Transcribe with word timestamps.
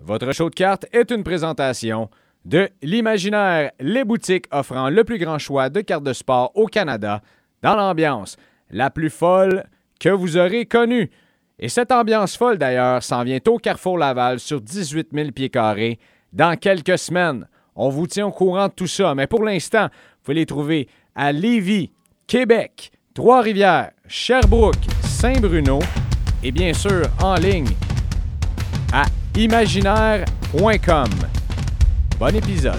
Votre 0.00 0.32
show 0.32 0.50
de 0.50 0.54
cartes 0.54 0.86
est 0.92 1.10
une 1.10 1.24
présentation 1.24 2.10
de 2.44 2.68
l'Imaginaire, 2.82 3.70
les 3.80 4.04
boutiques 4.04 4.46
offrant 4.50 4.90
le 4.90 5.04
plus 5.04 5.18
grand 5.18 5.38
choix 5.38 5.70
de 5.70 5.80
cartes 5.80 6.04
de 6.04 6.12
sport 6.12 6.52
au 6.54 6.66
Canada, 6.66 7.22
dans 7.62 7.74
l'ambiance 7.74 8.36
la 8.70 8.90
plus 8.90 9.10
folle 9.10 9.64
que 9.98 10.08
vous 10.08 10.36
aurez 10.36 10.66
connue. 10.66 11.10
Et 11.58 11.68
cette 11.68 11.92
ambiance 11.92 12.36
folle, 12.36 12.58
d'ailleurs, 12.58 13.02
s'en 13.02 13.22
vient 13.22 13.38
au 13.46 13.58
Carrefour 13.58 13.96
Laval 13.96 14.40
sur 14.40 14.60
18 14.60 15.08
000 15.12 15.30
pieds 15.30 15.50
carrés 15.50 15.98
dans 16.32 16.56
quelques 16.56 16.98
semaines. 16.98 17.46
On 17.76 17.88
vous 17.88 18.06
tient 18.06 18.26
au 18.26 18.32
courant 18.32 18.68
de 18.68 18.72
tout 18.72 18.86
ça, 18.86 19.14
mais 19.14 19.26
pour 19.26 19.44
l'instant, 19.44 19.84
vous 19.84 20.24
pouvez 20.24 20.34
les 20.34 20.46
trouver 20.46 20.88
à 21.14 21.32
Lévis, 21.32 21.92
Québec, 22.26 22.90
Trois-Rivières, 23.14 23.92
Sherbrooke, 24.08 24.74
Saint-Bruno 25.02 25.78
et 26.42 26.50
bien 26.50 26.74
sûr 26.74 27.06
en 27.22 27.36
ligne 27.36 27.70
à 28.92 29.04
imaginaire.com. 29.36 31.10
Bon 32.18 32.36
épisode. 32.36 32.78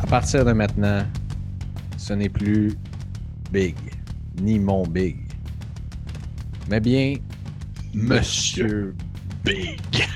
À 0.00 0.06
partir 0.06 0.44
de 0.44 0.52
maintenant, 0.52 1.04
ce 1.96 2.12
n'est 2.12 2.28
plus 2.28 2.76
Big, 3.50 3.74
ni 4.40 4.58
mon 4.58 4.86
Big, 4.86 5.27
mais 6.68 6.80
bien 6.80 7.14
Monsieur 7.94 8.94
Big. 9.44 9.80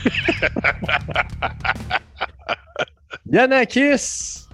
Yanakis. 3.30 4.46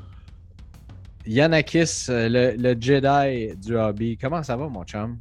Yanakis, 1.26 2.06
euh, 2.08 2.28
le, 2.28 2.56
le 2.56 2.80
Jedi 2.80 3.56
du 3.56 3.76
hobby. 3.76 4.16
Comment 4.16 4.42
ça 4.42 4.56
va, 4.56 4.68
mon 4.68 4.84
chum? 4.84 5.18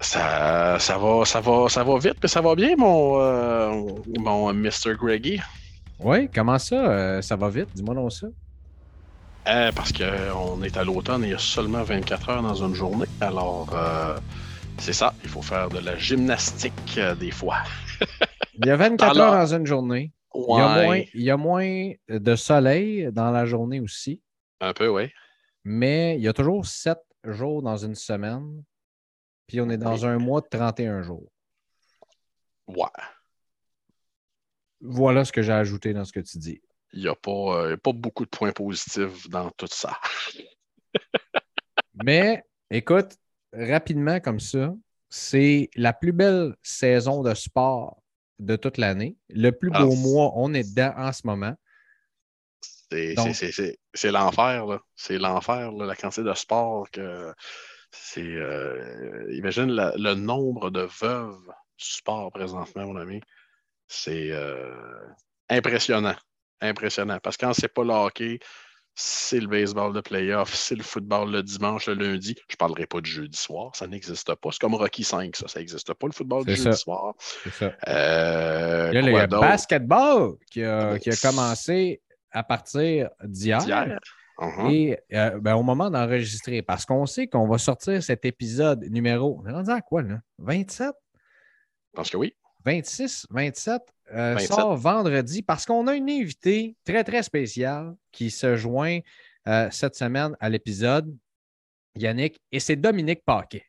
Ça, 0.00 0.78
ça, 0.78 0.98
va, 0.98 1.24
ça, 1.24 1.40
va, 1.40 1.68
ça 1.68 1.82
va 1.84 1.98
vite, 1.98 2.16
mais 2.22 2.28
ça 2.28 2.40
va 2.42 2.54
bien, 2.54 2.74
mon, 2.76 3.18
euh, 3.20 3.70
mon 4.18 4.52
Mr. 4.52 4.94
Greggy. 5.00 5.40
Oui, 5.98 6.28
comment 6.34 6.58
ça? 6.58 6.76
euh, 6.90 7.22
ça 7.22 7.36
va 7.36 7.48
vite? 7.48 7.68
Dis-moi 7.74 7.94
non 7.94 8.10
ça. 8.10 8.26
Euh, 9.48 9.72
parce 9.72 9.92
qu'on 9.92 10.62
est 10.62 10.76
à 10.76 10.84
l'automne 10.84 11.24
et 11.24 11.28
il 11.28 11.30
y 11.30 11.34
a 11.34 11.38
seulement 11.38 11.82
24 11.82 12.28
heures 12.28 12.42
dans 12.42 12.54
une 12.66 12.74
journée. 12.74 13.06
Alors, 13.20 13.68
euh, 13.72 14.18
c'est 14.78 14.92
ça. 14.92 15.14
Il 15.22 15.28
faut 15.28 15.42
faire 15.42 15.68
de 15.68 15.78
la 15.78 15.96
gymnastique 15.96 16.96
euh, 16.98 17.14
des 17.14 17.30
fois. 17.30 17.58
Il 18.54 18.66
y 18.66 18.70
a 18.70 18.76
24 18.76 19.10
Alors- 19.10 19.34
heures 19.34 19.40
dans 19.46 19.54
une 19.56 19.66
journée. 19.66 20.12
Il 20.34 20.56
y, 20.56 20.60
a 20.60 20.84
moins, 20.84 21.02
il 21.14 21.22
y 21.22 21.30
a 21.30 21.36
moins 21.36 21.92
de 22.08 22.36
soleil 22.36 23.08
dans 23.12 23.30
la 23.32 23.44
journée 23.44 23.80
aussi, 23.80 24.22
Un 24.60 24.72
peu, 24.72 24.86
oui. 24.88 25.10
mais 25.64 26.14
il 26.16 26.20
y 26.22 26.28
a 26.28 26.32
toujours 26.32 26.64
7 26.66 26.98
jours 27.24 27.62
dans 27.62 27.76
une 27.76 27.94
semaine. 27.96 28.62
Puis 29.48 29.60
on 29.60 29.68
est 29.70 29.78
dans 29.78 29.96
Oui. 29.96 30.04
un 30.04 30.18
mois 30.18 30.40
de 30.42 30.46
31 30.48 31.02
jours. 31.02 31.28
Ouais. 32.68 32.84
Voilà 34.80 35.24
ce 35.24 35.32
que 35.32 35.42
j'ai 35.42 35.52
ajouté 35.54 35.92
dans 35.92 36.04
ce 36.04 36.12
que 36.12 36.20
tu 36.20 36.38
dis. 36.38 36.60
Il 36.92 37.00
n'y 37.02 37.08
a 37.08 37.16
euh, 37.26 37.76
pas 37.76 37.92
beaucoup 37.92 38.24
de 38.24 38.30
points 38.30 38.52
positifs 38.52 39.28
dans 39.30 39.50
tout 39.52 39.66
ça. 39.68 39.98
Mais 42.04 42.44
écoute, 42.70 43.16
rapidement 43.52 44.20
comme 44.20 44.40
ça, 44.40 44.74
c'est 45.08 45.70
la 45.74 45.92
plus 45.92 46.12
belle 46.12 46.54
saison 46.62 47.22
de 47.22 47.34
sport 47.34 48.02
de 48.38 48.56
toute 48.56 48.78
l'année. 48.78 49.16
Le 49.30 49.50
plus 49.50 49.70
Ah, 49.72 49.84
beau 49.84 49.90
c'est- 49.90 49.96
mois, 50.02 50.32
on 50.36 50.52
est 50.54 50.68
dedans 50.68 50.92
en 50.96 51.12
ce 51.12 51.26
moment. 51.26 51.54
C'est 52.90 54.10
l'enfer, 54.10 54.66
là. 54.66 54.80
C'est 54.96 55.18
l'enfer, 55.18 55.72
la 55.72 55.94
quantité 55.96 56.22
de 56.22 56.34
sport 56.34 56.90
que. 56.90 57.32
C'est. 57.90 58.20
euh, 58.22 59.26
imagine 59.32 59.70
la- 59.70 59.94
le 59.96 60.14
nombre 60.14 60.70
de 60.70 60.86
veuves 61.00 61.38
du 61.78 61.84
sport 61.86 62.30
présentement, 62.32 62.86
mon 62.86 62.96
ami. 62.96 63.20
C'est 63.88 64.30
euh, 64.32 64.74
impressionnant. 65.48 66.16
Impressionnant. 66.60 67.18
Parce 67.22 67.36
que 67.36 67.46
quand 67.46 67.54
c'est 67.54 67.68
pas 67.72 67.84
le 67.84 67.92
hockey, 67.92 68.40
c'est 69.00 69.38
le 69.38 69.46
baseball 69.46 69.92
de 69.92 70.00
playoff, 70.00 70.52
c'est 70.52 70.74
le 70.74 70.82
football 70.82 71.30
le 71.30 71.44
dimanche, 71.44 71.86
le 71.86 71.94
lundi. 71.94 72.34
Je 72.48 72.56
parlerai 72.56 72.84
pas 72.86 73.00
du 73.00 73.08
jeudi 73.08 73.38
soir, 73.38 73.70
ça 73.76 73.86
n'existe 73.86 74.34
pas. 74.34 74.48
C'est 74.50 74.58
comme 74.58 74.74
Rocky 74.74 75.04
5, 75.04 75.36
ça. 75.36 75.46
Ça 75.46 75.60
n'existe 75.60 75.94
pas, 75.94 76.06
le 76.08 76.12
football 76.12 76.44
du 76.44 76.56
jeudi 76.56 76.76
soir. 76.76 77.14
Ça. 77.52 77.72
Euh, 77.86 78.92
Là, 78.92 79.00
le 79.00 79.26
basketball 79.28 80.32
qui 80.50 80.64
a, 80.64 80.98
qui 80.98 81.10
a 81.10 81.16
commencé 81.16 82.02
à 82.32 82.42
partir 82.42 83.10
d'hier. 83.22 83.64
Mhm. 84.40 84.70
Et 84.70 84.98
euh, 85.14 85.38
ben, 85.38 85.54
au 85.54 85.62
moment 85.62 85.90
d'enregistrer, 85.90 86.62
parce 86.62 86.84
qu'on 86.84 87.06
sait 87.06 87.28
qu'on 87.28 87.46
va 87.46 87.58
sortir 87.58 88.02
cet 88.02 88.24
épisode 88.24 88.84
numéro. 88.90 89.40
On 89.40 89.48
est 89.48 89.52
rendu 89.52 89.70
à 89.70 89.80
quoi, 89.80 90.02
là? 90.02 90.18
27? 90.38 90.90
Je 90.90 90.92
pense 91.94 92.10
que 92.10 92.16
oui. 92.16 92.34
26, 92.64 93.26
27, 93.30 93.80
euh, 94.12 94.34
27. 94.34 94.48
sort 94.48 94.76
vendredi 94.76 95.42
parce 95.42 95.66
qu'on 95.66 95.86
a 95.86 95.94
une 95.94 96.10
invitée 96.10 96.76
très, 96.84 97.04
très 97.04 97.22
spéciale 97.22 97.94
qui 98.10 98.30
se 98.30 98.56
joint 98.56 99.00
euh, 99.46 99.68
cette 99.70 99.94
semaine 99.94 100.36
à 100.40 100.48
l'épisode, 100.48 101.16
Yannick, 101.94 102.40
et 102.52 102.60
c'est 102.60 102.76
Dominique 102.76 103.24
Paquet. 103.24 103.64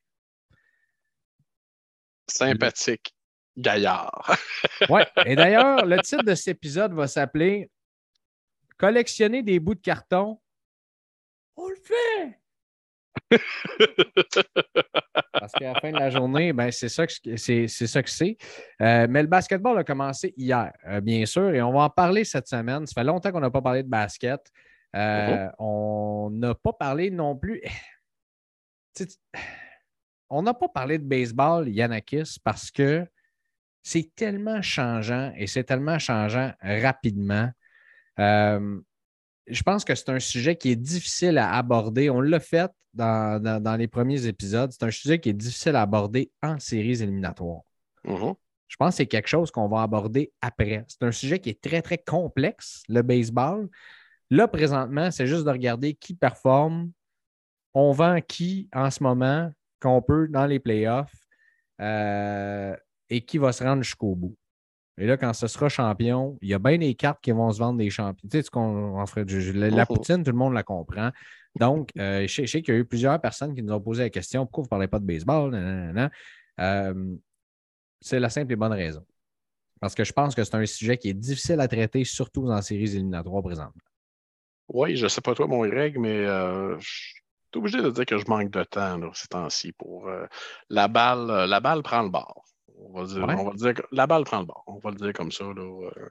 Sympathique. 2.28 3.16
Gaillard. 3.58 4.38
Ouais. 4.90 5.06
Et 5.26 5.36
d'ailleurs, 5.36 5.86
le 5.86 6.00
titre 6.02 6.24
de 6.24 6.34
cet 6.36 6.56
épisode 6.56 6.94
va 6.94 7.06
s'appeler 7.08 7.70
Collectionner 8.78 9.44
des 9.44 9.60
bouts 9.60 9.76
de 9.76 9.82
carton. 9.82 10.40
On 11.58 11.68
le 11.68 11.76
fait! 11.76 12.39
Parce 15.34 15.54
qu'à 15.54 15.74
la 15.74 15.80
fin 15.80 15.92
de 15.92 15.98
la 15.98 16.10
journée, 16.10 16.54
ben, 16.54 16.72
c'est 16.72 16.90
ça 16.90 17.08
que 17.08 17.14
c'est. 17.38 18.38
Euh, 18.82 19.08
mais 19.10 19.22
le 19.22 19.28
basketball 19.28 19.78
a 19.78 19.84
commencé 19.84 20.34
hier, 20.38 20.72
euh, 20.88 21.02
bien 21.02 21.26
sûr, 21.26 21.50
et 21.54 21.62
on 21.62 21.72
va 21.72 21.82
en 21.84 21.90
parler 21.90 22.24
cette 22.24 22.48
semaine. 22.48 22.86
Ça 22.86 23.02
fait 23.02 23.06
longtemps 23.06 23.32
qu'on 23.32 23.40
n'a 23.40 23.50
pas 23.50 23.62
parlé 23.62 23.84
de 23.84 23.90
basket. 23.90 24.42
Euh, 24.96 25.48
On 25.60 26.30
n'a 26.32 26.56
pas 26.56 26.74
parlé 26.74 27.12
non 27.12 27.36
plus. 27.36 27.62
Sais, 28.94 29.08
On 30.30 30.42
n'a 30.42 30.54
pas 30.54 30.68
parlé 30.68 30.98
de 30.98 31.04
baseball, 31.04 31.70
Yanakis, 31.70 32.38
parce 32.44 32.72
que 32.72 33.06
c'est 33.82 34.14
tellement 34.16 34.62
changeant 34.62 35.32
et 35.38 35.48
c'est 35.48 35.64
tellement 35.64 36.00
changeant 36.00 36.52
rapidement. 36.62 37.50
Je 38.18 39.64
pense 39.64 39.84
que 39.84 39.96
c'est 39.96 40.10
un 40.10 40.20
sujet 40.20 40.56
qui 40.56 40.72
est 40.72 40.76
difficile 40.76 41.38
à 41.38 41.54
aborder. 41.56 42.10
On 42.10 42.22
l'a 42.22 42.40
fait 42.40 42.70
dans, 42.94 43.42
dans- 43.42 43.62
dans 43.62 43.76
les 43.76 43.88
premiers 43.88 44.26
épisodes. 44.28 44.72
C'est 44.72 44.84
un 44.84 44.92
sujet 44.92 45.20
qui 45.20 45.30
est 45.30 45.34
difficile 45.34 45.76
à 45.76 45.82
aborder 45.84 46.32
en 46.42 46.60
séries 46.60 47.02
éliminatoires. 47.02 47.62
Mhm. 48.04 48.36
Je 48.68 48.76
pense 48.78 48.94
que 48.94 48.98
c'est 48.98 49.08
quelque 49.08 49.28
chose 49.28 49.52
qu'on 49.52 49.68
va 49.68 49.82
aborder 49.82 50.32
après. 50.42 50.86
C'est 50.88 51.04
un 51.04 51.12
sujet 51.12 51.40
qui 51.40 51.50
est 51.50 51.62
très, 51.62 51.82
très 51.82 51.98
complexe, 51.98 52.84
le 52.88 53.02
baseball. 53.02 53.68
Là, 54.30 54.48
présentement, 54.48 55.12
c'est 55.12 55.28
juste 55.28 55.46
de 55.46 55.52
regarder 55.52 55.96
qui 55.96 56.14
performe. 56.16 56.92
On 57.74 57.92
vend 57.94 58.20
qui 58.22 58.70
en 58.74 58.92
ce 58.92 59.04
moment 59.04 59.52
qu'on 59.82 60.02
peut 60.02 60.28
dans 60.30 60.48
les 60.48 60.60
playoffs 60.60 61.14
euh, 61.82 62.76
et 63.10 63.22
qui 63.26 63.40
va 63.40 63.54
se 63.54 63.64
rendre 63.64 63.84
jusqu'au 63.84 64.16
bout. 64.16 64.38
Et 65.00 65.08
là, 65.08 65.18
quand 65.18 65.34
ce 65.34 65.48
sera 65.48 65.70
champion, 65.70 66.38
il 66.42 66.50
y 66.50 66.54
a 66.54 66.60
bien 66.60 66.78
des 66.78 66.94
cartes 66.94 67.20
qui 67.22 67.32
vont 67.32 67.52
se 67.52 67.60
vendre 67.60 67.80
des 67.80 67.90
champions. 67.90 68.28
Tu 68.30 68.38
sais, 68.38 68.44
ce 68.44 68.52
qu'on 68.52 69.00
en 69.00 69.06
ferait 69.06 69.26
du- 69.26 69.54
la, 69.54 69.70
la 69.70 69.86
Mhm. 69.86 69.96
poutine, 69.96 70.24
tout 70.24 70.32
le 70.32 70.38
monde 70.38 70.54
la 70.54 70.64
comprend. 70.64 71.12
Donc, 71.56 71.90
euh, 71.98 72.28
je 72.28 72.34
sais, 72.34 72.46
je 72.46 72.52
sais 72.52 72.62
qu'il 72.62 72.74
y 72.74 72.78
a 72.78 72.80
eu 72.82 72.86
plusieurs 72.86 73.20
personnes 73.20 73.56
qui 73.56 73.64
nous 73.64 73.74
ont 73.74 73.80
posé 73.80 74.04
la 74.04 74.10
question 74.10 74.46
pourquoi 74.46 74.62
vous 74.64 74.66
ne 74.68 74.70
parlez 74.70 74.88
pas 74.88 75.00
de 75.00 75.06
baseball? 75.06 75.56
Euh, 76.60 77.16
c'est 78.02 78.20
la 78.20 78.30
simple 78.30 78.54
et 78.54 78.56
bonne 78.56 78.74
raison. 78.74 79.06
Parce 79.80 79.96
que 79.96 80.04
je 80.04 80.12
pense 80.14 80.36
que 80.36 80.44
c'est 80.44 80.56
un 80.56 80.66
sujet 80.66 80.98
qui 80.98 81.10
est 81.10 81.14
difficile 81.14 81.60
à 81.62 81.68
traiter, 81.68 82.04
surtout 82.04 82.46
dans 82.46 82.56
les 82.58 82.62
séries 82.62 82.96
éliminatoires 82.96 83.42
présentement. 83.42 83.82
Oui, 84.68 84.96
je 84.98 85.08
sais 85.08 85.22
pas 85.22 85.34
toi, 85.34 85.48
mon 85.48 85.66
Greg, 85.66 85.98
mais 85.98 86.26
euh, 86.26 86.78
je 86.80 86.88
suis 86.90 87.14
obligé 87.56 87.82
de 87.82 87.90
dire 87.90 88.06
que 88.06 88.18
je 88.18 88.26
manque 88.28 88.52
de 88.52 88.64
temps 88.64 88.98
là, 88.98 89.10
ces 89.14 89.28
temps-ci 89.28 89.72
pour 89.72 90.08
euh, 90.08 90.26
la 90.70 90.88
balle. 90.88 91.48
la 91.50 91.60
balle 91.60 91.82
prend 91.82 92.04
le 92.04 92.10
bord. 92.10 92.44
On 92.82 92.92
va 93.00 93.06
dire, 93.06 93.26
Ouais. 93.28 93.36
on 93.38 93.44
va 93.50 93.54
dire 93.56 93.74
que 93.74 93.82
la 93.92 94.08
balle 94.08 94.24
prend 94.24 94.40
le 94.40 94.46
bord. 94.46 94.64
On 94.68 94.80
va 94.80 94.90
le 94.92 94.96
dire 94.98 95.14
comme 95.14 95.32
ça. 95.32 95.44
Là, 95.44 95.52
euh, 95.62 96.10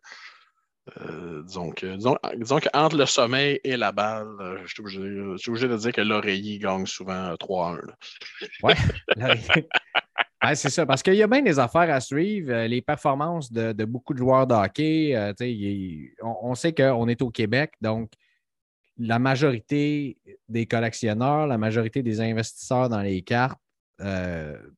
euh, 1.01 1.43
disons 1.45 1.71
que, 1.71 1.97
disons, 1.97 2.17
disons 2.37 2.61
qu'entre 2.61 2.97
le 2.97 3.05
sommeil 3.07 3.61
et 3.65 3.77
la 3.77 3.93
balle, 3.93 4.29
euh, 4.41 4.59
je 4.65 4.73
suis 4.73 4.81
obligé, 4.81 5.01
je 5.03 5.37
suis 5.37 5.51
obligé 5.51 5.69
de 5.69 5.77
dire 5.77 5.93
que 5.93 6.01
l'oreiller 6.01 6.59
gagne 6.59 6.87
souvent 6.87 7.13
euh, 7.33 7.37
3-1. 7.37 7.77
là. 7.87 7.95
Ouais. 8.63 8.75
Là, 9.17 9.35
Ouais, 10.45 10.55
c'est 10.55 10.71
ça, 10.71 10.87
parce 10.87 11.03
qu'il 11.03 11.15
y 11.17 11.23
a 11.23 11.27
bien 11.27 11.43
des 11.43 11.59
affaires 11.59 11.93
à 11.93 11.99
suivre. 12.01 12.53
euh, 12.53 12.69
les 12.69 12.81
performances 12.81 13.51
de, 13.53 13.73
de 13.73 13.85
beaucoup 13.85 14.15
de 14.15 14.19
joueurs 14.19 14.47
de 14.47 14.55
hockey, 14.55 15.11
il- 15.41 16.13
on, 16.23 16.37
on 16.43 16.55
sait 16.55 16.73
qu'on 16.73 17.09
est 17.09 17.21
au 17.23 17.31
Québec, 17.31 17.73
donc 17.81 18.13
la 18.99 19.19
majorité 19.19 20.17
des 20.49 20.65
collectionneurs, 20.67 21.49
la 21.49 21.59
majorité 21.59 22.03
des 22.05 22.21
investisseurs 22.21 22.89
dans 22.89 23.01
les 23.03 23.23
cartes 23.23 23.59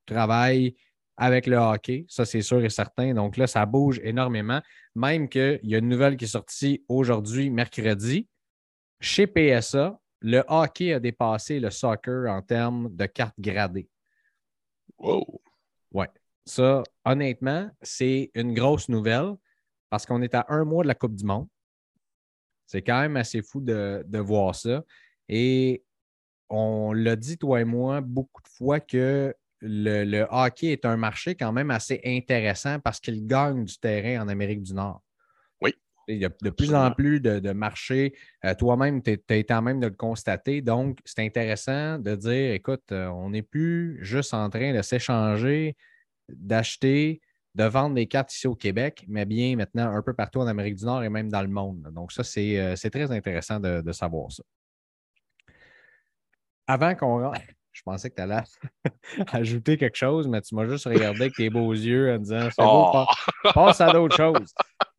travaillent 0.07 0.75
avec 1.21 1.47
le 1.47 1.59
hockey, 1.59 2.07
ça 2.09 2.25
c'est 2.25 2.41
sûr 2.41 2.65
et 2.65 2.71
certain. 2.71 3.13
Donc 3.13 3.37
là, 3.37 3.47
ça 3.47 3.67
bouge 3.67 4.01
énormément. 4.03 4.63
Même 4.95 5.29
qu'il 5.29 5.61
y 5.65 5.75
a 5.75 5.79
une 5.79 5.89
nouvelle 5.89 6.17
qui 6.17 6.25
est 6.25 6.29
sortie 6.29 6.83
aujourd'hui, 6.89 7.51
mercredi. 7.51 8.27
Chez 9.01 9.27
PSA, 9.27 10.01
le 10.21 10.43
hockey 10.49 10.95
a 10.95 10.99
dépassé 10.99 11.61
le 11.61 11.69
soccer 11.71 12.27
en 12.27 12.41
termes 12.41 12.89
de 12.97 13.05
cartes 13.05 13.39
gradées. 13.39 13.87
Wow! 14.97 15.43
Ouais. 15.93 16.09
Ça, 16.47 16.83
honnêtement, 17.05 17.71
c'est 17.83 18.31
une 18.35 18.55
grosse 18.55 18.89
nouvelle 18.89 19.35
parce 19.91 20.07
qu'on 20.07 20.23
est 20.23 20.35
à 20.35 20.47
un 20.49 20.65
mois 20.65 20.85
de 20.85 20.89
la 20.89 20.95
Coupe 20.95 21.15
du 21.15 21.25
Monde. 21.27 21.49
C'est 22.67 22.81
quand 22.81 22.99
même 22.99 23.19
assez 23.19 23.43
fou 23.43 23.61
de, 23.61 24.03
de 24.07 24.19
voir 24.19 24.55
ça. 24.55 24.83
Et 25.29 25.85
on 26.49 26.95
l'a 26.95 27.15
dit, 27.15 27.37
toi 27.37 27.61
et 27.61 27.65
moi, 27.65 28.01
beaucoup 28.01 28.41
de 28.43 28.49
fois 28.49 28.81
que 28.81 29.35
le, 29.61 30.27
hockey 30.31 30.69
est 30.69 30.85
un 30.85 30.97
marché 30.97 31.35
quand 31.35 31.53
même 31.53 31.71
assez 31.71 32.01
intéressant 32.05 32.79
parce 32.81 33.01
qu'il 33.01 33.27
gagne 33.27 33.65
du 33.65 33.79
terrain 33.79 34.23
en 34.25 34.29
Amérique 34.29 34.62
du 34.62 34.75
Nord. 34.75 35.03
Oui. 35.61 35.75
Il 36.09 36.19
y 36.19 36.25
a 36.25 36.29
de 36.29 36.51
plus 36.51 36.75
en 36.75 36.91
plus 36.93 37.21
de, 37.21 37.53
marchés. 37.53 38.15
Euh, 38.45 38.55
toi-même, 38.55 39.03
tu 39.03 39.19
as 39.29 39.37
été 39.37 39.55
en 39.55 39.62
même 39.62 39.81
de 39.81 39.87
le 39.87 39.95
constater. 39.95 40.61
Donc, 40.61 40.99
c'est 41.05 41.25
intéressant 41.25 41.99
de 41.99 42.15
dire 42.17 42.53
écoute, 42.53 42.93
euh, 42.93 43.07
on 43.09 43.31
n'est 43.31 43.43
plus 43.43 43.99
juste 44.03 44.35
en 44.35 44.49
train 44.51 44.75
de 44.75 44.83
s'échanger, 44.83 45.77
d'acheter, 46.29 47.21
de 47.55 47.65
vendre 47.65 47.95
des 47.95 48.07
cartes 48.07 48.33
ici 48.33 48.47
au 48.47 48.55
Québec, 48.55 49.05
mais 49.09 49.25
bien 49.25 49.57
maintenant 49.57 49.95
un 49.95 50.03
peu 50.03 50.15
partout 50.15 50.41
en 50.41 50.47
Amérique 50.47 50.77
du 50.77 50.85
Nord 50.85 51.03
et 51.05 51.09
même 51.09 51.31
dans 51.31 51.43
le 51.43 51.49
monde. 51.49 51.91
Donc, 51.93 52.12
ça, 52.12 52.25
c'est 52.25 52.59
euh, 52.59 52.75
très 52.91 53.11
intéressant 53.11 53.61
de 53.61 53.93
savoir 53.93 54.33
ça 54.33 54.43
avant 56.71 56.95
qu'on 56.95 57.21
rentre, 57.21 57.41
je 57.73 57.83
pensais 57.83 58.11
que 58.11 58.17
tu 58.17 58.23
allais 58.23 58.43
ajouter 59.33 59.77
quelque 59.77 59.97
chose, 59.97 60.29
mais 60.29 60.41
tu 60.41 60.55
m'as 60.55 60.67
juste 60.67 60.87
regardé 60.87 61.23
avec 61.23 61.35
tes 61.35 61.51
beaux 61.51 61.73
yeux 61.75 62.13
en 62.13 62.19
disant 62.19 62.49
c'est 62.51 62.63
beau, 62.63 62.93
oh! 62.95 63.07
passe, 63.55 63.81
à 63.81 63.93
d'autres 63.93 64.17
choses. 64.17 64.53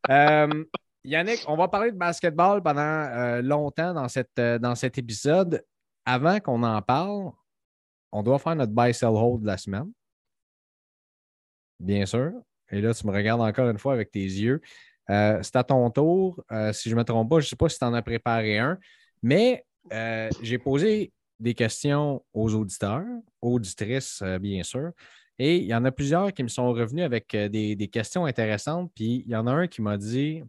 Euh, 0.10 0.64
Yannick, 1.04 1.44
on 1.48 1.58
va 1.58 1.68
parler 1.68 1.92
de 1.92 1.98
basketball 1.98 2.62
pendant 2.62 2.82
euh, 2.82 3.42
longtemps 3.42 3.94
dans, 3.94 4.08
cette, 4.08 4.38
euh, 4.40 4.58
dans 4.58 4.76
cet 4.76 4.98
épisode. 4.98 5.64
Avant 6.06 6.40
qu'on 6.40 6.64
en 6.64 6.82
parle, 6.82 7.32
on 8.12 8.24
doit 8.24 8.40
faire 8.40 8.56
notre 8.56 8.72
buy 8.72 8.94
sell 8.94 9.10
hold 9.10 9.42
de 9.42 9.48
la 9.48 9.58
semaine. 9.58 9.92
Bien 11.80 12.06
sûr. 12.06 12.32
Et 12.72 12.82
là, 12.82 12.94
tu 12.94 13.06
me 13.06 13.12
regardes 13.12 13.42
encore 13.42 13.70
une 13.70 13.78
fois 13.78 13.94
avec 13.94 14.12
tes 14.12 14.24
yeux. 14.24 14.62
c'est 15.08 15.56
à 15.56 15.64
ton 15.64 15.90
tour. 15.92 16.44
si 16.74 16.90
je 16.90 16.96
ne 16.96 17.00
me 17.00 17.04
trompe 17.04 17.30
pas, 17.30 17.40
je 17.40 17.46
ne 17.46 17.50
sais 17.50 17.56
pas 17.56 17.70
si 17.70 17.78
tu 17.78 17.86
en 17.86 17.94
as 17.94 18.02
préparé 18.02 18.58
un, 18.58 18.78
mais 19.22 19.66
j'ai 20.42 20.58
posé 20.58 21.12
des 21.42 21.56
questions 21.56 22.24
aux 22.34 22.54
auditeurs, 22.54 23.04
auditrices, 23.42 24.22
euh, 24.22 24.38
bien 24.38 24.64
sûr. 24.64 24.92
Et 25.40 25.58
il 25.58 25.66
y 25.66 25.74
en 25.74 25.84
a 25.86 25.92
plusieurs 25.92 26.32
qui 26.34 26.44
me 26.44 26.48
sont 26.48 26.72
revenus 26.72 27.04
avec 27.04 27.34
euh, 27.34 27.50
des, 27.50 27.90
questions 27.92 28.26
intéressantes. 28.26 28.92
Puis 28.96 29.24
il 29.26 29.32
y 29.32 29.36
en 29.36 29.48
a 29.48 29.52
un 29.52 29.68
qui 29.68 29.82
m'a 29.82 29.98
dit 29.98 30.44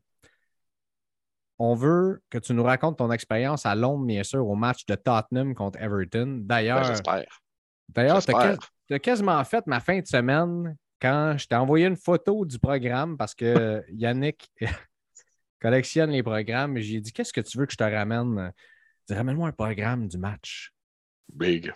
On 1.59 1.75
veut 1.75 2.23
que 2.29 2.39
tu 2.39 2.53
nous 2.53 2.63
racontes 2.63 2.99
ton 2.99 3.11
expérience 3.11 3.65
à 3.65 3.75
Londres, 3.75 4.05
bien 4.05 4.23
sûr, 4.23 4.47
au 4.47 4.55
match 4.55 4.85
de 4.85 4.95
Tottenham 4.95 5.55
contre 5.55 5.81
Everton. 5.81 6.41
D'ailleurs, 6.43 6.93
ben, 7.05 7.25
D'ailleurs, 7.89 8.23
tu 8.23 8.95
as, 8.95 8.99
quasiment 8.99 9.43
fait 9.45 9.67
ma 9.67 9.81
fin 9.81 9.99
de 9.99 10.07
semaine 10.07 10.77
quand 11.01 11.37
je 11.39 11.47
t'ai 11.47 11.57
envoyé 11.57 11.87
une 11.87 11.97
photo 11.97 12.45
du 12.45 12.59
programme 12.59 13.17
parce 13.17 13.35
que 13.35 13.83
Yannick 13.93 14.51
collectionne 15.61 16.11
les 16.11 16.23
programmes. 16.23 16.77
J'ai 16.79 17.01
dit 17.01 17.13
Qu'est-ce 17.13 17.33
que 17.33 17.41
tu 17.41 17.57
veux 17.57 17.65
que 17.65 17.73
je 17.73 17.79
te 17.79 17.85
ramène 17.85 18.53
Ramène-moi 19.09 19.49
un 19.49 19.53
programme 19.53 20.07
du 20.07 20.19
match. 20.19 20.73
Big. 21.33 21.73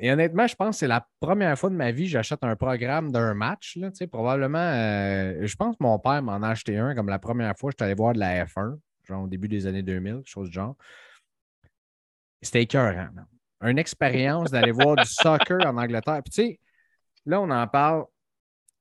Et 0.00 0.10
honnêtement, 0.10 0.46
je 0.46 0.54
pense 0.54 0.76
que 0.76 0.80
c'est 0.80 0.86
la 0.86 1.06
première 1.20 1.58
fois 1.58 1.70
de 1.70 1.74
ma 1.74 1.90
vie 1.90 2.04
que 2.04 2.10
j'achète 2.10 2.42
un 2.42 2.56
programme 2.56 3.12
d'un 3.12 3.34
match. 3.34 3.76
Là, 3.76 3.90
probablement, 4.10 4.58
euh, 4.58 5.46
je 5.46 5.56
pense 5.56 5.76
que 5.76 5.82
mon 5.82 5.98
père 5.98 6.22
m'en 6.22 6.42
a 6.42 6.48
acheté 6.48 6.78
un 6.78 6.94
comme 6.94 7.08
la 7.08 7.18
première 7.18 7.56
fois. 7.58 7.70
Je 7.70 7.76
suis 7.76 7.84
allé 7.84 7.94
voir 7.94 8.14
de 8.14 8.18
la 8.18 8.44
F1, 8.46 8.78
genre 9.04 9.24
au 9.24 9.26
début 9.28 9.48
des 9.48 9.66
années 9.66 9.82
2000, 9.82 10.16
quelque 10.16 10.28
chose 10.28 10.48
du 10.48 10.54
genre. 10.54 10.76
C'était 12.40 12.62
écœurant. 12.62 13.08
Une 13.60 13.78
expérience 13.78 14.50
d'aller 14.50 14.72
voir 14.72 14.96
du 14.96 15.04
soccer 15.04 15.64
en 15.64 15.76
Angleterre. 15.76 16.22
Puis 16.24 16.32
tu 16.32 16.42
sais, 16.42 16.60
là, 17.26 17.40
on 17.40 17.50
en 17.50 17.66
parle. 17.68 18.04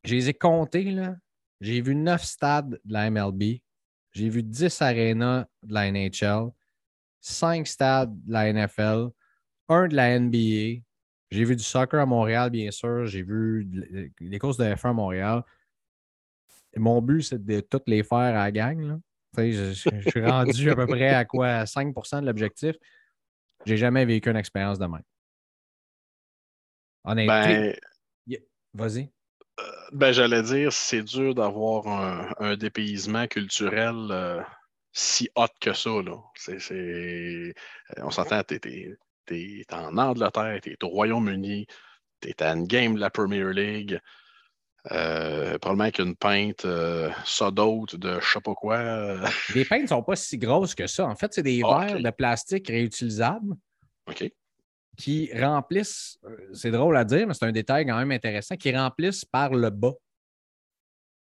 Je 0.04 0.16
les 0.16 0.30
ai 0.30 0.34
comptés. 0.34 0.98
J'ai 1.60 1.82
vu 1.82 1.94
neuf 1.94 2.24
stades 2.24 2.80
de 2.84 2.94
la 2.94 3.12
MLB. 3.12 3.62
J'ai 4.14 4.30
vu 4.30 4.44
10 4.44 4.82
arénas 4.82 5.46
de 5.64 5.74
la 5.74 5.92
NHL, 5.92 6.52
5 7.22 7.66
stades 7.66 8.14
de 8.26 8.32
la 8.32 8.52
NFL, 8.52 9.10
un 9.72 9.88
de 9.88 9.96
la 9.96 10.20
NBA. 10.20 10.84
J'ai 11.32 11.46
vu 11.46 11.56
du 11.56 11.64
soccer 11.64 12.00
à 12.00 12.06
Montréal, 12.06 12.50
bien 12.50 12.72
sûr. 12.72 13.06
J'ai 13.06 13.24
vu 13.24 13.68
les 14.20 14.40
courses 14.40 14.58
de 14.58 14.66
F1 14.66 14.90
à 14.90 14.94
Montréal. 14.94 15.44
mon 16.76 17.02
but, 17.02 17.22
c'est 17.22 17.44
de 17.44 17.62
toutes 17.62 17.88
les 17.88 18.04
faire 18.04 18.18
à 18.18 18.32
la 18.32 18.52
gang. 18.52 19.00
Je, 19.38 19.72
suis 19.72 20.26
rendu 20.26 20.70
à 20.70 20.76
peu 20.76 20.86
près 20.86 21.10
à 21.10 21.24
quoi? 21.24 21.64
5% 21.64 22.22
de 22.22 22.26
l'objectif. 22.26 22.76
J'ai 23.66 23.78
jamais 23.78 24.06
vécu 24.06 24.30
une 24.30 24.36
expérience 24.36 24.78
de 24.78 24.86
même. 24.86 25.04
Honnêtement. 27.04 27.46
Ben, 27.46 27.76
Vas-y. 28.74 29.12
Euh, 29.60 29.64
ben, 29.92 30.12
j'allais 30.12 30.44
dire, 30.44 30.72
c'est 30.72 31.04
dur 31.04 31.36
d'avoir 31.36 31.88
un, 32.40 32.56
dépaysement 32.56 33.28
culturel 33.28 33.96
euh, 34.12 34.42
si 34.94 35.30
hot 35.36 35.48
que 35.60 35.74
ça. 35.74 35.90
Là. 35.90 36.18
On 37.98 38.12
s'entend, 38.12 38.42
tu 39.26 39.66
T'es 39.68 39.76
en 39.76 39.98
Angleterre, 39.98 40.60
t'es 40.62 40.76
au 40.84 40.88
Royaume-Uni, 40.88 41.68
t'es 42.20 42.42
à 42.44 42.54
une 42.54 42.68
game 42.68 42.96
de 42.96 43.00
la 43.00 43.10
Premier 43.10 43.52
League. 43.54 44.00
Euh, 44.90 45.60
probablement 45.60 45.84
avec 45.84 46.00
une 46.00 46.16
pinte 46.16 46.66
euh, 46.66 47.12
d'autre 47.52 47.98
de 47.98 48.20
je 48.20 48.32
sais 48.32 48.42
pas 48.42 48.56
quoi. 48.56 49.20
Les 49.54 49.64
peintes 49.64 49.84
ne 49.84 49.88
sont 49.88 50.02
pas 50.02 50.16
si 50.16 50.40
grosses 50.40 50.74
que 50.74 50.88
ça. 50.88 51.06
En 51.06 51.16
fait, 51.16 51.34
c'est 51.34 51.44
des 51.44 51.62
verres 51.62 52.00
de 52.00 52.10
plastique 52.10 52.68
réutilisables 52.68 53.56
qui 54.98 55.30
remplissent, 55.34 56.20
euh, 56.26 56.50
c'est 56.54 56.72
drôle 56.72 56.98
à 56.98 57.04
dire, 57.04 57.28
mais 57.28 57.34
c'est 57.34 57.46
un 57.46 57.52
détail 57.52 57.86
quand 57.86 57.98
même 57.98 58.12
intéressant, 58.12 58.56
qui 58.56 58.76
remplissent 58.76 59.26
par 59.26 59.54
le 59.54 59.70
bas. 59.70 59.94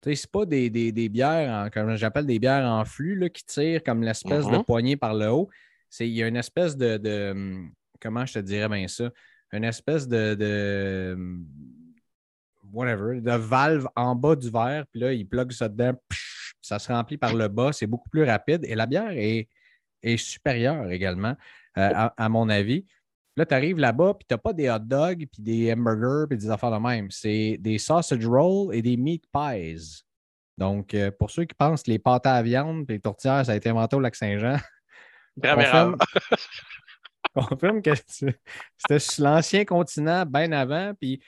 Ce 0.03 0.15
c'est 0.15 0.31
pas 0.31 0.45
des, 0.45 0.69
bières, 1.09 1.69
comme 1.71 1.95
j'appelle 1.95 2.25
des 2.25 2.39
bières 2.39 2.65
en 2.65 2.83
flux, 2.85 3.15
là, 3.15 3.29
qui 3.29 3.45
tirent 3.45 3.83
comme 3.83 4.01
l'espèce 4.01 4.45
de 4.45 4.51
mm-hmm. 4.51 4.65
poignée 4.65 4.97
par 4.97 5.13
le 5.13 5.29
haut. 5.29 5.49
Il 5.99 6.07
y 6.07 6.23
a 6.23 6.27
une 6.27 6.37
espèce 6.37 6.75
de, 6.75 7.31
hum, 7.31 7.71
comment 8.01 8.25
je 8.25 8.33
te 8.33 8.39
dirais 8.39 8.67
bien 8.67 8.87
ça? 8.87 9.09
Une 9.51 9.63
espèce 9.63 10.07
de, 10.07 11.17
whatever, 12.71 13.21
de 13.21 13.31
valve 13.31 13.87
en 13.95 14.15
bas 14.15 14.35
du 14.35 14.49
verre, 14.49 14.85
puis 14.91 15.01
là, 15.01 15.13
il 15.13 15.27
plug 15.27 15.51
ça 15.51 15.67
dedans, 15.67 15.93
ça 16.61 16.79
se 16.79 16.91
remplit 16.91 17.17
par 17.17 17.33
le 17.33 17.47
bas, 17.47 17.71
c'est 17.73 17.87
beaucoup 17.87 18.09
plus 18.09 18.23
rapide 18.23 18.65
et 18.65 18.75
la 18.75 18.85
bière 18.85 19.11
est, 19.11 19.47
supérieure 20.17 20.89
également, 20.89 21.35
euh, 21.77 22.09
à, 22.17 22.29
mon 22.29 22.49
avis. 22.49 22.85
Là, 23.37 23.45
tu 23.45 23.53
arrives 23.53 23.77
là-bas, 23.77 24.15
puis 24.15 24.25
tu 24.27 24.33
n'as 24.33 24.39
pas 24.39 24.51
des 24.51 24.69
hot 24.69 24.79
dogs, 24.79 25.25
puis 25.31 25.41
des 25.41 25.71
hamburgers, 25.71 26.27
puis 26.27 26.37
des 26.37 26.49
affaires 26.49 26.71
de 26.71 26.77
même. 26.77 27.11
C'est 27.11 27.57
des 27.59 27.77
sausage 27.77 28.25
rolls 28.25 28.73
et 28.73 28.81
des 28.81 28.97
meat 28.97 29.23
pies. 29.31 30.03
Donc, 30.57 30.93
euh, 30.93 31.11
pour 31.11 31.31
ceux 31.31 31.45
qui 31.45 31.55
pensent 31.55 31.83
que 31.83 31.91
les 31.91 31.99
pâtes 31.99 32.25
à 32.25 32.41
viande 32.41 32.85
et 32.89 32.93
les 32.93 32.99
tourtières, 32.99 33.45
ça 33.45 33.53
a 33.53 33.55
été 33.55 33.69
inventé 33.69 33.95
au 33.95 33.99
Lac-Saint-Jean, 33.99 34.57
confirme 37.49 37.81
que 37.81 37.91
c'était 37.95 39.21
l'ancien 39.21 39.65
continent 39.65 40.25
bien 40.25 40.51
avant, 40.51 40.93
puis 40.99 41.21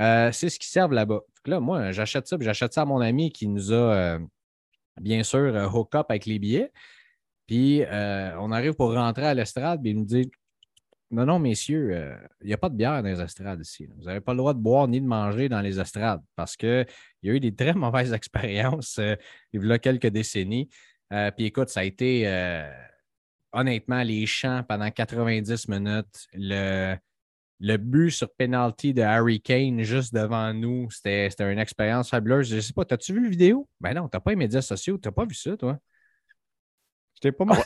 euh, 0.00 0.30
c'est 0.32 0.48
ce 0.48 0.58
qui 0.58 0.68
servent 0.68 0.92
là-bas. 0.92 1.20
Là, 1.46 1.60
moi, 1.60 1.92
j'achète 1.92 2.28
ça, 2.28 2.36
puis 2.36 2.44
j'achète 2.44 2.72
ça 2.72 2.82
à 2.82 2.84
mon 2.84 3.00
ami 3.00 3.32
qui 3.32 3.48
nous 3.48 3.72
a, 3.72 3.74
euh, 3.74 4.18
bien 5.00 5.22
sûr, 5.22 5.38
euh, 5.38 5.68
hook 5.68 5.94
up 5.94 6.06
avec 6.08 6.26
les 6.26 6.38
billets. 6.38 6.72
Puis 7.46 7.82
on 7.90 8.52
arrive 8.52 8.74
pour 8.74 8.92
rentrer 8.92 9.26
à 9.26 9.34
l'estrade, 9.34 9.80
puis 9.80 9.92
il 9.92 9.96
nous 9.96 10.04
dit 10.04 10.30
Non, 11.10 11.24
non, 11.24 11.38
messieurs, 11.38 12.18
il 12.42 12.48
n'y 12.48 12.52
a 12.52 12.58
pas 12.58 12.68
de 12.68 12.76
bière 12.76 13.02
dans 13.02 13.08
les 13.08 13.22
estrades 13.22 13.60
ici. 13.62 13.88
Vous 13.96 14.04
n'avez 14.04 14.20
pas 14.20 14.32
le 14.32 14.38
droit 14.38 14.52
de 14.52 14.58
boire 14.58 14.86
ni 14.86 15.00
de 15.00 15.06
manger 15.06 15.48
dans 15.48 15.62
les 15.62 15.80
estrades 15.80 16.20
parce 16.36 16.56
qu'il 16.56 16.86
y 17.22 17.30
a 17.30 17.32
eu 17.32 17.40
des 17.40 17.54
très 17.54 17.72
mauvaises 17.74 18.12
expériences 18.12 19.00
il 19.54 19.64
y 19.66 19.72
a 19.72 19.78
quelques 19.78 20.08
décennies. 20.08 20.68
puis 21.10 21.46
écoute, 21.46 21.70
ça 21.70 21.80
a 21.80 21.84
été 21.84 22.26
honnêtement, 23.52 24.02
les 24.02 24.26
champs 24.26 24.62
pendant 24.68 24.90
90 24.90 25.68
minutes, 25.68 26.28
le, 26.34 26.96
le 27.60 27.76
but 27.76 28.10
sur 28.10 28.32
penalty 28.34 28.94
de 28.94 29.02
Harry 29.02 29.40
Kane 29.40 29.82
juste 29.82 30.14
devant 30.14 30.52
nous, 30.54 30.88
c'était 30.90 31.30
une 31.40 31.58
expérience 31.58 32.10
fabuleuse. 32.10 32.48
Je 32.48 32.56
ne 32.56 32.60
sais 32.60 32.72
pas, 32.72 32.84
as-tu 32.88 33.12
vu 33.14 33.20
le 33.20 33.28
vidéo? 33.28 33.68
Ben 33.80 33.94
non, 33.94 34.08
tu 34.08 34.16
n'as 34.16 34.20
pas 34.20 34.30
les 34.30 34.36
médias 34.36 34.62
sociaux, 34.62 34.98
tu 34.98 35.08
n'as 35.08 35.12
pas 35.12 35.24
vu 35.24 35.34
ça, 35.34 35.56
toi? 35.56 35.78
J'étais 37.14 37.32
pas 37.32 37.44
mal. 37.44 37.58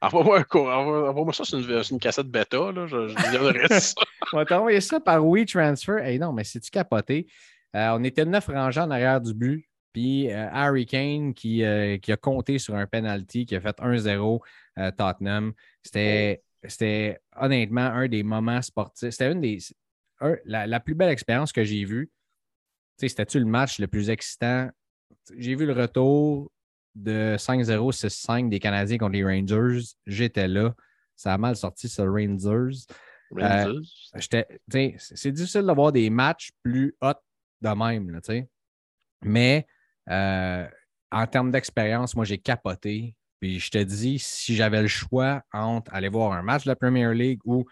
Envoie-moi 0.00 1.32
ça, 1.32 1.44
c'est 1.44 1.58
une, 1.58 1.82
une, 1.90 1.98
cassette 1.98 2.28
bêta, 2.28 2.72
là. 2.72 2.86
Je, 2.86 3.08
je 3.08 3.78
ça. 3.80 3.94
On 4.32 4.36
va 4.36 4.44
t'envoyer 4.44 4.80
ça 4.80 5.00
par 5.00 5.26
WeTransfer. 5.26 6.02
Hey, 6.02 6.18
non, 6.18 6.32
mais 6.32 6.44
c'est-tu 6.44 6.70
capoté? 6.70 7.26
Euh, 7.74 7.90
on 7.98 8.04
était 8.04 8.24
neuf 8.24 8.46
rangées 8.46 8.80
en 8.80 8.90
arrière 8.90 9.20
du 9.20 9.34
but. 9.34 9.68
Puis 9.94 10.30
euh, 10.30 10.48
Harry 10.50 10.86
Kane 10.86 11.32
qui, 11.32 11.62
euh, 11.62 11.98
qui, 11.98 12.10
a 12.10 12.16
compté 12.16 12.58
sur 12.58 12.74
un 12.74 12.86
penalty, 12.86 13.46
qui 13.46 13.54
a 13.54 13.60
fait 13.60 13.78
1-0 13.78 14.40
euh, 14.78 14.90
Tottenham. 14.90 15.54
C'était, 15.82 16.42
c'était 16.66 17.20
honnêtement 17.36 17.86
un 17.86 18.08
des 18.08 18.24
moments 18.24 18.60
sportifs. 18.60 19.10
C'était 19.10 19.30
une 19.30 19.40
des. 19.40 19.58
la, 20.44 20.80
plus 20.80 20.96
belle 20.96 21.10
expérience 21.10 21.52
que 21.52 21.62
j'ai 21.62 21.84
vue. 21.84 22.10
c'était-tu 22.98 23.38
le 23.38 23.46
match 23.46 23.78
le 23.78 23.86
plus 23.86 24.10
excitant? 24.10 24.68
J'ai 25.38 25.54
vu 25.54 25.64
le 25.64 25.72
retour 25.72 26.50
de 26.96 27.36
5-0, 27.38 27.92
6-5 27.92 28.48
des 28.48 28.58
Canadiens 28.58 28.98
contre 28.98 29.12
les 29.12 29.24
Rangers. 29.24 29.80
J'étais 30.06 30.48
là. 30.48 30.74
Ça 31.14 31.32
a 31.32 31.38
mal 31.38 31.54
sorti, 31.54 31.88
ce 31.88 32.02
Rangers. 32.02 32.80
Euh, 33.38 33.80
c'est 34.18 35.32
difficile 35.32 35.62
d'avoir 35.62 35.92
des 35.92 36.10
matchs 36.10 36.50
plus 36.64 36.96
hot 37.00 37.14
de 37.60 37.68
même, 37.68 38.10
là, 38.10 38.20
mais 39.22 39.66
euh, 40.10 40.66
en 41.10 41.26
termes 41.26 41.50
d'expérience, 41.50 42.14
moi, 42.16 42.24
j'ai 42.24 42.38
capoté. 42.38 43.14
Puis 43.40 43.60
je 43.60 43.70
te 43.70 43.78
dis, 43.78 44.18
si 44.18 44.54
j'avais 44.54 44.82
le 44.82 44.88
choix 44.88 45.42
entre 45.52 45.92
aller 45.94 46.08
voir 46.08 46.32
un 46.32 46.42
match 46.42 46.64
de 46.64 46.70
la 46.70 46.76
Premier 46.76 47.12
League 47.14 47.40
ou 47.44 47.64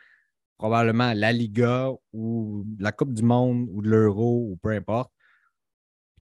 probablement 0.58 1.12
la 1.14 1.32
Liga 1.32 1.90
ou 2.12 2.64
la 2.78 2.92
Coupe 2.92 3.14
du 3.14 3.22
Monde 3.22 3.68
ou 3.72 3.82
de 3.82 3.88
l'Euro 3.88 4.48
ou 4.50 4.56
peu 4.56 4.70
importe, 4.70 5.10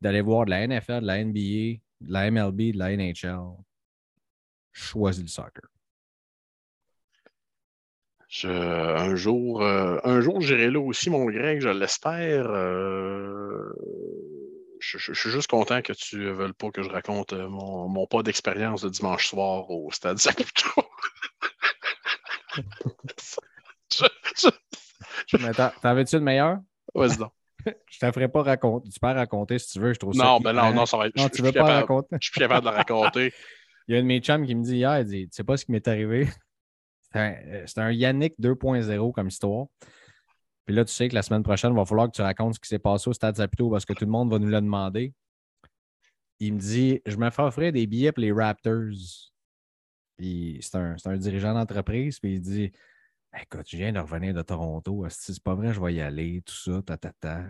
d'aller 0.01 0.21
voir 0.21 0.45
de 0.45 0.51
la 0.51 0.67
NFL, 0.67 1.01
de 1.01 1.05
la 1.05 1.23
NBA, 1.23 1.79
de 2.01 2.11
la 2.11 2.31
MLB, 2.31 2.73
de 2.73 2.77
la 2.77 2.95
NHL, 2.95 3.55
choisis 4.71 5.21
le 5.21 5.27
soccer. 5.27 5.63
un 8.45 9.15
jour, 9.15 9.61
euh, 9.61 9.99
un 10.03 10.21
jour 10.21 10.41
j'irai 10.41 10.71
là 10.71 10.79
aussi, 10.79 11.09
mon 11.09 11.25
Greg, 11.25 11.59
je 11.59 11.69
l'espère. 11.69 12.49
Euh, 12.49 13.71
je, 14.81 15.13
suis 15.13 15.29
juste 15.29 15.49
content 15.49 15.81
que 15.81 15.93
tu 15.93 16.17
ne 16.17 16.31
veuilles 16.31 16.53
pas 16.53 16.71
que 16.71 16.81
je 16.81 16.89
raconte 16.89 17.33
euh, 17.33 17.47
mon, 17.47 18.05
pas 18.07 18.23
d'expérience 18.23 18.81
de 18.81 18.89
dimanche 18.89 19.27
soir 19.27 19.69
au 19.69 19.91
Stade 19.91 20.17
Saputo. 20.17 20.69
T'en 25.81 25.95
veux-tu 25.95 26.15
le 26.17 26.21
meilleur? 26.21 26.57
Vas-y 26.93 27.17
donc. 27.17 27.31
je 27.89 27.99
te 27.99 28.11
ferai 28.11 28.27
pas 28.27 28.41
raconter. 28.41 28.89
Tu 28.89 28.99
peux 28.99 29.07
raconter 29.07 29.59
si 29.59 29.73
tu 29.73 29.79
veux. 29.79 29.93
Je 29.93 29.99
trouve 29.99 30.15
non, 30.15 30.37
ça. 30.37 30.43
Ben 30.43 30.53
non, 30.53 30.73
non, 30.73 30.85
ça 30.85 30.97
va 30.97 31.07
être. 31.07 31.15
Non, 31.15 31.29
tu 31.29 31.41
veux 31.41 31.51
pas 31.51 31.63
raconter. 31.63 32.17
Je 32.19 32.29
suis 32.29 32.39
capable 32.39 32.65
de 32.65 32.71
raconter. 32.71 33.33
Il 33.87 33.95
y 33.95 33.97
a 33.97 33.99
un 33.99 34.03
de 34.03 34.07
mes 34.07 34.19
chums 34.19 34.45
qui 34.45 34.55
me 34.55 34.63
dit 34.63 34.77
hier, 34.77 34.99
il 34.99 35.05
dit 35.05 35.27
Tu 35.27 35.35
sais 35.35 35.43
pas 35.43 35.57
ce 35.57 35.65
qui 35.65 35.71
m'est 35.71 35.87
arrivé? 35.87 36.29
C'est 37.11 37.19
un, 37.19 37.33
euh, 37.33 37.65
un, 37.77 37.91
Yannick 37.91 38.39
2.0 38.39 39.11
comme 39.11 39.27
histoire. 39.27 39.65
Puis 40.71 40.77
là, 40.77 40.85
tu 40.85 40.93
sais 40.93 41.09
que 41.09 41.15
la 41.15 41.21
semaine 41.21 41.43
prochaine, 41.43 41.73
il 41.73 41.75
va 41.75 41.83
falloir 41.83 42.07
que 42.07 42.15
tu 42.15 42.21
racontes 42.21 42.53
ce 42.55 42.59
qui 42.61 42.69
s'est 42.69 42.79
passé 42.79 43.09
au 43.09 43.13
Stade 43.13 43.35
Saputo 43.35 43.69
parce 43.69 43.83
que 43.83 43.91
tout 43.91 44.05
le 44.05 44.09
monde 44.09 44.31
va 44.31 44.39
nous 44.39 44.47
le 44.47 44.61
demander. 44.61 45.13
Il 46.39 46.53
me 46.53 46.59
dit 46.59 47.01
Je 47.05 47.17
me 47.17 47.29
fais 47.29 47.41
offrir 47.41 47.73
des 47.73 47.85
billets 47.87 48.13
pour 48.13 48.21
les 48.21 48.31
Raptors. 48.31 48.93
Puis 50.15 50.59
c'est 50.61 50.77
un, 50.77 50.95
un, 51.03 51.17
dirigeant 51.17 51.53
d'entreprise. 51.53 52.21
Puis 52.21 52.35
il 52.35 52.39
dit 52.39 52.71
Écoute, 53.37 53.65
je 53.67 53.75
viens 53.75 53.91
de 53.91 53.99
revenir 53.99 54.33
de 54.33 54.41
Toronto. 54.43 55.05
C'est 55.09 55.43
pas 55.43 55.55
vrai, 55.55 55.73
je 55.73 55.81
vais 55.81 55.93
y 55.93 55.99
aller, 55.99 56.41
tout 56.45 56.55
ça, 56.55 56.81
ta, 56.81 56.95
ta, 56.95 57.11
ta. 57.19 57.43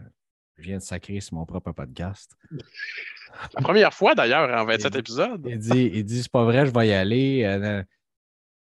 Je 0.57 0.63
viens 0.63 0.77
de 0.79 0.81
sacrer 0.81 1.19
sur 1.19 1.35
mon 1.35 1.45
propre 1.45 1.73
podcast. 1.73 2.35
La 3.53 3.61
première 3.61 3.93
fois 3.93 4.15
d'ailleurs 4.15 4.49
en 4.49 4.65
27 4.65 4.95
épisodes. 4.95 5.45
Il 5.47 5.59
dit, 5.59 5.91
il 5.93 6.03
dit 6.03 6.23
c'est 6.23 6.31
pas 6.31 6.43
vrai, 6.43 6.65
je 6.65 6.71
vais 6.71 6.87
y 6.87 6.93
aller. 6.93 7.43
Euh, 7.43 7.83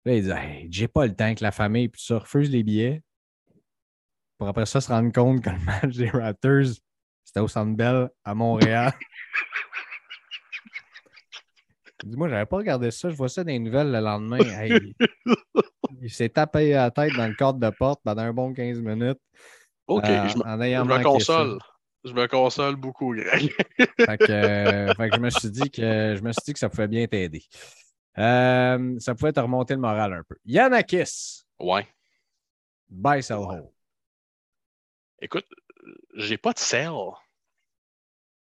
là, 0.03 0.15
il 0.15 0.23
dit 0.23 0.31
j'ai 0.71 0.87
pas 0.87 1.05
le 1.05 1.13
temps 1.13 1.35
que 1.35 1.43
la 1.43 1.51
famille, 1.51 1.89
puis 1.89 2.01
ça 2.01 2.17
refuse 2.17 2.49
les 2.49 2.63
billets. 2.63 3.03
Pour 4.37 4.47
après 4.47 4.65
ça 4.65 4.81
se 4.81 4.89
rendre 4.89 5.11
compte 5.11 5.41
que 5.43 5.49
le 5.49 5.59
match 5.59 5.95
des 5.95 6.09
Raptors, 6.09 6.75
c'était 7.23 7.39
au 7.39 7.47
Centre 7.47 7.75
Bell 7.75 8.09
à 8.23 8.35
Montréal. 8.35 8.93
Dis-moi, 12.03 12.29
j'avais 12.29 12.45
pas 12.45 12.57
regardé 12.57 12.91
ça. 12.91 13.09
Je 13.09 13.15
vois 13.15 13.29
ça 13.29 13.43
dans 13.43 13.51
les 13.51 13.59
nouvelles 13.59 13.91
le 13.91 13.99
lendemain. 13.99 14.37
il 16.01 16.11
s'est 16.11 16.29
tapé 16.29 16.75
à 16.75 16.83
la 16.83 16.91
tête 16.91 17.13
dans 17.15 17.27
le 17.27 17.33
cadre 17.33 17.59
de 17.59 17.69
porte 17.69 18.01
pendant 18.03 18.21
un 18.21 18.33
bon 18.33 18.53
15 18.53 18.79
minutes. 18.81 19.19
OK, 19.87 20.03
euh, 20.05 20.27
je, 20.27 20.37
me, 20.37 21.03
console. 21.03 21.57
Je 22.03 22.13
me 22.13 22.27
console 22.27 22.75
beaucoup, 22.75 23.15
Greg. 23.15 23.51
fait, 23.77 24.17
que, 24.17 24.31
euh, 24.31 24.93
fait 24.93 25.09
que, 25.09 25.15
je 25.15 25.21
me 25.21 25.29
suis 25.29 25.49
dit 25.49 25.71
que 25.71 26.15
je 26.17 26.21
me 26.21 26.31
suis 26.33 26.43
dit 26.45 26.53
que 26.53 26.59
ça 26.59 26.69
pouvait 26.69 26.87
bien 26.87 27.07
t'aider. 27.07 27.43
Euh, 28.17 28.95
ça 28.99 29.15
pouvait 29.15 29.31
te 29.31 29.39
remonter 29.39 29.73
le 29.73 29.79
moral 29.79 30.13
un 30.13 30.23
peu. 30.27 30.35
Yanakis. 30.45 31.43
Ouais. 31.59 31.87
Buy, 32.89 33.23
sell, 33.23 33.37
hold. 33.37 33.69
Écoute, 35.19 35.47
j'ai 36.15 36.37
pas 36.37 36.53
de 36.53 36.59
sell. 36.59 36.91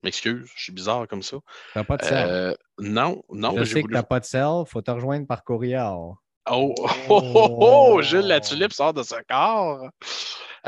M'excuse, 0.01 0.50
je 0.55 0.63
suis 0.63 0.74
bizarre 0.74 1.08
comme 1.08 1.24
ça. 1.24 1.38
T'as 1.74 1.84
pas 1.84 1.98
de 1.98 2.03
sell? 2.03 2.29
Euh, 2.29 2.55
non, 2.79 3.24
non. 3.29 3.55
Je 3.58 3.63
sais 3.63 3.84
que 3.84 3.91
t'as 3.91 4.03
pas 4.03 4.20
de 4.20 4.25
sell, 4.25 4.63
faut 4.67 4.82
te 4.82 4.91
rejoindre 4.91 5.27
par 5.27 5.43
courriel. 5.43 5.82
Oh, 5.86 6.15
oh, 6.50 6.75
oh, 7.10 7.58
oh, 7.62 8.01
Jules 8.01 8.27
La 8.27 8.41
Tulipe 8.41 8.74
sort 8.74 8.93
de 8.93 9.03
ce 9.03 9.15
corps. 9.29 9.89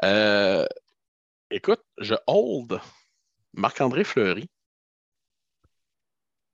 Euh, 0.03 0.65
écoute, 1.49 1.81
je 1.97 2.15
hold 2.27 2.79
Marc-André 3.53 4.03
Fleury. 4.03 4.49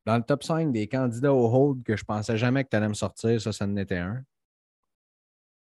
Dans 0.05 0.17
le 0.17 0.23
top 0.23 0.43
5 0.43 0.71
des 0.71 0.87
candidats 0.87 1.33
au 1.33 1.47
hold 1.47 1.83
que 1.83 1.95
je 1.95 2.03
pensais 2.03 2.37
jamais 2.37 2.63
que 2.63 2.69
tu 2.69 2.75
allais 2.75 2.89
me 2.89 2.95
sortir, 2.95 3.39
ça, 3.39 3.51
ça 3.51 3.65
en 3.65 3.75
était 3.77 3.97
un. 3.97 4.23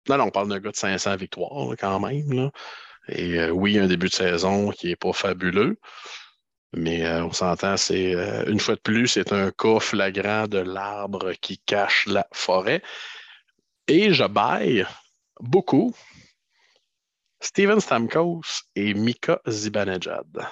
Non, 0.08 0.18
non, 0.18 0.26
on 0.26 0.32
parle 0.32 0.48
d'un 0.48 0.60
gars 0.60 0.72
de 0.72 0.76
500 0.76 1.16
victoires 1.18 1.76
quand 1.78 2.00
même. 2.00 2.32
Là. 2.32 2.52
Et 3.08 3.40
euh, 3.40 3.50
oui, 3.52 3.80
un 3.80 3.88
début 3.88 4.08
de 4.08 4.14
saison 4.14 4.72
qui 4.72 4.88
n'est 4.88 4.96
pas 4.96 5.14
fabuleux. 5.14 5.78
Mais 6.74 7.06
euh, 7.06 7.26
on 7.26 7.34
s'entend, 7.34 7.76
c'est 7.76 8.16
euh, 8.16 8.46
une 8.46 8.60
fois 8.60 8.76
de 8.76 8.82
plus, 8.82 9.08
c'est 9.08 9.34
un 9.34 9.52
cas 9.52 9.80
flagrant 9.80 10.48
de 10.48 10.60
l'arbre 10.60 11.34
qui 11.34 11.60
cache 11.60 12.06
la 12.08 12.28
forêt. 12.32 12.82
Et 13.88 14.14
je 14.14 14.24
baille 14.24 14.86
beaucoup 15.42 15.94
Steven 17.42 17.82
Stamkos 17.82 18.64
et 18.76 18.94
Mika 18.94 19.42
Zibanejad. 19.48 20.48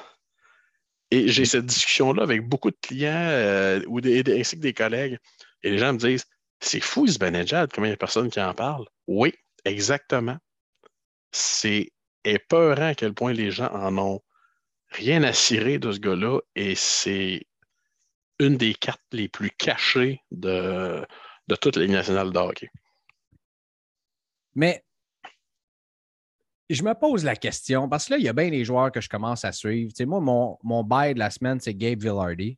Et 1.11 1.27
j'ai 1.29 1.45
cette 1.45 1.65
discussion-là 1.65 2.23
avec 2.23 2.47
beaucoup 2.47 2.69
de 2.69 2.77
clients 2.81 3.81
ou 3.87 4.01
des, 4.01 4.23
ainsi 4.39 4.57
que 4.57 4.61
des 4.61 4.73
collègues. 4.73 5.17
Et 5.63 5.71
les 5.71 5.77
gens 5.77 5.93
me 5.93 5.97
disent 5.97 6.25
C'est 6.59 6.81
fou, 6.81 7.07
Zibanejad, 7.07 7.71
combien 7.73 7.89
il 7.89 7.91
y 7.91 7.93
a 7.93 7.95
de 7.95 7.99
personnes 7.99 8.29
qui 8.29 8.41
en 8.41 8.53
parlent 8.53 8.87
Oui, 9.07 9.33
exactement. 9.63 10.37
C'est 11.31 11.91
épeurant 12.23 12.89
à 12.89 12.95
quel 12.95 13.13
point 13.13 13.33
les 13.33 13.51
gens 13.51 13.71
en 13.73 13.97
ont 13.97 14.21
rien 14.89 15.23
à 15.23 15.33
cirer 15.33 15.79
de 15.79 15.91
ce 15.91 15.99
gars-là 15.99 16.39
et 16.55 16.75
c'est 16.75 17.45
une 18.39 18.57
des 18.57 18.73
cartes 18.73 19.01
les 19.11 19.27
plus 19.27 19.51
cachées 19.51 20.21
de, 20.31 21.05
de 21.47 21.55
toute 21.55 21.75
la 21.75 21.83
Ligue 21.83 21.91
nationale 21.91 22.31
de 22.31 22.39
hockey. 22.39 22.69
Mais 24.55 24.83
je 26.69 26.83
me 26.83 26.93
pose 26.93 27.23
la 27.23 27.35
question, 27.35 27.89
parce 27.89 28.05
que 28.05 28.13
là, 28.13 28.17
il 28.19 28.23
y 28.23 28.29
a 28.29 28.33
bien 28.33 28.49
des 28.49 28.63
joueurs 28.63 28.91
que 28.91 29.01
je 29.01 29.09
commence 29.09 29.43
à 29.43 29.51
suivre. 29.51 29.91
moi, 30.05 30.19
mon, 30.19 30.57
mon 30.63 30.83
bail 30.83 31.15
de 31.15 31.19
la 31.19 31.31
semaine, 31.31 31.59
c'est 31.59 31.73
Gabe 31.73 32.01
Villardy. 32.01 32.57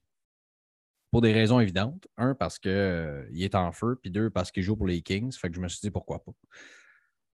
Pour 1.11 1.21
des 1.21 1.33
raisons 1.33 1.59
évidentes. 1.59 2.07
Un, 2.17 2.35
parce 2.35 2.57
qu'il 2.57 2.71
euh, 2.71 3.25
est 3.33 3.55
en 3.55 3.71
feu, 3.71 3.97
puis 4.01 4.11
deux, 4.11 4.29
parce 4.29 4.51
qu'il 4.51 4.63
joue 4.63 4.77
pour 4.77 4.87
les 4.87 5.01
Kings. 5.01 5.33
Fait 5.33 5.49
que 5.49 5.55
je 5.55 5.61
me 5.61 5.67
suis 5.67 5.79
dit 5.81 5.91
pourquoi 5.91 6.23
pas. 6.23 6.31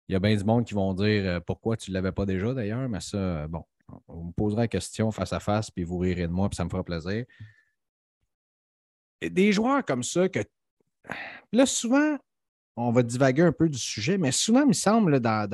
Il 0.07 0.13
y 0.13 0.15
a 0.15 0.19
bien 0.19 0.35
du 0.35 0.43
monde 0.43 0.65
qui 0.65 0.73
vont 0.73 0.93
dire 0.93 1.25
euh, 1.25 1.39
pourquoi 1.39 1.77
tu 1.77 1.91
ne 1.91 1.95
l'avais 1.95 2.11
pas 2.11 2.25
déjà 2.25 2.53
d'ailleurs, 2.53 2.87
mais 2.87 3.01
ça, 3.01 3.17
euh, 3.17 3.47
bon, 3.47 3.63
on 4.07 4.25
me 4.25 4.31
posera 4.31 4.61
la 4.61 4.67
question 4.67 5.11
face 5.11 5.33
à 5.33 5.39
face, 5.39 5.71
puis 5.71 5.83
vous 5.83 5.97
rirez 5.97 6.27
de 6.27 6.31
moi, 6.31 6.49
puis 6.49 6.55
ça 6.55 6.65
me 6.65 6.69
fera 6.69 6.83
plaisir. 6.83 7.25
des 9.21 9.51
joueurs 9.51 9.83
comme 9.83 10.03
ça 10.03 10.29
que. 10.29 10.39
Là, 11.51 11.65
souvent, 11.65 12.17
on 12.75 12.91
va 12.91 13.03
divaguer 13.03 13.43
un 13.43 13.51
peu 13.51 13.69
du 13.69 13.77
sujet, 13.77 14.17
mais 14.17 14.31
souvent, 14.31 14.61
il 14.61 14.69
me 14.69 14.73
semble, 14.73 15.19
dans, 15.19 15.47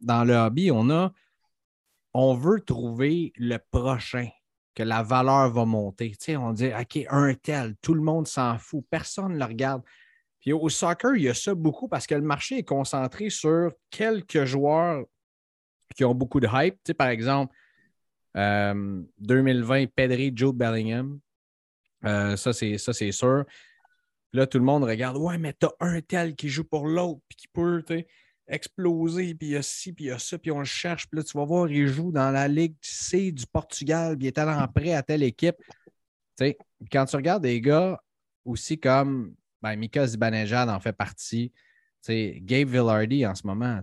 dans, 0.00 0.24
le 0.24 0.34
hobby, 0.34 0.70
on 0.70 0.90
a. 0.90 1.12
On 2.12 2.34
veut 2.34 2.60
trouver 2.60 3.32
le 3.36 3.58
prochain, 3.70 4.28
que 4.74 4.82
la 4.82 5.02
valeur 5.02 5.50
va 5.50 5.64
monter. 5.64 6.10
Tu 6.10 6.16
sais, 6.20 6.36
on 6.36 6.52
dit, 6.52 6.68
OK, 6.68 7.06
un 7.10 7.34
tel, 7.34 7.76
tout 7.82 7.94
le 7.94 8.00
monde 8.00 8.26
s'en 8.26 8.58
fout, 8.58 8.84
personne 8.90 9.34
ne 9.34 9.38
le 9.38 9.44
regarde. 9.44 9.82
Puis 10.40 10.52
au 10.52 10.68
soccer, 10.68 11.16
il 11.16 11.22
y 11.22 11.28
a 11.28 11.34
ça 11.34 11.54
beaucoup 11.54 11.88
parce 11.88 12.06
que 12.06 12.14
le 12.14 12.22
marché 12.22 12.58
est 12.58 12.64
concentré 12.64 13.30
sur 13.30 13.72
quelques 13.90 14.44
joueurs 14.44 15.04
qui 15.94 16.04
ont 16.04 16.14
beaucoup 16.14 16.40
de 16.40 16.48
hype. 16.52 16.74
Tu 16.76 16.88
sais, 16.88 16.94
par 16.94 17.08
exemple, 17.08 17.54
2020, 18.34 19.82
euh, 19.82 19.86
Pedri, 19.94 20.32
Joe 20.34 20.54
Bellingham. 20.54 21.18
Euh, 22.04 22.36
ça, 22.36 22.52
c'est 22.52 23.12
sûr. 23.12 23.44
là, 24.32 24.46
tout 24.46 24.58
le 24.58 24.64
monde 24.64 24.84
regarde. 24.84 25.16
Ouais, 25.16 25.38
mais 25.38 25.54
t'as 25.54 25.70
un 25.80 26.00
tel 26.00 26.36
qui 26.36 26.48
joue 26.48 26.64
pour 26.64 26.86
l'autre, 26.86 27.20
puis 27.28 27.36
qui 27.36 27.48
peut 27.48 27.82
exploser, 28.48 29.34
puis 29.34 29.48
il 29.48 29.52
y 29.52 29.56
a 29.56 29.62
ci, 29.62 29.92
puis 29.92 30.04
il 30.04 30.08
y 30.08 30.10
a 30.10 30.18
ça, 30.18 30.38
puis 30.38 30.50
on 30.50 30.58
le 30.58 30.64
cherche. 30.64 31.08
Puis 31.08 31.18
là, 31.18 31.24
tu 31.24 31.36
vas 31.36 31.44
voir, 31.44 31.68
il 31.68 31.86
joue 31.86 32.12
dans 32.12 32.30
la 32.30 32.46
Ligue 32.46 32.76
C 32.80 33.32
du 33.32 33.46
Portugal, 33.46 34.16
puis 34.16 34.26
il 34.26 34.28
est 34.28 34.38
en 34.38 34.68
prêt 34.68 34.92
à 34.92 35.02
telle 35.02 35.22
équipe. 35.22 35.56
sais, 36.38 36.56
quand 36.92 37.06
tu 37.06 37.16
regardes 37.16 37.42
des 37.42 37.60
gars 37.60 38.00
aussi 38.44 38.78
comme 38.78 39.34
ben, 39.66 39.76
Mika 39.76 40.06
Zibanejad 40.06 40.68
en 40.68 40.80
fait 40.80 40.92
partie. 40.92 41.52
Gabe 42.08 42.68
Villardy 42.68 43.26
en 43.26 43.34
ce 43.34 43.44
moment, 43.46 43.80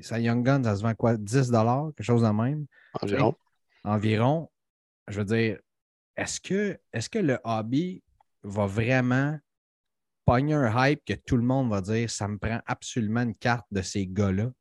sa 0.00 0.20
Young 0.20 0.44
Gun, 0.44 0.62
ça 0.62 0.76
se 0.76 0.82
vend 0.82 0.94
quoi? 0.94 1.16
10 1.16 1.50
quelque 1.50 2.02
chose 2.02 2.22
de 2.22 2.28
même? 2.28 2.66
Environ. 3.00 3.34
Environ. 3.82 4.50
Je 5.08 5.18
veux 5.18 5.24
dire, 5.24 5.58
est-ce 6.16 6.40
que, 6.40 6.78
est 6.92 7.08
que 7.08 7.18
le 7.18 7.38
hobby 7.42 8.02
va 8.44 8.66
vraiment 8.66 9.38
pogner 10.24 10.54
un 10.54 10.86
hype 10.86 11.04
que 11.04 11.14
tout 11.14 11.36
le 11.36 11.42
monde 11.42 11.68
va 11.68 11.80
dire 11.80 12.08
ça 12.08 12.28
me 12.28 12.38
prend 12.38 12.60
absolument 12.66 13.22
une 13.22 13.34
carte 13.34 13.66
de 13.72 13.82
ces 13.82 14.06
gars-là? 14.06 14.52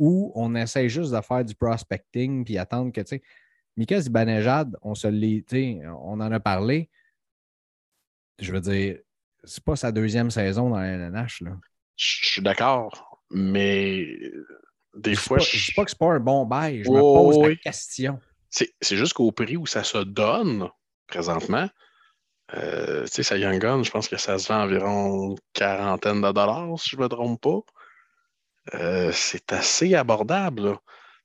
Ou 0.00 0.32
on 0.34 0.56
essaie 0.56 0.88
juste 0.88 1.12
de 1.12 1.20
faire 1.20 1.44
du 1.44 1.54
prospecting 1.54 2.44
puis 2.44 2.58
attendre 2.58 2.90
que, 2.90 3.02
tu 3.02 3.06
sais, 3.06 3.22
Mika 3.76 4.00
Zibanejad, 4.00 4.76
on 4.82 4.96
se 4.96 5.06
on 5.86 6.20
en 6.20 6.32
a 6.32 6.40
parlé. 6.40 6.90
Je 8.40 8.52
veux 8.52 8.60
dire, 8.60 8.98
c'est 9.44 9.64
pas 9.64 9.76
sa 9.76 9.92
deuxième 9.92 10.30
saison 10.30 10.70
dans 10.70 10.78
la 10.78 10.88
LNH. 10.88 11.42
Là. 11.42 11.52
Je 11.96 12.26
suis 12.26 12.42
d'accord, 12.42 13.20
mais 13.30 14.06
des 14.94 15.14
fois. 15.14 15.38
je 15.38 15.56
ne 15.56 15.62
dis 15.62 15.72
pas 15.72 15.84
que 15.84 15.90
c'est 15.90 15.98
pas 15.98 16.12
un 16.12 16.20
bon 16.20 16.46
bail, 16.46 16.82
je 16.84 16.90
me 16.90 17.00
pose 17.00 17.38
la 17.38 17.56
question. 17.56 18.20
C'est 18.48 18.96
juste 18.96 19.14
qu'au 19.14 19.30
prix 19.32 19.56
où 19.56 19.66
ça 19.66 19.84
se 19.84 19.98
donne 19.98 20.68
présentement, 21.06 21.68
euh, 22.54 23.04
tu 23.04 23.10
sais, 23.12 23.22
sa 23.22 23.36
Young 23.36 23.60
Gun, 23.60 23.82
je 23.82 23.90
pense 23.90 24.08
que 24.08 24.16
ça 24.16 24.38
se 24.38 24.48
vend 24.48 24.62
environ 24.62 25.36
quarantaine 25.52 26.20
de 26.20 26.32
dollars, 26.32 26.78
si 26.78 26.90
je 26.90 26.96
ne 26.96 27.02
me 27.02 27.08
trompe 27.08 27.40
pas. 27.40 27.60
Euh, 28.74 29.12
c'est 29.12 29.52
assez 29.52 29.94
abordable. 29.94 30.76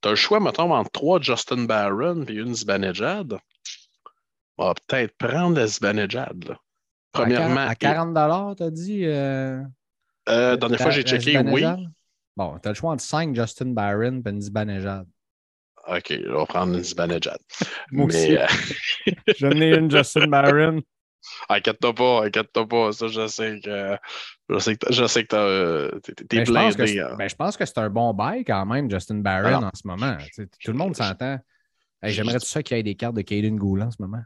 Tu 0.02 0.08
as 0.08 0.12
le 0.12 0.16
choix, 0.16 0.40
mettons, 0.40 0.74
entre 0.74 0.92
trois 0.92 1.20
Justin 1.20 1.66
Barron 1.66 2.26
et 2.28 2.34
une 2.34 2.54
Zibanejad. 2.54 3.38
On 4.58 4.68
va 4.68 4.74
peut-être 4.88 5.18
prendre 5.18 5.58
la 5.58 5.68
Zibanejad. 5.68 6.58
Premièrement. 7.16 7.68
À 7.68 7.76
40 7.76 8.14
dollars, 8.14 8.56
tu 8.56 8.64
as 8.64 8.72
dit? 8.72 9.06
Euh, 9.06 9.62
euh, 10.30 10.58
dernière 10.58 10.80
fois, 10.80 10.92
j'ai 10.92 11.04
checké, 11.04 11.38
oui. 11.40 11.64
Bon, 12.38 12.60
tu 12.60 12.68
as 12.68 12.72
le 12.72 12.76
choix 12.76 12.92
entre 12.92 13.04
5 13.04 13.34
Justin 13.36 13.68
Barron 13.68 14.22
et 14.26 14.30
une 14.30 14.42
Zibanejad. 14.42 15.08
OK, 15.88 16.06
je 16.10 16.16
vais 16.16 16.46
prendre 16.48 16.74
une 16.74 16.84
Zibanejad. 16.84 17.38
Moi 17.92 18.08
Mais, 18.12 18.42
euh... 18.42 18.46
J'en 19.40 19.52
ai 19.52 19.76
une 19.76 19.90
Justin 19.90 20.28
Barron. 20.28 20.82
Inquiète-toi 21.50 21.94
pas, 21.96 22.26
inquiète-toi 22.26 22.68
pas. 22.68 22.92
Ça, 22.92 23.08
je 23.08 23.26
sais 23.28 23.60
que 23.64 23.98
je 24.48 24.60
sais 24.60 24.76
que, 24.76 24.94
je 24.94 25.08
sais 25.08 25.26
que 25.26 25.36
euh, 25.36 26.00
t'es 26.30 26.44
blindé. 26.44 27.00
Hein. 27.00 27.16
Ben, 27.18 27.28
je 27.28 27.36
pense 27.36 27.58
que 27.58 27.66
c'est 27.66 27.80
un 27.80 27.90
bon 27.90 28.14
bail 28.14 28.44
quand 28.46 28.64
même, 28.68 28.90
Justin 28.92 29.16
Barron, 29.16 29.64
en 29.64 29.72
ce 29.74 29.88
moment. 29.88 30.18
tout 30.36 30.72
le 30.72 30.78
monde 30.78 30.96
s'entend. 30.96 31.40
J'aimerais 32.04 32.40
tout 32.40 32.46
ça 32.46 32.62
qu'il 32.62 32.78
y 32.78 32.80
ait 32.80 32.84
des 32.84 32.94
cartes 32.94 33.16
de 33.16 33.22
Caden 33.22 33.58
Gould 33.58 33.82
en 33.82 33.90
ce 33.90 33.98
moment? 34.00 34.22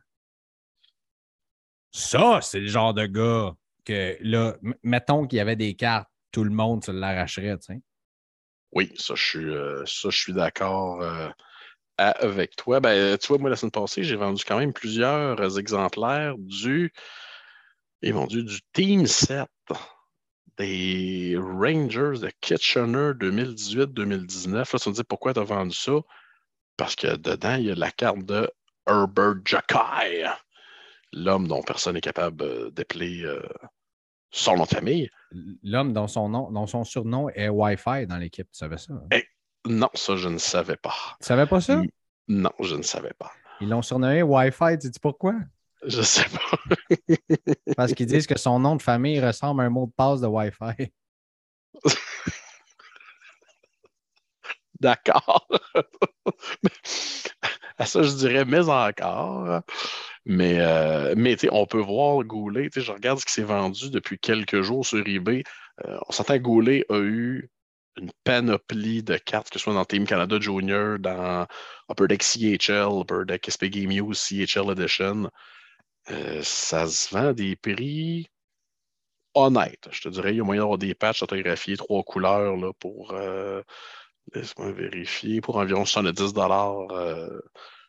Ça, 1.92 2.40
c'est 2.42 2.60
le 2.60 2.68
genre 2.68 2.94
de 2.94 3.06
gars 3.06 3.54
que 3.86 4.18
là, 4.22 4.56
mettons 4.84 5.26
qu'il 5.26 5.38
y 5.38 5.40
avait 5.40 5.56
des 5.56 5.76
cartes, 5.76 6.10
tout 6.32 6.44
le 6.44 6.52
monde 6.52 6.84
se 6.84 6.92
l'arracherait, 6.92 7.58
tu 7.58 7.74
sais. 7.74 7.82
Oui, 8.72 8.92
ça, 8.96 9.16
je 9.16 9.24
suis, 9.24 9.50
euh, 9.50 9.84
suis 9.86 10.34
d'accord 10.34 11.02
euh, 11.02 11.30
avec 11.98 12.56
toi. 12.56 12.80
Ben, 12.80 13.18
tu 13.18 13.28
vois, 13.28 13.40
moi, 13.40 13.50
la 13.50 13.56
semaine 13.56 13.72
passée, 13.72 14.04
j'ai 14.04 14.16
vendu 14.16 14.44
quand 14.46 14.60
même 14.60 14.74
plusieurs 14.74 15.58
exemplaires 15.58 16.36
du, 16.38 16.94
et 18.02 18.14
mon 18.14 18.28
Dieu, 18.28 18.44
du 18.44 18.60
Team 18.74 19.08
7 19.08 19.48
des 20.58 21.38
Rangers 21.38 22.20
de 22.20 22.32
Kitchener 22.42 23.14
2018-2019. 23.14 24.54
Là, 24.54 24.64
tu 24.66 24.90
me 24.90 24.94
dis 24.94 25.04
pourquoi 25.04 25.34
tu 25.34 25.40
as 25.40 25.44
vendu 25.44 25.76
ça? 25.76 25.94
Parce 26.78 26.96
que 26.96 27.16
dedans, 27.16 27.56
il 27.56 27.66
y 27.66 27.72
a 27.72 27.76
la 27.76 27.92
carte 27.92 28.24
de 28.26 28.50
Herbert 28.88 29.36
Jacky 29.46 30.24
l'homme 31.14 31.48
dont 31.48 31.62
personne 31.62 31.96
n'est 31.96 32.02
capable 32.02 32.44
euh, 32.44 32.72
d'appeler 32.72 33.24
euh, 33.24 33.42
son 34.32 34.56
nom 34.58 34.64
de 34.64 34.70
famille. 34.70 35.10
L'homme 35.64 35.94
dont 35.94 36.08
son 36.08 36.30
nom, 36.30 36.52
dont 36.52 36.68
son 36.68 36.84
surnom 36.84 37.30
est 37.30 37.50
Wi-Fi 37.50 38.08
dans 38.08 38.18
l'équipe, 38.18 38.48
tu 38.52 38.58
savais 38.58 38.78
ça? 38.78 38.94
Hein? 38.94 39.08
Eh, 39.12 39.26
non, 39.68 39.90
ça, 39.94 40.16
je 40.16 40.30
ne 40.30 40.38
savais 40.38 40.78
pas. 40.78 40.94
Tu 41.20 41.28
savais 41.28 41.46
pas 41.48 41.62
ça? 41.62 41.82
Non, 42.28 42.52
je 42.60 42.76
ne 42.76 42.84
savais 42.84 43.14
pas. 43.18 43.32
Ils 43.62 43.70
l'ont 43.70 43.82
surnommé 43.82 44.22
Wi-Fi, 44.24 44.78
tu 44.80 44.90
dis 44.90 45.00
pourquoi? 45.00 45.36
Je 45.86 46.02
sais 46.02 46.26
pas. 46.30 46.58
Parce 47.78 47.94
qu'ils 47.94 48.08
disent 48.08 48.28
que 48.28 48.38
son 48.38 48.60
nom 48.60 48.76
de 48.76 48.82
famille 48.82 49.20
ressemble 49.20 49.62
à 49.62 49.66
un 49.66 49.70
mot 49.70 49.88
de 49.88 49.92
passe 49.92 50.22
de 50.22 50.28
Wi-Fi. 50.28 50.92
D'accord. 54.80 55.48
à 57.78 57.86
ça, 57.86 58.02
je 58.02 58.12
dirais, 58.16 58.46
mais 58.46 58.68
encore. 58.70 59.62
Mais, 60.26 60.60
euh, 60.60 61.16
on 61.52 61.66
peut 61.66 61.82
voir 61.82 62.24
Goulet. 62.24 62.70
Je 62.76 62.92
regarde 62.92 63.20
ce 63.20 63.26
qui 63.26 63.34
s'est 63.34 63.44
vendu 63.44 63.90
depuis 63.90 64.20
quelques 64.20 64.62
jours 64.62 64.86
sur 64.86 65.06
eBay. 65.08 65.44
Euh, 65.86 65.98
on 66.08 66.12
s'entend 66.12 66.36
que 66.36 66.44
Goulet 66.44 66.86
a 66.90 67.00
eu 67.00 67.50
une 67.98 68.12
panoplie 68.24 69.04
de 69.04 69.18
cartes, 69.18 69.50
que 69.50 69.60
ce 69.60 69.64
soit 69.64 69.74
dans 69.74 69.86
Team 69.86 70.06
Canada 70.06 70.40
Junior, 70.40 71.00
dans 71.00 71.48
Upper 71.90 72.08
Deck 72.08 72.24
CHL, 72.24 73.02
Upper 73.02 73.26
Deck 73.26 73.50
SP 73.50 73.66
Game 73.66 73.92
News 73.92 74.14
CHL 74.14 74.72
Edition. 74.72 75.30
Euh, 76.12 76.42
ça 76.44 76.88
se 76.88 77.14
vend 77.14 77.30
à 77.30 77.34
des 77.34 77.56
prix 77.56 78.28
honnêtes. 79.34 79.88
Je 79.92 80.02
te 80.02 80.10
dirais, 80.10 80.34
il 80.34 80.38
y 80.38 80.42
a 80.42 80.44
moyen 80.44 80.62
d'avoir 80.62 80.78
des 80.78 80.96
patchs 80.96 81.24
autographiés 81.24 81.78
trois 81.78 82.04
couleurs 82.04 82.56
là, 82.58 82.72
pour, 82.80 83.14
laisse-moi 84.34 84.72
vérifier, 84.72 85.42
pour 85.42 85.58
environ 85.58 85.86
70 85.86 86.34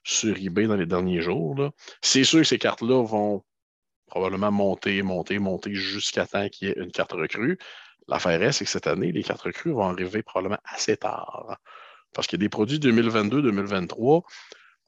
sur 0.02 0.36
eBay 0.36 0.66
dans 0.66 0.76
les 0.76 0.86
derniers 0.86 1.20
jours. 1.20 1.72
C'est 2.02 2.24
sûr 2.24 2.40
que 2.40 2.46
ces 2.46 2.58
cartes-là 2.58 3.02
vont 3.04 3.44
probablement 4.06 4.50
monter, 4.50 5.02
monter, 5.02 5.38
monter 5.38 5.74
jusqu'à 5.74 6.26
temps 6.26 6.48
qu'il 6.48 6.68
y 6.68 6.70
ait 6.70 6.78
une 6.78 6.90
carte 6.90 7.12
recrue. 7.12 7.58
L'affaire 8.08 8.42
est, 8.42 8.52
c'est 8.52 8.64
que 8.64 8.70
cette 8.70 8.86
année, 8.86 9.12
les 9.12 9.22
cartes 9.22 9.42
recrues 9.42 9.72
vont 9.72 9.84
arriver 9.84 10.22
probablement 10.22 10.60
assez 10.64 10.96
tard. 10.96 11.58
Parce 12.12 12.26
qu'il 12.26 12.38
y 12.38 12.42
a 12.42 12.44
des 12.44 12.48
produits 12.48 12.78
2022-2023. 12.78 14.22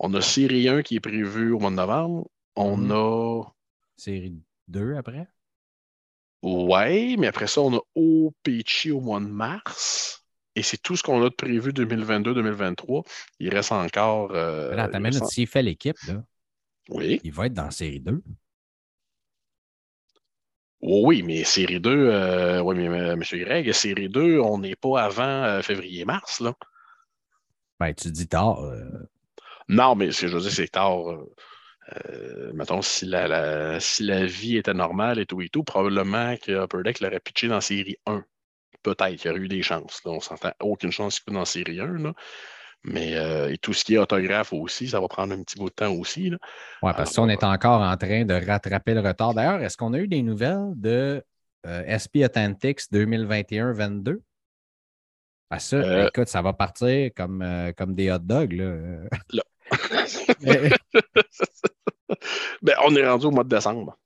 On 0.00 0.14
a 0.14 0.20
série 0.20 0.68
1 0.68 0.82
qui 0.82 0.96
est 0.96 1.00
prévu 1.00 1.52
au 1.52 1.60
mois 1.60 1.70
de 1.70 1.76
novembre. 1.76 2.28
On 2.56 2.76
mhm. 2.76 2.90
a. 2.90 3.42
Série 3.96 4.34
2 4.68 4.96
après? 4.96 5.28
Ouais, 6.42 7.14
mais 7.18 7.28
après 7.28 7.46
ça, 7.46 7.60
on 7.60 7.76
a 7.76 7.80
OPC 7.94 8.90
au 8.90 9.00
mois 9.00 9.20
de 9.20 9.26
mars. 9.26 10.21
Et 10.54 10.62
c'est 10.62 10.76
tout 10.76 10.96
ce 10.96 11.02
qu'on 11.02 11.22
a 11.22 11.30
de 11.30 11.34
prévu 11.34 11.70
2022-2023. 11.70 13.06
Il 13.38 13.54
reste 13.54 13.72
encore. 13.72 14.32
Euh, 14.32 14.74
là, 14.74 14.88
s'il 15.28 15.46
fait 15.46 15.62
l'équipe, 15.62 15.96
oui. 16.88 17.20
il 17.24 17.32
va 17.32 17.46
être 17.46 17.54
dans 17.54 17.70
série 17.70 18.00
2. 18.00 18.22
oui, 20.82 21.22
mais 21.22 21.44
série 21.44 21.80
2, 21.80 21.90
euh, 21.90 22.60
oui, 22.60 22.76
mais 22.76 22.88
euh, 22.88 23.12
M. 23.12 23.22
Greg, 23.22 23.72
série 23.72 24.08
2, 24.08 24.40
on 24.40 24.58
n'est 24.58 24.76
pas 24.76 25.02
avant 25.02 25.22
euh, 25.22 25.62
février-mars, 25.62 26.40
là. 26.40 26.54
Ben, 27.80 27.94
tu 27.94 28.10
dis 28.10 28.28
tard. 28.28 28.60
Non, 29.68 29.96
mais 29.96 30.12
ce 30.12 30.22
que 30.22 30.28
je 30.28 30.36
veux 30.36 30.42
dire, 30.42 30.52
c'est 30.52 30.68
tard. 30.68 31.02
mettons, 32.54 32.82
si 32.82 33.06
la, 33.06 33.80
si 33.80 34.04
la 34.04 34.24
vie 34.24 34.56
était 34.56 34.74
normale 34.74 35.18
et 35.18 35.26
tout 35.26 35.40
et 35.40 35.48
tout, 35.48 35.64
probablement 35.64 36.36
que 36.36 36.52
Upper 36.64 36.82
Deck 36.84 37.00
l'aurait 37.00 37.18
pitché 37.18 37.48
dans 37.48 37.60
série 37.60 37.96
1 38.06 38.24
peut-être 38.82 39.16
qu'il 39.16 39.30
y 39.30 39.30
aurait 39.30 39.40
eu 39.40 39.48
des 39.48 39.62
chances. 39.62 40.00
On 40.04 40.20
s'entend 40.20 40.52
aucune 40.60 40.92
chance 40.92 41.20
qu'il 41.20 41.34
dans 41.34 41.44
série 41.44 41.80
1. 41.80 42.12
Mais 42.84 43.16
euh, 43.16 43.52
et 43.52 43.58
tout 43.58 43.72
ce 43.72 43.84
qui 43.84 43.94
est 43.94 43.98
autographe 43.98 44.52
aussi, 44.52 44.88
ça 44.88 45.00
va 45.00 45.06
prendre 45.06 45.32
un 45.32 45.42
petit 45.42 45.56
bout 45.56 45.68
de 45.68 45.74
temps 45.74 45.92
aussi. 45.92 46.32
Oui, 46.82 46.92
parce 46.96 47.14
qu'on 47.14 47.28
est 47.28 47.44
encore 47.44 47.80
en 47.80 47.96
train 47.96 48.24
de 48.24 48.34
rattraper 48.34 48.94
le 48.94 49.00
retard. 49.00 49.34
D'ailleurs, 49.34 49.62
est-ce 49.62 49.76
qu'on 49.76 49.92
a 49.92 49.98
eu 49.98 50.08
des 50.08 50.22
nouvelles 50.22 50.72
de 50.74 51.22
euh, 51.66 51.98
SP 51.98 52.24
Authentics 52.24 52.80
2021-22? 52.92 54.18
Ah, 55.50 55.58
ça, 55.60 55.76
euh. 55.76 56.08
écoute, 56.08 56.28
ça 56.28 56.42
va 56.42 56.54
partir 56.54 57.10
comme, 57.14 57.72
comme 57.76 57.94
des 57.94 58.10
hot 58.10 58.18
dogs. 58.18 58.52
Là. 58.52 59.04
ben, 62.62 62.74
on 62.84 62.96
est 62.96 63.08
rendu 63.08 63.26
au 63.26 63.30
mois 63.30 63.44
de 63.44 63.48
décembre 63.48 63.96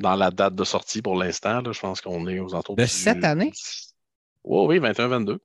dans 0.00 0.16
la 0.16 0.30
date 0.30 0.54
de 0.54 0.64
sortie 0.64 1.02
pour 1.02 1.16
l'instant. 1.16 1.62
Je 1.70 1.80
pense 1.80 2.00
qu'on 2.00 2.26
est 2.26 2.40
aux 2.40 2.54
entours 2.54 2.76
de. 2.76 2.86
cette 2.86 3.24
année? 3.24 3.52
oui, 4.44 4.78
21-22. 4.78 5.38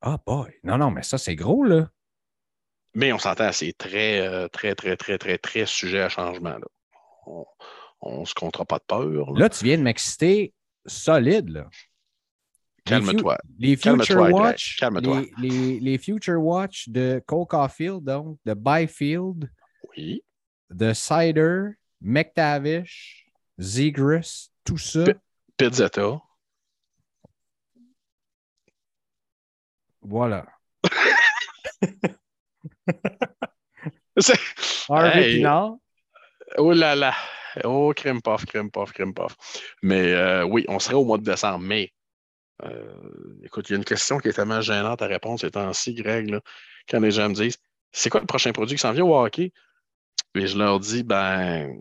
Ah, 0.00 0.18
boy. 0.24 0.50
Non, 0.62 0.78
non, 0.78 0.90
mais 0.90 1.02
ça, 1.02 1.18
c'est 1.18 1.34
gros, 1.34 1.64
là. 1.64 1.88
Mais 2.94 3.12
on 3.12 3.18
s'entend, 3.18 3.52
c'est 3.52 3.72
très, 3.76 4.48
très, 4.48 4.74
très, 4.74 4.96
très, 4.96 5.18
très, 5.18 5.38
très 5.38 5.66
sujet 5.66 6.02
à 6.02 6.08
changement. 6.08 6.56
On 8.00 8.20
ne 8.20 8.24
se 8.24 8.34
comptera 8.34 8.64
pas 8.64 8.78
de 8.78 8.84
peur. 8.86 9.32
Là, 9.34 9.48
tu 9.48 9.64
viens 9.64 9.78
de 9.78 9.82
m'exciter 9.82 10.54
solide, 10.86 11.48
là. 11.50 11.68
Calme-toi. 12.84 13.38
Les, 13.58 13.76
Future 13.76 14.32
Watch. 14.32 14.80
Les, 15.38 15.78
les, 15.80 15.98
Future 15.98 16.42
Watch 16.42 16.88
de 16.88 17.22
Cole 17.26 17.46
Caulfield, 17.46 18.02
donc, 18.02 18.38
de 18.46 18.54
Byfield. 18.54 19.50
Oui. 19.96 20.22
De 20.70 20.92
Cider, 20.94 21.70
McTavish, 22.00 23.26
Zegris, 23.58 24.50
tout 24.64 24.78
ça. 24.78 25.04
Pizzetta. 25.56 26.20
Voilà. 30.02 30.46
Harvey 34.88 35.36
Pinard? 35.36 35.76
Oh 36.56 36.72
là 36.72 36.94
là. 36.94 37.14
Oh, 37.64 37.92
crème 37.94 38.22
puff, 38.22 38.46
crème 38.46 38.70
puff, 38.70 38.92
crème 38.92 39.12
puff. 39.12 39.36
Mais 39.82 40.12
euh, 40.12 40.44
oui, 40.44 40.64
on 40.68 40.78
serait 40.78 40.94
au 40.94 41.04
mois 41.04 41.18
de 41.18 41.24
décembre. 41.24 41.64
Mais 41.64 41.92
euh, 42.64 43.40
écoute, 43.42 43.68
il 43.68 43.72
y 43.72 43.74
a 43.74 43.78
une 43.78 43.84
question 43.84 44.18
qui 44.18 44.28
est 44.28 44.32
tellement 44.32 44.60
gênante 44.60 45.02
à 45.02 45.06
répondre 45.06 45.40
ces 45.40 45.50
temps-ci, 45.50 45.94
Greg, 45.94 46.38
quand 46.88 47.00
les 47.00 47.10
gens 47.10 47.28
me 47.28 47.34
disent 47.34 47.58
c'est 47.92 48.10
quoi 48.10 48.20
le 48.20 48.26
prochain 48.26 48.52
produit 48.52 48.76
qui 48.76 48.82
s'en 48.82 48.92
vient 48.92 49.04
au 49.04 49.16
hockey? 49.16 49.52
Et 50.34 50.46
je 50.46 50.58
leur 50.58 50.80
dis, 50.80 51.02
ben, 51.02 51.74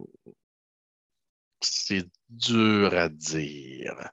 c'est 1.62 2.06
dur 2.30 2.94
à 2.94 3.10
dire. 3.10 4.10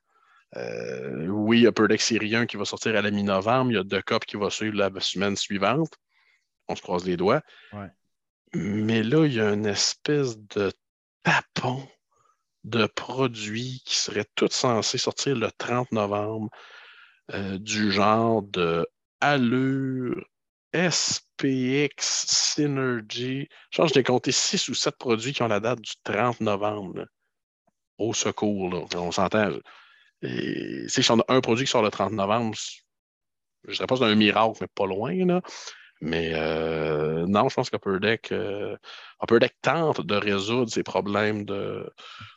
Euh, 0.56 1.26
oui, 1.28 1.60
il 1.60 1.62
y 1.64 1.66
a 1.66 1.98
Série 1.98 2.34
1 2.34 2.46
qui 2.46 2.56
va 2.56 2.64
sortir 2.64 2.96
à 2.96 3.02
la 3.02 3.10
mi-novembre. 3.10 3.72
Il 3.72 3.74
y 3.74 3.78
a 3.78 3.84
deux 3.84 4.02
Cup 4.02 4.24
qui 4.24 4.36
va 4.36 4.50
suivre 4.50 4.76
la 4.76 4.90
semaine 5.00 5.36
suivante. 5.36 5.94
On 6.68 6.76
se 6.76 6.82
croise 6.82 7.04
les 7.04 7.16
doigts. 7.16 7.42
Mais 8.54 9.02
là, 9.02 9.26
il 9.26 9.34
y 9.34 9.40
a 9.40 9.52
une 9.52 9.66
espèce 9.66 10.38
de 10.38 10.72
tapon 11.22 11.86
de 12.62 12.86
produits 12.86 13.82
qui 13.84 13.96
seraient 13.96 14.26
tous 14.34 14.52
censés 14.52 14.98
sortir 14.98 15.36
le 15.36 15.50
30 15.50 15.92
novembre, 15.92 16.50
euh, 17.32 17.58
du 17.58 17.90
genre 17.92 18.42
de 18.42 18.86
Allure, 19.20 20.24
SPX, 20.74 22.26
Synergy. 22.26 23.48
Je 23.70 23.76
pense 23.76 23.92
que 23.92 23.94
j'ai 23.94 24.02
compté 24.02 24.32
6 24.32 24.68
ou 24.68 24.74
7 24.74 24.96
produits 24.96 25.32
qui 25.32 25.42
ont 25.42 25.48
la 25.48 25.60
date 25.60 25.80
du 25.80 25.92
30 26.02 26.40
novembre. 26.40 27.06
Au 27.98 28.12
secours, 28.12 28.70
là. 28.70 28.80
on 28.96 29.12
s'entend. 29.12 29.50
Si 30.22 31.10
on 31.10 31.20
a 31.20 31.24
un 31.28 31.40
produit 31.40 31.64
qui 31.64 31.70
sort 31.70 31.82
le 31.82 31.90
30 31.90 32.12
novembre, 32.12 32.56
je 33.64 33.70
ne 33.70 33.74
dirais 33.74 33.86
pas 33.86 33.94
que 33.94 34.00
c'est 34.00 34.10
un 34.10 34.14
miracle, 34.16 34.58
mais 34.60 34.66
pas 34.74 34.86
loin. 34.86 35.14
Là. 35.24 35.42
Mais 36.04 36.32
euh, 36.34 37.24
non, 37.26 37.48
je 37.48 37.54
pense 37.54 37.70
qu'Upper 37.70 37.98
Deck, 37.98 38.30
euh, 38.30 38.76
Deck 39.40 39.54
tente 39.62 40.02
de 40.02 40.14
résoudre 40.14 40.70
ces 40.70 40.82
problèmes 40.82 41.46
de, 41.46 41.90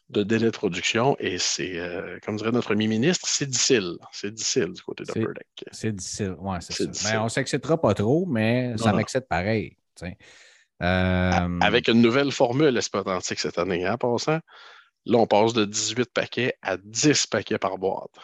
de 0.07 0.23
délai 0.23 0.45
de 0.45 0.51
production 0.51 1.17
et 1.19 1.37
c'est, 1.37 1.77
euh, 1.77 2.17
comme 2.23 2.37
dirait 2.37 2.53
notre 2.53 2.67
premier 2.67 2.87
ministre, 2.87 3.27
c'est 3.27 3.45
difficile. 3.45 3.97
C'est 4.13 4.33
difficile 4.33 4.71
du 4.71 4.81
côté 4.81 5.03
d'Upper 5.03 5.33
Deck. 5.35 5.65
C'est 5.73 5.91
difficile, 5.91 6.35
oui, 6.39 6.57
c'est 6.61 6.93
ça. 6.93 7.09
Mais 7.09 7.15
ben, 7.15 7.21
on 7.21 7.25
ne 7.25 7.29
s'excitera 7.29 7.79
pas 7.79 7.93
trop, 7.93 8.25
mais 8.25 8.73
ça 8.77 8.93
m'excite 8.93 9.27
pareil. 9.27 9.75
Avec 10.79 11.89
une 11.89 12.01
nouvelle 12.01 12.31
formule 12.31 12.77
espatantique 12.77 13.39
cette 13.39 13.57
année, 13.57 13.85
en 13.85 13.93
hein, 13.93 13.97
passant. 13.97 14.39
Là, 15.05 15.17
on 15.17 15.27
passe 15.27 15.51
de 15.51 15.65
18 15.65 16.13
paquets 16.13 16.53
à 16.61 16.77
10 16.77 17.27
paquets 17.27 17.57
par 17.57 17.77
boîte. 17.77 18.15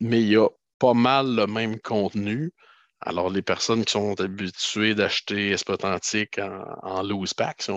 Mais 0.00 0.20
il 0.20 0.28
y 0.28 0.36
a 0.36 0.48
pas 0.78 0.92
mal 0.92 1.34
le 1.34 1.46
même 1.46 1.80
contenu. 1.80 2.52
Alors, 3.00 3.30
les 3.30 3.42
personnes 3.42 3.84
qui 3.84 3.92
sont 3.92 4.20
habituées 4.20 4.94
d'acheter 4.94 5.50
Espotantique 5.50 6.38
en, 6.38 6.64
en 6.82 7.02
loose 7.02 7.34
pack, 7.34 7.62
si 7.62 7.72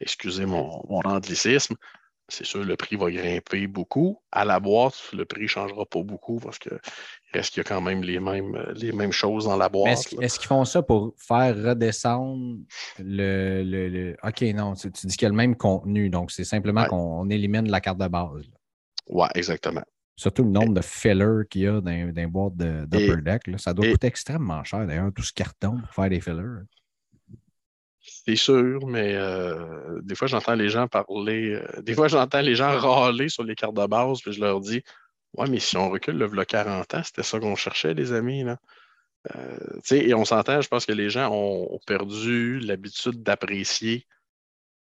excusez 0.00 0.46
mon, 0.46 0.82
mon 0.88 1.00
anglicisme, 1.00 1.74
c'est 2.28 2.44
sûr, 2.44 2.62
le 2.62 2.76
prix 2.76 2.96
va 2.96 3.10
grimper 3.10 3.66
beaucoup. 3.66 4.20
À 4.30 4.44
la 4.44 4.60
boîte, 4.60 5.12
le 5.14 5.24
prix 5.24 5.42
ne 5.42 5.46
changera 5.46 5.86
pas 5.86 6.02
beaucoup 6.02 6.38
parce 6.38 6.58
qu'il 6.58 6.78
reste 7.32 7.54
qu'il 7.54 7.62
y 7.62 7.66
a 7.66 7.68
quand 7.68 7.80
même 7.80 8.02
les 8.02 8.20
mêmes, 8.20 8.54
les 8.74 8.92
mêmes 8.92 9.12
choses 9.12 9.46
dans 9.46 9.56
la 9.56 9.70
boîte. 9.70 10.12
Est-ce, 10.20 10.38
qu'ils 10.38 10.48
font 10.48 10.66
ça 10.66 10.82
pour 10.82 11.14
faire 11.16 11.56
redescendre 11.56 12.58
le. 12.98 14.14
OK, 14.22 14.42
non, 14.54 14.74
tu, 14.74 14.90
dis 14.90 15.16
qu'il 15.16 15.22
y 15.22 15.26
a 15.26 15.30
le 15.30 15.34
même 15.34 15.56
contenu, 15.56 16.10
donc 16.10 16.30
c'est 16.30 16.44
simplement 16.44 16.84
qu'on 16.84 17.30
élimine 17.30 17.70
la 17.70 17.80
carte 17.80 17.98
de 17.98 18.08
base. 18.08 18.44
Oui, 19.08 19.26
exactement. 19.34 19.84
Surtout 20.18 20.42
le 20.42 20.50
nombre 20.50 20.74
de 20.74 20.80
fillers 20.80 21.46
qu'il 21.48 21.60
y 21.60 21.66
a 21.68 21.80
dans, 21.80 22.12
les 22.12 22.26
boîtes 22.26 22.56
d'Upper 22.56 23.22
Deck. 23.22 23.42
ça 23.60 23.72
doit 23.72 23.88
coûter 23.88 24.08
extrêmement 24.08 24.64
cher, 24.64 24.84
d'ailleurs, 24.84 25.12
tout 25.14 25.22
ce 25.22 25.32
carton 25.32 25.78
pour 25.78 25.94
faire 25.94 26.10
des 26.10 26.20
fillers. 26.20 26.64
C'est 28.00 28.34
sûr, 28.34 28.84
mais 28.88 29.14
euh, 29.14 30.00
des 30.02 30.16
fois, 30.16 30.26
j'entends 30.26 30.56
les 30.56 30.70
gens 30.70 30.88
parler, 30.88 31.52
euh, 31.52 31.82
des 31.82 31.94
fois, 31.94 32.08
j'entends 32.08 32.40
les 32.40 32.56
gens 32.56 32.76
râler 32.76 33.28
sur 33.28 33.44
les 33.44 33.54
cartes 33.54 33.76
de 33.76 33.86
base, 33.86 34.20
puis 34.20 34.32
je 34.32 34.40
leur 34.40 34.60
dis 34.60 34.82
Ouais, 35.34 35.48
mais 35.48 35.60
si 35.60 35.76
on 35.76 35.88
recule 35.88 36.18
le 36.18 36.44
40 36.44 36.94
ans, 36.94 37.02
c'était 37.04 37.22
ça 37.22 37.38
qu'on 37.38 37.54
cherchait, 37.54 37.94
les 37.94 38.12
amis. 38.12 38.42
Là. 38.42 38.58
Euh, 39.36 39.80
et 39.92 40.14
on 40.14 40.24
s'entend, 40.24 40.60
je 40.60 40.68
pense 40.68 40.84
que 40.84 40.92
les 40.92 41.10
gens 41.10 41.30
ont, 41.32 41.78
perdu 41.86 42.58
l'habitude 42.58 43.22
d'apprécier 43.22 44.04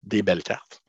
des 0.04 0.22
belles 0.22 0.42
cartes. 0.42 0.82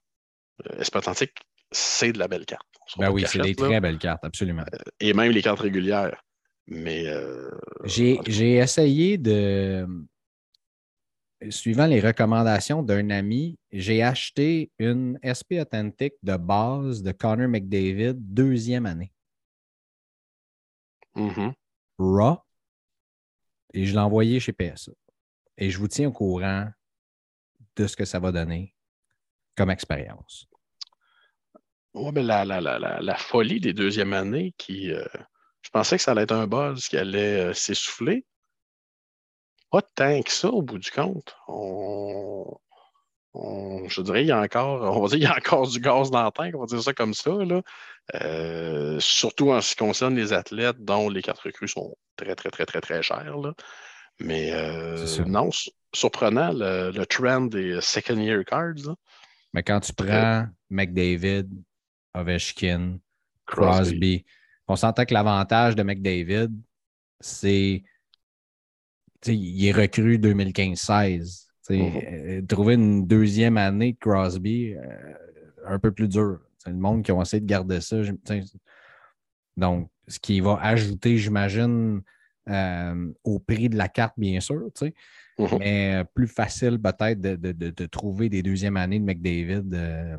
Espatantique, 0.77 1.45
c'est 1.71 2.13
de 2.13 2.19
la 2.19 2.29
belle 2.29 2.45
carte. 2.45 2.68
Ben 2.97 3.11
oui, 3.11 3.23
c'est 3.27 3.39
des 3.39 3.55
très 3.55 3.79
belles 3.79 3.97
cartes, 3.97 4.23
absolument. 4.23 4.63
Euh, 4.73 4.77
et 4.99 5.13
même 5.13 5.31
les 5.31 5.41
cartes 5.41 5.59
régulières. 5.59 6.23
Mais. 6.67 7.07
Euh, 7.07 7.49
j'ai 7.85 8.55
essayé 8.55 9.17
de. 9.17 9.87
Suivant 11.49 11.85
les 11.85 12.01
recommandations 12.01 12.83
d'un 12.83 13.09
ami, 13.11 13.57
j'ai 13.71 14.03
acheté 14.03 14.71
une 14.77 15.17
SP 15.23 15.55
authentique 15.61 16.15
de 16.21 16.35
base 16.35 17.01
de 17.01 17.13
Connor 17.13 17.47
McDavid, 17.47 18.15
deuxième 18.15 18.85
année. 18.85 19.13
Mm-hmm. 21.15 21.53
Raw. 21.97 22.39
Et 23.73 23.85
je 23.85 23.93
l'ai 23.93 23.99
envoyé 23.99 24.41
chez 24.41 24.51
PSA. 24.51 24.91
Et 25.57 25.69
je 25.69 25.77
vous 25.77 25.87
tiens 25.87 26.09
au 26.09 26.11
courant 26.11 26.67
de 27.75 27.87
ce 27.87 27.95
que 27.95 28.05
ça 28.05 28.19
va 28.19 28.33
donner 28.33 28.75
comme 29.55 29.69
expérience. 29.69 30.49
Oui, 31.93 32.11
mais 32.13 32.23
la, 32.23 32.45
la, 32.45 32.61
la, 32.61 32.77
la, 32.79 33.15
folie 33.17 33.59
des 33.59 33.73
deuxièmes 33.73 34.13
années 34.13 34.53
qui. 34.57 34.91
Euh, 34.91 35.05
je 35.61 35.69
pensais 35.71 35.97
que 35.97 36.03
ça 36.03 36.11
allait 36.11 36.23
être 36.23 36.33
un 36.33 36.47
buzz 36.47 36.87
qui 36.87 36.97
allait 36.97 37.49
euh, 37.49 37.53
s'essouffler. 37.53 38.25
Pas 39.71 39.81
tant 39.81 40.21
que 40.21 40.31
ça 40.31 40.49
au 40.49 40.61
bout 40.61 40.77
du 40.77 40.91
compte. 40.91 41.35
On, 41.47 42.57
je 43.87 44.01
dirais, 44.01 44.23
il 44.23 44.27
y 44.27 44.31
a 44.31 44.39
encore, 44.39 44.97
on 44.97 45.01
va 45.01 45.07
dire, 45.09 45.17
il 45.17 45.23
y 45.23 45.27
a 45.27 45.35
encore 45.35 45.67
du 45.67 45.79
gaz 45.79 46.11
dans 46.11 46.23
le 46.25 46.31
tank, 46.31 46.55
on 46.55 46.61
va 46.61 46.65
dire 46.65 46.81
ça 46.81 46.93
comme 46.93 47.13
ça. 47.13 47.31
Là. 47.31 47.61
Euh, 48.15 48.99
surtout 48.99 49.51
en 49.51 49.61
ce 49.61 49.71
qui 49.71 49.77
concerne 49.77 50.15
les 50.15 50.33
athlètes 50.33 50.83
dont 50.83 51.09
les 51.09 51.21
quatre 51.21 51.43
recrues 51.43 51.67
sont 51.67 51.95
très, 52.15 52.35
très, 52.35 52.49
très, 52.49 52.65
très, 52.65 52.81
très 52.81 53.01
chères. 53.03 53.37
Là. 53.37 53.53
Mais 54.19 54.51
non, 55.25 55.49
surprenant 55.93 56.51
le, 56.53 57.05
trend 57.05 57.41
des 57.41 57.79
second 57.81 58.19
year 58.19 58.43
cards. 58.45 58.95
Mais 59.53 59.63
quand 59.63 59.79
tu 59.79 59.93
prends 59.93 60.47
McDavid, 60.69 61.47
Ovechkin, 62.13 62.99
Crosby. 63.45 64.25
On 64.67 64.75
s'entend 64.75 65.05
que 65.05 65.13
l'avantage 65.13 65.75
de 65.75 65.83
McDavid, 65.83 66.49
c'est 67.19 67.83
il 69.25 69.65
est 69.65 69.71
recru 69.71 70.17
2015-16. 70.17 71.47
Mm-hmm. 71.69 72.03
Euh, 72.07 72.41
trouver 72.47 72.75
une 72.75 73.05
deuxième 73.05 73.57
année 73.57 73.93
de 73.93 73.97
Crosby, 73.99 74.73
euh, 74.73 75.13
un 75.67 75.77
peu 75.77 75.91
plus 75.91 76.07
dur. 76.07 76.39
C'est 76.57 76.71
le 76.71 76.77
monde 76.77 77.03
qui 77.03 77.11
a 77.11 77.21
essayé 77.21 77.41
de 77.41 77.45
garder 77.45 77.81
ça. 77.81 77.97
Donc, 79.55 79.89
ce 80.07 80.19
qui 80.19 80.39
va 80.39 80.57
ajouter, 80.61 81.17
j'imagine, 81.17 82.01
euh, 82.49 83.11
au 83.23 83.39
prix 83.39 83.69
de 83.69 83.77
la 83.77 83.87
carte, 83.87 84.15
bien 84.17 84.39
sûr. 84.39 84.69
Mm-hmm. 85.37 85.59
Mais 85.59 86.03
plus 86.13 86.27
facile 86.27 86.79
peut-être 86.81 87.21
de, 87.21 87.85
trouver 87.85 88.29
des 88.29 88.41
deuxièmes 88.41 88.77
années 88.77 88.99
de 88.99 89.05
McDavid 89.05 90.17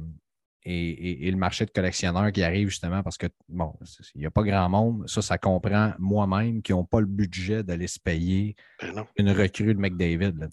et, 0.70 1.30
le 1.30 1.36
marché 1.36 1.64
de 1.66 1.70
collectionneurs 1.70 2.32
qui 2.32 2.42
arrive 2.42 2.68
justement 2.68 3.02
parce 3.02 3.18
que, 3.18 3.26
bon, 3.48 3.74
il 4.14 4.20
n'y 4.20 4.26
a 4.26 4.30
pas 4.30 4.42
grand 4.42 4.68
monde. 4.68 5.08
Ça, 5.08 5.22
ça 5.22 5.38
comprend 5.38 5.92
moi-même 5.98 6.62
qui 6.62 6.72
n'ont 6.72 6.84
pas 6.84 7.00
le 7.00 7.06
budget 7.06 7.62
d'aller 7.62 7.86
se 7.86 7.98
payer 7.98 8.56
ben 8.80 9.06
une 9.16 9.30
recrue 9.30 9.74
de 9.74 9.80
McDavid. 9.80 10.32
Là, 10.38 10.48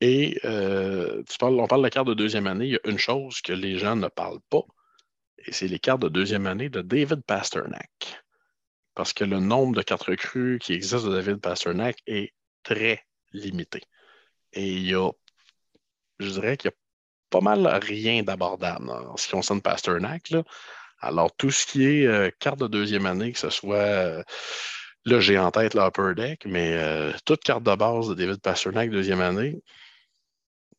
et 0.00 0.38
euh, 0.44 1.22
tu 1.28 1.38
parles, 1.38 1.58
on 1.58 1.66
parle 1.66 1.80
de 1.80 1.86
la 1.86 1.90
carte 1.90 2.08
de 2.08 2.14
deuxième 2.14 2.46
année. 2.46 2.66
Il 2.66 2.72
y 2.72 2.76
a 2.76 2.90
une 2.90 2.98
chose 2.98 3.40
que 3.40 3.52
les 3.52 3.78
gens 3.78 3.96
ne 3.96 4.08
parlent 4.08 4.42
pas, 4.50 4.62
et 5.38 5.52
c'est 5.52 5.68
les 5.68 5.78
cartes 5.78 6.02
de 6.02 6.08
deuxième 6.08 6.46
année 6.46 6.68
de 6.68 6.82
David 6.82 7.22
Pasternak. 7.22 8.22
Parce 8.94 9.12
que 9.12 9.24
le 9.24 9.40
nombre 9.40 9.74
de 9.74 9.82
cartes 9.82 10.04
recrues 10.04 10.58
qui 10.60 10.72
existent 10.72 11.08
de 11.08 11.14
David 11.14 11.38
Pasternak 11.40 11.96
est 12.06 12.32
très 12.62 13.02
limité. 13.32 13.80
Et 14.52 14.72
il 14.72 14.86
y 14.86 14.94
a, 14.94 15.10
je 16.18 16.30
dirais 16.30 16.56
qu'il 16.56 16.70
y 16.70 16.74
a 16.74 16.76
pas 17.34 17.40
mal 17.40 17.66
rien 17.82 18.22
d'abordable 18.22 18.90
en 18.90 19.16
ce 19.16 19.26
qui 19.26 19.32
concerne 19.32 19.60
Pasternak. 19.60 20.30
Là. 20.30 20.44
Alors, 21.00 21.34
tout 21.36 21.50
ce 21.50 21.66
qui 21.66 21.84
est 21.84 22.06
euh, 22.06 22.30
carte 22.38 22.60
de 22.60 22.68
deuxième 22.68 23.06
année, 23.06 23.32
que 23.32 23.38
ce 23.38 23.50
soit. 23.50 23.76
Euh, 23.76 24.22
là, 25.04 25.18
j'ai 25.20 25.38
en 25.38 25.50
tête 25.50 25.74
l'Upper 25.74 26.14
Deck, 26.16 26.46
mais 26.46 26.74
euh, 26.74 27.12
toute 27.24 27.42
carte 27.42 27.64
de 27.64 27.74
base 27.74 28.08
de 28.08 28.14
David 28.14 28.40
Pasternak, 28.40 28.90
deuxième 28.90 29.20
année, 29.20 29.60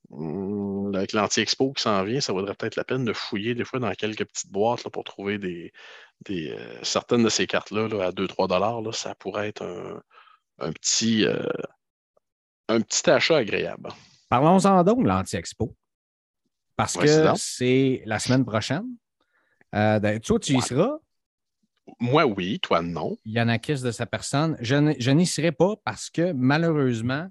hmm, 0.10 0.96
avec 0.96 1.12
l'anti-expo 1.12 1.74
qui 1.74 1.84
s'en 1.84 2.04
vient, 2.04 2.22
ça 2.22 2.32
vaudrait 2.32 2.56
peut-être 2.56 2.78
la 2.78 2.86
peine 2.86 3.04
de 3.04 3.14
fouiller 3.14 3.54
des 3.54 3.66
fois 3.66 3.80
dans 3.80 3.92
quelques 3.94 4.26
petites 4.26 4.52
boîtes 4.52 4.88
pour 4.90 5.04
trouver 5.04 5.38
des, 5.38 5.74
certaines 6.84 7.24
de 7.24 7.30
ces 7.30 7.48
cartes-là 7.48 7.84
à 8.02 8.12
2-3 8.12 8.94
Ça 8.94 9.14
pourrait 9.16 9.50
être 9.50 9.64
un, 10.60 10.72
petit, 10.72 11.26
un 12.70 12.82
petit 12.82 13.10
achat 13.10 13.38
agréable. 13.38 13.90
Parlons-en 14.30 14.84
donc, 14.84 15.06
l'anti-expo. 15.06 15.76
Parce 16.76 16.98
que 16.98 17.34
c'est 17.38 18.02
la 18.06 18.20
semaine 18.20 18.46
prochaine. 18.46 18.86
Euh, 19.74 20.00
ben, 20.00 20.20
toi, 20.20 20.40
tu 20.40 20.54
y 20.54 20.62
seras? 20.62 20.98
Moi, 22.00 22.26
oui. 22.26 22.60
Toi, 22.62 22.82
non. 22.82 23.18
Yanakis 23.26 23.82
de 23.82 23.92
sa 23.92 24.06
personne. 24.06 24.58
Je 24.60 25.12
n'y 25.12 25.26
serai 25.26 25.52
pas 25.52 25.76
parce 25.84 26.10
que 26.10 26.32
malheureusement, 26.34 27.28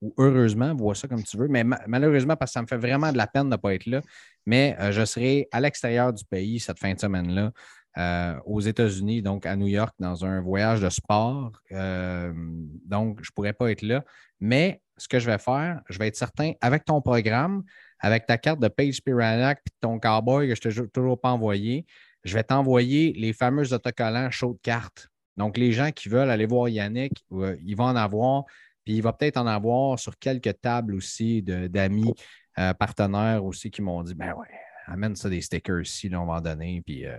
ou 0.00 0.14
heureusement, 0.16 0.74
vois 0.74 0.94
ça 0.94 1.08
comme 1.08 1.24
tu 1.24 1.36
veux, 1.36 1.48
mais 1.48 1.64
malheureusement, 1.64 2.36
parce 2.36 2.50
que 2.50 2.54
ça 2.54 2.62
me 2.62 2.68
fait 2.68 2.76
vraiment 2.76 3.10
de 3.10 3.16
la 3.16 3.26
peine 3.26 3.44
de 3.44 3.50
ne 3.50 3.56
pas 3.56 3.74
être 3.74 3.86
là, 3.86 4.00
mais 4.46 4.76
euh, 4.78 4.92
je 4.92 5.04
serai 5.04 5.48
à 5.50 5.60
l'extérieur 5.60 6.12
du 6.12 6.24
pays 6.24 6.60
cette 6.60 6.78
fin 6.78 6.94
de 6.94 7.00
semaine-là, 7.00 7.50
euh, 7.96 8.38
aux 8.46 8.60
États-Unis, 8.60 9.22
donc 9.22 9.44
à 9.44 9.56
New 9.56 9.66
York, 9.66 9.92
dans 9.98 10.24
un 10.24 10.40
voyage 10.40 10.80
de 10.80 10.88
sport. 10.88 11.50
donc, 11.70 13.18
je 13.22 13.30
ne 13.30 13.34
pourrai 13.34 13.52
pas 13.52 13.72
être 13.72 13.82
là. 13.82 14.04
Mais 14.38 14.80
ce 14.96 15.08
que 15.08 15.18
je 15.18 15.26
vais 15.26 15.38
faire, 15.38 15.80
je 15.88 15.98
vais 15.98 16.06
être 16.06 16.16
certain, 16.16 16.52
avec 16.60 16.84
ton 16.84 17.00
programme, 17.00 17.64
avec 18.00 18.26
ta 18.26 18.38
carte 18.38 18.60
de 18.60 18.68
Page 18.68 19.02
Piranac 19.02 19.60
et 19.66 19.70
ton 19.80 19.98
cowboy 19.98 20.48
que 20.48 20.70
je 20.70 20.80
ne 20.80 20.86
t'ai 20.86 20.90
toujours 20.92 21.20
pas 21.20 21.30
envoyé, 21.30 21.86
je 22.24 22.34
vais 22.34 22.44
t'envoyer 22.44 23.12
les 23.14 23.32
fameux 23.32 23.72
autocollants 23.72 24.30
chauds 24.30 24.54
de 24.54 24.60
cartes. 24.62 25.08
Donc, 25.36 25.56
les 25.56 25.72
gens 25.72 25.90
qui 25.92 26.08
veulent 26.08 26.30
aller 26.30 26.46
voir 26.46 26.68
Yannick, 26.68 27.12
euh, 27.32 27.56
ils 27.64 27.76
vont 27.76 27.84
en 27.84 27.96
avoir. 27.96 28.44
Puis 28.84 28.96
il 28.96 29.02
va 29.02 29.12
peut-être 29.12 29.36
en 29.36 29.46
avoir 29.46 29.98
sur 29.98 30.18
quelques 30.18 30.60
tables 30.60 30.94
aussi 30.94 31.42
d'amis, 31.42 32.14
euh, 32.58 32.74
partenaires 32.74 33.44
aussi 33.44 33.70
qui 33.70 33.82
m'ont 33.82 34.02
dit 34.02 34.14
ben 34.14 34.32
ouais, 34.34 34.48
amène 34.86 35.14
ça 35.14 35.28
des 35.28 35.42
stickers 35.42 35.82
ici, 35.82 36.08
là, 36.08 36.20
on 36.20 36.26
va 36.26 36.34
en 36.34 36.40
donner. 36.40 36.82
Puis, 36.84 37.06
euh, 37.06 37.18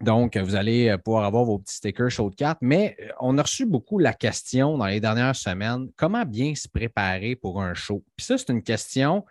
donc, 0.00 0.36
vous 0.36 0.54
allez 0.54 0.96
pouvoir 1.04 1.24
avoir 1.24 1.44
vos 1.44 1.58
petits 1.58 1.76
stickers 1.76 2.10
show 2.10 2.30
de 2.30 2.34
cartes. 2.34 2.58
Mais 2.62 2.96
on 3.20 3.36
a 3.38 3.42
reçu 3.42 3.66
beaucoup 3.66 3.98
la 3.98 4.14
question 4.14 4.78
dans 4.78 4.86
les 4.86 5.00
dernières 5.00 5.36
semaines 5.36 5.88
comment 5.96 6.24
bien 6.24 6.54
se 6.54 6.68
préparer 6.68 7.36
pour 7.36 7.60
un 7.60 7.74
show? 7.74 8.02
Puis 8.16 8.26
ça, 8.26 8.38
c'est 8.38 8.48
une 8.48 8.62
question. 8.62 9.24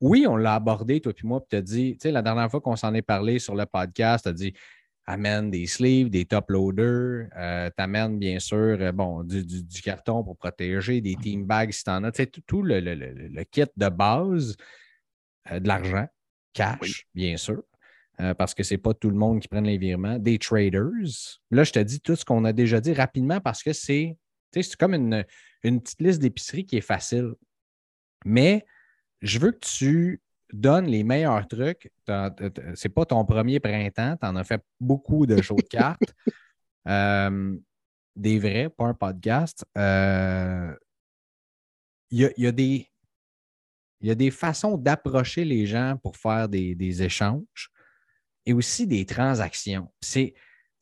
Oui, 0.00 0.26
on 0.28 0.36
l'a 0.36 0.54
abordé, 0.54 1.00
toi 1.00 1.12
puis 1.12 1.26
moi, 1.26 1.40
puis 1.40 1.48
tu 1.50 1.56
as 1.56 1.62
dit, 1.62 1.92
tu 1.94 2.02
sais, 2.02 2.12
la 2.12 2.22
dernière 2.22 2.50
fois 2.50 2.60
qu'on 2.60 2.76
s'en 2.76 2.94
est 2.94 3.02
parlé 3.02 3.38
sur 3.38 3.54
le 3.54 3.66
podcast, 3.66 4.24
tu 4.24 4.28
as 4.28 4.32
dit 4.32 4.54
amène 5.08 5.50
des 5.50 5.66
sleeves, 5.66 6.10
des 6.10 6.26
top 6.26 6.50
loaders, 6.50 7.28
euh, 7.36 7.70
t'amènes 7.74 8.18
bien 8.18 8.38
sûr 8.38 8.76
euh, 8.78 8.92
bon, 8.92 9.24
du, 9.24 9.64
carton 9.82 10.22
pour 10.22 10.36
protéger, 10.36 11.00
des 11.00 11.16
team 11.16 11.46
bags 11.46 11.72
si 11.72 11.82
tu 11.82 11.90
en 11.90 12.04
as, 12.04 12.12
tu 12.12 12.22
sais, 12.22 12.26
tout, 12.26 12.62
le, 12.62 13.42
kit 13.44 13.64
de 13.74 13.88
base, 13.88 14.54
euh, 15.50 15.60
de 15.60 15.66
l'argent, 15.66 16.06
cash, 16.52 17.06
bien 17.14 17.38
sûr, 17.38 17.62
parce 18.36 18.52
que 18.52 18.62
ce 18.62 18.74
n'est 18.74 18.78
pas 18.78 18.92
tout 18.94 19.10
le 19.10 19.16
monde 19.16 19.40
qui 19.40 19.48
prenne 19.48 19.64
les 19.64 19.78
virements, 19.78 20.18
des 20.18 20.38
traders. 20.38 20.90
Là, 21.52 21.64
je 21.64 21.72
te 21.72 21.78
dis 21.78 22.00
tout 22.00 22.16
ce 22.16 22.24
qu'on 22.24 22.44
a 22.44 22.52
déjà 22.52 22.80
dit 22.80 22.92
rapidement 22.92 23.40
parce 23.40 23.62
que 23.62 23.72
c'est 23.72 24.18
comme 24.78 24.92
une, 24.92 25.24
une 25.62 25.80
petite 25.80 26.02
liste 26.02 26.20
d'épicerie 26.20 26.66
qui 26.66 26.76
est 26.76 26.82
facile. 26.82 27.32
Mais 28.24 28.66
je 29.20 29.38
veux 29.38 29.52
que 29.52 29.66
tu 29.66 30.20
donne 30.52 30.86
les 30.86 31.04
meilleurs 31.04 31.46
trucs. 31.46 31.92
C'est 32.74 32.88
pas 32.88 33.04
ton 33.04 33.24
premier 33.24 33.60
printemps, 33.60 34.16
tu 34.20 34.26
en 34.26 34.36
as 34.36 34.44
fait 34.44 34.62
beaucoup 34.80 35.26
de 35.26 35.40
shows 35.42 35.56
de 35.56 35.62
cartes. 35.70 36.14
Euh, 36.86 37.56
des 38.16 38.38
vrais, 38.38 38.68
pas 38.68 38.86
un 38.86 38.94
podcast. 38.94 39.64
Euh, 39.76 40.74
il 42.10 42.32
y, 42.36 42.46
a, 42.46 42.52
des, 42.52 42.88
y, 44.00 44.10
a, 44.10 44.14
des 44.14 44.30
façons 44.30 44.78
d'approcher 44.78 45.44
les 45.44 45.66
gens 45.66 45.98
pour 46.02 46.16
faire 46.16 46.48
des, 46.48 47.02
échanges 47.02 47.70
et 48.46 48.54
aussi 48.54 48.86
des 48.86 49.04
transactions. 49.04 49.92
C'est 50.00 50.34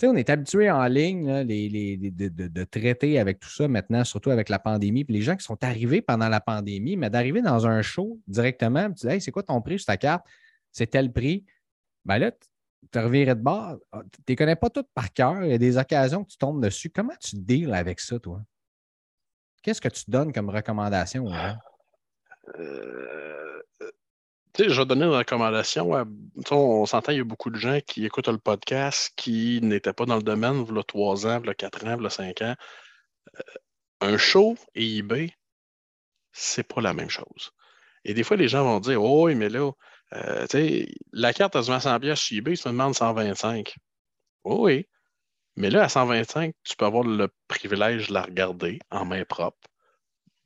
on 0.02 0.16
est 0.16 0.28
habitué 0.28 0.70
en 0.70 0.84
ligne 0.86 1.40
les, 1.40 1.96
de, 1.98 2.64
traiter 2.64 3.18
avec 3.18 3.40
tout 3.40 3.48
ça 3.48 3.68
maintenant, 3.68 4.04
surtout 4.04 4.30
avec 4.30 4.48
la 4.48 4.58
pandémie. 4.58 5.04
Puis 5.04 5.14
les 5.14 5.22
gens 5.22 5.36
qui 5.36 5.44
sont 5.44 5.62
arrivés 5.64 6.02
pendant 6.02 6.28
la 6.28 6.40
pandémie, 6.40 6.96
mais 6.96 7.08
d'arriver 7.08 7.40
dans 7.40 7.66
un 7.66 7.80
show 7.82 8.20
directement, 8.26 8.92
tu 8.92 9.06
dis 9.06 9.12
Hey, 9.12 9.20
c'est 9.20 9.30
quoi 9.30 9.42
ton 9.42 9.60
prix 9.62 9.78
sur 9.78 9.86
ta 9.86 9.96
carte? 9.96 10.26
C'est 10.70 10.88
tel 10.88 11.12
prix. 11.12 11.46
Ben 12.04 12.18
là, 12.18 12.30
tu 12.92 12.98
revirais 12.98 13.34
de 13.34 13.40
bord. 13.40 13.78
Ah, 13.92 14.02
tu 14.12 14.20
ne 14.20 14.24
les 14.28 14.36
connais 14.36 14.56
pas 14.56 14.70
toutes 14.70 14.88
par 14.94 15.12
cœur. 15.12 15.44
Il 15.44 15.50
y 15.50 15.54
a 15.54 15.58
des 15.58 15.78
occasions 15.78 16.24
que 16.24 16.30
tu 16.30 16.38
tombes 16.38 16.62
dessus. 16.62 16.90
Comment 16.90 17.14
tu 17.20 17.36
deals 17.36 17.72
avec 17.72 18.00
ça, 18.00 18.18
toi? 18.18 18.42
Qu'est-ce 19.62 19.80
que 19.80 19.88
tu 19.88 20.04
donnes 20.08 20.32
comme 20.32 20.50
recommandation? 20.50 21.26
Euh, 21.32 21.52
je 24.58 24.80
vais 24.80 24.86
donner 24.86 25.04
une 25.04 25.12
recommandation. 25.12 25.92
on 26.50 26.86
s'entend, 26.86 27.12
il 27.12 27.18
y 27.18 27.20
a 27.20 27.24
beaucoup 27.24 27.50
de 27.50 27.56
gens 27.58 27.78
qui 27.86 28.04
écoutent 28.04 28.28
le 28.28 28.38
podcast 28.38 29.12
qui 29.16 29.60
n'étaient 29.62 29.92
pas 29.92 30.06
dans 30.06 30.16
le 30.16 30.22
domaine, 30.22 30.64
il 30.68 30.74
y 30.74 30.78
a 30.78 30.82
3 30.82 31.26
ans, 31.26 31.40
il 31.42 31.46
y 31.46 31.50
a 31.50 31.54
4 31.54 31.86
ans, 31.86 31.96
il 31.98 32.02
y 32.02 32.06
a 32.06 32.10
5 32.10 32.42
ans. 32.42 32.54
Euh, 33.38 33.42
un 34.00 34.16
show 34.18 34.56
et 34.74 34.98
eBay, 34.98 35.32
c'est 36.32 36.66
pas 36.66 36.80
la 36.80 36.94
même 36.94 37.10
chose. 37.10 37.52
Et 38.04 38.14
des 38.14 38.22
fois, 38.24 38.36
les 38.36 38.48
gens 38.48 38.64
vont 38.64 38.80
dire 38.80 39.02
Oh, 39.02 39.26
oui, 39.26 39.34
mais 39.34 39.48
là, 39.48 39.72
euh, 40.14 40.46
la 41.12 41.32
carte, 41.32 41.56
elle 41.56 41.64
se 41.64 41.70
vend 41.70 41.80
100 41.80 42.00
pièces 42.00 42.20
sur 42.20 42.38
eBay, 42.38 42.56
tu 42.56 42.68
me 42.68 42.72
demandes 42.72 42.94
125. 42.94 43.74
oui. 44.44 44.86
Mais 45.56 45.70
là, 45.70 45.84
à 45.84 45.88
125, 45.88 46.54
tu 46.64 46.76
peux 46.76 46.84
avoir 46.84 47.02
le 47.04 47.28
privilège 47.48 48.08
de 48.08 48.14
la 48.14 48.22
regarder 48.22 48.78
en 48.90 49.06
main 49.06 49.24
propre, 49.24 49.58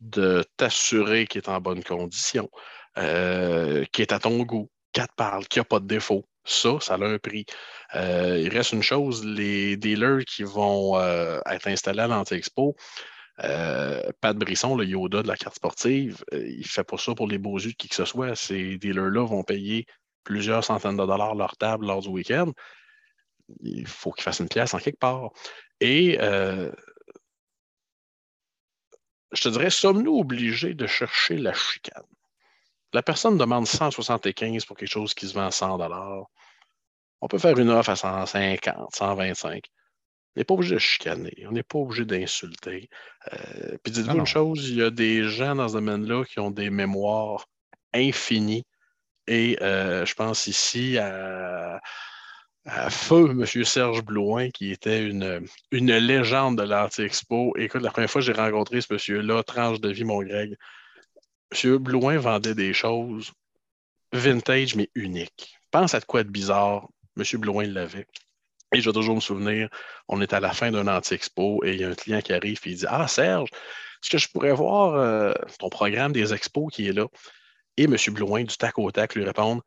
de 0.00 0.44
t'assurer 0.56 1.26
qu'elle 1.26 1.42
est 1.42 1.48
en 1.48 1.60
bonne 1.60 1.82
condition, 1.82 2.48
euh, 2.98 3.84
qui 3.92 4.02
est 4.02 4.12
à 4.12 4.18
ton 4.18 4.42
goût, 4.42 4.70
qui 4.92 5.00
te 5.00 5.14
parle, 5.16 5.46
qui 5.46 5.58
n'a 5.58 5.64
pas 5.64 5.80
de 5.80 5.86
défaut. 5.86 6.26
Ça, 6.44 6.80
ça 6.80 6.94
a 6.94 7.04
un 7.04 7.18
prix. 7.18 7.46
Euh, 7.94 8.40
il 8.42 8.48
reste 8.48 8.72
une 8.72 8.82
chose, 8.82 9.24
les 9.24 9.76
dealers 9.76 10.24
qui 10.24 10.42
vont 10.42 10.98
euh, 10.98 11.40
être 11.46 11.68
installés 11.68 12.00
à 12.00 12.08
l'Anti-Expo, 12.08 12.76
Pat 13.36 14.36
Brisson, 14.36 14.76
le 14.76 14.84
Yoda 14.84 15.22
de 15.22 15.28
la 15.28 15.36
carte 15.36 15.56
sportive, 15.56 16.24
il 16.32 16.58
ne 16.58 16.64
fait 16.64 16.84
pas 16.84 16.98
ça 16.98 17.14
pour 17.14 17.26
les 17.26 17.38
beaux 17.38 17.58
yeux 17.58 17.70
de 17.70 17.76
qui 17.76 17.88
que 17.88 17.94
ce 17.94 18.04
soit. 18.04 18.34
Ces 18.34 18.76
dealers-là 18.76 19.24
vont 19.24 19.44
payer 19.44 19.86
plusieurs 20.24 20.64
centaines 20.64 20.96
de 20.96 21.06
dollars 21.06 21.34
leur 21.34 21.56
table 21.56 21.86
lors 21.86 22.02
du 22.02 22.08
week-end. 22.08 22.52
Il 23.60 23.86
faut 23.86 24.12
qu'ils 24.12 24.24
fassent 24.24 24.40
une 24.40 24.48
pièce 24.48 24.74
en 24.74 24.78
quelque 24.78 24.98
part. 24.98 25.30
Et 25.80 26.18
je 29.32 29.40
te 29.40 29.48
dirais, 29.48 29.70
sommes-nous 29.70 30.18
obligés 30.18 30.74
de 30.74 30.86
chercher 30.86 31.36
la 31.36 31.54
chicane? 31.54 32.04
La 32.92 33.02
personne 33.02 33.38
demande 33.38 33.66
175 33.66 34.64
pour 34.64 34.76
quelque 34.76 34.88
chose 34.88 35.14
qui 35.14 35.28
se 35.28 35.34
vend 35.34 35.46
à 35.46 35.50
100 35.50 35.78
On 37.20 37.28
peut 37.28 37.38
faire 37.38 37.56
une 37.58 37.70
offre 37.70 37.90
à 37.90 37.96
150, 37.96 38.94
125. 38.94 39.62
On 40.36 40.40
n'est 40.40 40.44
pas 40.44 40.54
obligé 40.54 40.74
de 40.74 40.80
chicaner, 40.80 41.44
on 41.48 41.52
n'est 41.52 41.62
pas 41.62 41.78
obligé 41.78 42.04
d'insulter. 42.04 42.88
Euh, 43.32 43.76
puis 43.82 43.92
dites-vous 43.92 44.18
une 44.18 44.26
chose, 44.26 44.68
il 44.68 44.76
y 44.76 44.82
a 44.82 44.90
des 44.90 45.24
gens 45.24 45.56
dans 45.56 45.68
ce 45.68 45.74
domaine-là 45.74 46.24
qui 46.24 46.38
ont 46.38 46.50
des 46.50 46.70
mémoires 46.70 47.46
infinies. 47.92 48.64
Et 49.26 49.58
euh, 49.60 50.04
je 50.04 50.14
pense 50.14 50.46
ici 50.46 50.98
à, 50.98 51.80
feu 52.90 53.30
M. 53.30 53.44
Serge 53.64 54.02
Blouin, 54.02 54.50
qui 54.50 54.70
était 54.70 55.04
une, 55.04 55.44
une 55.72 55.96
légende 55.96 56.58
de 56.58 56.62
l'Anti-Expo. 56.62 57.54
Écoute, 57.56 57.82
la 57.82 57.90
première 57.90 58.10
fois 58.10 58.20
que 58.20 58.26
j'ai 58.26 58.32
rencontré 58.32 58.80
ce 58.80 58.92
monsieur-là, 58.92 59.42
tranche 59.42 59.80
de 59.80 59.90
vie, 59.90 60.04
mon 60.04 60.22
Greg, 60.22 60.56
M. 61.52 61.76
Blouin 61.78 62.18
vendait 62.18 62.54
des 62.54 62.72
choses 62.72 63.32
vintage, 64.12 64.74
mais 64.76 64.90
uniques. 64.94 65.56
Pense 65.70 65.94
à 65.94 66.00
de 66.00 66.04
quoi 66.04 66.24
de 66.24 66.30
bizarre. 66.30 66.88
M. 67.16 67.24
Blouin 67.40 67.66
l'avait. 67.66 68.06
Et 68.72 68.80
je 68.80 68.88
vais 68.88 68.92
toujours 68.92 69.16
me 69.16 69.20
souvenir, 69.20 69.68
on 70.08 70.20
est 70.20 70.32
à 70.32 70.38
la 70.38 70.52
fin 70.52 70.70
d'un 70.70 70.86
anti-expo 70.86 71.64
et 71.64 71.74
il 71.74 71.80
y 71.80 71.84
a 71.84 71.88
un 71.88 71.94
client 71.94 72.20
qui 72.20 72.32
arrive 72.32 72.60
et 72.64 72.70
il 72.70 72.76
dit 72.76 72.86
Ah, 72.88 73.08
Serge, 73.08 73.48
est-ce 73.50 74.10
que 74.10 74.18
je 74.18 74.28
pourrais 74.28 74.52
voir 74.52 74.94
euh, 74.94 75.32
ton 75.58 75.68
programme 75.68 76.12
des 76.12 76.32
expos 76.32 76.72
qui 76.72 76.86
est 76.88 76.92
là? 76.92 77.06
Et 77.76 77.84
M. 77.84 77.96
Blouin, 78.10 78.44
du 78.44 78.56
tac 78.56 78.78
au 78.78 78.90
tac, 78.92 79.16
lui 79.16 79.24
répond 79.24 79.60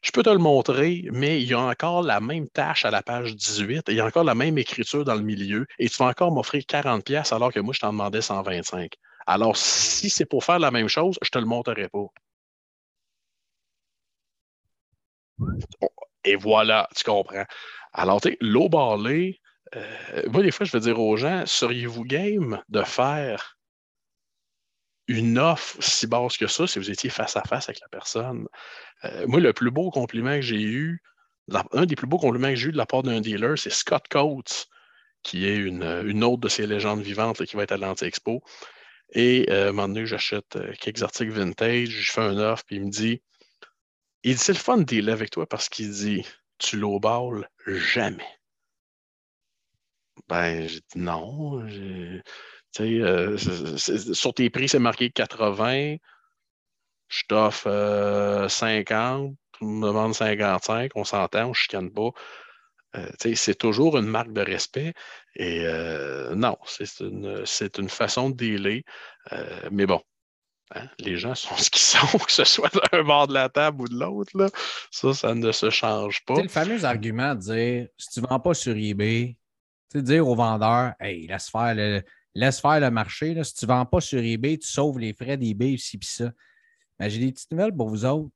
Je 0.00 0.10
peux 0.12 0.22
te 0.22 0.30
le 0.30 0.38
montrer, 0.38 1.08
mais 1.12 1.42
il 1.42 1.48
y 1.48 1.54
a 1.54 1.60
encore 1.60 2.02
la 2.02 2.20
même 2.20 2.48
tâche 2.48 2.86
à 2.86 2.90
la 2.90 3.02
page 3.02 3.36
18 3.36 3.90
et 3.90 3.92
il 3.92 3.96
y 3.96 4.00
a 4.00 4.06
encore 4.06 4.24
la 4.24 4.34
même 4.34 4.56
écriture 4.56 5.04
dans 5.04 5.14
le 5.14 5.22
milieu 5.22 5.66
et 5.78 5.90
tu 5.90 5.96
vas 5.98 6.06
encore 6.06 6.32
m'offrir 6.32 6.62
40$ 6.62 7.34
alors 7.34 7.52
que 7.52 7.60
moi, 7.60 7.74
je 7.74 7.80
t'en 7.80 7.92
demandais 7.92 8.22
125. 8.22 8.92
Alors, 9.28 9.58
si 9.58 10.08
c'est 10.08 10.24
pour 10.24 10.42
faire 10.42 10.58
la 10.58 10.70
même 10.70 10.88
chose, 10.88 11.18
je 11.20 11.28
te 11.28 11.38
le 11.38 11.44
montrerai 11.44 11.90
pas. 11.90 12.06
Et 16.24 16.34
voilà, 16.34 16.88
tu 16.96 17.04
comprends. 17.04 17.44
Alors, 17.92 18.22
tu 18.22 18.30
sais, 18.30 18.38
l'eau 18.40 18.70
barlée, 18.70 19.38
euh, 19.76 20.22
moi, 20.30 20.42
des 20.42 20.50
fois, 20.50 20.64
je 20.64 20.72
vais 20.72 20.80
dire 20.80 20.98
aux 20.98 21.18
gens, 21.18 21.44
seriez-vous 21.44 22.04
game 22.04 22.62
de 22.70 22.82
faire 22.82 23.58
une 25.08 25.38
offre 25.38 25.76
si 25.78 26.06
basse 26.06 26.38
que 26.38 26.46
ça 26.46 26.66
si 26.66 26.78
vous 26.78 26.90
étiez 26.90 27.10
face 27.10 27.36
à 27.36 27.42
face 27.42 27.68
avec 27.68 27.80
la 27.82 27.88
personne? 27.88 28.48
Euh, 29.04 29.26
moi, 29.26 29.40
le 29.40 29.52
plus 29.52 29.70
beau 29.70 29.90
compliment 29.90 30.36
que 30.36 30.42
j'ai 30.42 30.62
eu, 30.62 31.02
un 31.72 31.84
des 31.84 31.96
plus 31.96 32.06
beaux 32.06 32.18
compliments 32.18 32.48
que 32.48 32.56
j'ai 32.56 32.68
eu 32.68 32.72
de 32.72 32.78
la 32.78 32.86
part 32.86 33.02
d'un 33.02 33.20
dealer, 33.20 33.58
c'est 33.58 33.68
Scott 33.68 34.08
Coates, 34.08 34.68
qui 35.22 35.46
est 35.46 35.56
une, 35.56 36.24
autre 36.24 36.40
de 36.40 36.48
ces 36.48 36.66
légendes 36.66 37.02
vivantes 37.02 37.44
qui 37.44 37.56
va 37.56 37.64
être 37.64 37.72
à 37.72 37.76
l'Anti-Expo. 37.76 38.42
Et 39.12 39.46
euh, 39.50 39.66
à 39.66 39.68
un 39.68 39.72
moment 39.72 39.88
donné, 39.88 40.06
j'achète 40.06 40.56
euh, 40.56 40.72
quelques 40.80 41.02
articles 41.02 41.32
vintage, 41.32 41.88
je 41.88 42.12
fais 42.12 42.20
un 42.20 42.36
offre, 42.38 42.64
puis 42.64 42.76
il 42.76 42.84
me 42.84 42.90
dit 42.90 43.22
Il 44.22 44.34
dit 44.34 44.38
c'est 44.38 44.52
le 44.52 44.58
fun 44.58 44.78
de 44.78 44.84
dealer 44.84 45.12
avec 45.12 45.30
toi 45.30 45.46
parce 45.46 45.68
qu'il 45.68 45.90
dit 45.90 46.24
Tu 46.58 46.76
lowball 46.76 47.48
jamais. 47.66 48.26
Ben, 50.28 50.68
j'ai 50.68 50.80
dit 50.80 50.98
non. 50.98 51.66
Sais, 52.72 53.00
euh, 53.00 53.38
sur 53.38 54.34
tes 54.34 54.50
prix, 54.50 54.68
c'est 54.68 54.78
marqué 54.78 55.10
80. 55.10 55.96
Je 57.08 57.22
t'offre 57.28 58.46
50. 58.48 59.34
Tu 59.52 59.64
me 59.64 59.86
demandes 59.86 60.14
55. 60.14 60.92
On 60.94 61.04
s'entend, 61.04 61.52
on 61.72 61.80
ne 61.82 61.88
pas. 61.88 62.10
Euh, 62.96 63.34
c'est 63.34 63.58
toujours 63.58 63.98
une 63.98 64.06
marque 64.06 64.32
de 64.32 64.40
respect. 64.40 64.94
Et 65.36 65.62
euh, 65.64 66.34
non, 66.34 66.56
c'est 66.66 67.00
une, 67.00 67.44
une, 67.78 67.88
façon 67.88 68.30
de 68.30 68.36
dealer. 68.36 68.82
Euh, 69.32 69.68
mais 69.70 69.86
bon, 69.86 70.00
hein, 70.74 70.88
les 70.98 71.16
gens 71.18 71.34
sont 71.34 71.56
ce 71.56 71.70
qu'ils 71.70 71.82
sont, 71.82 72.18
que 72.18 72.32
ce 72.32 72.44
soit 72.44 72.70
d'un 72.92 73.02
bord 73.04 73.28
de 73.28 73.34
la 73.34 73.48
table 73.48 73.82
ou 73.82 73.88
de 73.88 73.98
l'autre. 73.98 74.32
Ça, 74.90 75.12
ça 75.12 75.34
ne 75.34 75.52
se 75.52 75.70
change 75.70 76.24
pas. 76.24 76.36
C'est 76.36 76.42
le 76.42 76.48
fameux 76.48 76.84
argument 76.84 77.34
de 77.34 77.40
dire 77.40 77.88
si 77.98 78.08
tu 78.10 78.20
ne 78.20 78.26
vends 78.26 78.40
pas 78.40 78.54
sur 78.54 78.74
eBay, 78.76 79.36
dire 79.94 80.26
au 80.26 80.34
vendeur 80.34 80.94
Hey, 80.98 81.26
laisse 81.26 81.50
faire 81.50 81.74
le, 81.74 82.02
laisse 82.34 82.60
faire 82.60 82.80
le 82.80 82.90
marché. 82.90 83.34
Là. 83.34 83.44
Si 83.44 83.54
tu 83.54 83.66
ne 83.66 83.68
vends 83.68 83.86
pas 83.86 84.00
sur 84.00 84.20
eBay, 84.20 84.58
tu 84.58 84.66
sauves 84.66 84.98
les 84.98 85.12
frais 85.12 85.36
d'eBay, 85.36 85.74
aussi, 85.74 85.98
puis 85.98 86.08
ça. 86.08 86.30
Ben, 86.98 87.08
j'ai 87.08 87.20
des 87.20 87.32
petites 87.32 87.50
nouvelles 87.52 87.76
pour 87.76 87.88
vous 87.88 88.04
autres. 88.04 88.30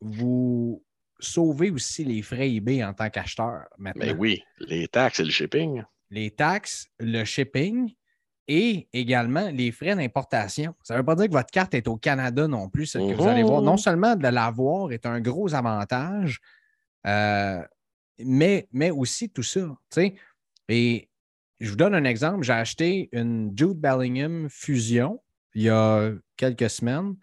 Vous, 0.00 0.83
sauver 1.18 1.70
aussi 1.70 2.04
les 2.04 2.22
frais 2.22 2.50
eBay 2.50 2.84
en 2.84 2.92
tant 2.92 3.10
qu'acheteur 3.10 3.64
maintenant. 3.78 4.06
Mais 4.06 4.12
oui, 4.12 4.42
les 4.58 4.88
taxes 4.88 5.20
et 5.20 5.24
le 5.24 5.30
shipping. 5.30 5.82
Les 6.10 6.30
taxes, 6.30 6.86
le 6.98 7.24
shipping. 7.24 7.94
et 8.46 8.88
également 8.92 9.50
les 9.50 9.72
frais 9.72 9.96
d'importation. 9.96 10.74
Ça 10.82 10.94
ne 10.94 10.98
veut 10.98 11.04
pas 11.04 11.14
dire 11.14 11.26
que 11.26 11.32
votre 11.32 11.50
carte 11.50 11.74
est 11.74 11.88
au 11.88 11.96
Canada 11.96 12.46
non 12.46 12.68
plus, 12.68 12.92
que 12.92 13.14
vous 13.14 13.26
allez 13.26 13.42
voir. 13.42 13.62
Non 13.62 13.76
seulement 13.76 14.16
de 14.16 14.28
l'avoir 14.28 14.92
est 14.92 15.06
un 15.06 15.20
gros 15.20 15.54
avantage, 15.54 16.40
euh, 17.06 17.62
mais, 18.18 18.68
mais 18.72 18.90
aussi 18.90 19.30
tout 19.30 19.42
ça. 19.42 19.60
Et 20.68 21.08
je 21.60 21.70
vous 21.70 21.76
donne 21.76 21.94
un 21.94 22.04
exemple. 22.04 22.44
J'ai 22.44 22.52
acheté 22.52 23.08
une 23.12 23.52
Jude 23.56 23.80
Bellingham 23.80 24.48
Fusion 24.50 25.20
il 25.54 25.62
y 25.62 25.68
a 25.70 26.10
quelques 26.36 26.70
semaines. 26.70 27.14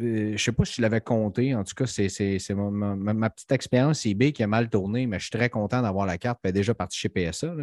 Euh, 0.00 0.28
je 0.28 0.32
ne 0.32 0.36
sais 0.36 0.52
pas 0.52 0.64
si 0.64 0.74
je 0.74 0.82
l'avais 0.82 1.00
compté. 1.00 1.54
En 1.54 1.64
tout 1.64 1.74
cas, 1.74 1.86
c'est 1.86 2.54
ma, 2.54 3.30
petite 3.30 3.52
expérience 3.52 4.06
eBay 4.06 4.32
qui 4.32 4.42
a 4.42 4.46
mal 4.46 4.68
tourné, 4.70 5.06
mais 5.06 5.18
je 5.18 5.24
suis 5.24 5.30
très 5.30 5.50
content 5.50 5.82
d'avoir 5.82 6.06
la 6.06 6.18
carte. 6.18 6.40
Elle 6.42 6.50
est 6.50 6.52
déjà 6.52 6.74
partie 6.74 6.98
chez 6.98 7.08
PSA. 7.08 7.54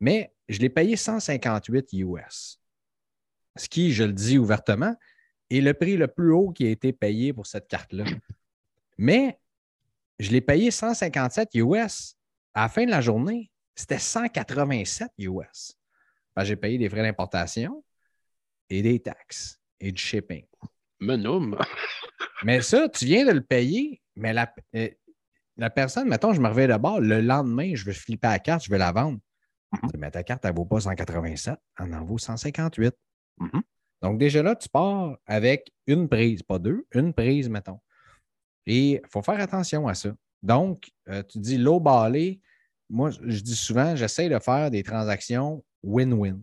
Mais 0.00 0.32
je 0.48 0.58
l'ai 0.58 0.68
payé 0.68 0.96
158 0.96 1.92
US. 1.94 2.60
Ce 3.56 3.68
qui, 3.68 3.92
je 3.92 4.04
le 4.04 4.12
dis 4.12 4.38
ouvertement, 4.38 4.94
est 5.50 5.60
le 5.60 5.74
prix 5.74 5.96
le 5.96 6.08
plus 6.08 6.32
haut 6.32 6.50
qui 6.50 6.66
a 6.66 6.70
été 6.70 6.92
payé 6.92 7.32
pour 7.32 7.46
cette 7.46 7.68
carte-là. 7.68 8.04
Mais 8.98 9.38
je 10.18 10.30
l'ai 10.30 10.40
payé 10.40 10.70
157 10.70 11.50
US. 11.54 12.16
À 12.54 12.62
la 12.62 12.68
fin 12.68 12.84
de 12.84 12.90
la 12.90 13.00
journée, 13.00 13.50
c'était 13.74 13.98
187 13.98 15.10
US. 15.18 15.76
J'ai 16.42 16.56
payé 16.56 16.78
des 16.78 16.88
frais 16.88 17.02
d'importation 17.02 17.84
et 18.68 18.82
des 18.82 19.00
taxes 19.00 19.60
et 19.80 19.92
du 19.92 20.00
shipping. 20.00 20.44
Menum. 21.00 21.56
mais 22.44 22.60
ça, 22.60 22.88
tu 22.88 23.04
viens 23.04 23.26
de 23.26 23.32
le 23.32 23.42
payer, 23.42 24.00
mais 24.14 24.32
la, 24.32 24.52
euh, 24.74 24.88
la 25.56 25.70
personne, 25.70 26.08
mettons, 26.08 26.32
je 26.32 26.40
me 26.40 26.48
reviens 26.48 26.68
d'abord, 26.68 27.00
le 27.00 27.20
lendemain, 27.20 27.74
je 27.74 27.84
vais 27.84 27.92
flipper 27.92 28.28
la 28.28 28.38
carte, 28.38 28.64
je 28.64 28.70
vais 28.70 28.78
la 28.78 28.92
vendre. 28.92 29.18
Mm-hmm. 29.72 29.90
Mais 29.98 30.10
ta 30.10 30.22
carte, 30.22 30.44
elle 30.44 30.52
ne 30.52 30.56
vaut 30.56 30.64
pas 30.64 30.80
187, 30.80 31.58
elle 31.78 31.94
en 31.94 32.04
vaut 32.04 32.18
158. 32.18 32.94
Mm-hmm. 33.40 33.60
Donc, 34.02 34.18
déjà 34.18 34.42
là, 34.42 34.54
tu 34.54 34.68
pars 34.68 35.16
avec 35.26 35.72
une 35.86 36.08
prise, 36.08 36.42
pas 36.42 36.58
deux, 36.58 36.86
une 36.92 37.12
prise, 37.12 37.48
mettons. 37.48 37.80
Et 38.66 38.92
il 38.92 39.00
faut 39.08 39.22
faire 39.22 39.40
attention 39.40 39.88
à 39.88 39.94
ça. 39.94 40.10
Donc, 40.42 40.90
euh, 41.08 41.22
tu 41.22 41.38
dis 41.38 41.56
low 41.56 41.80
ballé. 41.80 42.40
Moi, 42.88 43.10
je 43.10 43.40
dis 43.40 43.56
souvent, 43.56 43.96
j'essaie 43.96 44.28
de 44.28 44.38
faire 44.38 44.70
des 44.70 44.82
transactions 44.82 45.64
win-win. 45.82 46.42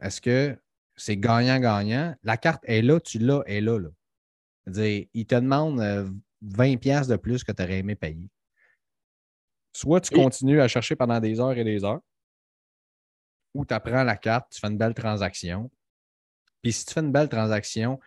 Est-ce 0.00 0.20
que 0.20 0.56
c'est 1.00 1.16
gagnant-gagnant? 1.16 2.14
La 2.22 2.36
carte 2.36 2.62
est 2.66 2.82
là, 2.82 3.00
tu 3.00 3.18
l'as, 3.18 3.42
elle 3.46 3.56
est 3.56 3.60
là. 3.60 3.78
là. 3.78 3.88
Dire, 4.66 5.06
il 5.14 5.26
te 5.26 5.34
demande 5.34 5.80
20$ 6.44 7.04
euh, 7.04 7.06
de 7.06 7.16
plus 7.16 7.42
que 7.42 7.52
tu 7.52 7.62
aurais 7.62 7.78
aimé 7.78 7.94
payer. 7.94 8.28
Soit 9.72 10.00
tu 10.00 10.14
continues 10.14 10.60
à 10.60 10.68
chercher 10.68 10.96
pendant 10.96 11.20
des 11.20 11.40
heures 11.40 11.56
et 11.56 11.64
des 11.64 11.84
heures, 11.84 12.00
ou 13.54 13.64
tu 13.64 13.72
apprends 13.72 14.04
la 14.04 14.16
carte, 14.16 14.52
tu 14.52 14.60
fais 14.60 14.66
une 14.66 14.78
belle 14.78 14.94
transaction. 14.94 15.70
Puis 16.62 16.72
si 16.72 16.84
tu 16.84 16.92
fais 16.92 17.00
une 17.00 17.12
belle 17.12 17.28
transaction, 17.28 17.98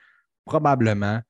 probablement 0.46 1.22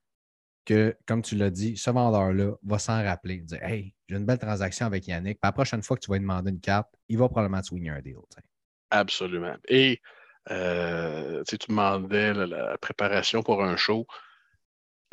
que, 0.65 0.95
comme 1.05 1.21
tu 1.21 1.35
l'as 1.35 1.49
dit, 1.49 1.77
ce 1.77 1.89
vendeur-là 1.89 2.55
va 2.63 2.79
s'en 2.79 3.03
rappeler, 3.03 3.37
dire 3.37 3.63
Hey, 3.63 3.93
j'ai 4.07 4.17
une 4.17 4.25
belle 4.25 4.39
transaction 4.39 4.85
avec 4.85 5.07
Yannick. 5.07 5.39
Puis 5.39 5.47
la 5.47 5.51
prochaine 5.51 5.81
fois 5.81 5.97
que 5.97 6.01
tu 6.01 6.09
vas 6.09 6.17
lui 6.17 6.23
demander 6.23 6.51
une 6.51 6.59
carte, 6.59 6.93
il 7.07 7.17
va 7.17 7.29
probablement 7.29 7.61
te 7.61 7.67
swinger 7.67 7.91
un 7.91 8.01
deal. 8.01 8.17
Absolument. 8.89 9.55
Et 9.67 10.01
euh, 10.51 11.43
tu 11.47 11.57
demandais 11.67 12.33
la 12.33 12.77
préparation 12.77 13.43
pour 13.43 13.63
un 13.63 13.77
show. 13.77 14.05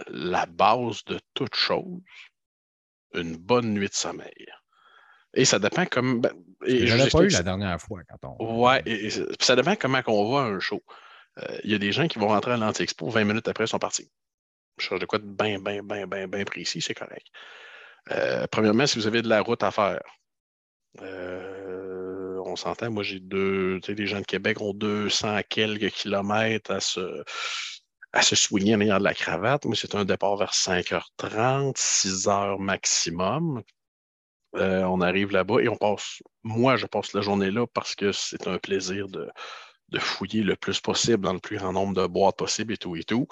La 0.08 0.46
base 0.46 1.04
de 1.04 1.20
toute 1.34 1.54
chose, 1.54 2.00
une 3.14 3.36
bonne 3.36 3.74
nuit 3.74 3.88
de 3.88 3.94
sommeil. 3.94 4.46
Et 5.34 5.44
ça 5.44 5.58
dépend 5.58 5.86
comme. 5.86 6.20
Ben, 6.20 6.32
je 6.66 6.96
l'ai 6.96 7.10
pas 7.10 7.22
eu 7.22 7.28
la 7.28 7.42
dernière 7.42 7.80
fois 7.80 8.00
quand 8.08 8.36
on. 8.38 8.62
Ouais, 8.62 8.82
et, 8.86 9.10
ça 9.40 9.56
dépend 9.56 9.76
comment 9.76 10.00
on 10.06 10.24
voit 10.24 10.42
un 10.44 10.58
show. 10.58 10.82
Euh, 11.38 11.58
il 11.64 11.70
y 11.70 11.74
a 11.74 11.78
des 11.78 11.92
gens 11.92 12.08
qui 12.08 12.18
vont 12.18 12.28
rentrer 12.28 12.52
à 12.52 12.56
l'Anti-Expo, 12.56 13.08
20 13.08 13.24
minutes 13.24 13.48
après, 13.48 13.64
ils 13.64 13.68
sont 13.68 13.78
partis. 13.78 14.10
Je 14.78 14.86
cherche 14.86 15.00
de 15.00 15.06
quoi 15.06 15.18
de 15.18 15.24
bien, 15.24 15.60
bien, 15.60 15.82
bien, 15.82 16.06
bien, 16.06 16.26
bien 16.26 16.44
précis, 16.44 16.80
c'est 16.80 16.94
correct. 16.94 17.26
Euh, 18.10 18.46
premièrement, 18.50 18.86
si 18.86 18.98
vous 18.98 19.06
avez 19.06 19.22
de 19.22 19.28
la 19.28 19.42
route 19.42 19.62
à 19.62 19.70
faire, 19.70 20.00
euh, 21.00 21.79
on 22.50 22.56
s'entend, 22.56 22.90
moi 22.90 23.02
j'ai 23.02 23.20
deux, 23.20 23.78
tu 23.82 23.92
sais, 23.92 23.98
les 23.98 24.06
gens 24.06 24.20
de 24.20 24.26
Québec 24.26 24.60
ont 24.60 24.74
200 24.74 25.40
quelques 25.48 25.90
kilomètres 25.90 26.70
à 26.70 26.80
se, 26.80 27.22
à 28.12 28.22
se 28.22 28.36
soigner 28.36 28.74
en 28.74 28.80
ayant 28.80 28.98
de 28.98 29.04
la 29.04 29.14
cravate. 29.14 29.64
Moi, 29.64 29.76
c'est 29.76 29.94
un 29.94 30.04
départ 30.04 30.36
vers 30.36 30.52
5h30, 30.52 31.76
6h 31.76 32.58
maximum. 32.60 33.62
Euh, 34.56 34.82
on 34.82 35.00
arrive 35.00 35.30
là-bas 35.30 35.60
et 35.60 35.68
on 35.68 35.76
passe, 35.76 36.22
moi, 36.42 36.76
je 36.76 36.86
passe 36.86 37.12
la 37.12 37.20
journée 37.20 37.50
là 37.52 37.66
parce 37.68 37.94
que 37.94 38.10
c'est 38.10 38.48
un 38.48 38.58
plaisir 38.58 39.08
de, 39.08 39.30
fouiller 39.98 40.42
le 40.42 40.56
plus 40.56 40.80
possible 40.80 41.24
dans 41.24 41.32
le 41.32 41.40
plus 41.40 41.58
grand 41.58 41.72
nombre 41.72 41.94
de 41.94 42.06
boîtes 42.06 42.36
possible 42.36 42.72
et 42.72 42.76
tout 42.76 42.96
et 42.96 43.04
tout. 43.04 43.28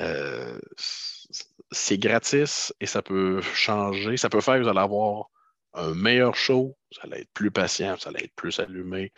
Euh, 0.00 0.58
c'est 1.70 1.98
gratis 1.98 2.72
et 2.80 2.86
ça 2.86 3.02
peut 3.02 3.40
changer. 3.40 4.16
Ça 4.16 4.28
peut 4.28 4.40
faire 4.40 4.60
vous 4.60 4.68
allez 4.68 4.80
avoir 4.80 5.28
un 5.76 5.94
meilleur 5.94 6.34
show, 6.34 6.76
vous 6.90 6.98
allez 7.02 7.22
être 7.22 7.32
plus 7.32 7.50
patient, 7.50 7.94
vous 7.94 8.08
allez 8.08 8.24
être 8.24 8.34
plus 8.34 8.58
allumé. 8.58 9.12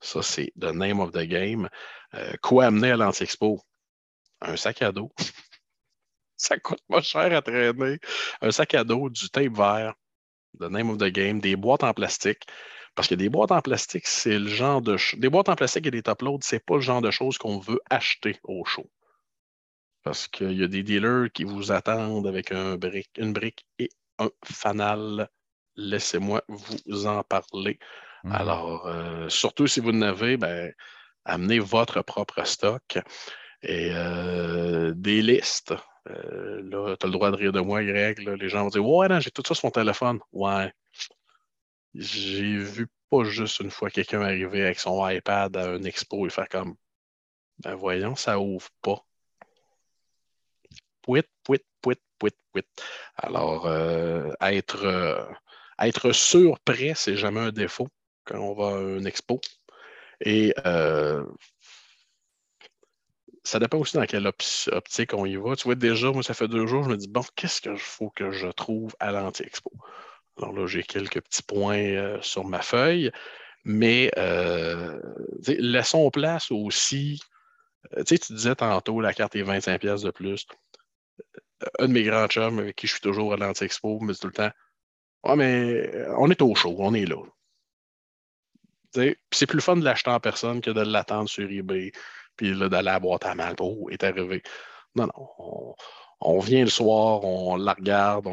Ça, 0.00 0.22
c'est 0.22 0.52
the 0.58 0.72
name 0.72 1.00
of 1.00 1.12
the 1.12 1.24
game. 1.26 1.68
Euh, 2.14 2.32
quoi 2.42 2.66
amener 2.66 2.92
à 2.92 2.96
l'Anti-Expo? 2.96 3.60
Un 4.40 4.56
sac 4.56 4.82
à 4.82 4.92
dos. 4.92 5.12
ça 6.36 6.58
coûte 6.58 6.82
pas 6.88 7.02
cher 7.02 7.32
à 7.36 7.42
traîner. 7.42 7.98
Un 8.40 8.50
sac 8.50 8.74
à 8.74 8.84
dos, 8.84 9.10
du 9.10 9.28
tape 9.30 9.52
vert, 9.52 9.94
the 10.58 10.70
name 10.70 10.90
of 10.90 10.98
the 10.98 11.10
game, 11.10 11.40
des 11.40 11.56
boîtes 11.56 11.84
en 11.84 11.92
plastique. 11.92 12.44
Parce 12.94 13.08
que 13.08 13.14
des 13.16 13.28
boîtes 13.28 13.50
en 13.50 13.60
plastique, 13.60 14.06
c'est 14.06 14.38
le 14.38 14.46
genre 14.46 14.80
de. 14.80 14.96
Des 15.16 15.28
boîtes 15.28 15.48
en 15.48 15.56
plastique 15.56 15.86
et 15.86 15.90
des 15.90 16.02
top 16.02 16.22
loads, 16.22 16.40
c'est 16.42 16.64
pas 16.64 16.76
le 16.76 16.80
genre 16.80 17.02
de 17.02 17.10
choses 17.10 17.38
qu'on 17.38 17.58
veut 17.58 17.80
acheter 17.90 18.38
au 18.44 18.64
show. 18.64 18.88
Parce 20.04 20.28
qu'il 20.28 20.52
y 20.52 20.62
a 20.62 20.68
des 20.68 20.82
dealers 20.82 21.32
qui 21.32 21.44
vous 21.44 21.72
attendent 21.72 22.26
avec 22.26 22.52
un 22.52 22.78
une 23.16 23.32
brique 23.32 23.66
et 23.78 23.88
un 24.18 24.30
fanal. 24.44 25.28
Laissez-moi 25.76 26.42
vous 26.48 27.06
en 27.06 27.22
parler. 27.22 27.78
Mhm. 28.24 28.32
Alors, 28.32 28.86
euh, 28.86 29.28
surtout 29.28 29.66
si 29.66 29.80
vous 29.80 29.92
n'avez, 29.92 30.36
ben, 30.36 30.72
amenez 31.24 31.58
votre 31.58 32.02
propre 32.02 32.44
stock 32.44 32.98
et 33.62 33.90
euh, 33.92 34.92
des 34.94 35.22
listes. 35.22 35.74
Euh, 36.10 36.62
là, 36.62 36.96
tu 36.96 37.06
as 37.06 37.08
le 37.08 37.12
droit 37.12 37.30
de 37.30 37.36
rire 37.36 37.52
de 37.52 37.60
moi, 37.60 37.82
Greg. 37.82 38.18
Les 38.18 38.48
gens 38.48 38.64
vont 38.64 38.70
dire 38.70 38.86
Ouais, 38.86 39.08
non, 39.08 39.20
j'ai 39.20 39.30
tout 39.30 39.42
ça 39.46 39.54
sur 39.54 39.66
mon 39.66 39.70
téléphone. 39.70 40.20
Ouais. 40.32 40.72
J'ai 41.94 42.56
vu 42.58 42.88
pas 43.10 43.24
juste 43.24 43.60
une 43.60 43.70
fois 43.70 43.90
quelqu'un 43.90 44.22
arriver 44.22 44.62
avec 44.64 44.80
son 44.80 45.06
iPad 45.08 45.56
à 45.56 45.70
un 45.70 45.82
expo 45.84 46.26
et 46.26 46.30
faire 46.30 46.48
comme 46.48 46.76
Ben 47.58 47.74
voyons, 47.74 48.16
ça 48.16 48.38
ouvre 48.38 48.68
pas. 48.82 49.04
Pouit, 51.02 51.22
pouit, 51.44 51.60
pouit, 51.80 51.96
pouit, 52.18 52.32
pouit. 52.52 52.64
Alors, 53.16 53.66
euh, 53.66 54.32
être, 54.40 54.84
être 55.80 56.12
sûr 56.12 56.58
prêt, 56.60 56.92
c'est 56.94 57.16
jamais 57.16 57.40
un 57.40 57.52
défaut 57.52 57.88
quand 58.24 58.38
on 58.38 58.54
va 58.54 58.76
à 58.76 58.80
un 58.80 59.04
expo. 59.04 59.40
Et 60.20 60.54
ça 63.44 63.58
dépend 63.58 63.78
aussi 63.78 63.96
dans 63.96 64.06
quelle 64.06 64.26
optique 64.26 65.12
on 65.14 65.26
y 65.26 65.36
va. 65.36 65.54
Tu 65.54 65.64
vois, 65.64 65.74
déjà, 65.74 66.10
moi, 66.10 66.22
ça 66.22 66.34
fait 66.34 66.48
deux 66.48 66.66
jours, 66.66 66.84
je 66.84 66.88
me 66.88 66.96
dis, 66.96 67.08
bon, 67.08 67.22
qu'est-ce 67.36 67.60
qu'il 67.60 67.78
faut 67.78 68.10
que 68.10 68.30
je 68.32 68.48
trouve 68.48 68.94
à 69.00 69.12
l'Anti-Expo? 69.12 69.70
Alors 70.38 70.52
là, 70.54 70.66
j'ai 70.66 70.82
quelques 70.82 71.20
petits 71.20 71.42
points 71.42 71.76
euh, 71.78 72.18
sur 72.22 72.44
ma 72.44 72.62
feuille, 72.62 73.12
mais 73.64 74.10
euh, 74.18 74.98
laissons 75.46 76.10
place 76.10 76.50
aussi. 76.50 77.20
Euh, 77.96 78.04
tu 78.04 78.18
tu 78.18 78.32
disais 78.34 78.56
tantôt, 78.56 79.00
la 79.00 79.14
carte 79.14 79.36
est 79.36 79.42
25 79.42 79.80
pièces 79.80 80.02
de 80.02 80.10
plus. 80.10 80.46
Un 81.78 81.88
de 81.88 81.92
mes 81.92 82.02
grands 82.02 82.26
chums 82.28 82.58
avec 82.58 82.76
qui 82.76 82.86
je 82.86 82.92
suis 82.92 83.00
toujours 83.00 83.32
à 83.34 83.36
l'Anti-Expo 83.36 84.00
me 84.00 84.12
dit 84.12 84.18
tout 84.18 84.26
le 84.28 84.32
temps, 84.32 84.50
ouais, 85.24 85.36
mais 85.36 85.90
on 86.18 86.30
est 86.30 86.42
au 86.42 86.54
show, 86.54 86.74
on 86.78 86.94
est 86.94 87.06
là. 87.06 87.16
C'est 89.32 89.46
plus 89.46 89.60
fun 89.60 89.76
de 89.76 89.84
l'acheter 89.84 90.10
en 90.10 90.20
personne 90.20 90.60
que 90.60 90.70
de 90.70 90.80
l'attendre 90.80 91.28
sur 91.28 91.50
eBay 91.50 91.90
puis 92.36 92.56
d'aller 92.58 92.76
à 92.76 92.82
la 92.82 93.00
boîte 93.00 93.24
à 93.24 93.34
mal, 93.34 93.54
oh, 93.60 93.88
est 93.90 94.02
arrivé. 94.04 94.42
Non, 94.94 95.06
non, 95.06 95.74
on, 96.20 96.38
vient 96.40 96.64
le 96.64 96.70
soir, 96.70 97.24
on 97.24 97.56
la 97.56 97.74
regarde, 97.74 98.26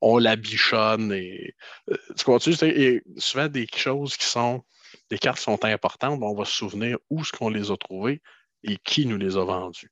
on, 0.00 0.18
la 0.18 0.36
bichonne 0.36 1.12
et 1.12 1.54
euh, 1.90 2.38
tu 2.38 2.52
et 2.64 3.02
souvent 3.16 3.48
des 3.48 3.66
choses 3.74 4.16
qui 4.16 4.26
sont, 4.26 4.62
des 5.10 5.18
cartes 5.18 5.38
qui 5.38 5.44
sont 5.44 5.64
importantes, 5.64 6.22
on 6.22 6.34
va 6.34 6.44
se 6.44 6.52
souvenir 6.52 6.98
où 7.10 7.20
est-ce 7.20 7.32
qu'on 7.32 7.48
les 7.48 7.70
a 7.70 7.76
trouvées 7.76 8.22
et 8.62 8.76
qui 8.78 9.06
nous 9.06 9.16
les 9.16 9.36
a 9.36 9.44
vendues. 9.44 9.90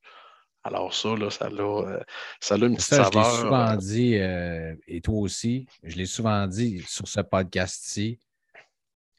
Alors 0.65 0.93
ça, 0.95 1.15
là, 1.15 1.29
ça, 1.29 1.45
a, 1.45 1.49
euh, 1.51 1.99
ça 2.39 2.55
a 2.55 2.57
une 2.57 2.75
petite 2.75 2.89
ça, 2.89 3.03
saveur. 3.03 3.23
Je 3.23 3.29
l'ai 3.29 3.41
souvent 3.41 3.71
euh, 3.71 4.75
dit, 4.75 4.87
et 4.87 5.01
toi 5.01 5.19
aussi, 5.19 5.67
je 5.83 5.95
l'ai 5.95 6.07
souvent 6.07 6.47
dit 6.47 6.83
sur 6.87 7.07
ce 7.07 7.21
podcast-ci, 7.21 8.19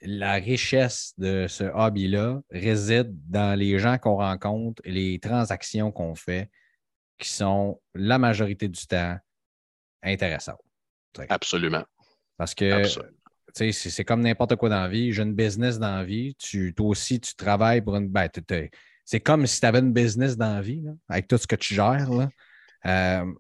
la 0.02 0.34
richesse 0.34 1.14
de 1.18 1.46
ce 1.48 1.64
hobby-là 1.64 2.40
réside 2.50 3.16
dans 3.30 3.56
les 3.56 3.78
gens 3.78 3.96
qu'on 3.96 4.16
rencontre 4.16 4.82
et 4.84 4.90
les 4.90 5.18
transactions 5.20 5.92
qu'on 5.92 6.14
fait 6.16 6.50
qui 7.18 7.28
sont 7.28 7.80
la 7.94 8.18
majorité 8.18 8.68
du 8.68 8.86
temps 8.86 9.16
intéressantes. 10.02 10.60
Absolument. 11.28 11.84
Parce 12.36 12.54
que 12.54 12.82
sais, 13.56 13.72
c'est 13.72 14.04
comme 14.04 14.20
n'importe 14.20 14.56
quoi 14.56 14.68
dans 14.68 14.82
la 14.82 14.88
vie. 14.88 15.12
J'ai 15.12 15.22
une 15.22 15.34
business 15.34 15.78
dans 15.78 15.96
la 15.96 16.04
vie. 16.04 16.34
Tu, 16.36 16.74
toi 16.74 16.88
aussi, 16.88 17.20
tu 17.20 17.34
travailles 17.34 17.80
pour 17.80 17.96
une. 17.96 18.08
Ben, 18.08 18.28
c'est 19.06 19.20
comme 19.20 19.46
si 19.46 19.60
tu 19.60 19.66
avais 19.66 19.78
une 19.78 19.92
business 19.92 20.36
dans 20.36 20.54
la 20.54 20.60
vie, 20.60 20.82
là, 20.82 20.90
avec 21.08 21.28
tout 21.28 21.38
ce 21.38 21.46
que 21.46 21.56
tu 21.56 21.74
gères. 21.74 22.10
Là. 22.10 22.28
Euh, 22.86 23.32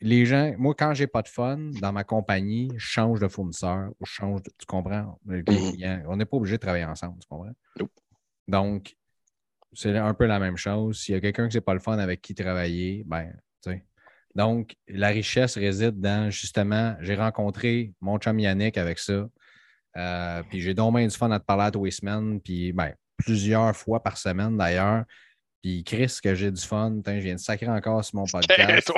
les 0.00 0.26
gens, 0.26 0.54
moi, 0.56 0.74
quand 0.76 0.94
j'ai 0.94 1.06
pas 1.06 1.20
de 1.20 1.28
fun 1.28 1.58
dans 1.78 1.92
ma 1.92 2.02
compagnie, 2.02 2.72
je 2.76 2.86
change 2.86 3.20
de 3.20 3.28
fournisseur 3.28 3.90
ou 4.00 4.06
je 4.06 4.10
change 4.10 4.42
de. 4.42 4.50
Tu 4.58 4.66
comprends? 4.66 5.20
Mhm. 5.26 5.44
clients, 5.44 6.02
on 6.08 6.16
n'est 6.16 6.24
pas 6.24 6.38
obligé 6.38 6.56
de 6.56 6.60
travailler 6.62 6.86
ensemble, 6.86 7.18
tu 7.20 7.28
comprends? 7.28 7.52
Donc, 8.48 8.96
c'est 9.74 9.96
un 9.96 10.14
peu 10.14 10.24
la 10.24 10.38
même 10.38 10.56
chose. 10.56 11.00
S'il 11.00 11.14
y 11.14 11.18
a 11.18 11.20
quelqu'un 11.20 11.48
qui 11.48 11.58
n'est 11.58 11.62
pas 11.62 11.74
le 11.74 11.80
fun 11.80 11.98
avec 11.98 12.22
qui 12.22 12.34
travailler, 12.34 13.04
ben, 13.06 13.30
tu 13.62 13.72
sais. 13.72 13.84
Donc, 14.34 14.74
la 14.88 15.08
richesse 15.08 15.58
réside 15.58 16.00
dans 16.00 16.30
justement, 16.30 16.96
j'ai 17.00 17.14
rencontré 17.14 17.92
mon 18.00 18.18
chum 18.18 18.40
Yannick 18.40 18.78
avec 18.78 18.98
ça. 18.98 19.28
Euh, 19.98 20.42
puis 20.48 20.62
j'ai 20.62 20.72
donc 20.72 20.96
bien 20.96 21.06
du 21.06 21.14
fun 21.14 21.30
à 21.30 21.38
te 21.38 21.44
parler 21.44 21.64
à 21.64 21.70
tous 21.70 21.84
les 21.84 21.90
semaines, 21.90 22.40
puis 22.40 22.72
ben, 22.72 22.94
plusieurs 23.24 23.74
fois 23.76 24.02
par 24.02 24.18
semaine 24.18 24.56
d'ailleurs. 24.56 25.04
Puis 25.62 25.84
Chris, 25.84 26.18
que 26.22 26.34
j'ai 26.34 26.50
du 26.50 26.60
fun, 26.60 27.00
je 27.06 27.12
viens 27.12 27.34
de 27.34 27.40
sacrer 27.40 27.68
encore 27.68 28.04
sur 28.04 28.16
mon 28.16 28.24
podcast, 28.32 28.90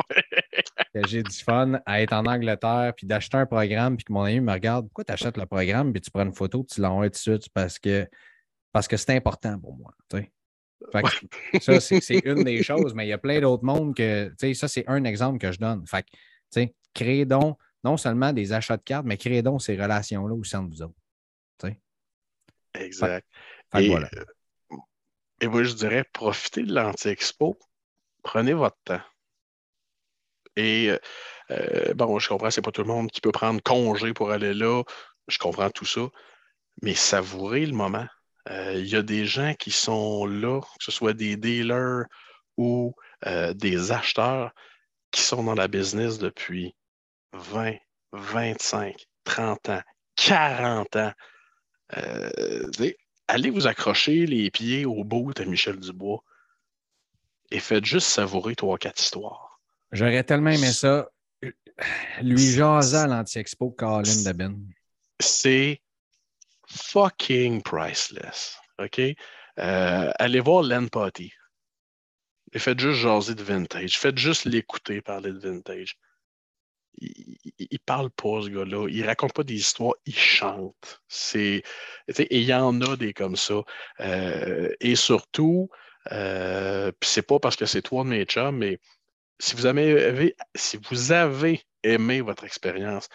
que 0.95 1.07
j'ai 1.07 1.23
du 1.23 1.37
fun 1.37 1.81
à 1.85 2.01
être 2.01 2.13
en 2.13 2.25
Angleterre, 2.25 2.95
puis 2.97 3.07
d'acheter 3.07 3.37
un 3.37 3.47
programme, 3.47 3.97
puis 3.97 4.05
que 4.05 4.13
mon 4.13 4.23
ami 4.23 4.41
me 4.41 4.53
regarde, 4.53 4.87
pourquoi 4.87 5.05
tu 5.05 5.13
achètes 5.13 5.37
le 5.37 5.47
programme, 5.47 5.93
puis 5.93 6.01
tu 6.01 6.11
prends 6.11 6.25
une 6.25 6.35
photo, 6.35 6.65
puis 6.65 6.77
tu 6.77 6.81
l'envoies 6.81 7.11
tout 7.11 7.13
de 7.13 7.17
suite, 7.17 7.49
parce 7.53 7.79
que 7.79 8.09
parce 8.73 8.89
que 8.89 8.97
c'est 8.97 9.15
important 9.15 9.59
pour 9.61 9.77
moi. 9.77 9.95
Fait 10.11 11.03
que 11.03 11.61
ça, 11.61 11.81
c'est 11.81 12.23
une 12.25 12.43
des 12.43 12.63
choses, 12.63 12.93
mais 12.95 13.07
il 13.07 13.11
y 13.11 13.13
a 13.13 13.19
plein 13.19 13.41
d'autres 13.41 13.65
mondes 13.65 13.95
que, 13.95 14.33
ça, 14.55 14.67
c'est 14.67 14.85
un 14.89 15.05
exemple 15.05 15.39
que 15.39 15.53
je 15.53 15.59
donne. 15.59 15.87
Fait 15.87 16.03
que, 16.03 16.67
créez 16.93 17.25
donc 17.25 17.59
non 17.85 17.97
seulement 17.97 18.33
des 18.33 18.53
achats 18.53 18.77
de 18.77 18.83
cartes, 18.83 19.07
mais 19.07 19.17
créez 19.17 19.43
donc 19.43 19.63
ces 19.63 19.77
relations-là 19.77 20.35
au 20.35 20.43
sein 20.43 20.63
de 20.63 20.71
vous 20.71 20.83
autres. 20.83 20.95
Exact. 22.75 23.09
Fait 23.09 23.25
Et, 23.77 23.89
voilà. 23.89 24.09
euh, 24.17 24.77
et 25.41 25.49
moi, 25.49 25.63
je 25.63 25.73
dirais, 25.75 26.05
profitez 26.13 26.63
de 26.63 26.73
l'anti-expo, 26.73 27.59
prenez 28.23 28.53
votre 28.53 28.79
temps. 28.85 29.03
Et 30.57 30.91
euh, 30.91 30.99
euh, 31.51 31.95
bon, 31.95 32.19
je 32.19 32.29
comprends, 32.29 32.51
c'est 32.51 32.63
pas 32.63 32.71
tout 32.71 32.83
le 32.83 32.89
monde 32.89 33.11
qui 33.11 33.21
peut 33.21 33.33
prendre 33.33 33.61
congé 33.63 34.13
pour 34.13 34.31
aller 34.31 34.55
là. 34.55 34.83
Je 35.29 35.39
comprends 35.39 35.71
tout 35.71 35.85
ça. 35.85 36.09
Mais 36.83 36.95
savourez 36.95 37.67
le 37.67 37.73
moment. 37.73 38.07
Euh, 38.51 38.75
Il 38.77 38.87
y 38.87 38.97
a 38.97 39.03
des 39.03 39.27
gens 39.27 39.55
qui 39.55 39.71
sont 39.71 40.27
là, 40.27 40.61
que 40.61 40.85
ce 40.85 40.93
soit 40.93 41.15
des 41.15 41.37
dealers 41.37 42.05
ou 42.57 42.95
euh, 43.27 43.53
des 43.55 43.91
acheteurs, 43.91 44.53
qui 45.11 45.23
sont 45.23 45.43
dans 45.45 45.55
la 45.55 45.69
business 45.69 46.19
depuis 46.19 46.75
20, 47.33 47.77
25, 48.13 49.07
30 49.25 49.69
ans, 49.71 49.83
40 50.17 50.97
ans. 50.97 51.13
Euh, 51.97 52.71
allez 53.29 53.51
vous 53.51 53.67
accrocher 53.67 54.27
les 54.27 54.51
pieds 54.51 54.85
au 54.85 55.05
bout 55.05 55.33
de 55.35 55.45
Michel 55.45 55.79
Dubois 55.79 56.23
et 57.51 57.61
faites 57.61 57.85
juste 57.85 58.09
savourer 58.09 58.55
trois, 58.57 58.79
quatre 58.79 59.01
histoires. 59.01 59.61
J'aurais 59.93 60.25
tellement 60.25 60.51
aimé 60.51 60.73
ça. 60.73 61.09
Lui 62.23 62.53
jaser 62.53 62.97
à 62.97 63.07
l'anti-expo 63.07 63.71
Colin 63.71 64.23
Debin. 64.25 64.57
C'est 65.21 65.81
fucking 66.67 67.63
priceless. 67.63 68.57
OK? 68.79 69.01
Euh, 69.01 70.11
allez 70.19 70.41
voir 70.41 70.63
Len 70.63 70.89
Potty. 70.89 71.33
Et 72.53 72.59
faites 72.59 72.79
juste 72.79 73.01
jaser 73.01 73.35
de 73.35 73.43
vintage. 73.43 73.99
Faites 73.99 74.19
juste 74.19 74.45
l'écouter 74.45 75.01
parler 75.01 75.33
de 75.33 75.39
vintage. 75.39 75.97
Il, 76.99 77.37
il, 77.59 77.79
parle 77.81 78.11
pas, 78.11 78.43
ce 78.43 78.49
gars-là. 78.49 78.89
Il 78.89 79.05
raconte 79.07 79.33
pas 79.33 79.45
des 79.45 79.55
histoires, 79.55 79.95
il 80.07 80.17
chante. 80.17 81.03
Et 81.35 81.63
il 82.31 82.43
y 82.43 82.55
en 82.55 82.81
a 82.81 82.97
des 82.97 83.13
comme 83.13 83.37
ça. 83.37 83.63
Euh, 84.01 84.73
et 84.81 84.97
surtout, 84.97 85.69
euh, 86.13 86.93
puis 87.01 87.11
c'est 87.11 87.23
pas 87.27 87.39
parce 87.39 87.57
que 87.57 87.67
c'est 87.67 87.83
toi 87.83 88.05
de 88.05 88.09
mes 88.09 88.25
chums, 88.25 88.57
mais 88.57 88.79
si 89.39 89.57
vous 89.57 89.67
avez, 89.67 91.63
aimé 91.83 92.21
votre 92.21 92.45
expérience, 92.45 93.09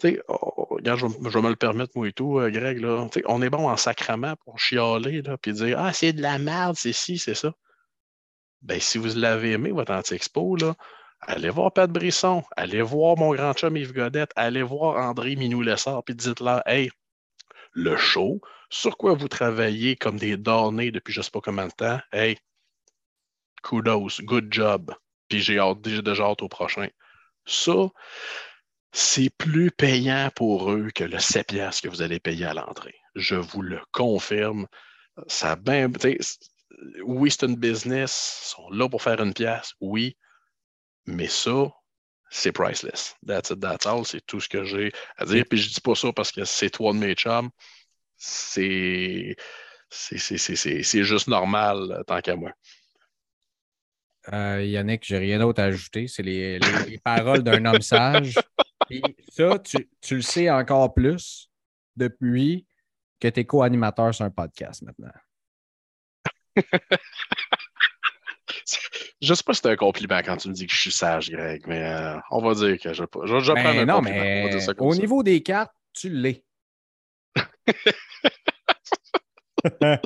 sais, 0.00 0.20
oh, 0.28 0.66
regarde, 0.70 1.00
je, 1.00 1.06
vais- 1.06 1.42
me 1.42 1.48
le 1.48 1.56
permettre, 1.56 1.92
moi 1.96 2.08
et 2.08 2.12
tout, 2.12 2.38
euh, 2.38 2.50
Greg, 2.50 2.80
là. 2.80 3.08
On 3.26 3.42
est 3.42 3.50
bon 3.50 3.68
en 3.68 3.76
sacrament 3.76 4.36
pour 4.44 4.58
chialer, 4.58 5.22
puis 5.42 5.52
dire 5.52 5.78
Ah, 5.78 5.92
c'est 5.92 6.12
de 6.12 6.22
la 6.22 6.38
merde, 6.38 6.76
c'est 6.76 6.92
ci, 6.92 7.18
c'est 7.18 7.34
ça. 7.34 7.52
Ben, 8.62 8.80
si 8.80 8.98
vous 8.98 9.14
l'avez 9.16 9.52
aimé, 9.52 9.70
votre 9.70 9.92
anti-expo, 9.92 10.56
là, 10.56 10.74
allez 11.20 11.50
voir 11.50 11.72
Pat 11.72 11.90
Brisson, 11.90 12.42
allez 12.56 12.82
voir 12.82 13.16
mon 13.16 13.34
grand 13.34 13.52
chum 13.54 13.76
Yves 13.76 13.92
Godette, 13.92 14.32
allez 14.36 14.62
voir 14.62 14.96
André 14.96 15.36
Minou-Lessard, 15.36 16.02
puis 16.04 16.14
dites-leur 16.14 16.62
Hey, 16.66 16.90
le 17.72 17.96
show, 17.96 18.40
sur 18.70 18.96
quoi 18.96 19.14
vous 19.14 19.28
travaillez 19.28 19.96
comme 19.96 20.18
des 20.18 20.36
donnés 20.36 20.90
depuis 20.90 21.12
je 21.12 21.22
sais 21.22 21.30
pas 21.30 21.40
combien 21.40 21.68
de 21.68 21.72
temps, 21.72 22.00
hey, 22.12 22.38
kudos, 23.62 24.20
good 24.24 24.48
job. 24.52 24.92
Puis 25.28 25.40
j'ai 25.40 25.60
déjà 26.02 26.24
hâte 26.24 26.42
au 26.42 26.48
prochain. 26.48 26.88
Ça, 27.46 27.88
c'est 28.92 29.30
plus 29.30 29.70
payant 29.70 30.30
pour 30.34 30.70
eux 30.72 30.90
que 30.94 31.04
le 31.04 31.18
7 31.18 31.48
piastres 31.48 31.82
que 31.82 31.88
vous 31.88 32.02
allez 32.02 32.20
payer 32.20 32.46
à 32.46 32.54
l'entrée. 32.54 32.94
Je 33.14 33.36
vous 33.36 33.62
le 33.62 33.80
confirme. 33.92 34.66
Ça 35.26 35.56
c- 35.66 36.38
oui, 37.04 37.30
c'est 37.30 37.46
une 37.46 37.56
business. 37.56 38.42
Ils 38.44 38.48
sont 38.50 38.70
là 38.70 38.88
pour 38.88 39.02
faire 39.02 39.20
une 39.20 39.34
pièce, 39.34 39.72
oui. 39.80 40.16
Mais 41.08 41.28
ça, 41.28 41.70
c'est 42.30 42.52
priceless. 42.52 43.16
That's 43.26 43.50
it, 43.50 43.60
that's 43.60 43.86
all. 43.86 44.04
C'est 44.04 44.24
tout 44.26 44.40
ce 44.40 44.48
que 44.48 44.64
j'ai 44.64 44.92
à 45.16 45.24
dire. 45.24 45.44
Puis 45.48 45.58
je 45.58 45.72
dis 45.72 45.80
pas 45.80 45.94
ça 45.94 46.12
parce 46.12 46.30
que 46.30 46.44
c'est 46.44 46.70
toi 46.70 46.92
de 46.92 46.98
mes 46.98 47.14
chums. 47.14 47.50
C'est. 48.16 49.34
C'est 49.90 51.02
juste 51.02 51.28
normal, 51.28 52.04
tant 52.06 52.20
qu'à 52.20 52.36
moi. 52.36 52.52
Euh, 54.30 54.62
Yannick, 54.62 55.02
j'ai 55.02 55.16
rien 55.16 55.38
d'autre 55.38 55.62
à 55.62 55.64
ajouter. 55.66 56.06
C'est 56.08 56.22
les, 56.22 56.58
les- 56.58 56.90
les 56.90 56.98
paroles 56.98 57.42
d'un 57.42 57.64
homme 57.64 57.80
sage. 57.80 58.34
Puis 58.86 59.02
ça, 59.32 59.58
tu, 59.58 59.88
tu 60.02 60.16
le 60.16 60.22
sais 60.22 60.50
encore 60.50 60.92
plus 60.92 61.48
depuis 61.96 62.66
que 63.18 63.28
tu 63.28 63.40
es 63.40 63.46
co-animateur 63.46 64.14
sur 64.14 64.26
un 64.26 64.30
podcast 64.30 64.82
maintenant. 64.82 65.12
Je 69.22 69.34
sais 69.34 69.42
pas 69.42 69.54
si 69.54 69.60
c'est 69.62 69.70
un 69.70 69.76
compliment 69.76 70.20
quand 70.24 70.36
tu 70.36 70.48
me 70.48 70.54
dis 70.54 70.66
que 70.66 70.72
je 70.72 70.78
suis 70.78 70.92
sage, 70.92 71.30
Greg, 71.30 71.64
mais 71.66 71.82
euh, 71.82 72.16
on 72.30 72.40
va 72.40 72.54
dire 72.54 72.78
que 72.78 72.92
je, 72.92 73.04
je, 73.24 73.40
je 73.40 73.52
prends 73.52 73.68
un 73.68 73.84
non, 73.84 73.96
compliment. 73.96 74.18
On 74.18 74.22
va 74.22 74.24
mais 74.24 74.50
dire 74.50 74.62
ça 74.62 74.74
comme 74.74 74.88
au 74.88 74.92
ça. 74.92 75.00
niveau 75.00 75.22
des 75.22 75.42
cartes, 75.42 75.72
tu 75.92 76.10
l'es. 76.10 76.44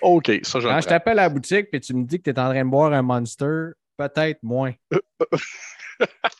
OK, 0.00 0.30
ça, 0.42 0.60
Quand 0.60 0.80
je 0.80 0.86
t'appelle 0.86 1.18
à 1.18 1.22
la 1.22 1.28
boutique 1.28 1.68
et 1.72 1.80
tu 1.80 1.94
me 1.94 2.04
dis 2.04 2.18
que 2.18 2.30
tu 2.30 2.32
es 2.36 2.38
en 2.38 2.50
train 2.50 2.64
de 2.64 2.70
boire 2.70 2.92
un 2.92 3.02
monster, 3.02 3.70
peut-être 3.96 4.42
moins. 4.42 4.72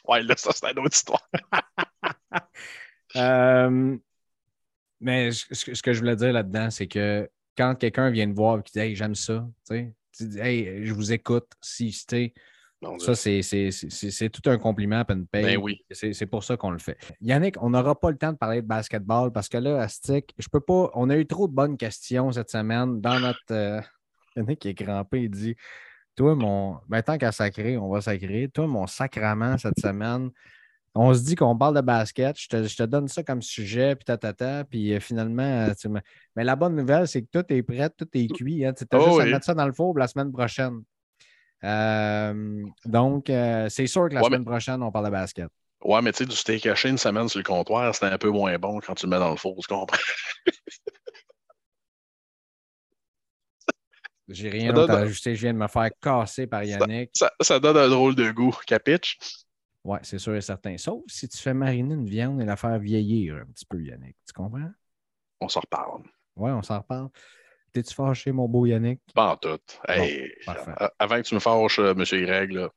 Ouais, 0.06 0.22
là, 0.22 0.34
ça, 0.36 0.52
c'est 0.54 0.70
une 0.70 0.78
autre 0.78 0.94
histoire. 0.94 1.28
Euh, 3.16 3.96
mais 5.00 5.32
ce 5.32 5.82
que, 5.82 5.92
je 5.92 5.98
voulais 5.98 6.14
dire 6.14 6.32
là-dedans, 6.32 6.70
c'est 6.70 6.86
que 6.86 7.28
quand 7.56 7.74
quelqu'un 7.74 8.10
vient 8.10 8.28
te 8.28 8.34
voir 8.34 8.58
et 8.58 8.62
qui 8.62 8.72
dit 8.72 8.78
Hey, 8.78 8.94
j'aime 8.94 9.14
ça, 9.14 9.46
tu 9.68 9.74
sais, 9.74 9.92
tu 10.18 10.28
dis 10.28 10.38
Hey, 10.38 10.84
je 10.84 10.92
vous 10.92 11.12
écoute. 11.12 11.46
Si, 11.60 11.94
Dieu. 12.08 12.30
ça, 12.98 13.14
c'est- 13.14 14.30
tout 14.30 14.48
un 14.50 14.58
compliment 14.58 15.02
et 15.08 15.12
une 15.12 15.26
paye. 15.26 15.44
Ben 15.44 15.56
oui. 15.56 15.84
C'est 15.90 16.26
pour 16.26 16.44
ça 16.44 16.56
qu'on 16.56 16.70
le 16.70 16.78
fait. 16.78 16.96
Yannick, 17.20 17.56
on 17.62 17.70
n'aura 17.70 17.98
pas 17.98 18.10
le 18.10 18.18
temps 18.18 18.32
de 18.32 18.36
parler 18.38 18.62
de 18.62 18.66
basketball 18.66 19.32
parce 19.32 19.48
que 19.48 19.58
là, 19.58 19.80
à 19.82 19.88
Stick, 19.88 20.32
je 20.38 20.48
peux 20.48 20.60
pas. 20.60 20.90
On 20.94 21.10
a 21.10 21.16
eu 21.16 21.26
trop 21.26 21.48
de 21.48 21.52
bonnes 21.54 21.76
questions 21.76 22.30
cette 22.32 22.50
semaine 22.50 23.00
dans 23.00 23.18
notre. 23.18 23.40
euh, 23.50 23.80
Yannick 24.36 24.64
est 24.66 24.74
crampé, 24.74 25.22
il 25.22 25.30
dit 25.30 25.56
Toi, 26.14 26.34
mon. 26.36 26.78
Ben, 26.88 27.02
tant 27.02 27.18
qu'à 27.18 27.32
sacrer, 27.32 27.76
on 27.78 27.88
va 27.88 28.00
sacrer. 28.00 28.48
Toi, 28.52 28.66
mon 28.66 28.86
sacrament 28.86 29.56
cette 29.58 29.80
semaine. 29.80 30.30
On 31.00 31.14
se 31.14 31.22
dit 31.22 31.36
qu'on 31.36 31.56
parle 31.56 31.76
de 31.76 31.80
basket, 31.80 32.36
je 32.40 32.48
te, 32.48 32.64
je 32.64 32.76
te 32.76 32.82
donne 32.82 33.06
ça 33.06 33.22
comme 33.22 33.40
sujet, 33.40 33.94
puis 33.94 34.04
tatata, 34.04 34.64
puis 34.64 34.92
euh, 34.92 34.98
finalement, 34.98 35.44
euh, 35.44 35.72
tu 35.78 35.88
mais 35.88 36.02
la 36.42 36.56
bonne 36.56 36.74
nouvelle, 36.74 37.06
c'est 37.06 37.22
que 37.22 37.28
tout 37.30 37.44
est 37.52 37.62
prêt, 37.62 37.88
tout 37.90 38.08
est 38.14 38.26
cuit. 38.34 38.64
Hein, 38.66 38.72
tu 38.72 38.84
as 38.90 38.98
Oh 38.98 39.04
juste 39.04 39.20
à 39.20 39.26
mettre 39.26 39.46
ça 39.46 39.54
dans 39.54 39.66
le 39.66 39.72
four 39.72 39.92
pour 39.92 40.00
la 40.00 40.08
semaine 40.08 40.32
prochaine. 40.32 40.82
Euh, 41.62 42.64
donc, 42.84 43.30
euh, 43.30 43.68
c'est 43.68 43.86
sûr 43.86 44.08
que 44.08 44.14
la 44.14 44.22
Ouais, 44.22 44.26
semaine 44.26 44.44
prochaine, 44.44 44.82
on 44.82 44.90
parle 44.90 45.06
de 45.06 45.10
basket. 45.10 45.48
Ouais, 45.84 46.02
mais 46.02 46.10
tu 46.10 46.18
sais, 46.18 46.26
du 46.26 46.34
steak 46.34 46.66
haché 46.66 46.88
une 46.88 46.98
semaine 46.98 47.28
sur 47.28 47.38
le 47.38 47.44
comptoir, 47.44 47.94
c'était 47.94 48.06
un 48.06 48.18
peu 48.18 48.30
moins 48.30 48.58
bon 48.58 48.80
quand 48.80 48.94
tu 48.96 49.06
le 49.06 49.10
mets 49.10 49.18
dans 49.20 49.30
le 49.30 49.36
four, 49.36 49.56
tu 49.60 49.68
comprends? 49.68 49.96
J'ai 54.28 54.50
rien 54.50 54.72
d'autre 54.72 54.92
à 54.94 54.98
ajouter. 54.98 55.34
Je 55.34 55.40
viens 55.42 55.54
de 55.54 55.58
me 55.58 55.68
faire 55.68 55.88
casser 56.00 56.46
par 56.46 56.62
Yannick. 56.64 57.10
Ça, 57.14 57.32
ça 57.40 57.58
donne 57.60 57.76
un 57.76 57.88
drôle 57.88 58.14
de 58.14 58.30
goût, 58.30 58.56
capiche? 58.66 59.18
Ouais, 59.88 60.00
c'est 60.02 60.18
sûr 60.18 60.34
et 60.36 60.42
certain. 60.42 60.76
Sauf 60.76 61.02
si 61.06 61.26
tu 61.26 61.38
fais 61.38 61.54
mariner 61.54 61.94
une 61.94 62.04
viande 62.04 62.42
et 62.42 62.44
la 62.44 62.56
faire 62.56 62.78
vieillir 62.78 63.36
un 63.36 63.46
petit 63.46 63.64
peu, 63.64 63.82
Yannick. 63.82 64.16
Tu 64.26 64.34
comprends? 64.34 64.70
On 65.40 65.48
s'en 65.48 65.60
reparle. 65.60 66.02
Ouais, 66.36 66.50
on 66.50 66.60
s'en 66.62 66.76
reparle. 66.76 67.08
T'es-tu 67.72 67.94
fâché, 67.94 68.30
mon 68.30 68.46
beau 68.46 68.66
Yannick? 68.66 69.00
Pas 69.14 69.32
en 69.32 69.36
tout. 69.38 69.58
Hey, 69.88 70.30
avant 70.98 71.16
que 71.16 71.22
tu 71.22 71.34
me 71.34 71.40
fâches, 71.40 71.78
euh, 71.78 71.94
M. 71.94 72.04
Greg, 72.04 72.50
là, 72.52 72.68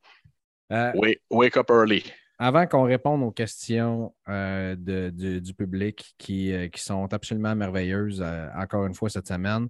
Euh, 0.71 0.93
wake, 0.95 1.21
wake 1.29 1.57
up 1.57 1.69
early. 1.69 2.01
avant 2.39 2.65
qu'on 2.65 2.83
réponde 2.83 3.23
aux 3.23 3.31
questions 3.31 4.15
euh, 4.29 4.77
du 4.77 5.53
public 5.53 6.15
qui, 6.17 6.53
euh, 6.53 6.69
qui, 6.69 6.81
sont 6.81 7.11
absolument 7.13 7.53
merveilleuses, 7.57 8.23
encore 8.55 8.85
une 8.85 8.93
fois 8.95 9.09
cette 9.09 9.27
semaine, 9.27 9.67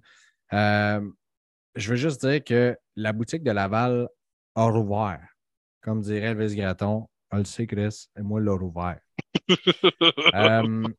je 0.52 1.90
veux 1.90 1.96
juste 1.96 2.24
dire 2.24 2.44
que 2.44 2.78
la 2.94 3.12
boutique 3.12 3.42
de 3.42 3.50
Laval 3.50 4.08
a 4.54 4.64
rouvert. 4.66 5.26
Comme 5.80 6.02
dirait 6.02 6.26
Elvis 6.28 6.54
Graton, 6.54 7.08
on 7.08 7.08
le 7.38 7.44
sait, 7.44 7.66
Chris, 7.66 8.08
et 8.18 8.22
moi, 8.22 8.40
l'a 8.40 8.52
rouvert. 8.52 9.00
elle 10.32 10.94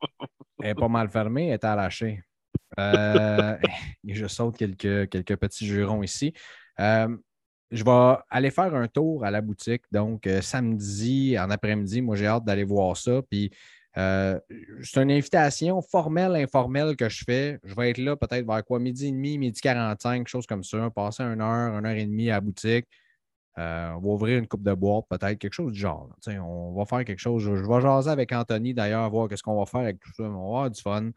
est 0.63 0.75
pas 0.75 0.87
mal 0.87 1.09
fermée, 1.09 1.47
elle 1.47 1.53
est 1.53 1.65
arrachée. 1.65 2.21
je 2.77 4.27
saute 4.27 4.57
quelques, 4.57 5.09
quelques 5.09 5.35
petits 5.35 5.65
jurons 5.65 6.01
ici 6.01 6.33
je 7.73 7.83
vais 7.83 8.17
aller 8.29 8.51
faire 8.51 8.73
un 8.75 8.87
tour 8.87 9.25
à 9.25 9.31
la 9.31 9.41
boutique. 9.41 9.83
Donc, 9.91 10.27
euh, 10.27 10.41
samedi 10.41 11.37
en 11.39 11.49
après-midi, 11.49 12.01
moi, 12.01 12.15
j'ai 12.15 12.27
hâte 12.27 12.45
d'aller 12.45 12.63
voir 12.63 12.95
ça. 12.95 13.21
Puis, 13.29 13.51
euh, 13.97 14.39
c'est 14.83 15.01
une 15.01 15.11
invitation 15.11 15.81
formelle, 15.81 16.35
informelle 16.35 16.95
que 16.95 17.09
je 17.09 17.23
fais. 17.25 17.59
Je 17.63 17.73
vais 17.73 17.89
être 17.89 17.97
là 17.97 18.15
peut-être 18.15 18.45
vers 18.45 18.63
quoi, 18.63 18.79
midi 18.79 19.07
et 19.07 19.11
demi, 19.11 19.39
midi 19.39 19.59
45, 19.59 20.17
quelque 20.19 20.27
chose 20.27 20.45
comme 20.45 20.63
ça. 20.63 20.89
Passer 20.91 21.23
une 21.23 21.41
heure, 21.41 21.75
une 21.75 21.85
heure 21.85 21.95
et 21.95 22.05
demie 22.05 22.29
à 22.29 22.35
la 22.35 22.41
boutique. 22.41 22.85
Euh, 23.57 23.91
on 23.91 23.99
va 23.99 24.07
ouvrir 24.07 24.39
une 24.39 24.47
coupe 24.47 24.63
de 24.63 24.73
boîte, 24.73 25.05
peut-être, 25.09 25.37
quelque 25.37 25.53
chose 25.53 25.73
du 25.73 25.79
genre. 25.79 26.09
On 26.27 26.73
va 26.73 26.85
faire 26.85 27.05
quelque 27.05 27.19
chose. 27.19 27.43
Je, 27.43 27.51
vais 27.51 27.81
jaser 27.81 28.09
avec 28.09 28.31
Anthony 28.31 28.73
d'ailleurs, 28.73 29.09
voir 29.09 29.29
ce 29.33 29.43
qu'on 29.43 29.59
va 29.59 29.65
faire 29.65 29.81
avec 29.81 29.99
tout 29.99 30.11
ça. 30.15 30.23
On 30.23 30.29
va 30.29 30.35
avoir 30.35 30.71
du 30.71 30.81
fun. 30.81 31.11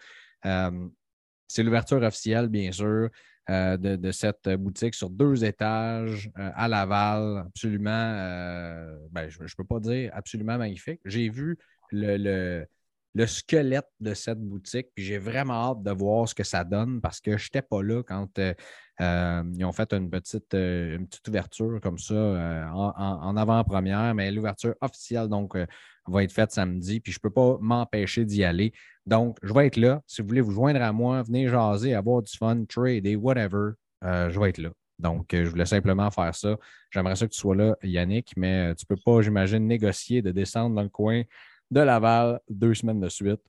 c'est 1.49 1.63
l'ouverture 1.63 2.03
officielle, 2.03 2.49
bien 2.49 2.73
sûr. 2.73 3.09
Euh, 3.49 3.77
de, 3.77 4.11
cette 4.11 4.49
boutique 4.49 4.95
sur 4.97 5.09
deux 5.09 5.45
étages 5.45 6.29
euh, 6.37 6.51
à 6.57 6.67
Laval. 6.67 7.45
Absolument, 7.47 7.91
euh, 7.93 8.97
ben, 9.13 9.29
je 9.29 9.41
ne 9.41 9.47
peux 9.57 9.65
pas 9.65 9.79
dire 9.79 10.11
absolument 10.15 10.59
magnifique. 10.59 11.01
J'ai 11.05 11.29
vu 11.29 11.57
le, 11.93 12.67
le, 13.15 13.27
squelette 13.29 13.87
de 14.01 14.15
cette 14.15 14.41
boutique, 14.41 14.89
j'ai 14.97 15.19
vraiment 15.19 15.71
hâte 15.71 15.83
de 15.85 15.93
voir 15.93 16.29
ce 16.29 16.35
que 16.35 16.43
ça 16.43 16.65
donne 16.65 17.01
parce 17.01 17.21
que 17.21 17.37
je 17.37 17.45
n'étais 17.45 17.63
pas 17.63 17.85
là 17.85 18.03
quand 18.03 18.41
ils 19.01 19.65
ont 19.65 19.73
fait 19.73 19.93
une 19.93 20.11
petite, 20.11 20.49
petite 20.51 21.29
ouverture 21.29 21.81
comme 21.83 21.99
ça 21.99 22.15
en, 22.15 22.93
en 22.97 23.37
avant-première, 23.37 24.15
mais 24.15 24.31
l'ouverture 24.31 24.75
officielle, 24.81 25.29
donc, 25.29 25.57
va 26.07 26.23
être 26.23 26.33
faite 26.33 26.53
samedi, 26.53 27.01
puis 27.01 27.13
je 27.13 27.19
ne 27.19 27.23
peux 27.23 27.31
pas 27.31 27.59
m'empêcher 27.61 28.25
d'y 28.25 28.45
aller. 28.45 28.73
Donc, 29.07 29.39
je 29.43 29.53
vais 29.53 29.67
être 29.67 29.77
là. 29.77 30.03
Si 30.07 30.23
vous 30.23 30.29
voulez 30.29 30.41
vous 30.41 30.53
joindre 30.53 30.83
à 30.83 30.93
moi, 30.93 31.23
venez 31.23 31.49
jaser, 31.49 31.95
avoir 31.95 32.23
du 32.23 32.37
fun, 32.37 32.65
trader, 32.69 33.17
whatever, 33.17 33.73
euh, 34.05 34.31
je 34.31 34.41
vais 34.41 34.51
être 34.51 34.59
là. 34.59 34.71
Donc, 34.99 35.35
euh, 35.35 35.45
je 35.45 35.51
voulais 35.51 35.67
simplement 35.67 36.11
faire 36.11 36.35
ça. 36.35 36.57
J'aimerais 36.91 37.17
ça 37.17 37.27
que 37.27 37.33
tu 37.33 37.39
sois 37.39 37.55
là, 37.55 37.77
Yannick, 37.83 38.33
mais 38.37 38.71
euh, 38.71 38.75
tu 38.75 38.87
ne 38.89 38.95
peux 38.95 39.01
pas, 39.05 39.21
j'imagine, 39.23 39.67
négocier 39.67 40.23
de 40.23 40.31
descendre 40.31 40.75
dans 40.75 40.83
le 40.83 40.89
coin 40.89 41.23
de 41.71 41.81
Laval 41.81 42.41
deux 42.49 42.75
semaines 42.75 43.01
de 43.01 43.09
suite. 43.09 43.41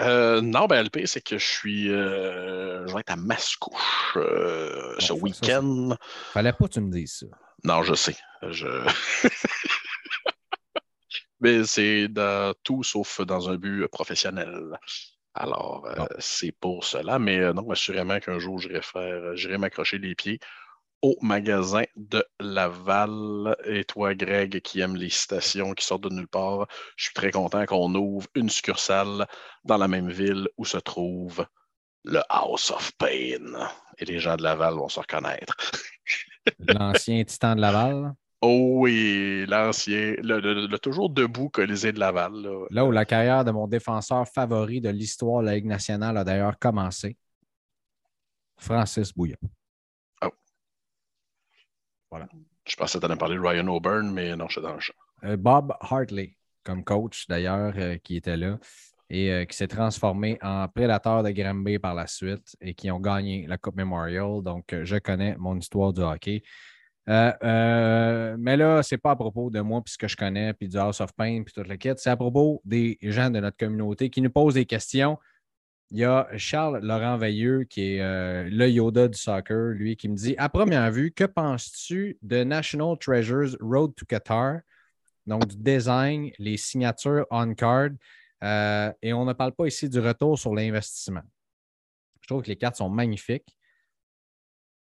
Non, 0.00 0.66
ben 0.66 0.84
LP, 0.84 1.06
c'est 1.06 1.22
que 1.22 1.38
je 1.38 1.46
suis. 1.46 1.88
je 1.88 2.92
vais 2.92 3.00
être 3.00 3.10
à 3.10 3.16
Mascouche 3.16 4.14
ce 4.14 5.12
week-end. 5.12 5.96
Fallait 6.32 6.52
pas 6.52 6.66
que 6.66 6.72
tu 6.72 6.80
me 6.80 6.90
dises 6.90 7.18
ça. 7.20 7.26
Non, 7.64 7.82
je 7.82 7.94
sais. 7.94 8.16
Je... 8.48 8.66
Mais 11.40 11.64
c'est 11.64 12.08
tout 12.64 12.82
sauf 12.82 13.20
dans 13.22 13.48
un 13.48 13.56
but 13.56 13.88
professionnel. 13.88 14.78
Alors, 15.34 15.86
euh, 15.86 16.06
c'est 16.18 16.52
pour 16.52 16.84
cela. 16.84 17.18
Mais 17.18 17.38
euh, 17.38 17.52
non, 17.52 17.70
assurément 17.70 18.18
qu'un 18.20 18.38
jour, 18.38 18.58
j'irai 18.58 18.82
faire, 18.82 19.36
j'irai 19.36 19.58
m'accrocher 19.58 19.98
les 19.98 20.14
pieds 20.14 20.40
au 21.02 21.16
magasin 21.22 21.84
de 21.96 22.24
Laval. 22.38 23.56
Et 23.64 23.84
toi, 23.84 24.14
Greg, 24.14 24.60
qui 24.60 24.80
aime 24.80 24.96
les 24.96 25.10
citations 25.10 25.72
qui 25.72 25.84
sortent 25.84 26.04
de 26.04 26.14
nulle 26.14 26.28
part, 26.28 26.66
je 26.96 27.04
suis 27.04 27.14
très 27.14 27.30
content 27.30 27.64
qu'on 27.66 27.94
ouvre 27.94 28.26
une 28.34 28.50
succursale 28.50 29.26
dans 29.64 29.78
la 29.78 29.88
même 29.88 30.10
ville 30.10 30.48
où 30.56 30.64
se 30.64 30.78
trouve 30.78 31.46
le 32.04 32.20
House 32.28 32.70
of 32.70 32.92
Pain. 32.98 33.68
Et 33.98 34.04
les 34.04 34.18
gens 34.18 34.36
de 34.36 34.42
Laval 34.42 34.74
vont 34.74 34.88
se 34.88 35.00
reconnaître. 35.00 35.56
L'ancien 36.58 37.22
titan 37.24 37.54
de 37.54 37.60
Laval. 37.60 38.14
Oh 38.42 38.78
oui, 38.80 39.44
l'ancien, 39.46 40.14
le, 40.22 40.78
toujours 40.78 41.10
debout 41.10 41.50
Colisée 41.50 41.92
de 41.92 42.00
Laval. 42.00 42.32
Là. 42.70 42.86
où 42.86 42.90
la 42.90 43.04
carrière 43.04 43.44
de 43.44 43.50
mon 43.50 43.66
défenseur 43.68 44.26
favori 44.26 44.80
de 44.80 44.88
l'histoire 44.88 45.42
de 45.42 45.46
la 45.46 45.56
Ligue 45.56 45.66
nationale 45.66 46.16
a 46.16 46.24
d'ailleurs 46.24 46.58
commencé. 46.58 47.18
Francis 48.56 49.12
Bouillon. 49.12 49.36
Voilà. 52.10 52.28
Je 52.66 52.76
pensais 52.76 52.98
que 52.98 53.04
tu 53.04 53.10
allais 53.10 53.18
parler 53.18 53.36
de 53.36 53.40
Ryan 53.40 53.66
O'Byrne, 53.68 54.10
mais 54.12 54.36
non, 54.36 54.46
je 54.48 54.54
suis 54.54 54.62
dans 54.62 54.74
le 54.74 54.80
champ. 54.80 54.94
Euh, 55.24 55.36
Bob 55.36 55.72
Hartley, 55.80 56.36
comme 56.64 56.84
coach 56.84 57.26
d'ailleurs, 57.28 57.72
euh, 57.76 57.96
qui 57.98 58.16
était 58.16 58.36
là 58.36 58.58
et 59.08 59.32
euh, 59.32 59.44
qui 59.44 59.56
s'est 59.56 59.68
transformé 59.68 60.38
en 60.40 60.68
prédateur 60.68 61.22
de 61.22 61.30
Granby 61.30 61.78
par 61.78 61.94
la 61.94 62.06
suite 62.06 62.56
et 62.60 62.74
qui 62.74 62.90
ont 62.90 63.00
gagné 63.00 63.46
la 63.48 63.58
Coupe 63.58 63.76
Memorial. 63.76 64.42
Donc, 64.42 64.74
je 64.82 64.96
connais 64.98 65.36
mon 65.36 65.58
histoire 65.58 65.92
du 65.92 66.00
hockey. 66.00 66.42
Mais 67.06 67.36
là, 68.56 68.82
ce 68.84 68.94
n'est 68.94 68.98
pas 68.98 69.10
à 69.10 69.16
propos 69.16 69.50
de 69.50 69.60
moi, 69.60 69.82
puis 69.82 69.92
ce 69.94 69.98
que 69.98 70.06
je 70.06 70.16
connais, 70.16 70.52
puis 70.52 70.68
du 70.68 70.78
House 70.78 71.00
of 71.00 71.12
Pain, 71.12 71.42
puis 71.42 71.52
toute 71.52 71.66
la 71.66 71.76
quête. 71.76 71.98
C'est 71.98 72.10
à 72.10 72.16
propos 72.16 72.62
des 72.64 72.98
gens 73.02 73.30
de 73.30 73.40
notre 73.40 73.56
communauté 73.56 74.10
qui 74.10 74.20
nous 74.20 74.30
posent 74.30 74.54
des 74.54 74.66
questions. 74.66 75.18
Il 75.90 75.98
y 75.98 76.04
a 76.04 76.28
Charles 76.36 76.80
Laurent 76.82 77.16
Veilleux, 77.16 77.64
qui 77.64 77.94
est 77.94 78.00
euh, 78.00 78.48
le 78.48 78.68
Yoda 78.68 79.08
du 79.08 79.18
soccer, 79.18 79.72
lui, 79.74 79.96
qui 79.96 80.08
me 80.08 80.14
dit 80.14 80.34
À 80.38 80.48
première 80.48 80.90
vue, 80.92 81.10
que 81.10 81.24
penses-tu 81.24 82.16
de 82.22 82.44
National 82.44 82.96
Treasures 82.98 83.56
Road 83.60 83.94
to 83.96 84.06
Qatar? 84.06 84.60
Donc, 85.26 85.46
du 85.48 85.56
design, 85.56 86.30
les 86.38 86.56
signatures 86.56 87.26
on-card. 87.30 87.90
et 89.02 89.12
on 89.12 89.24
ne 89.24 89.32
parle 89.32 89.52
pas 89.52 89.66
ici 89.66 89.88
du 89.88 89.98
retour 89.98 90.38
sur 90.38 90.54
l'investissement. 90.54 91.22
Je 92.20 92.28
trouve 92.28 92.42
que 92.42 92.48
les 92.48 92.56
cartes 92.56 92.76
sont 92.76 92.88
magnifiques. 92.88 93.56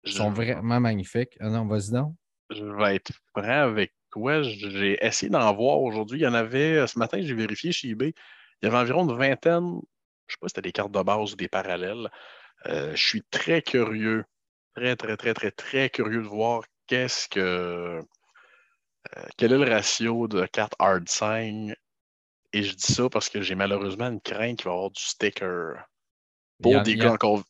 Ils 0.05 0.13
sont 0.13 0.31
vraiment 0.31 0.81
magnifiques. 0.81 1.37
Ah 1.41 1.49
non, 1.49 1.67
vas-y 1.67 1.93
donc. 1.93 2.15
Je 2.51 2.65
vais 2.65 2.97
être 2.97 3.13
franc 3.35 3.43
avec 3.43 3.93
toi. 4.11 4.43
J'ai 4.43 5.05
essayé 5.05 5.31
d'en 5.31 5.55
voir 5.55 5.81
aujourd'hui. 5.81 6.21
Il 6.21 6.23
y 6.23 6.27
en 6.27 6.35
avait, 6.35 6.79
euh, 6.79 6.87
ce 6.87 6.99
matin, 6.99 7.21
j'ai 7.21 7.35
vérifié 7.35 7.73
chez 7.73 7.89
eBay. 7.89 8.15
Il 8.61 8.67
y 8.67 8.69
avait 8.69 8.79
environ 8.79 9.09
une 9.09 9.17
vingtaine, 9.17 9.81
je 10.27 10.35
ne 10.35 10.37
sais 10.37 10.39
pas 10.41 10.49
si 10.49 10.55
c'était 10.55 10.69
des 10.69 10.73
cartes 10.73 10.93
de 10.93 11.03
base 11.03 11.33
ou 11.33 11.37
des 11.37 11.49
parallèles. 11.49 12.11
Euh, 12.67 12.95
je 12.95 13.07
suis 13.07 13.23
très 13.31 13.63
curieux, 13.63 14.25
très, 14.75 14.97
très, 14.97 15.17
très, 15.17 15.35
très, 15.35 15.51
très 15.51 15.91
curieux 15.91 16.23
de 16.23 16.29
voir 16.29 16.65
qu'est-ce 16.87 17.29
que. 17.29 18.01
Euh, 19.17 19.23
quel 19.37 19.53
est 19.53 19.59
le 19.59 19.69
ratio 19.69 20.29
de 20.29 20.47
cartes 20.47 20.75
hard 20.79 21.09
sign. 21.09 21.75
Et 22.53 22.63
je 22.63 22.75
dis 22.75 22.93
ça 22.93 23.09
parce 23.09 23.29
que 23.29 23.43
j'ai 23.43 23.55
malheureusement 23.55 24.09
une 24.09 24.21
crainte 24.21 24.59
qu'il 24.59 24.67
va 24.67 24.73
y 24.73 24.75
avoir 24.75 24.91
du 24.91 25.03
sticker. 25.03 25.85
Pour 26.63 26.81
des 26.83 26.97
gars 26.97 27.13
encore 27.13 27.43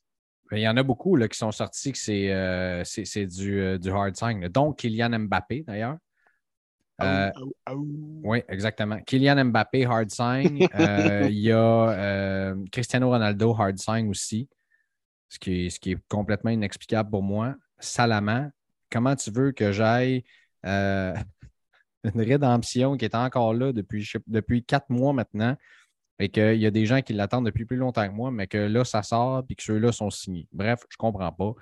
il 0.57 0.63
y 0.63 0.69
en 0.69 0.77
a 0.77 0.83
beaucoup 0.83 1.17
là, 1.17 1.29
qui 1.29 1.39
sont 1.39 1.53
sortis 1.53 1.93
que 1.93 1.99
c'est 1.99 2.31
euh, 2.31 2.83
du, 2.85 3.79
du, 3.79 3.91
hard 3.91 4.17
sign. 4.17 4.49
Donc, 4.49 4.79
Kylian 4.79 5.19
Mbappé, 5.21 5.65
d'ailleurs. 5.67 5.97
Euh, 7.03 7.31
oui, 8.23 8.43
exactement. 8.49 8.99
Kylian 9.01 9.45
Mbappé, 9.47 9.85
hard 9.85 10.11
sign. 10.11 10.59
il 11.29 11.39
y 11.39 11.53
a 11.53 12.55
Cristiano 12.71 13.11
Ronaldo, 13.11 13.55
hard 13.59 13.79
sign 13.79 14.09
aussi, 14.09 14.49
ce 15.29 15.39
qui, 15.39 15.67
est, 15.67 15.71
ce 15.71 15.81
qui 15.81 15.93
est 15.93 15.99
complètement 16.09 16.51
inexplicable 16.51 17.11
pour 17.11 17.23
moi. 17.23 17.55
Salaman, 17.79 18.53
comment 18.91 19.17
tu 19.17 19.31
veux 19.31 19.53
que 19.53 19.73
j'aille 19.73 20.25
une 20.65 21.17
rédemption 22.15 22.97
qui 22.97 23.05
est 23.05 23.15
encore 23.15 23.55
là 23.55 23.73
depuis, 23.73 24.09
depuis 24.27 24.65
quatre 24.65 24.91
mois 24.91 25.13
maintenant? 25.13 25.57
et 26.23 26.29
qu'il 26.29 26.61
y 26.61 26.67
a 26.67 26.71
des 26.71 26.87
gens 26.87 27.03
qui 27.03 27.15
l'attendent 27.15 27.47
depuis 27.47 27.65
plus 27.65 27.77
longtemps 27.77 28.07
que 28.07 28.13
moi, 28.13 28.31
mais 28.31 28.47
que 28.47 28.59
là, 28.59 28.85
ça 28.85 29.03
sort 29.03 29.45
et 29.49 29.55
que 29.57 29.63
ceux-là 29.63 29.91
sont 29.91 30.11
signés? 30.11 30.47
Bref, 30.53 30.81
je 30.89 30.95
ne 30.95 30.99
comprends 30.99 31.33
pas. 31.33 31.55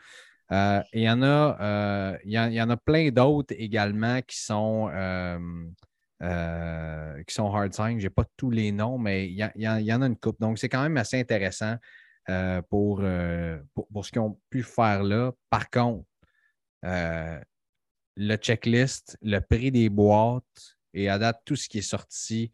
Euh, 0.52 0.82
il, 0.92 1.02
y 1.02 1.10
en 1.10 1.22
a, 1.22 1.56
euh, 1.60 2.18
il, 2.24 2.32
y 2.32 2.62
en, 2.62 2.70
a 2.70 2.76
plein 2.76 3.10
d'autres 3.10 3.54
également 3.56 4.20
qui 4.22 4.38
sont, 4.38 4.90
euh, 4.92 5.62
qui 7.22 7.34
sont 7.34 7.54
hard 7.54 7.72
sign. 7.72 8.00
Je 8.00 8.06
n'ai 8.06 8.10
pas 8.10 8.24
tous 8.36 8.50
les 8.50 8.72
noms, 8.72 8.98
mais 8.98 9.28
il 9.28 9.52
y, 9.56 9.68
en 9.68 10.02
a 10.02 10.06
une 10.06 10.16
coupe. 10.16 10.40
Donc, 10.40 10.58
c'est 10.58 10.68
quand 10.68 10.82
même 10.82 10.96
assez 10.96 11.20
intéressant 11.20 11.76
pour, 12.68 13.02
pour, 13.74 14.06
ce 14.06 14.10
qu'ils 14.10 14.20
ont 14.20 14.38
pu 14.50 14.62
faire 14.62 15.02
là. 15.02 15.32
Par 15.50 15.70
contre, 15.70 16.04
le 16.82 18.36
checklist, 18.36 19.18
le 19.22 19.40
prix 19.40 19.70
des 19.70 19.88
boîtes 19.88 20.76
et 20.92 21.08
à 21.08 21.18
date, 21.18 21.40
tout 21.44 21.56
ce 21.56 21.68
qui 21.68 21.78
est 21.78 21.82
sorti, 21.82 22.50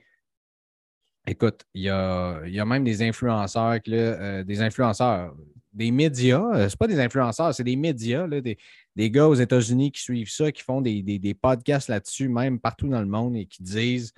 Écoute, 1.27 1.65
il 1.75 1.83
y 1.83 1.91
a, 1.91 2.65
même 2.65 2.85
des 2.85 3.03
influenceurs, 3.03 3.79
euh, 3.89 4.45
des 4.45 4.61
influenceurs, 4.61 5.35
des 5.73 5.91
médias, 5.91 6.45
euh, 6.55 6.69
c'est 6.69 6.79
pas 6.79 6.87
des 6.87 7.01
influenceurs, 7.01 7.53
c'est 7.53 7.65
des 7.65 7.75
médias, 7.75 8.29
des, 8.29 9.11
gars 9.11 9.27
aux 9.27 9.35
États-Unis 9.35 9.91
qui 9.91 10.03
suivent 10.03 10.31
ça, 10.31 10.53
qui 10.53 10.63
font 10.63 10.81
des, 10.81 11.39
podcasts 11.41 11.89
là-dessus, 11.89 12.29
même 12.29 12.61
partout 12.61 12.89
dans 12.89 13.01
le 13.01 13.07
monde, 13.07 13.37
et 13.37 13.47
qui 13.47 13.63
disent 13.63 14.13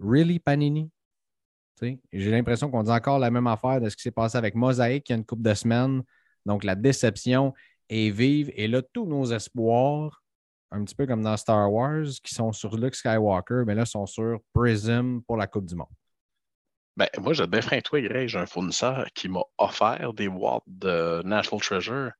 Really, 0.00 0.38
Panini? 0.38 0.90
J'ai 2.12 2.30
l'impression 2.30 2.70
qu'on 2.70 2.84
dit 2.84 2.92
encore 2.92 3.18
la 3.18 3.30
même 3.30 3.48
affaire 3.48 3.80
de 3.80 3.88
ce 3.88 3.96
qui 3.96 4.02
s'est 4.02 4.12
passé 4.12 4.38
avec 4.38 4.54
Mosaïque 4.54 5.08
il 5.08 5.12
y 5.12 5.14
a 5.14 5.18
une 5.18 5.24
couple 5.24 5.42
de 5.42 5.54
semaines. 5.54 6.02
Donc, 6.46 6.62
la 6.62 6.76
déception 6.76 7.52
est 7.88 8.10
vive. 8.10 8.52
Et 8.54 8.68
là, 8.68 8.82
tous 8.92 9.04
nos 9.04 9.24
espoirs 9.32 10.22
un 10.72 10.84
petit 10.84 10.94
peu 10.94 11.06
comme 11.06 11.22
dans 11.22 11.36
Star 11.36 11.70
Wars, 11.70 12.06
qui 12.22 12.34
sont 12.34 12.52
sur 12.52 12.76
Luke 12.76 12.94
Skywalker, 12.94 13.64
mais 13.66 13.74
là, 13.74 13.84
sont 13.84 14.06
sur 14.06 14.40
Prism 14.54 15.20
pour 15.26 15.36
la 15.36 15.46
Coupe 15.46 15.66
du 15.66 15.74
Monde. 15.74 15.88
Ben, 16.96 17.08
moi, 17.18 17.32
j'ai 17.32 17.46
bien 17.46 17.60
toi, 17.80 18.00
Greg, 18.00 18.28
j'ai 18.28 18.38
un 18.38 18.46
fournisseur 18.46 19.06
qui 19.14 19.28
m'a 19.28 19.42
offert 19.58 20.12
des 20.12 20.28
boîtes 20.28 20.62
de 20.66 21.22
National 21.24 21.62
Treasure 21.62 22.12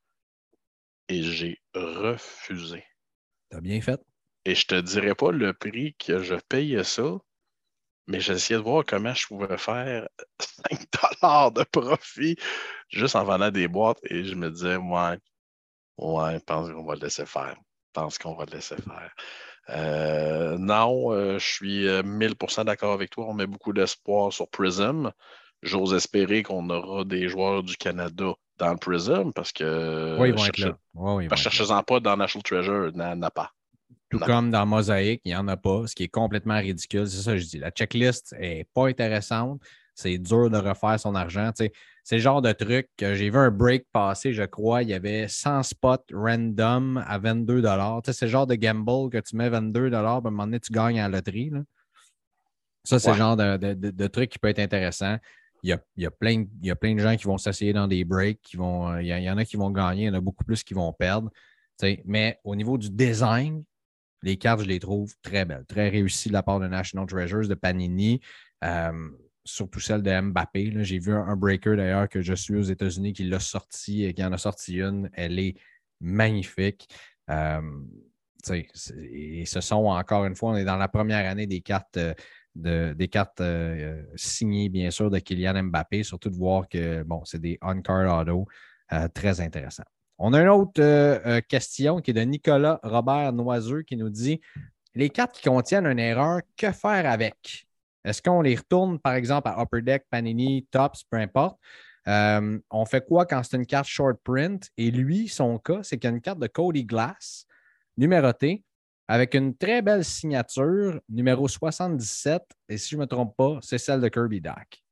et 1.08 1.22
j'ai 1.22 1.60
refusé. 1.74 2.84
T'as 3.50 3.60
bien 3.60 3.80
fait. 3.80 4.00
Et 4.44 4.54
je 4.54 4.66
te 4.66 4.80
dirais 4.80 5.14
pas 5.14 5.30
le 5.30 5.52
prix 5.52 5.94
que 5.94 6.22
je 6.22 6.34
payais 6.48 6.84
ça, 6.84 7.18
mais 8.06 8.20
j'essayais 8.20 8.58
de 8.58 8.64
voir 8.64 8.84
comment 8.84 9.14
je 9.14 9.26
pouvais 9.26 9.58
faire 9.58 10.08
5 10.40 11.52
de 11.54 11.64
profit 11.64 12.36
juste 12.88 13.14
en 13.14 13.24
vendant 13.24 13.50
des 13.50 13.68
boîtes 13.68 14.00
et 14.04 14.24
je 14.24 14.34
me 14.34 14.50
disais, 14.50 14.76
ouais, 14.76 15.18
ouais, 15.98 16.34
je 16.34 16.44
pense 16.44 16.70
qu'on 16.70 16.84
va 16.84 16.94
le 16.94 17.00
laisser 17.00 17.26
faire. 17.26 17.56
Je 17.56 18.00
pense 18.00 18.18
qu'on 18.18 18.34
va 18.34 18.46
le 18.46 18.52
laisser 18.56 18.76
faire. 18.76 19.12
Euh, 19.70 20.56
non, 20.58 21.12
euh, 21.12 21.38
je 21.38 21.46
suis 21.46 21.86
1000% 21.86 22.60
euh, 22.60 22.64
d'accord 22.64 22.92
avec 22.92 23.10
toi. 23.10 23.26
On 23.28 23.34
met 23.34 23.46
beaucoup 23.46 23.72
d'espoir 23.72 24.32
sur 24.32 24.48
Prism. 24.48 25.10
J'ose 25.62 25.94
espérer 25.94 26.42
qu'on 26.42 26.68
aura 26.70 27.04
des 27.04 27.28
joueurs 27.28 27.62
du 27.62 27.76
Canada 27.76 28.32
dans 28.58 28.70
le 28.72 28.78
Prism 28.78 29.32
parce 29.32 29.52
que. 29.52 30.18
Oui, 30.18 30.30
ils 30.30 30.34
vont 30.34 30.46
être 30.46 30.58
là. 30.58 30.76
Oui, 30.94 31.28
en 31.28 31.82
pas 31.82 32.00
dans 32.00 32.16
National 32.16 32.42
Treasure, 32.42 32.92
n'a 32.94 33.30
pas. 33.30 33.50
Tout 34.10 34.18
comme 34.18 34.50
dans 34.50 34.66
Mosaic, 34.66 35.22
il 35.24 35.28
n'y 35.28 35.36
en 35.36 35.48
a 35.48 35.56
pas, 35.56 35.86
ce 35.86 35.94
qui 35.94 36.04
est 36.04 36.08
complètement 36.08 36.58
ridicule. 36.58 37.08
C'est 37.08 37.22
ça 37.22 37.32
que 37.32 37.38
je 37.38 37.46
dis. 37.46 37.58
La 37.58 37.70
checklist 37.70 38.34
n'est 38.38 38.66
pas 38.74 38.88
intéressante. 38.88 39.60
C'est 39.94 40.18
dur 40.18 40.50
de 40.50 40.58
refaire 40.58 41.00
son 41.00 41.14
argent. 41.14 41.50
C'est 42.02 42.16
le 42.16 42.22
genre 42.22 42.42
de 42.42 42.50
truc 42.52 42.88
que 42.96 43.14
j'ai 43.14 43.30
vu 43.30 43.38
un 43.38 43.50
break 43.50 43.86
passer, 43.92 44.32
je 44.32 44.42
crois. 44.42 44.82
Il 44.82 44.88
y 44.88 44.94
avait 44.94 45.28
100 45.28 45.62
spots 45.62 46.04
random 46.12 47.02
à 47.06 47.18
22 47.18 47.62
C'est 48.04 48.22
le 48.22 48.30
genre 48.30 48.46
de 48.46 48.56
gamble 48.56 49.10
que 49.10 49.18
tu 49.18 49.36
mets 49.36 49.48
22 49.48 49.88
puis 49.88 49.94
à 49.94 50.00
un 50.00 50.20
moment 50.20 50.44
donné, 50.44 50.58
tu 50.58 50.72
gagnes 50.72 51.00
à 51.00 51.08
la 51.08 51.18
loterie. 51.18 51.52
Ça, 52.84 52.98
c'est 52.98 53.12
le 53.12 53.16
genre 53.16 53.36
de, 53.36 54.06
truc 54.08 54.30
qui 54.30 54.38
peut 54.38 54.48
être 54.48 54.58
intéressant. 54.58 55.16
Il 55.62 55.78
y 55.96 56.06
a, 56.06 56.10
plein, 56.10 56.44
il 56.60 56.66
y 56.66 56.72
a 56.72 56.76
plein 56.76 56.94
de 56.94 56.98
gens 56.98 57.16
qui 57.16 57.24
vont 57.24 57.38
s'essayer 57.38 57.72
dans 57.72 57.86
des 57.86 58.04
breaks. 58.04 58.42
Qui 58.42 58.56
vont, 58.56 58.98
il, 58.98 59.06
y 59.06 59.30
en 59.30 59.38
a 59.38 59.44
qui 59.44 59.56
vont 59.56 59.70
gagner, 59.70 60.02
il 60.02 60.06
y 60.06 60.10
en 60.10 60.14
a 60.14 60.20
beaucoup 60.20 60.44
plus 60.44 60.64
qui 60.64 60.74
vont 60.74 60.92
perdre. 60.92 61.30
Mais 62.04 62.40
au 62.42 62.56
niveau 62.56 62.78
du 62.78 62.90
design, 62.90 63.62
les 64.22 64.36
cartes, 64.36 64.62
je 64.62 64.66
les 64.66 64.80
trouve 64.80 65.14
très 65.22 65.44
belles, 65.44 65.64
très 65.68 65.88
réussies 65.88 66.28
de 66.28 66.32
la 66.32 66.42
part 66.42 66.58
de 66.58 66.66
National 66.66 67.06
Treasures, 67.06 67.48
de 67.48 67.54
Panini, 67.54 68.20
euh, 68.64 69.08
surtout 69.44 69.80
celle 69.80 70.02
de 70.02 70.20
Mbappé. 70.20 70.72
J'ai 70.84 70.98
vu 70.98 71.12
un, 71.12 71.36
breaker 71.36 71.76
d'ailleurs 71.76 72.08
que 72.08 72.20
je 72.20 72.34
suis 72.34 72.56
aux 72.56 72.62
États-Unis 72.62 73.12
qui 73.12 73.24
l'a 73.24 73.40
sorti 73.40 74.04
et 74.04 74.14
qui 74.14 74.24
en 74.24 74.32
a 74.32 74.38
sorti 74.38 74.78
une. 74.78 75.10
Elle 75.14 75.38
est 75.38 75.56
magnifique. 76.00 76.88
Euh, 77.30 77.60
et 78.50 79.44
ce 79.46 79.60
sont 79.60 79.86
encore 79.86 80.24
une 80.24 80.34
fois, 80.34 80.50
on 80.50 80.56
est 80.56 80.64
dans 80.64 80.76
la 80.76 80.88
première 80.88 81.28
année 81.30 81.46
des 81.46 81.60
cartes. 81.60 81.98
Euh, 81.98 82.92
des 82.92 83.08
cartes 83.08 83.40
signées, 84.14 84.68
bien 84.68 84.90
sûr, 84.90 85.08
de 85.08 85.18
Kylian 85.18 85.62
Mbappé, 85.62 86.02
surtout 86.02 86.28
de 86.28 86.36
voir 86.36 86.68
que 86.68 87.02
bon, 87.02 87.24
c'est 87.24 87.40
des 87.40 87.58
on-card 87.62 88.20
auto 88.20 88.46
très 89.14 89.40
intéressants. 89.40 89.84
On 90.24 90.34
a 90.34 90.40
une 90.40 90.48
autre 90.50 90.80
euh, 90.80 91.18
euh, 91.26 91.40
question 91.40 92.00
qui 92.00 92.12
est 92.12 92.14
de 92.14 92.20
Nicolas 92.20 92.78
Robert 92.84 93.32
Noiseux 93.32 93.82
qui 93.82 93.96
nous 93.96 94.08
dit 94.08 94.40
Les 94.94 95.10
cartes 95.10 95.32
qui 95.32 95.48
contiennent 95.48 95.84
une 95.84 95.98
erreur, 95.98 96.42
que 96.56 96.70
faire 96.70 97.10
avec? 97.10 97.66
Est-ce 98.04 98.20
qu'on 98.20 98.42
les 98.42 98.56
retourne, 98.56 98.98
par 98.98 99.14
exemple, 99.14 99.48
à 99.48 99.60
Upper 99.60 99.82
Deck, 99.82 100.06
Panini, 100.10 100.66
Tops, 100.70 101.04
peu 101.04 101.18
importe? 101.18 101.58
Euh, 102.08 102.58
on 102.70 102.84
fait 102.84 103.04
quoi 103.04 103.26
quand 103.26 103.42
c'est 103.44 103.56
une 103.56 103.66
carte 103.66 103.86
short 103.86 104.18
print? 104.24 104.68
Et 104.76 104.90
lui, 104.90 105.28
son 105.28 105.58
cas, 105.58 105.82
c'est 105.82 105.98
qu'il 105.98 106.10
y 106.10 106.12
a 106.12 106.16
une 106.16 106.20
carte 106.20 106.40
de 106.40 106.48
Cody 106.48 106.84
Glass 106.84 107.46
numérotée 107.96 108.64
avec 109.08 109.34
une 109.34 109.56
très 109.56 109.82
belle 109.82 110.04
signature, 110.04 111.00
numéro 111.08 111.46
77. 111.46 112.42
Et 112.68 112.78
si 112.78 112.90
je 112.90 112.96
ne 112.96 113.02
me 113.02 113.06
trompe 113.06 113.36
pas, 113.36 113.58
c'est 113.60 113.78
celle 113.78 114.00
de 114.00 114.08
Kirby 114.08 114.40
Dack 114.40 114.82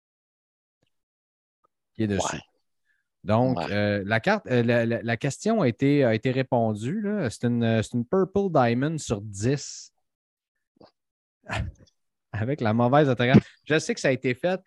qui 1.95 2.05
est 2.05 2.07
dessus. 2.07 2.41
Donc, 3.23 3.59
euh, 3.71 4.03
la, 4.07 4.21
carte, 4.21 4.47
euh, 4.47 4.63
la, 5.03 5.17
question 5.19 5.61
a 5.61 5.69
été, 5.69 6.05
a 6.05 6.15
été 6.15 6.31
répondue. 6.31 7.07
C'est 7.29 7.45
une, 7.45 7.63
une, 7.63 8.05
Purple 8.07 8.51
Diamond 8.51 8.97
sur 8.97 9.21
10. 9.21 9.93
Avec 12.33 12.61
la 12.61 12.72
mauvaise 12.72 13.09
autographe. 13.09 13.47
Je 13.64 13.78
sais 13.78 13.95
que 13.95 14.01
ça 14.01 14.09
a 14.09 14.12
été 14.12 14.35
fait. 14.35 14.61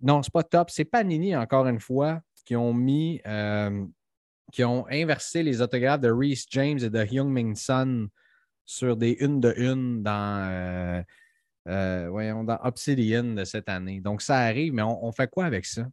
Non, 0.00 0.22
c'est 0.22 0.32
pas 0.32 0.42
top. 0.42 0.70
C'est 0.70 0.84
Panini, 0.84 1.36
encore 1.36 1.66
une 1.66 1.80
fois, 1.80 2.20
qui 2.44 2.56
ont 2.56 2.72
mis, 2.72 3.20
euh, 3.26 3.84
qui 4.52 4.64
ont 4.64 4.86
inversé 4.88 5.42
les 5.42 5.60
autographes 5.60 6.00
de 6.00 6.10
Reese 6.10 6.46
James 6.50 6.78
et 6.78 6.90
de 6.90 7.04
Hyung 7.04 7.30
Min 7.30 7.54
Sun 7.54 8.08
sur 8.64 8.96
des 8.96 9.16
une 9.20 9.40
de 9.40 9.52
une 9.56 10.02
dans, 10.02 11.04
voyons, 11.66 12.44
dans 12.44 12.58
Obsidian 12.62 13.34
de 13.34 13.44
cette 13.44 13.68
année. 13.68 14.00
Donc, 14.00 14.22
ça 14.22 14.38
arrive, 14.38 14.72
mais 14.72 14.82
on 14.82 15.12
fait 15.12 15.28
quoi 15.28 15.44
avec 15.44 15.66
ça? 15.66 15.86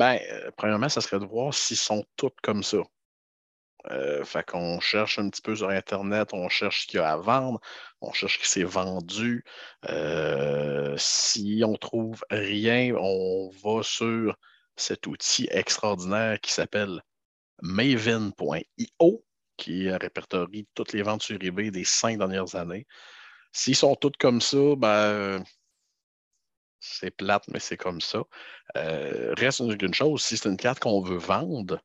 Euh, 0.00 0.50
premièrement, 0.56 0.88
ça 0.88 1.00
serait 1.00 1.18
de 1.18 1.24
voir 1.24 1.52
s'ils 1.52 1.76
sont 1.76 2.04
tous 2.16 2.30
comme 2.42 2.62
ça. 2.62 2.78
Euh, 3.90 4.24
fait 4.24 4.44
qu'on 4.44 4.80
cherche 4.80 5.18
un 5.18 5.30
petit 5.30 5.40
peu 5.40 5.54
sur 5.56 5.70
Internet, 5.70 6.30
on 6.32 6.48
cherche 6.48 6.82
ce 6.82 6.86
qu'il 6.88 6.98
y 6.98 7.02
a 7.02 7.12
à 7.12 7.16
vendre, 7.16 7.60
on 8.00 8.12
cherche 8.12 8.38
ce 8.38 8.42
qui 8.42 8.48
s'est 8.48 8.64
vendu. 8.64 9.44
Euh, 9.88 10.94
si 10.98 11.62
on 11.64 11.76
trouve 11.76 12.24
rien, 12.30 12.94
on 12.98 13.50
va 13.62 13.82
sur 13.82 14.36
cet 14.76 15.06
outil 15.06 15.48
extraordinaire 15.50 16.40
qui 16.40 16.52
s'appelle 16.52 17.02
maven.io, 17.62 19.24
qui 19.56 19.90
répertorie 19.90 20.68
toutes 20.74 20.92
les 20.92 21.02
ventes 21.02 21.22
sur 21.22 21.38
eBay 21.40 21.70
des 21.70 21.84
cinq 21.84 22.18
dernières 22.18 22.56
années. 22.56 22.86
S'ils 23.52 23.76
sont 23.76 23.96
tous 23.96 24.12
comme 24.18 24.40
ça, 24.40 24.76
ben, 24.76 25.42
c'est 26.80 27.10
plate, 27.10 27.48
mais 27.48 27.60
c'est 27.60 27.76
comme 27.76 28.00
ça. 28.00 28.22
Euh, 28.76 29.34
reste 29.36 29.60
une, 29.60 29.94
chose, 29.94 30.22
si 30.22 30.36
c'est 30.36 30.48
une 30.48 30.56
carte 30.56 30.80
qu'on 30.80 31.00
veut 31.02 31.18
vendre, 31.18 31.80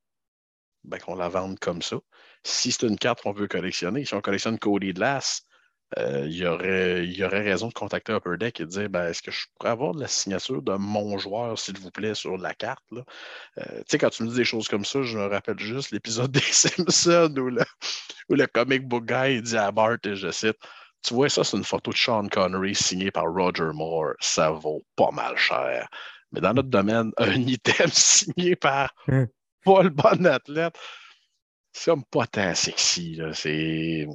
ben 0.84 1.00
qu'on 1.00 1.16
la 1.16 1.30
vende 1.30 1.60
comme 1.60 1.82
ça. 1.82 1.98
Si 2.44 2.72
c'est 2.72 2.88
une 2.88 2.98
carte 2.98 3.22
qu'on 3.22 3.32
veut 3.32 3.48
collectionner, 3.48 4.06
si 4.06 4.14
on 4.14 4.22
collectionne 4.22 4.60
Cody 4.60 4.94
Glass, 4.94 5.46
euh, 6.00 6.26
il, 6.26 6.36
y 6.36 6.46
aurait, 6.46 7.06
y 7.06 7.24
aurait 7.24 7.42
raison 7.42 7.68
de 7.68 7.74
contacter 7.74 8.14
Upper 8.14 8.38
Deck 8.40 8.60
et 8.60 8.66
de 8.66 8.70
dire 8.70 8.90
ben, 8.90 9.08
est-ce 9.08 9.22
que 9.22 9.32
je 9.32 9.46
pourrais 9.56 9.72
avoir 9.72 9.94
de 9.94 10.02
la 10.02 10.08
signature 10.08 10.62
de 10.62 10.74
mon 10.74 11.18
joueur, 11.18 11.58
s'il 11.60 11.78
vous 11.78 11.92
plaît, 11.92 12.16
sur 12.16 12.38
la 12.38 12.54
carte? 12.54 12.84
Euh, 12.92 13.04
tu 13.58 13.84
sais, 13.88 13.98
quand 14.00 14.10
tu 14.10 14.24
me 14.24 14.30
dis 14.30 14.36
des 14.36 14.46
choses 14.46 14.68
comme 14.68 14.86
ça, 14.86 15.04
je 15.04 15.18
me 15.18 15.28
rappelle 15.28 15.60
juste 15.60 15.92
l'épisode 15.92 16.32
des 16.32 16.40
Simpsons 16.40 17.34
où 17.38 17.50
le, 17.50 17.64
où 18.30 18.36
le 18.36 18.48
comic 18.48 18.88
book 18.88 19.06
guy 19.06 19.42
dit 19.42 19.58
à 19.58 19.72
Bart, 19.72 19.98
et 20.04 20.16
je 20.16 20.32
cite 20.32 20.58
tu 21.04 21.14
vois, 21.14 21.30
ça, 21.30 21.44
c'est 21.44 21.58
une 21.58 21.66
photo 21.66 21.92
de 21.92 21.98
Sean 21.98 22.28
Connery 22.30 22.76
signée 22.76 23.12
par 23.12 23.26
Roger 23.26 23.72
Moore. 23.74 24.14
Ça 24.22 24.52
vaut 24.52 24.84
pas 24.96 25.12
mal 25.12 25.36
cher. 25.38 25.88
Mais 26.32 26.40
dans 26.40 26.54
notre 26.54 26.70
domaine, 26.70 27.12
un 27.18 27.34
item 27.34 27.90
signé 27.92 28.56
par 28.56 28.94
hein. 29.66 29.90
Paul 29.90 29.90
Bon 29.90 30.26
Athlète, 30.26 30.78
c'est 31.72 31.92
comme 31.92 32.04
pas 32.06 32.28
tant 32.28 32.54
sexy. 32.56 33.20
C'est. 33.34 34.08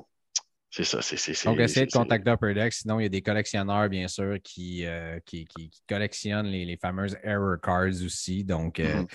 C'est 0.71 0.85
ça, 0.85 1.01
c'est. 1.01 1.45
Donc, 1.47 1.59
essayez 1.61 1.87
de 1.87 1.93
contacter 1.93 2.31
Upper 2.31 2.53
Deck. 2.53 2.73
Sinon, 2.73 3.01
il 3.01 3.05
y 3.05 3.07
a 3.07 3.09
des 3.09 3.23
collectionneurs, 3.23 3.89
bien 3.89 4.07
sûr, 4.07 4.37
qui, 4.45 4.85
euh, 4.85 5.19
qui, 5.25 5.47
qui, 5.47 5.71
collectionnent 5.89 6.47
les, 6.47 6.67
les, 6.67 6.77
fameuses 6.77 7.17
error 7.23 7.57
cards 7.61 8.05
aussi. 8.05 8.45
Donc, 8.45 8.79
euh, 8.79 9.03
mm-hmm. 9.03 9.09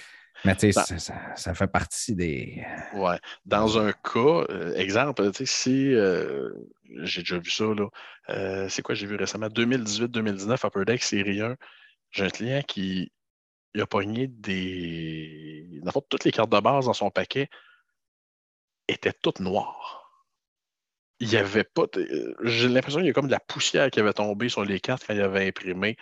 Mais 0.46 0.56
tu 0.56 0.72
sais, 0.72 0.98
ça, 1.36 1.54
fait 1.54 1.68
partie 1.68 2.16
des. 2.16 2.66
Ouais. 2.96 3.18
Dans 3.46 3.78
un 3.78 3.92
cas, 3.92 4.46
euh, 4.50 4.74
exemple, 4.76 5.32
tu 5.32 5.46
sais, 5.46 5.46
si 5.46 7.06
j'ai 7.06 7.22
déjà 7.22 7.38
vu 7.38 7.52
ça, 7.52 7.66
là, 7.66 8.68
c'est 8.68 8.82
quoi 8.82 8.96
j'ai 8.96 9.06
vu 9.06 9.16
récemment? 9.16 9.48
2018-2019, 9.48 10.66
Upper 10.66 10.86
Deck 10.86 11.04
Série 11.04 11.40
1, 11.40 11.56
j'ai 12.12 12.26
un 12.26 12.30
client 12.30 12.62
qui 12.68 13.12
a 13.82 13.88
pogné 13.88 14.28
des. 14.28 15.68
N'importe 15.84 16.08
toutes 16.10 16.24
les 16.26 16.32
cartes 16.32 16.52
de 16.52 16.60
base 16.60 16.86
dans 16.86 16.94
son 16.94 17.10
paquet 17.10 17.50
étaient 18.88 19.14
toutes 19.14 19.40
noires. 19.40 20.12
Il 21.20 21.30
n'y 21.30 21.38
avait 21.38 21.64
pas. 21.64 21.84
J'ai 22.44 22.68
l'impression 22.70 23.00
qu'il 23.00 23.08
y 23.08 23.10
a 23.12 23.14
comme 23.14 23.28
de 23.28 23.32
la 23.32 23.40
poussière 23.40 23.90
qui 23.90 24.00
avait 24.00 24.14
tombé 24.14 24.50
sur 24.50 24.66
les 24.66 24.80
cartes 24.80 25.06
quand 25.08 25.14
il 25.14 25.22
avait 25.22 25.48
imprimé. 25.48 25.98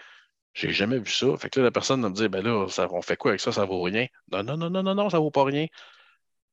J'ai 0.54 0.72
jamais 0.74 1.00
vu 1.00 1.10
ça. 1.12 1.38
Fait 1.38 1.50
que 1.50 1.60
là, 1.60 1.66
la 1.66 1.72
personne 1.72 2.02
me 2.02 2.10
dire, 2.10 2.30
ben 2.30 2.44
là, 2.44 2.68
on 2.92 3.02
fait 3.02 3.18
quoi 3.18 3.32
avec 3.32 3.42
ça? 3.42 3.52
Ça 3.52 3.66
vaut 3.66 3.82
rien. 3.82 4.08
Non, 4.32 4.44
non, 4.44 4.58
non, 4.58 4.70
non, 4.70 4.84
non, 4.84 4.96
non, 4.96 5.10
ça 5.10 5.20
vaut 5.20 5.32
pas 5.32 5.46
rien. 5.46 5.68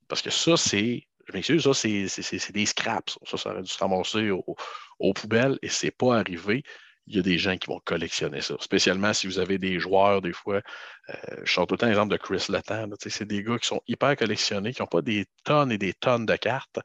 Parce 0.09 0.23
que 0.23 0.31
ça, 0.31 0.57
c'est. 0.57 1.07
Je 1.27 1.33
m'excuse, 1.33 1.63
ça, 1.65 1.75
c'est 1.75 2.53
des 2.53 2.67
scraps. 2.67 3.19
Ça, 3.25 3.37
ça 3.37 3.51
aurait 3.51 3.63
dû 3.63 3.71
se 3.71 3.79
ramasser 3.79 4.31
aux 4.31 5.13
poubelles 5.15 5.59
et 5.63 5.69
c'est 5.69 5.91
pas 5.91 6.19
arrivé. 6.19 6.63
Il 7.09 7.17
y 7.17 7.19
a 7.19 7.23
des 7.23 7.39
gens 7.39 7.57
qui 7.57 7.69
vont 7.69 7.81
collectionner 7.85 8.41
ça. 8.41 8.55
Spécialement 8.61 9.13
si 9.13 9.27
vous 9.27 9.39
avez 9.39 9.59
des 9.59 9.79
joueurs, 9.79 10.21
des 10.21 10.33
fois. 10.33 10.61
Euh, 11.09 11.15
je 11.45 11.53
sors 11.53 11.67
tout 11.67 11.75
le 11.75 11.79
temps 11.79 11.87
l'exemple 11.87 12.13
de 12.13 12.19
Chris 12.19 12.47
Letang. 12.49 12.91
C'est 12.99 13.27
des 13.27 13.43
gars 13.43 13.59
qui 13.59 13.67
sont 13.67 13.81
hyper 13.89 14.15
collectionnés, 14.17 14.73
qui 14.73 14.83
n'ont 14.83 14.87
pas 14.87 15.03
des 15.03 15.27
tonnes 15.45 15.73
et 15.73 15.79
des 15.79 15.95
tonnes 15.95 16.27
de 16.27 16.37
cartes. 16.37 16.79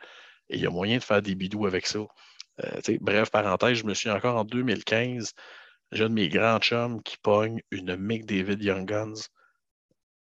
Et 0.49 0.55
il 0.55 0.61
y 0.61 0.65
a 0.65 0.69
moyen 0.69 0.97
de 0.97 1.03
faire 1.03 1.21
des 1.21 1.36
bidous 1.36 1.65
avec 1.65 1.86
ça. 1.86 1.99
Euh, 2.63 2.97
bref, 3.01 3.32
parenthèse, 3.32 3.78
je 3.78 3.86
me 3.86 3.93
suis 3.93 4.09
encore 4.09 4.38
en 4.38 4.45
2015 4.45 5.34
j'ai 5.93 6.05
un 6.05 6.09
de 6.09 6.13
mes 6.13 6.30
grands 6.30 6.59
chums 6.59 7.01
qui 7.03 7.17
pogne 7.17 7.61
une 7.69 7.95
Mick 7.95 8.26
David 8.26 8.63
Young 8.63 8.88
Guns. 8.88 9.28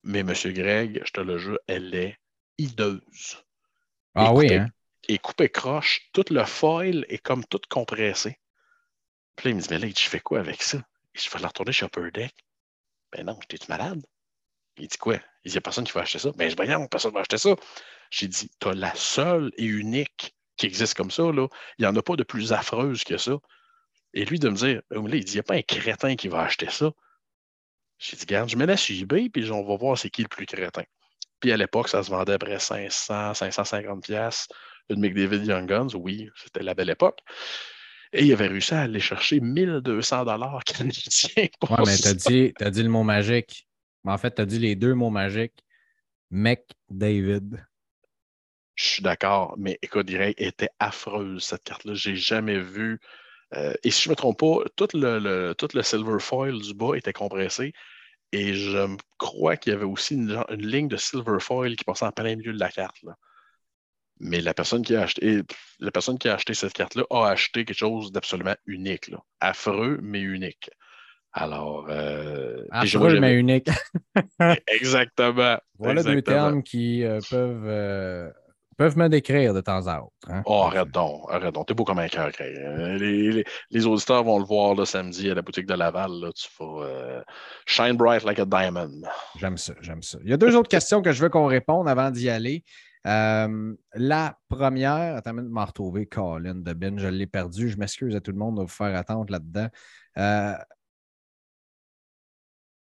Mais 0.02 0.20
M. 0.20 0.32
Greg, 0.46 1.02
je 1.04 1.12
te 1.12 1.20
le 1.20 1.38
jure, 1.38 1.58
elle 1.66 1.94
est 1.94 2.16
hideuse. 2.58 3.44
Ah 4.14 4.32
oui, 4.32 4.52
hein? 4.52 4.68
est 5.08 5.18
coupé 5.18 5.48
croche, 5.48 6.08
tout 6.12 6.24
le 6.30 6.44
foil 6.44 7.04
est 7.08 7.18
comme 7.18 7.44
tout 7.44 7.60
compressé. 7.68 8.38
Il 9.44 9.54
me 9.54 9.60
dit, 9.60 9.68
mais 9.70 9.78
là, 9.78 9.88
je 9.88 10.08
fais 10.08 10.20
quoi 10.20 10.40
avec 10.40 10.62
ça? 10.62 10.78
Je 11.14 11.28
vais 11.30 11.46
retourner 11.46 11.72
chez 11.72 11.86
Upper 11.86 12.10
Deck. 12.12 12.34
Ben 13.12 13.26
non, 13.26 13.38
t'es-tu 13.48 13.66
malade? 13.68 14.04
Il 14.76 14.88
dit 14.88 14.98
quoi? 14.98 15.14
Il 15.14 15.18
dit, 15.18 15.24
il 15.46 15.52
n'y 15.52 15.58
a 15.58 15.60
personne 15.60 15.84
qui 15.84 15.92
va 15.92 16.02
acheter 16.02 16.18
ça. 16.18 16.30
Ben, 16.36 16.54
ben 16.54 16.70
non, 16.70 16.86
personne 16.86 17.10
ne 17.10 17.14
va 17.14 17.20
acheter 17.20 17.38
ça. 17.38 17.56
J'ai 18.10 18.28
dit, 18.28 18.50
tu 18.60 18.68
as 18.68 18.74
la 18.74 18.94
seule 18.94 19.50
et 19.56 19.64
unique 19.64 20.34
qui 20.56 20.66
existe 20.66 20.94
comme 20.94 21.10
ça, 21.10 21.22
là. 21.22 21.48
Il 21.78 21.82
n'y 21.82 21.86
en 21.86 21.96
a 21.96 22.02
pas 22.02 22.16
de 22.16 22.22
plus 22.22 22.52
affreuse 22.52 23.04
que 23.04 23.16
ça. 23.16 23.32
Et 24.14 24.24
lui, 24.24 24.38
de 24.38 24.48
me 24.48 24.56
dire, 24.56 24.82
oh, 24.94 25.06
là, 25.06 25.16
il 25.16 25.24
dit, 25.24 25.32
il 25.32 25.36
n'y 25.36 25.40
a 25.40 25.44
pas 25.44 25.54
un 25.54 25.62
crétin 25.62 26.16
qui 26.16 26.28
va 26.28 26.42
acheter 26.42 26.68
ça. 26.70 26.90
J'ai 27.98 28.16
dit, 28.16 28.26
garde, 28.26 28.48
je 28.48 28.56
mets 28.56 28.66
la 28.66 28.76
sur 28.76 29.00
eBay, 29.00 29.28
puis 29.28 29.50
on 29.50 29.64
va 29.64 29.76
voir 29.76 29.98
c'est 29.98 30.10
qui 30.10 30.22
le 30.22 30.28
plus 30.28 30.46
crétin. 30.46 30.84
Puis 31.38 31.52
à 31.52 31.56
l'époque, 31.56 31.88
ça 31.88 32.02
se 32.02 32.10
vendait 32.10 32.34
après 32.34 32.58
500, 32.58 33.34
550 33.34 34.02
pièces 34.02 34.48
une 34.90 35.00
McDavid 35.00 35.44
Young 35.44 35.66
Guns. 35.66 35.94
Oui, 35.94 36.28
c'était 36.36 36.62
la 36.62 36.74
belle 36.74 36.90
époque. 36.90 37.20
Et 38.12 38.24
il 38.24 38.32
avait 38.32 38.48
réussi 38.48 38.74
à 38.74 38.82
aller 38.82 39.00
chercher 39.00 39.40
1200 39.40 40.24
dollars 40.24 40.64
canadiens. 40.64 41.46
Pour 41.60 41.70
ouais, 41.70 41.84
mais 41.86 41.96
tu 41.96 42.08
as 42.08 42.14
dit, 42.14 42.52
as 42.60 42.70
dit 42.70 42.82
le 42.82 42.88
mot 42.88 43.04
magique. 43.04 43.68
En 44.04 44.18
fait, 44.18 44.34
tu 44.34 44.42
as 44.42 44.46
dit 44.46 44.58
les 44.58 44.74
deux 44.74 44.94
mots 44.94 45.10
magiques. 45.10 45.64
McDavid. 46.30 47.66
Je 48.74 48.84
suis 48.84 49.02
d'accord, 49.02 49.54
mais 49.58 49.78
écoute, 49.82 50.06
dirait, 50.06 50.34
était 50.38 50.70
affreuse 50.78 51.44
cette 51.44 51.64
carte-là. 51.64 51.94
J'ai 51.94 52.16
jamais 52.16 52.58
vu. 52.58 52.98
Euh, 53.54 53.74
et 53.82 53.90
si 53.90 54.02
je 54.02 54.08
ne 54.08 54.12
me 54.12 54.16
trompe 54.16 54.38
pas, 54.38 54.64
tout 54.76 54.88
le, 54.94 55.52
tout 55.54 55.68
le 55.74 55.82
silver 55.82 56.18
foil 56.18 56.58
du 56.60 56.72
bas 56.72 56.94
était 56.94 57.12
compressé. 57.12 57.72
Et 58.32 58.54
je 58.54 58.96
crois 59.18 59.56
qu'il 59.56 59.72
y 59.72 59.76
avait 59.76 59.84
aussi 59.84 60.14
une, 60.14 60.44
ligne 60.50 60.88
de 60.88 60.96
silver 60.96 61.40
foil 61.40 61.76
qui 61.76 61.84
passait 61.84 62.04
en 62.04 62.12
plein 62.12 62.36
milieu 62.36 62.52
de 62.52 62.60
la 62.60 62.70
carte. 62.70 62.96
Mais 64.20 64.40
la 64.40 64.54
personne 64.54 64.82
qui 64.82 64.94
a 64.94 65.02
acheté, 65.02 65.42
la 65.78 65.90
personne 65.90 66.18
qui 66.18 66.28
a 66.28 66.34
acheté 66.34 66.52
cette 66.54 66.74
carte-là 66.74 67.04
a 67.10 67.28
acheté 67.28 67.64
quelque 67.64 67.76
chose 67.76 68.12
d'absolument 68.12 68.54
unique. 68.66 69.10
Affreux, 69.40 69.98
mais 70.02 70.20
unique. 70.20 70.70
Alors. 71.32 71.86
Euh, 71.88 72.64
Affreux, 72.70 73.18
mais 73.18 73.34
unique. 73.34 73.68
exactement. 74.68 75.58
Voilà 75.78 76.02
deux 76.02 76.22
termes 76.22 76.62
qui 76.62 77.02
euh, 77.02 77.20
peuvent 77.30 77.66
euh, 77.66 78.30
peuvent 78.80 78.96
me 78.96 79.08
décrire 79.08 79.52
de 79.52 79.60
temps 79.60 79.86
à 79.86 80.00
autre. 80.00 80.12
Hein. 80.28 80.42
Oh, 80.46 80.62
arrête 80.62 80.90
donc, 80.90 81.24
arrête 81.30 81.52
donc. 81.52 81.66
T'es 81.66 81.74
beau 81.74 81.84
comme 81.84 81.98
un 81.98 82.08
cœur. 82.08 82.30
Les, 82.38 83.44
les, 83.70 83.86
auditeurs 83.86 84.24
vont 84.24 84.38
le 84.38 84.44
voir 84.46 84.74
le 84.74 84.86
samedi 84.86 85.30
à 85.30 85.34
la 85.34 85.42
boutique 85.42 85.66
de 85.66 85.74
Laval. 85.74 86.10
Là, 86.10 86.30
tu 86.32 86.48
vas 86.58 86.84
euh, 86.84 87.22
shine 87.66 87.98
bright 87.98 88.24
like 88.24 88.38
a 88.38 88.46
diamond. 88.46 89.02
J'aime 89.38 89.58
ça, 89.58 89.74
j'aime 89.82 90.02
ça. 90.02 90.18
Il 90.24 90.30
y 90.30 90.32
a 90.32 90.38
deux 90.38 90.56
autres 90.56 90.70
questions 90.70 91.02
que 91.02 91.12
je 91.12 91.22
veux 91.22 91.28
qu'on 91.28 91.44
réponde 91.46 91.88
avant 91.88 92.10
d'y 92.10 92.30
aller. 92.30 92.64
Euh, 93.06 93.74
la 93.94 94.38
première, 94.48 95.16
attends, 95.16 95.34
de 95.34 95.40
m'en 95.42 95.64
retrouver, 95.64 96.06
Colin 96.06 96.56
de 96.56 96.72
Ben, 96.72 96.98
je 96.98 97.08
l'ai 97.08 97.26
perdu. 97.26 97.68
Je 97.68 97.78
m'excuse 97.78 98.14
à 98.14 98.20
tout 98.20 98.32
le 98.32 98.38
monde 98.38 98.56
de 98.56 98.62
vous 98.62 98.68
faire 98.68 98.94
attendre 98.96 99.30
là-dedans. 99.30 99.68
Euh, 100.18 100.54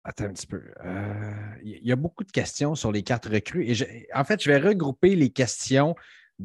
Attends 0.08 0.24
un 0.24 0.34
petit 0.34 0.48
peu. 0.48 0.64
Euh, 0.86 1.34
il 1.64 1.86
y 1.86 1.92
a 1.92 1.98
beaucoup 1.98 2.24
de 2.24 2.32
questions 2.32 2.76
sur 2.76 2.94
les 2.94 3.04
cartes 3.04 3.26
recrues. 3.26 3.70
Et 3.70 4.08
en 4.14 4.24
fait, 4.24 4.42
je 4.42 4.50
vais 4.50 4.58
regrouper 4.58 5.18
les 5.18 5.32
questions 5.32 5.96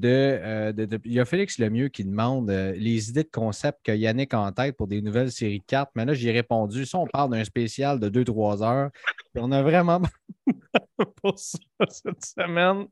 euh, 0.05 0.73
de, 0.73 1.01
Il 1.05 1.13
y 1.13 1.21
a 1.21 1.25
Félix 1.25 1.59
Lemieux 1.59 1.89
qui 1.89 2.05
demande 2.05 2.51
euh, 2.51 2.73
les 2.73 3.11
idées 3.11 3.25
de 3.25 3.31
concept 3.31 3.81
que 3.85 3.93
Yannick 3.93 4.33
a 4.33 4.41
en 4.41 4.53
tête 4.53 4.77
pour 4.77 4.87
des 4.87 5.03
nouvelles 5.03 5.31
séries 5.31 5.61
de 5.61 5.65
cartes. 5.65 5.91
Mais 5.95 6.05
là, 6.05 6.15
j'ai 6.15 6.33
répondu. 6.33 6.87
Ça, 6.87 6.99
on 6.99 7.07
parle 7.07 7.31
d'un 7.31 7.45
spécial 7.45 8.01
de 8.01 8.09
2-3 8.09 8.63
heures. 8.63 8.91
on 9.37 9.53
a 9.53 9.63
vraiment 9.63 10.01
pour 11.23 11.39
ça 11.39 11.59
cette 11.89 12.25
semaine. 12.25 12.87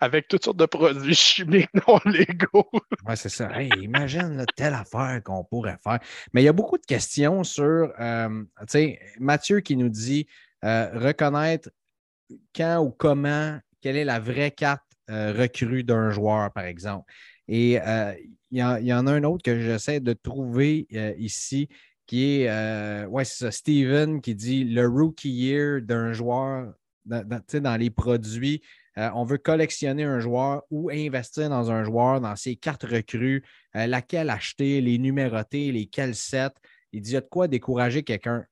Avec, 0.00 0.28
toutes 0.28 0.44
sortes 0.44 0.56
de 0.56 0.66
produits 0.66 1.14
chimiques 1.14 1.70
non 1.86 1.98
légaux. 2.04 2.68
oui, 3.06 3.16
c'est 3.16 3.28
ça. 3.28 3.62
imagine 3.62 4.44
telle 4.56 4.74
affaire 4.74 5.20
qu'on 5.22 5.44
pourrait 5.44 5.78
faire. 5.82 6.00
Mais 6.32 6.42
il 6.42 6.44
y 6.44 6.48
a 6.48 6.52
beaucoup 6.52 6.78
de 6.78 6.86
questions 6.86 7.44
sur, 7.44 7.92
euh, 8.00 8.42
tu 8.60 8.66
sais, 8.68 9.00
Mathieu 9.18 9.60
qui 9.60 9.76
nous 9.76 9.88
dit 9.90 10.26
euh, 10.64 10.90
reconnaître 10.94 11.70
quand 12.54 12.78
ou 12.78 12.90
comment, 12.90 13.58
quelle 13.80 13.96
est 13.96 14.04
la 14.04 14.20
vraie 14.20 14.52
carte 14.52 14.91
euh, 15.10 15.32
recrue 15.32 15.84
d'un 15.84 16.10
joueur, 16.10 16.52
par 16.52 16.64
exemple. 16.64 17.12
Et 17.48 17.78
il 18.50 18.58
y, 18.58 18.62
en 18.62 19.06
a 19.06 19.12
un 19.12 19.24
autre 19.24 19.42
que 19.42 19.60
j'essaie 19.60 20.00
de 20.00 20.12
trouver 20.12 20.86
ici 21.18 21.68
qui 22.06 22.42
est, 22.42 23.06
ouais, 23.06 23.24
c'est 23.24 23.44
ça, 23.44 23.50
Steven 23.50 24.20
qui 24.20 24.34
dit 24.34 24.64
le 24.64 24.86
rookie 24.86 25.30
year 25.30 25.82
d'un 25.82 26.12
joueur 26.12 26.72
dans, 27.04 27.80
les 27.80 27.90
produits. 27.90 28.62
Euh, 28.98 29.10
on 29.14 29.24
veut 29.24 29.38
collectionner 29.38 30.04
un 30.04 30.20
joueur 30.20 30.62
ou 30.70 30.90
investir 30.90 31.48
dans 31.48 31.70
un 31.70 31.84
joueur, 31.84 32.20
dans 32.20 32.36
ses 32.36 32.56
cartes 32.56 32.84
recrues, 32.84 33.42
euh, 33.76 33.86
laquelle 33.86 34.30
acheter, 34.30 34.80
les 34.80 34.98
numéroter, 34.98 35.72
lesquels 35.72 36.14
sets. 36.14 36.50
Il 36.92 37.00
dit 37.00 37.10
il 37.10 37.14
y 37.14 37.16
a 37.16 37.22
de 37.22 37.28
quoi 37.28 37.48
décourager 37.48 38.02
quelqu'un. 38.02 38.44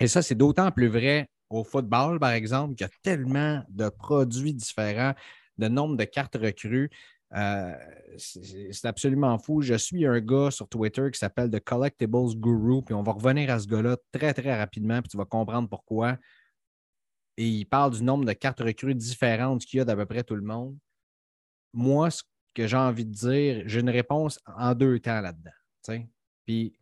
Et 0.00 0.06
ça, 0.06 0.22
c'est 0.22 0.34
d'autant 0.34 0.70
plus 0.70 0.88
vrai 0.88 1.28
au 1.48 1.64
football, 1.64 2.18
par 2.18 2.32
exemple, 2.32 2.74
qu'il 2.74 2.86
y 2.86 2.90
a 2.90 2.92
tellement 3.02 3.62
de 3.70 3.88
produits 3.88 4.52
différents, 4.52 5.14
de 5.58 5.68
nombre 5.68 5.96
de 5.96 6.04
cartes 6.04 6.36
recrues. 6.36 6.90
Euh, 7.34 7.74
c'est 8.16 8.84
absolument 8.84 9.38
fou. 9.38 9.60
Je 9.60 9.74
suis 9.74 10.06
un 10.06 10.20
gars 10.20 10.50
sur 10.50 10.68
Twitter 10.68 11.10
qui 11.12 11.18
s'appelle 11.18 11.50
The 11.50 11.60
Collectibles 11.60 12.36
Guru, 12.36 12.82
puis 12.82 12.94
on 12.94 13.02
va 13.02 13.12
revenir 13.12 13.50
à 13.50 13.58
ce 13.58 13.66
gars-là 13.66 13.96
très, 14.12 14.32
très 14.34 14.56
rapidement, 14.56 15.00
puis 15.00 15.08
tu 15.08 15.16
vas 15.16 15.24
comprendre 15.24 15.68
pourquoi 15.68 16.16
et 17.36 17.48
il 17.48 17.64
parle 17.64 17.92
du 17.92 18.02
nombre 18.02 18.24
de 18.24 18.32
cartes 18.32 18.60
recrues 18.60 18.94
différentes 18.94 19.64
qu'il 19.64 19.78
y 19.78 19.80
a 19.80 19.84
d'à 19.84 19.96
peu 19.96 20.06
près 20.06 20.22
tout 20.22 20.36
le 20.36 20.42
monde. 20.42 20.76
Moi, 21.72 22.10
ce 22.10 22.22
que 22.54 22.66
j'ai 22.66 22.76
envie 22.76 23.04
de 23.04 23.12
dire, 23.12 23.62
j'ai 23.66 23.80
une 23.80 23.90
réponse 23.90 24.38
en 24.46 24.74
deux 24.74 25.00
temps 25.00 25.20
là-dedans. 25.20 26.04
Puis 26.46 26.78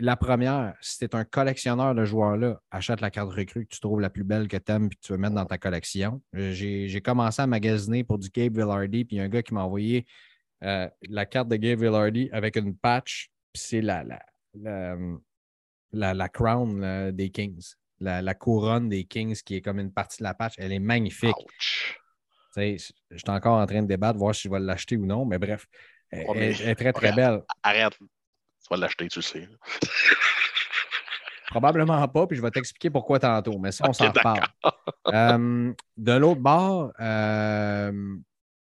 la 0.00 0.16
première, 0.16 0.74
si 0.80 0.98
tu 0.98 1.04
es 1.04 1.14
un 1.14 1.24
collectionneur 1.24 1.94
de 1.94 2.04
joueurs-là, 2.04 2.60
achète 2.70 3.00
la 3.00 3.10
carte 3.10 3.30
recrue 3.30 3.66
que 3.66 3.74
tu 3.74 3.80
trouves 3.80 4.00
la 4.00 4.10
plus 4.10 4.24
belle 4.24 4.48
que 4.48 4.56
tu 4.56 4.72
aimes 4.72 4.86
et 4.86 4.88
que 4.90 5.00
tu 5.00 5.12
veux 5.12 5.18
mettre 5.18 5.34
dans 5.34 5.44
ta 5.44 5.58
collection. 5.58 6.22
J'ai 6.32 7.00
commencé 7.02 7.42
à 7.42 7.46
magasiner 7.46 8.04
pour 8.04 8.18
du 8.18 8.28
Gabe 8.30 8.56
Villardy, 8.56 9.04
puis 9.04 9.16
il 9.16 9.18
y 9.18 9.22
a 9.22 9.24
un 9.24 9.28
gars 9.28 9.42
qui 9.42 9.54
m'a 9.54 9.62
envoyé 9.62 10.06
euh, 10.64 10.88
la 11.08 11.26
carte 11.26 11.48
de 11.48 11.56
Gabe 11.56 11.80
Villardy 11.80 12.28
avec 12.32 12.56
une 12.56 12.76
patch, 12.76 13.30
puis 13.52 13.62
c'est 13.62 13.80
la, 13.80 14.04
la, 14.54 14.96
la, 15.92 16.28
crown 16.28 17.10
des 17.12 17.30
Kings 17.30 17.74
la, 18.00 18.34
couronne 18.34 18.88
des 18.88 19.04
Kings 19.04 19.40
qui 19.44 19.56
est 19.56 19.60
comme 19.60 19.78
une 19.78 19.92
partie 19.92 20.18
de 20.18 20.24
la 20.24 20.34
patch, 20.34 20.54
elle 20.58 20.72
est 20.72 20.78
magnifique. 20.78 21.34
Je 22.56 22.76
suis 22.76 23.22
encore 23.28 23.60
en 23.60 23.66
train 23.66 23.82
de 23.82 23.88
débattre, 23.88 24.18
voir 24.18 24.34
si 24.34 24.48
je 24.48 24.52
vais 24.52 24.60
l'acheter 24.60 24.96
ou 24.96 25.06
non, 25.06 25.24
mais 25.24 25.38
bref, 25.38 25.66
elle, 26.10 26.40
est 26.40 26.74
très, 26.74 26.92
très 26.92 27.12
belle. 27.12 27.42
Arrête, 27.62 27.96
tu 28.68 28.74
vas 28.74 28.80
l'acheter, 28.80 29.08
tu 29.08 29.22
sais. 29.22 29.48
Probablement 31.48 32.06
pas, 32.08 32.26
puis 32.26 32.36
je 32.36 32.42
vais 32.42 32.50
t'expliquer 32.50 32.90
pourquoi 32.90 33.18
tantôt, 33.18 33.58
mais 33.58 33.72
ça, 33.72 33.84
on 33.88 33.92
s'en 33.92 34.08
reparle. 34.08 34.46
Euh, 35.14 35.72
de 35.96 36.12
l'autre 36.12 36.42
bord, 36.42 36.92
euh, 37.00 38.16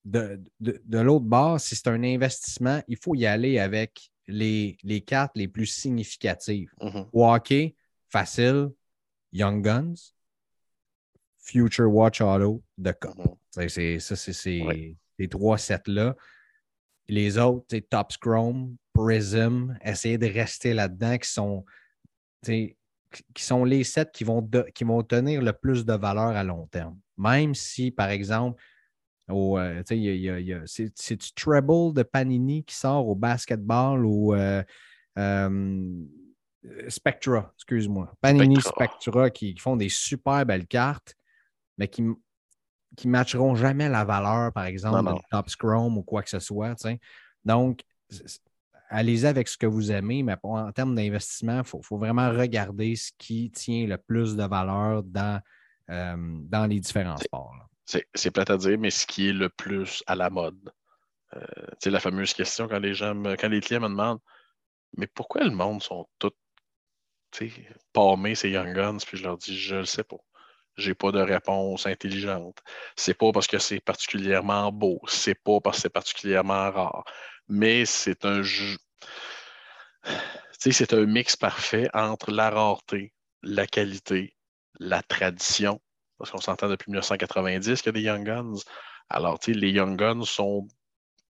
de, 0.05 0.41
de, 0.61 0.99
l'autre 1.01 1.25
bord, 1.25 1.59
si 1.59 1.75
c'est 1.75 1.89
un 1.89 2.05
investissement, 2.05 2.81
il 2.87 2.97
faut 2.97 3.17
y 3.17 3.27
aller 3.27 3.59
avec 3.59 4.13
les, 4.29 4.79
les 4.85 5.01
cartes 5.01 5.33
les 5.35 5.49
plus 5.49 5.67
significatives. 5.67 6.71
Mm 6.81 7.03
facile, 8.09 8.71
Young 9.33 9.63
Guns, 9.63 10.13
Future 11.39 11.89
Watch 11.89 12.21
Auto, 12.21 12.63
The 12.83 12.93
Cup. 12.99 13.17
Mhm. 13.17 13.37
C'est 13.51 14.01
ça, 14.01 14.17
c'est 14.17 14.33
ces 14.33 14.97
trois 15.29 15.59
sets-là. 15.59 16.15
Les 17.09 17.39
autres, 17.39 17.79
Top 17.91 18.13
Scrum, 18.13 18.77
Prism, 18.97 19.77
essayer 19.85 20.19
de 20.19 20.27
rester 20.27 20.75
là-dedans, 20.75 21.19
qui 21.19 21.31
sont, 21.31 21.65
qui 22.43 22.75
sont 23.37 23.65
les 23.65 23.85
sets 23.85 24.11
qui 24.13 24.25
vont, 24.25 24.49
qui 24.75 24.85
vont 24.85 25.03
tenir 25.03 25.43
le 25.43 25.53
plus 25.53 25.85
de 25.85 25.95
valeur 25.95 26.37
à 26.37 26.43
long 26.43 26.67
terme. 26.67 26.99
Même 27.17 27.55
si, 27.55 27.91
par 27.91 28.09
exemple, 28.11 28.63
c'est 29.29 31.17
du 31.17 31.33
treble 31.35 31.93
de 31.93 32.03
Panini 32.03 32.65
qui 32.65 32.75
sort 32.75 33.09
au 33.09 33.15
basketball 33.15 34.05
ou 34.05 34.35
euh, 34.35 34.63
euh, 35.19 36.05
Spectra, 36.89 37.53
excuse-moi. 37.57 38.13
Panini 38.21 38.61
Spectra, 38.61 39.31
qui, 39.31 39.57
font 39.57 39.77
des 39.77 39.89
super 39.89 40.45
belles 40.47 40.67
cartes, 40.67 41.15
mais 41.79 41.89
qui 41.89 42.05
qui 42.97 43.09
matcheront 43.09 43.55
jamais 43.55 43.89
la 43.89 44.05
valeur, 44.05 44.53
par 44.53 44.65
exemple, 44.65 45.13
de 45.13 45.21
Top 45.31 45.51
Scrum 45.51 45.99
ou 45.99 46.03
quoi 46.03 46.23
que 46.23 46.31
ce 46.31 46.39
soit. 46.39 46.75
Donc, 47.45 47.83
allez-y 48.89 49.26
avec 49.26 49.49
ce 49.49 49.57
que 49.57 49.66
vous 49.66 49.91
aimez, 49.93 50.22
mais 50.22 50.37
en 50.43 50.72
termes 50.72 50.95
d'investissement, 50.95 51.59
il 51.59 51.64
faut, 51.64 51.99
vraiment 51.99 52.30
regarder 52.30 52.97
ce 52.97 53.11
qui 53.18 53.51
tient 53.51 53.87
le 53.87 53.99
plus 53.99 54.37
de 54.37 54.45
valeur 54.45 55.03
dans, 55.03 55.41
euh, 55.91 56.16
dans 56.16 56.66
les 56.66 56.80
différents 56.80 57.16
sports. 57.16 57.55
C'est 57.84 58.30
plate 58.32 58.51
à 58.51 58.57
dire, 58.57 58.78
mais 58.78 58.91
ce 58.91 59.07
qui 59.07 59.28
est 59.28 59.32
le 59.32 59.49
plus 59.49 60.03
à 60.07 60.16
la 60.16 60.28
mode. 60.28 60.72
Euh, 61.34 61.45
sais, 61.80 61.91
la 61.91 62.01
fameuse 62.01 62.34
question 62.34 62.68
quand 62.68 62.78
les 62.78 62.95
gens 62.95 63.20
quand 63.37 63.49
les 63.49 63.61
clients 63.61 63.80
me 63.80 63.89
demandent 63.89 64.20
Mais 64.97 65.09
pourquoi 65.09 65.43
le 65.43 65.51
monde 65.51 65.82
sont 65.82 66.07
tous 66.18 66.32
palmer 67.93 68.34
ces 68.34 68.51
Young 68.51 68.74
Guns, 68.74 68.99
puis 69.07 69.18
je 69.18 69.24
leur 69.24 69.37
dis, 69.37 69.59
je 69.59 69.76
le 69.76 69.84
sais 69.84 70.05
pas. 70.05 70.16
J'ai 70.77 70.95
pas 70.95 71.12
de 71.12 71.20
réponse 71.20 71.87
intelligente. 71.87 72.59
C'est 72.97 73.14
pas 73.14 73.33
parce 73.33 73.47
que 73.47 73.59
c'est 73.59 73.81
particulièrement 73.81 74.72
beau, 74.72 75.01
c'est 75.09 75.35
pas 75.35 75.61
parce 75.61 75.79
que 75.79 75.83
c'est 75.83 75.91
particulièrement 75.91 76.70
rare, 76.70 77.05
mais 77.49 77.85
c'est 77.87 78.24
un 78.24 78.43
jeu. 78.43 78.77
c'est 80.59 80.93
un 80.93 81.07
mix 81.07 81.37
parfait 81.37 81.89
entre 81.95 82.31
la 82.31 82.51
rareté, 82.51 83.12
la 83.43 83.66
qualité, 83.66 84.37
la 84.79 85.03
tradition, 85.03 85.81
parce 86.18 86.31
qu'on 86.31 86.41
s'entend 86.41 86.68
depuis 86.68 86.91
1990 86.91 87.83
qu'il 87.83 87.87
y 87.87 87.89
a 87.89 87.93
des 87.93 88.03
Young 88.03 88.24
Guns. 88.24 88.61
Alors, 89.09 89.39
les 89.47 89.70
Young 89.70 89.97
Guns 89.97 90.24
sont 90.24 90.66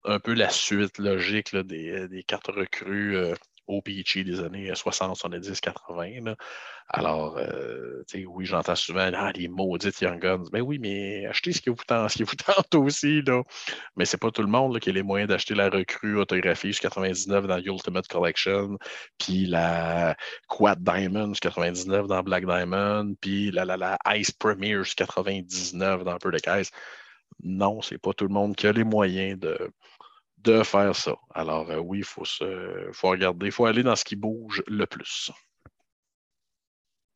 un 0.05 0.20
peu 0.20 0.34
la 0.34 0.51
suite 0.51 0.99
logique 0.99 1.55
des, 1.57 2.09
des, 2.09 2.22
cartes 2.22 2.47
recrues 2.47 3.16
euh, 3.16 3.34
au 3.67 3.81
PHI 3.81 4.25
des 4.25 4.41
années 4.41 4.73
60, 4.75 5.17
70, 5.17 5.61
80. 5.61 6.35
Alors, 6.89 7.37
euh, 7.39 8.05
oui, 8.29 8.47
j'entends 8.47 8.77
souvent 8.77 9.11
ah, 9.14 9.33
les 9.35 9.49
maudites 9.49 10.01
Young 10.01 10.21
Guns. 10.21 10.45
Ben 10.53 10.62
oui, 10.62 10.79
mais 10.79 11.27
achetez 11.27 11.53
ce 11.53 11.61
qui 11.61 11.71
vous 11.71 11.77
tente, 11.87 12.11
ce 12.11 12.17
qui 12.19 12.23
vous 12.23 12.37
tente 12.37 12.75
aussi. 12.77 13.23
Là. 13.23 13.43
Mais 13.97 14.05
c'est 14.05 14.19
pas 14.19 14.31
tout 14.31 14.43
le 14.43 14.49
monde 14.49 14.79
qui 14.79 14.91
a 14.91 14.93
les 14.93 15.03
moyens 15.03 15.29
d'acheter 15.29 15.55
la 15.55 15.69
recrue 15.69 16.17
autographie 16.17 16.69
jusqu'à 16.69 16.89
99 16.89 17.47
dans 17.47 17.59
Ultimate 17.59 18.07
Collection, 18.07 18.79
puis 19.19 19.47
la 19.47 20.17
Quad 20.49 20.83
Diamond 20.83 21.33
99 21.33 22.07
dans 22.07 22.23
Black 22.23 22.47
Diamond, 22.47 23.14
puis 23.21 23.51
la, 23.51 23.64
la, 23.64 23.77
la 23.77 23.99
Ice 24.17 24.31
Premier 24.31 24.81
99 24.97 26.05
dans 26.05 26.19
Peu 26.19 26.31
de 26.31 26.39
Caisse. 26.39 26.71
Non, 27.43 27.83
c'est 27.83 27.99
pas 27.99 28.12
tout 28.12 28.27
le 28.27 28.33
monde 28.33 28.57
qui 28.57 28.67
a 28.67 28.73
les 28.73 28.85
moyens 28.85 29.39
de, 29.39 29.71
de 30.39 30.62
faire 30.62 30.95
ça. 30.95 31.16
Alors 31.34 31.70
euh, 31.70 31.78
oui, 31.78 31.99
il 31.99 32.05
faut, 32.05 32.22
regarder, 33.09 33.47
il 33.47 33.53
faut 33.53 33.66
aller 33.66 33.82
dans 33.82 33.97
ce 33.97 34.05
qui 34.05 34.16
bouge 34.16 34.62
le 34.66 34.87
plus. 34.87 35.30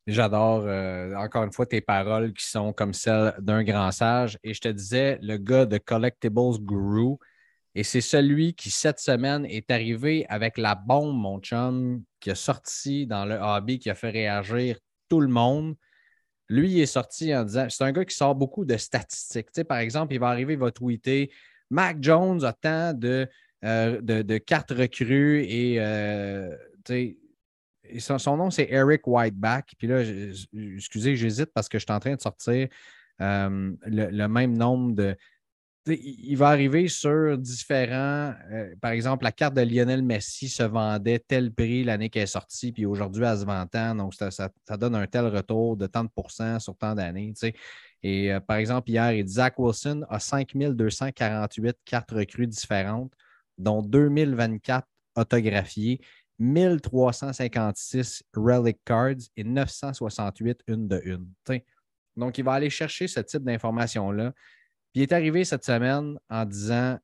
J'adore, 0.07 0.63
euh, 0.65 1.13
encore 1.15 1.43
une 1.43 1.53
fois, 1.53 1.65
tes 1.65 1.79
paroles 1.79 2.33
qui 2.33 2.45
sont 2.45 2.73
comme 2.73 2.93
celles 2.93 3.35
d'un 3.39 3.63
grand 3.63 3.91
sage. 3.91 4.37
Et 4.43 4.53
je 4.53 4.59
te 4.59 4.67
disais, 4.67 5.19
le 5.21 5.37
gars 5.37 5.65
de 5.65 5.77
Collectibles 5.77 6.59
Guru, 6.59 7.17
et 7.75 7.83
c'est 7.83 8.01
celui 8.01 8.53
qui, 8.53 8.69
cette 8.71 8.99
semaine, 8.99 9.45
est 9.45 9.69
arrivé 9.71 10.25
avec 10.27 10.57
la 10.57 10.75
bombe, 10.75 11.15
mon 11.15 11.39
chum, 11.39 12.03
qui 12.19 12.31
a 12.31 12.35
sorti 12.35 13.07
dans 13.07 13.25
le 13.25 13.35
hobby, 13.35 13.79
qui 13.79 13.89
a 13.89 13.95
fait 13.95 14.09
réagir 14.09 14.77
tout 15.07 15.21
le 15.21 15.29
monde. 15.29 15.75
Lui, 16.49 16.71
il 16.71 16.81
est 16.81 16.85
sorti 16.85 17.33
en 17.33 17.45
disant, 17.45 17.67
c'est 17.69 17.83
un 17.83 17.91
gars 17.93 18.03
qui 18.03 18.15
sort 18.15 18.35
beaucoup 18.35 18.65
de 18.65 18.75
statistiques. 18.75 19.47
Tu 19.47 19.61
sais, 19.61 19.63
par 19.63 19.77
exemple, 19.77 20.13
il 20.13 20.19
va 20.19 20.27
arriver, 20.29 20.53
il 20.53 20.59
va 20.59 20.71
tweeter 20.71 21.31
Mac 21.71 21.97
Jones 22.01 22.43
a 22.43 22.53
tant 22.53 22.93
de, 22.93 23.27
euh, 23.63 24.01
de, 24.01 24.37
cartes 24.37 24.71
recrues 24.71 25.43
et, 25.43 25.77
euh, 25.79 26.55
son, 27.99 28.37
nom, 28.37 28.51
c'est 28.51 28.67
Eric 28.69 29.07
Whiteback. 29.07 29.73
Puis 29.77 29.87
là, 29.87 30.03
excusez, 30.77 31.15
j'hésite 31.15 31.51
parce 31.53 31.69
que 31.69 31.79
je 31.79 31.85
suis 31.85 31.93
en 31.93 31.99
train 31.99 32.15
de 32.15 32.21
sortir 32.21 32.67
euh, 33.21 33.71
le, 33.85 34.27
même 34.27 34.57
nombre 34.57 34.93
de. 34.93 35.15
Il 35.87 36.35
va 36.35 36.49
arriver 36.49 36.87
sur 36.87 37.37
différents. 37.37 38.35
par 38.81 38.91
exemple, 38.91 39.23
la 39.23 39.31
carte 39.31 39.55
de 39.55 39.61
Lionel 39.61 40.03
Messi 40.03 40.47
se 40.47 40.61
vendait 40.61 41.19
tel 41.19 41.51
prix 41.51 41.83
l'année 41.83 42.09
qu'elle 42.09 42.23
est 42.23 42.27
sortie, 42.27 42.71
puis 42.71 42.85
aujourd'hui, 42.85 43.23
elle 43.23 43.39
se 43.39 43.45
vend 43.45 43.65
tant. 43.65 43.95
Donc, 43.95 44.13
ça, 44.13 44.29
ça, 44.29 44.77
donne 44.77 44.95
un 44.95 45.07
tel 45.07 45.25
retour 45.25 45.77
de 45.77 45.87
tant 45.87 46.03
de 46.03 46.09
pourcents 46.09 46.59
sur 46.59 46.77
tant 46.77 46.93
d'années. 46.93 47.33
Et 48.03 48.33
euh, 48.33 48.39
par 48.39 48.57
exemple, 48.57 48.89
hier, 48.89 49.13
Zach 49.27 49.57
Wilson 49.57 50.03
a 50.09 50.19
5248 50.19 51.77
cartes 51.85 52.11
recrues 52.11 52.47
différentes, 52.47 53.13
dont 53.57 53.81
2024 53.81 54.87
autographiées, 55.15 56.01
1356 56.39 58.23
relic 58.35 58.79
cards 58.83 59.29
et 59.37 59.43
968 59.43 60.63
une 60.67 60.87
de 60.87 61.01
une. 61.05 61.27
Donc, 62.17 62.37
il 62.37 62.43
va 62.43 62.53
aller 62.53 62.69
chercher 62.69 63.07
ce 63.07 63.19
type 63.19 63.43
d'informations-là. 63.43 64.31
Puis 64.91 65.01
il 65.01 65.03
est 65.03 65.13
arrivé 65.13 65.45
cette 65.45 65.63
semaine 65.63 66.17
en 66.29 66.45
disant 66.45 66.97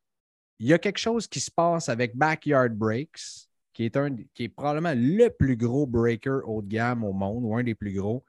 il 0.59 0.67
y 0.67 0.73
a 0.73 0.79
quelque 0.79 0.97
chose 0.97 1.27
qui 1.27 1.39
se 1.39 1.51
passe 1.51 1.87
avec 1.87 2.15
Backyard 2.15 2.71
Breaks, 2.71 3.47
qui 3.73 3.85
est, 3.85 3.95
un, 3.95 4.15
qui 4.33 4.45
est 4.45 4.49
probablement 4.49 4.93
le 4.95 5.29
plus 5.29 5.55
gros 5.55 5.85
breaker 5.85 6.39
haut 6.45 6.61
de 6.61 6.67
gamme 6.67 7.03
au 7.03 7.13
monde, 7.13 7.43
ou 7.43 7.55
un 7.55 7.63
des 7.63 7.75
plus 7.75 7.93
gros, 7.93 8.25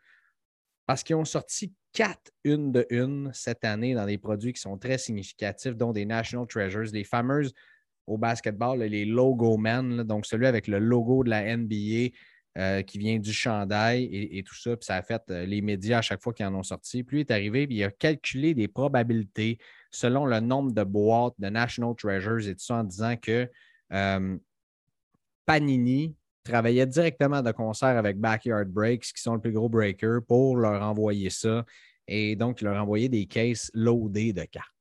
parce 0.86 1.02
qu'ils 1.02 1.16
ont 1.16 1.24
sorti 1.24 1.72
quatre 1.92 2.30
une 2.44 2.72
de 2.72 2.86
une 2.90 3.30
cette 3.32 3.64
année 3.64 3.94
dans 3.94 4.06
des 4.06 4.18
produits 4.18 4.52
qui 4.52 4.60
sont 4.60 4.78
très 4.78 4.98
significatifs, 4.98 5.76
dont 5.76 5.92
des 5.92 6.04
National 6.04 6.46
Treasures, 6.46 6.92
les 6.92 7.04
fameuses 7.04 7.52
au 8.06 8.16
basketball, 8.16 8.80
les 8.80 9.04
logo 9.04 9.56
men, 9.56 10.02
donc 10.02 10.26
celui 10.26 10.46
avec 10.46 10.66
le 10.66 10.78
logo 10.78 11.24
de 11.24 11.30
la 11.30 11.56
NBA 11.56 12.14
euh, 12.56 12.82
qui 12.82 12.98
vient 12.98 13.18
du 13.18 13.32
chandail 13.32 14.08
et, 14.12 14.42
tout 14.42 14.54
ça. 14.54 14.76
Puis 14.76 14.86
ça 14.86 14.96
a 14.96 15.02
fait 15.02 15.22
euh, 15.30 15.46
les 15.46 15.60
médias 15.60 15.98
à 15.98 16.02
chaque 16.02 16.22
fois 16.22 16.32
qu'ils 16.32 16.46
en 16.46 16.54
ont 16.54 16.62
sorti. 16.62 17.04
Puis 17.04 17.16
lui 17.16 17.20
est 17.20 17.30
arrivé, 17.30 17.66
puis 17.66 17.76
il 17.76 17.84
a 17.84 17.90
calculé 17.90 18.54
des 18.54 18.66
probabilités 18.66 19.58
selon 19.90 20.26
le 20.26 20.40
nombre 20.40 20.72
de 20.72 20.82
boîtes 20.82 21.34
de 21.38 21.48
National 21.50 21.94
Treasures 21.94 22.48
et 22.48 22.54
tout 22.54 22.64
ça 22.64 22.76
en 22.76 22.84
disant 22.84 23.16
que 23.16 23.48
euh, 23.92 24.36
Panini 25.46 26.16
travaillait 26.48 26.86
directement 26.86 27.42
de 27.42 27.52
concert 27.52 27.96
avec 27.96 28.18
Backyard 28.18 28.66
Breaks, 28.66 29.12
qui 29.14 29.22
sont 29.22 29.34
le 29.34 29.40
plus 29.40 29.52
gros 29.52 29.68
breaker, 29.68 30.18
pour 30.26 30.56
leur 30.56 30.82
envoyer 30.82 31.30
ça. 31.30 31.64
Et 32.06 32.36
donc, 32.36 32.60
il 32.60 32.64
leur 32.64 32.80
envoyait 32.80 33.08
des 33.08 33.26
cases 33.26 33.70
loadées 33.74 34.32
de 34.32 34.44
cartes. 34.44 34.72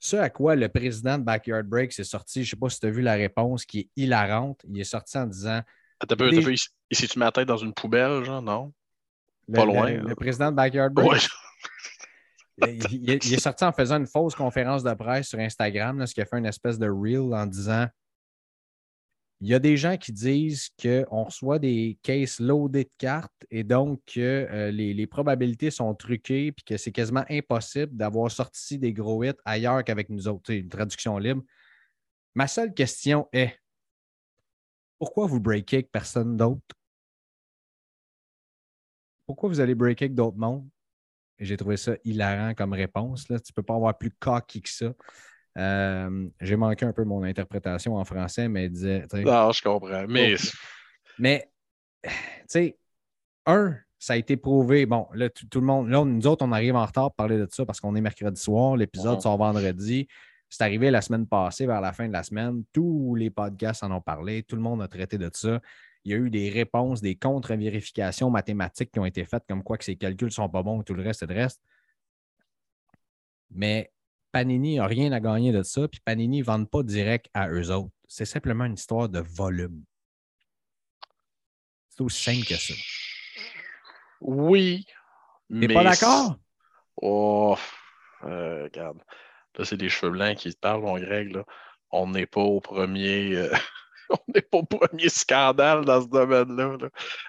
Ce 0.00 0.16
à 0.16 0.30
quoi 0.30 0.54
le 0.54 0.68
président 0.68 1.18
de 1.18 1.24
Backyard 1.24 1.64
Breaks 1.64 1.98
est 1.98 2.04
sorti, 2.04 2.44
je 2.44 2.48
ne 2.48 2.50
sais 2.50 2.56
pas 2.56 2.68
si 2.68 2.78
tu 2.78 2.86
as 2.86 2.90
vu 2.90 3.02
la 3.02 3.14
réponse 3.14 3.64
qui 3.64 3.80
est 3.80 3.88
hilarante. 3.96 4.60
Il 4.68 4.80
est 4.80 4.84
sorti 4.84 5.18
en 5.18 5.26
disant. 5.26 5.60
Attends 5.98 6.14
un 6.14 6.18
peu, 6.18 6.30
les... 6.30 6.54
Ici, 6.90 7.08
tu 7.08 7.18
mets 7.18 7.24
la 7.24 7.32
tête 7.32 7.48
dans 7.48 7.56
une 7.56 7.74
poubelle, 7.74 8.22
genre, 8.24 8.40
non? 8.40 8.72
pas 9.52 9.64
loin. 9.64 9.90
Le, 9.90 10.14
président 10.14 10.50
de 10.50 10.56
Backyard 10.56 10.92
Breaks. 10.92 11.28
il, 12.66 13.10
est 13.10 13.40
sorti 13.40 13.64
en 13.64 13.72
faisant 13.72 13.96
une 13.96 14.06
fausse 14.06 14.34
conférence 14.34 14.84
de 14.84 14.94
presse 14.94 15.28
sur 15.28 15.40
Instagram, 15.40 15.98
là, 15.98 16.06
ce 16.06 16.14
qui 16.14 16.20
a 16.20 16.26
fait 16.26 16.38
une 16.38 16.46
espèce 16.46 16.78
de 16.78 16.88
reel 16.88 17.34
en 17.34 17.46
disant 17.46 17.86
il 19.40 19.48
y 19.48 19.54
a 19.54 19.58
des 19.60 19.76
gens 19.76 19.96
qui 19.96 20.12
disent 20.12 20.70
qu'on 20.82 21.24
reçoit 21.24 21.58
des 21.58 21.98
cases 22.02 22.40
loadées 22.40 22.84
de 22.84 22.90
cartes 22.98 23.46
et 23.50 23.62
donc 23.62 24.00
que 24.06 24.20
euh, 24.20 24.70
les, 24.72 25.06
probabilités 25.06 25.70
sont 25.70 25.94
truquées 25.94 26.48
et 26.48 26.54
que 26.66 26.76
c'est 26.76 26.90
quasiment 26.90 27.24
impossible 27.30 27.96
d'avoir 27.96 28.30
sorti 28.30 28.78
des 28.78 28.92
gros 28.92 29.22
hits 29.22 29.32
ailleurs 29.44 29.84
qu'avec 29.84 30.08
nous 30.08 30.26
autres. 30.26 30.52
Une 30.52 30.68
traduction 30.68 31.18
libre. 31.18 31.42
Ma 32.34 32.48
seule 32.48 32.74
question 32.74 33.28
est 33.32 33.56
pourquoi 34.98 35.26
vous 35.26 35.40
breakez 35.40 35.76
avec 35.76 35.92
personne 35.92 36.36
d'autre? 36.36 36.74
Pourquoi 39.26 39.48
vous 39.50 39.60
allez 39.60 39.74
breaker 39.74 40.06
avec 40.06 40.14
d'autres 40.14 40.38
mondes? 40.38 40.68
j'ai 41.38 41.56
trouvé 41.56 41.76
ça 41.76 41.92
hilarant 42.04 42.54
comme 42.54 42.72
réponse. 42.72 43.28
Là. 43.28 43.38
Tu 43.38 43.52
ne 43.52 43.54
peux 43.54 43.62
pas 43.62 43.76
avoir 43.76 43.96
plus 43.96 44.10
cocky 44.10 44.60
que 44.60 44.68
ça. 44.68 44.92
Euh, 45.58 46.28
j'ai 46.40 46.56
manqué 46.56 46.84
un 46.84 46.92
peu 46.92 47.04
mon 47.04 47.24
interprétation 47.24 47.96
en 47.96 48.04
français, 48.04 48.48
mais 48.48 48.66
il 48.66 48.70
disait. 48.70 49.06
Non, 49.12 49.50
je 49.50 49.62
comprends. 49.62 50.06
Mais, 50.08 50.36
mais 51.18 51.50
tu 52.04 52.10
sais, 52.46 52.78
un, 53.44 53.76
ça 53.98 54.12
a 54.12 54.16
été 54.16 54.36
prouvé. 54.36 54.86
Bon, 54.86 55.08
là, 55.14 55.28
tout, 55.28 55.60
le 55.60 55.66
monde, 55.66 55.88
là, 55.88 56.04
nous 56.04 56.26
autres, 56.26 56.44
on 56.44 56.52
arrive 56.52 56.76
en 56.76 56.86
retard 56.86 57.10
pour 57.10 57.16
parler 57.16 57.38
de 57.38 57.48
ça 57.50 57.66
parce 57.66 57.80
qu'on 57.80 57.96
est 57.96 58.00
mercredi 58.00 58.40
soir. 58.40 58.76
L'épisode 58.76 59.20
sort 59.20 59.36
vendredi. 59.36 60.06
C'est 60.48 60.62
arrivé 60.62 60.90
la 60.90 61.02
semaine 61.02 61.26
passée, 61.26 61.66
vers 61.66 61.80
la 61.80 61.92
fin 61.92 62.06
de 62.06 62.12
la 62.12 62.22
semaine. 62.22 62.62
Tous 62.72 63.14
les 63.16 63.28
podcasts 63.28 63.82
en 63.82 63.90
ont 63.90 64.00
parlé. 64.00 64.44
Tout 64.44 64.56
le 64.56 64.62
monde 64.62 64.80
a 64.80 64.88
traité 64.88 65.18
de 65.18 65.28
ça. 65.32 65.60
Il 66.04 66.12
y 66.12 66.14
a 66.14 66.18
eu 66.18 66.30
des 66.30 66.48
réponses, 66.48 67.02
des 67.02 67.16
contre-vérifications 67.16 68.30
mathématiques 68.30 68.92
qui 68.92 68.98
ont 68.98 69.04
été 69.04 69.24
faites, 69.24 69.44
comme 69.46 69.62
quoi 69.62 69.76
que 69.76 69.84
ces 69.84 69.96
calculs 69.96 70.28
ne 70.28 70.32
sont 70.32 70.48
pas 70.48 70.62
bons 70.62 70.82
tout 70.82 70.94
le 70.94 71.02
reste 71.02 71.24
et 71.24 71.26
le 71.26 71.34
reste. 71.34 71.60
Mais 73.50 73.90
Panini 74.32 74.76
n'a 74.76 74.86
rien 74.86 75.12
à 75.12 75.20
gagner 75.20 75.52
de 75.52 75.62
ça, 75.62 75.88
puis 75.88 76.00
Panini 76.04 76.40
ne 76.40 76.44
vend 76.44 76.64
pas 76.64 76.82
direct 76.82 77.26
à 77.34 77.48
eux 77.48 77.70
autres. 77.70 77.90
C'est 78.06 78.24
simplement 78.24 78.64
une 78.64 78.74
histoire 78.74 79.08
de 79.08 79.20
volume. 79.20 79.84
C'est 81.90 82.02
aussi 82.02 82.22
simple 82.22 82.46
que 82.46 82.54
ça. 82.54 82.74
Oui. 84.20 84.86
T'es 85.60 85.68
pas 85.68 85.84
d'accord? 85.84 86.36
Oh, 86.96 87.56
euh, 88.24 88.64
regarde. 88.64 88.98
Là, 89.56 89.64
c'est 89.64 89.76
des 89.76 89.88
cheveux 89.88 90.12
blancs 90.12 90.36
qui 90.36 90.52
te 90.52 90.58
parlent, 90.58 90.82
mon 90.82 90.98
Greg. 90.98 91.34
Là. 91.34 91.44
On 91.90 92.08
n'est 92.08 92.26
pas 92.26 92.40
au 92.40 92.60
premier. 92.60 93.34
Euh, 93.34 93.52
on 94.10 94.18
n'est 94.34 94.42
pas 94.42 94.58
au 94.58 94.64
premier 94.64 95.08
scandale 95.08 95.84
dans 95.84 96.02
ce 96.02 96.08
domaine-là. 96.08 96.76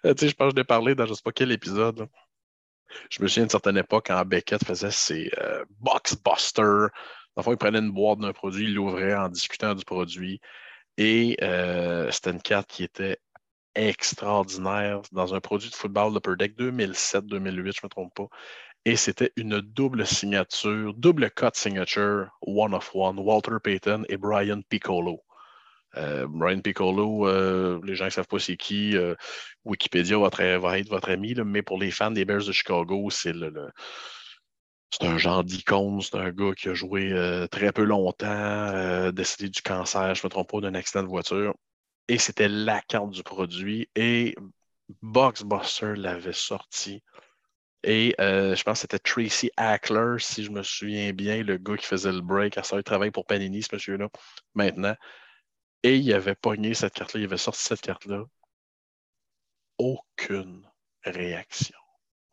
Euh, 0.06 0.14
tu 0.14 0.26
sais, 0.26 0.30
je 0.30 0.36
pense 0.36 0.50
que 0.50 0.58
je 0.58 0.62
l'ai 0.62 0.64
parlé 0.64 0.96
dans 0.96 1.06
je 1.06 1.12
ne 1.12 1.16
sais 1.16 1.24
pas 1.24 1.32
quel 1.32 1.52
épisode. 1.52 2.08
Je 3.10 3.22
me 3.22 3.28
souviens 3.28 3.44
d'une 3.44 3.50
certaine 3.50 3.78
époque 3.78 4.08
quand 4.08 4.26
Beckett 4.26 4.64
faisait 4.64 4.92
ses 4.92 5.32
euh, 5.40 5.64
Boxbusters. 5.80 6.90
Parfois, 7.36 7.54
il 7.54 7.58
prenait 7.58 7.80
une 7.80 7.92
boîte 7.92 8.20
d'un 8.20 8.34
produit, 8.34 8.66
il 8.66 8.76
l'ouvrait 8.76 9.16
en 9.16 9.30
discutant 9.30 9.76
du 9.76 9.86
produit. 9.86 10.42
Et 10.98 11.38
euh, 11.42 12.12
c'était 12.12 12.32
une 12.32 12.42
carte 12.42 12.70
qui 12.70 12.84
était 12.84 13.18
extraordinaire 13.76 15.02
dans 15.12 15.34
un 15.34 15.40
produit 15.40 15.70
de 15.70 15.76
football 15.76 16.14
de 16.14 16.36
Deck 16.36 16.58
2007-2008, 16.58 17.22
je 17.32 17.40
ne 17.40 17.62
me 17.62 17.88
trompe 17.90 18.14
pas. 18.14 18.28
Et 18.86 18.96
c'était 18.96 19.32
une 19.36 19.62
double 19.62 20.06
signature, 20.06 20.94
double 20.94 21.30
cut 21.32 21.52
signature, 21.54 22.30
one 22.42 22.74
of 22.74 22.90
one, 22.94 23.20
Walter 23.20 23.58
Payton 23.64 24.04
et 24.10 24.18
Brian 24.18 24.62
Piccolo. 24.70 25.22
Euh, 25.98 26.28
Brian 26.28 26.62
Piccolo, 26.62 27.28
euh, 27.28 27.80
les 27.84 27.96
gens 27.96 28.06
ne 28.06 28.10
savent 28.10 28.28
pas 28.28 28.40
c'est 28.40 28.58
qui. 28.58 28.96
Euh, 28.96 29.16
Wikipédia 29.66 30.18
va, 30.18 30.80
être 30.80 30.90
votre 30.90 31.10
ami, 31.10 31.34
mais 31.46 31.62
pour 31.62 31.80
les 31.80 31.92
fans 31.92 32.12
des 32.12 32.26
Bears 32.26 32.46
de 32.46 32.52
Chicago, 32.52 33.10
c'est 33.10 33.34
un 35.02 35.18
genre 35.18 35.44
d'icône, 35.44 36.02
c'est 36.02 36.16
un 36.16 36.32
gars 36.32 36.54
qui 36.56 36.70
a 36.70 36.74
joué 36.74 37.14
très 37.52 37.72
peu 37.72 37.84
longtemps, 37.84 39.12
décédé 39.12 39.50
du 39.50 39.62
cancer, 39.62 40.16
je 40.16 40.22
ne 40.22 40.28
me 40.28 40.30
trompe 40.30 40.52
pas, 40.52 40.62
d'un 40.62 40.76
accident 40.76 41.04
de 41.04 41.08
voiture. 41.08 41.56
Et 42.08 42.18
c'était 42.18 42.50
la 42.50 42.82
carte 42.82 43.12
du 43.12 43.24
produit. 43.24 43.90
Et 43.96 44.36
Boxbuster 45.02 45.94
l'avait 45.96 46.34
sorti. 46.34 47.04
Et 47.84 48.16
je 48.20 48.64
pense 48.64 48.80
que 48.80 48.82
c'était 48.82 49.00
Tracy 49.00 49.52
Ackler, 49.58 50.16
si 50.20 50.44
je 50.44 50.52
me 50.52 50.64
souviens 50.64 51.14
bien, 51.14 51.44
le 51.44 51.58
gars 51.58 51.78
qui 51.78 51.86
faisait 51.86 52.12
le 52.12 52.22
break. 52.22 52.58
À 52.58 52.64
ça, 52.64 52.78
il 52.78 52.84
travaille 52.84 53.12
pour 53.12 53.26
Panini, 53.26 53.62
ce 53.62 53.70
monsieur-là, 53.74 54.10
maintenant. 54.56 54.96
Et 55.84 55.98
il 55.98 56.14
avait 56.14 56.36
pogné 56.36 56.74
cette 56.74 56.94
carte-là, 56.94 57.22
il 57.22 57.26
avait 57.26 57.38
sorti 57.38 57.64
cette 57.64 57.82
carte-là. 57.82 58.26
Aucune 59.78 60.68
réaction. 61.06 61.78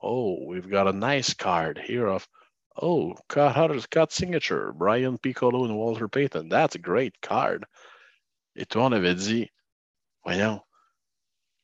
Oh, 0.00 0.44
we've 0.46 0.68
got 0.68 0.88
a 0.88 0.92
nice 0.92 1.32
card 1.32 1.78
here 1.78 2.08
of, 2.08 2.26
oh, 2.82 3.14
cut, 3.28 4.12
signature, 4.12 4.72
Brian 4.72 5.16
Piccolo 5.16 5.64
and 5.64 5.76
Walter 5.76 6.08
Payton. 6.08 6.48
That's 6.48 6.74
a 6.74 6.78
great 6.78 7.14
card. 7.20 7.64
Et 8.56 8.66
toi, 8.66 8.86
on 8.86 8.92
avait 8.92 9.14
dit, 9.14 9.48
voyons, 10.24 10.60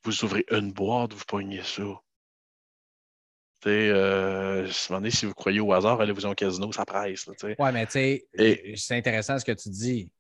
vous 0.04 0.24
ouvrez 0.24 0.44
une 0.50 0.72
boîte, 0.72 1.14
vous 1.14 1.24
pognez 1.26 1.62
ça. 1.62 1.82
Euh, 3.66 4.68
si 4.70 5.26
vous 5.26 5.34
croyez 5.34 5.60
au 5.60 5.72
hasard, 5.72 6.00
allez-vous 6.00 6.26
au 6.26 6.34
casino, 6.34 6.72
ça 6.72 6.84
presse. 6.84 7.28
Oui, 7.42 7.54
mais 7.72 7.86
tu 7.86 7.92
sais, 7.92 8.28
c'est 8.76 8.96
intéressant 8.96 9.38
ce 9.38 9.44
que 9.44 9.52
tu 9.52 9.68
dis 9.68 10.10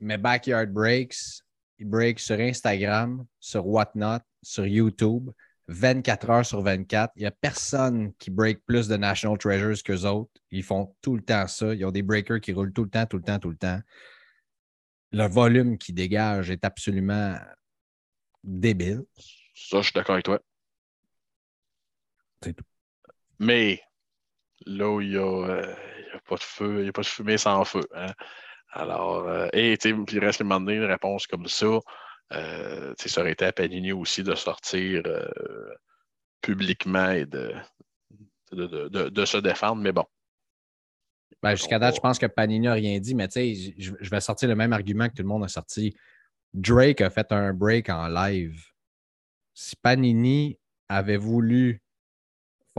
mes 0.00 0.18
Backyard 0.18 0.68
Breaks, 0.68 1.42
ils 1.78 1.86
break 1.86 2.18
sur 2.18 2.38
Instagram, 2.38 3.24
sur 3.38 3.66
Whatnot, 3.66 4.20
sur 4.42 4.66
YouTube, 4.66 5.30
24 5.68 6.30
heures 6.30 6.46
sur 6.46 6.62
24. 6.62 7.12
Il 7.16 7.20
n'y 7.20 7.26
a 7.26 7.30
personne 7.30 8.14
qui 8.14 8.30
break 8.30 8.64
plus 8.66 8.88
de 8.88 8.96
National 8.96 9.36
Treasures 9.36 9.82
qu'eux 9.82 10.04
autres. 10.04 10.30
Ils 10.50 10.62
font 10.62 10.94
tout 11.02 11.16
le 11.16 11.22
temps 11.22 11.46
ça. 11.46 11.74
Ils 11.74 11.84
ont 11.84 11.90
des 11.90 12.02
breakers 12.02 12.40
qui 12.40 12.52
roulent 12.52 12.72
tout 12.72 12.84
le 12.84 12.90
temps, 12.90 13.06
tout 13.06 13.18
le 13.18 13.24
temps, 13.24 13.38
tout 13.38 13.50
le 13.50 13.56
temps. 13.56 13.80
Le 15.12 15.26
volume 15.28 15.76
qui 15.78 15.92
dégage 15.92 16.50
est 16.50 16.64
absolument 16.64 17.36
débile. 18.42 19.02
Ça, 19.54 19.78
je 19.78 19.84
suis 19.84 19.92
d'accord 19.92 20.14
avec 20.14 20.24
toi. 20.24 20.40
C'est 22.42 22.54
tout. 22.54 22.64
Mais 23.38 23.80
là 24.64 24.90
où 24.90 25.00
il 25.00 25.10
n'y 25.10 25.16
euh, 25.16 25.74
a, 26.14 26.20
pas 26.28 26.36
de 26.36 26.42
feu, 26.42 26.78
il 26.78 26.82
n'y 26.84 26.88
a 26.88 26.92
pas 26.92 27.02
de 27.02 27.06
fumée 27.06 27.38
sans 27.38 27.64
feu. 27.64 27.82
Hein? 27.94 28.12
Alors, 28.76 29.26
euh, 29.26 29.48
et 29.54 29.76
puis 29.78 29.94
il 30.12 30.18
reste 30.18 30.42
moment 30.42 30.60
donné, 30.60 30.76
une 30.76 30.84
réponse 30.84 31.26
comme 31.26 31.48
ça. 31.48 31.80
Euh, 32.32 32.92
ça 32.98 33.20
aurait 33.22 33.32
été 33.32 33.46
à 33.46 33.52
Panini 33.52 33.92
aussi 33.92 34.22
de 34.22 34.34
sortir 34.34 35.02
euh, 35.06 35.28
publiquement 36.42 37.10
et 37.10 37.24
de 37.24 37.54
de, 38.52 39.24
se 39.24 39.38
défendre, 39.38 39.82
mais 39.82 39.92
bon. 39.92 40.04
Ben, 41.42 41.54
jusqu'à 41.54 41.78
date, 41.78 41.96
je 41.96 42.00
pense 42.00 42.18
que 42.18 42.26
Panini 42.26 42.66
n'a 42.66 42.74
rien 42.74 42.98
dit, 43.00 43.14
mais 43.14 43.28
je, 43.34 43.92
je 43.98 44.10
vais 44.10 44.20
sortir 44.20 44.48
le 44.48 44.54
même 44.54 44.72
argument 44.72 45.08
que 45.08 45.14
tout 45.14 45.22
le 45.22 45.28
monde 45.28 45.44
a 45.44 45.48
sorti. 45.48 45.96
Drake 46.54 47.00
a 47.00 47.10
fait 47.10 47.32
un 47.32 47.52
break 47.52 47.88
en 47.88 48.08
live. 48.08 48.62
Si 49.52 49.74
Panini 49.76 50.58
avait 50.88 51.16
voulu 51.16 51.82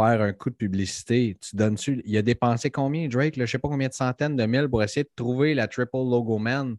faire 0.03 0.21
un 0.21 0.33
coup 0.33 0.49
de 0.49 0.55
publicité, 0.55 1.37
tu 1.41 1.55
donnes-tu. 1.55 2.01
Il 2.05 2.15
a 2.17 2.21
dépensé 2.21 2.69
combien, 2.69 3.07
Drake? 3.07 3.35
je 3.35 3.41
ne 3.41 3.45
sais 3.45 3.57
pas 3.57 3.67
combien 3.67 3.87
de 3.87 3.93
centaines 3.93 4.35
de 4.35 4.45
mille 4.45 4.67
pour 4.67 4.83
essayer 4.83 5.03
de 5.03 5.11
trouver 5.15 5.53
la 5.53 5.67
triple 5.67 5.97
logo 5.97 6.37
man. 6.37 6.77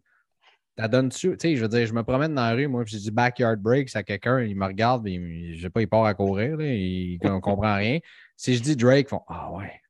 Tu 0.77 0.87
donnes-tu. 0.87 1.31
Tu 1.31 1.37
sais, 1.39 1.55
je 1.57 1.61
veux 1.61 1.67
dire, 1.67 1.85
je 1.85 1.93
me 1.93 2.03
promène 2.03 2.33
dans 2.33 2.43
la 2.43 2.53
rue, 2.53 2.67
moi, 2.67 2.85
puis 2.85 2.97
j'ai 2.97 3.03
du 3.03 3.11
backyard 3.11 3.57
breaks 3.57 3.95
à 3.95 4.03
quelqu'un, 4.03 4.41
il 4.41 4.55
me 4.55 4.65
regarde, 4.65 5.05
il, 5.07 5.55
je 5.57 5.63
sais 5.63 5.69
pas, 5.69 5.81
il 5.81 5.87
part 5.87 6.05
à 6.05 6.13
courir, 6.13 6.61
il 6.61 7.19
ne 7.21 7.39
comprend 7.39 7.75
rien. 7.75 7.99
Si 8.37 8.55
je 8.55 8.61
dis 8.61 8.75
Drake, 8.77 9.07
ils 9.07 9.09
font 9.09 9.23
Ah 9.27 9.51
ouais. 9.51 9.81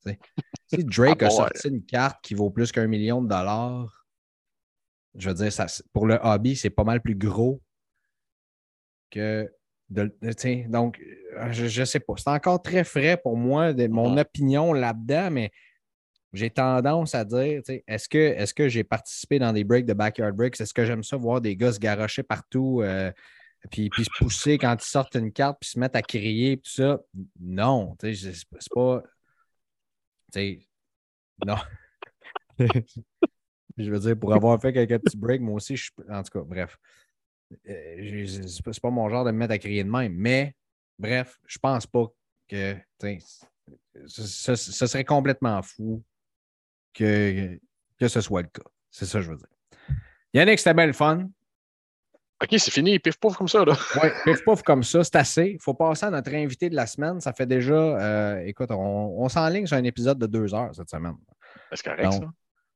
Si 0.67 0.83
Drake 0.83 1.21
ah 1.21 1.27
a 1.27 1.29
sorti 1.29 1.67
une 1.67 1.83
carte 1.83 2.23
qui 2.23 2.33
vaut 2.33 2.49
plus 2.49 2.71
qu'un 2.71 2.87
million 2.87 3.21
de 3.21 3.27
dollars, 3.27 4.07
je 5.15 5.29
veux 5.29 5.35
dire, 5.35 5.53
ça, 5.53 5.67
pour 5.93 6.07
le 6.07 6.17
hobby, 6.21 6.55
c'est 6.55 6.69
pas 6.69 6.83
mal 6.83 7.01
plus 7.01 7.15
gros 7.15 7.61
que 9.11 9.51
donc, 9.89 10.99
euh, 10.99 11.51
je 11.51 11.79
ne 11.79 11.85
sais 11.85 11.99
pas. 11.99 12.13
C'est 12.17 12.29
encore 12.29 12.61
très 12.61 12.83
frais 12.83 13.17
pour 13.17 13.37
moi, 13.37 13.73
de, 13.73 13.87
mon 13.87 14.17
opinion 14.17 14.73
là-dedans, 14.73 15.31
mais 15.31 15.51
j'ai 16.31 16.51
tendance 16.51 17.15
à 17.15 17.25
dire 17.25 17.61
est-ce 17.87 18.07
que, 18.07 18.17
est 18.17 18.53
que 18.53 18.69
j'ai 18.69 18.83
participé 18.83 19.39
dans 19.39 19.51
des 19.51 19.63
breaks 19.63 19.85
de 19.85 19.93
backyard 19.93 20.33
breaks? 20.33 20.61
Est-ce 20.61 20.73
que 20.73 20.85
j'aime 20.85 21.03
ça 21.03 21.17
voir 21.17 21.41
des 21.41 21.55
gars 21.55 21.71
se 21.71 21.79
garocher 21.79 22.21
partout 22.21 22.81
euh, 22.83 23.11
puis, 23.71 23.89
puis 23.89 24.05
se 24.05 24.09
pousser 24.17 24.57
quand 24.59 24.75
ils 24.79 24.85
sortent 24.85 25.15
une 25.15 25.31
carte 25.31 25.57
puis 25.59 25.71
se 25.71 25.79
mettre 25.79 25.97
à 25.97 26.03
crier 26.03 26.57
tout 26.57 26.69
ça? 26.69 26.99
Non, 27.39 27.95
c'est 27.99 28.45
pas. 28.73 29.03
Non. 31.45 31.55
je 33.77 33.89
veux 33.89 33.99
dire, 33.99 34.19
pour 34.19 34.33
avoir 34.33 34.61
fait 34.61 34.73
quelques 34.73 35.01
petits 35.01 35.17
breaks, 35.17 35.41
moi 35.41 35.55
aussi, 35.55 35.75
je 35.75 35.89
En 36.09 36.21
tout 36.21 36.39
cas, 36.39 36.45
bref. 36.45 36.77
Euh, 37.67 38.25
c'est 38.47 38.81
pas 38.81 38.89
mon 38.89 39.09
genre 39.09 39.25
de 39.25 39.31
me 39.31 39.37
mettre 39.37 39.53
à 39.53 39.57
crier 39.57 39.83
de 39.83 39.89
même, 39.89 40.13
mais 40.13 40.55
bref, 40.97 41.39
je 41.45 41.57
pense 41.57 41.87
pas 41.87 42.05
que 42.47 42.75
ce, 44.05 44.55
serait 44.55 45.05
complètement 45.05 45.61
fou 45.61 46.03
que, 46.93 47.59
que 47.99 48.07
ce 48.07 48.21
soit 48.21 48.41
le 48.41 48.47
cas. 48.47 48.63
C'est 48.91 49.05
ça 49.05 49.19
que 49.19 49.25
je 49.25 49.31
veux 49.31 49.37
dire. 49.37 49.47
Yannick, 50.33 50.59
c'était 50.59 50.73
bien 50.73 50.87
le 50.87 50.93
fun. 50.93 51.27
OK, 52.41 52.55
c'est 52.57 52.71
fini, 52.71 52.99
pif 52.99 53.17
pouf 53.17 53.35
comme 53.35 53.47
ça. 53.47 53.65
Oui, 54.01 54.09
pif 54.23 54.43
pouf 54.43 54.61
comme 54.61 54.83
ça, 54.83 55.03
c'est 55.03 55.15
assez. 55.15 55.51
Il 55.55 55.61
faut 55.61 55.73
passer 55.73 56.05
à 56.05 56.09
notre 56.09 56.33
invité 56.33 56.69
de 56.69 56.75
la 56.75 56.87
semaine. 56.87 57.19
Ça 57.19 57.33
fait 57.33 57.45
déjà, 57.45 57.73
euh, 57.73 58.39
écoute, 58.45 58.71
on, 58.71 59.23
on 59.23 59.27
s'enligne 59.27 59.65
sur 59.65 59.75
un 59.75 59.83
épisode 59.83 60.17
de 60.19 60.27
deux 60.27 60.53
heures 60.53 60.73
cette 60.73 60.89
semaine. 60.89 61.17
C'est 61.73 61.83
correct, 61.83 62.13
ça. 62.13 62.31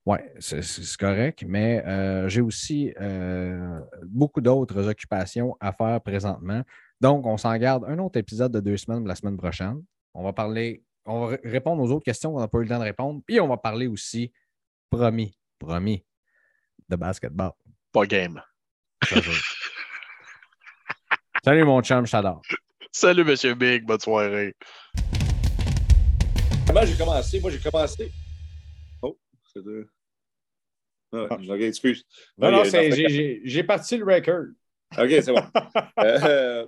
Oui, 0.05 0.17
c'est 0.39 0.61
correct, 0.97 1.45
mais 1.47 1.81
euh, 1.85 2.27
j'ai 2.27 2.41
aussi 2.41 2.93
euh, 2.99 3.79
beaucoup 4.03 4.41
d'autres 4.41 4.89
occupations 4.89 5.55
à 5.61 5.71
faire 5.71 6.01
présentement. 6.01 6.61
Donc, 6.99 7.25
on 7.25 7.37
s'en 7.37 7.55
garde 7.55 7.85
un 7.85 7.97
autre 7.99 8.19
épisode 8.19 8.51
de 8.51 8.59
deux 8.59 8.75
semaines 8.75 9.07
la 9.07 9.15
semaine 9.15 9.37
prochaine. 9.37 9.81
On 10.13 10.21
va 10.23 10.33
parler, 10.33 10.83
on 11.05 11.27
va 11.27 11.37
répondre 11.45 11.81
aux 11.81 11.89
autres 11.91 12.03
questions 12.03 12.33
qu'on 12.33 12.41
n'a 12.41 12.49
pas 12.49 12.57
eu 12.57 12.63
le 12.63 12.69
temps 12.69 12.79
de 12.79 12.83
répondre. 12.83 13.21
Puis 13.25 13.39
on 13.39 13.47
va 13.47 13.55
parler 13.55 13.87
aussi, 13.87 14.33
promis, 14.89 15.37
promis, 15.57 16.03
de 16.89 16.97
basketball. 16.97 17.51
Pas 17.93 18.05
game. 18.05 18.41
Salut 21.45 21.63
mon 21.63 21.81
chum, 21.81 22.05
je 22.05 22.17
Salut 22.91 23.23
Monsieur 23.23 23.53
Big, 23.53 23.85
bonne 23.85 23.99
soirée. 24.01 24.53
Comment 26.67 26.85
j'ai 26.85 26.97
commencé? 26.97 27.39
Moi, 27.39 27.51
j'ai 27.51 27.59
commencé 27.59 28.11
ah, 31.13 31.37
ok, 31.47 31.61
excuse. 31.61 32.05
Non, 32.37 32.51
non, 32.51 32.63
j'ai 32.63 33.63
parti 33.63 33.97
le 33.97 34.05
record. 34.05 34.45
OK, 34.97 35.09
c'est 35.09 35.31
bon. 35.31 35.43
euh, 35.99 36.65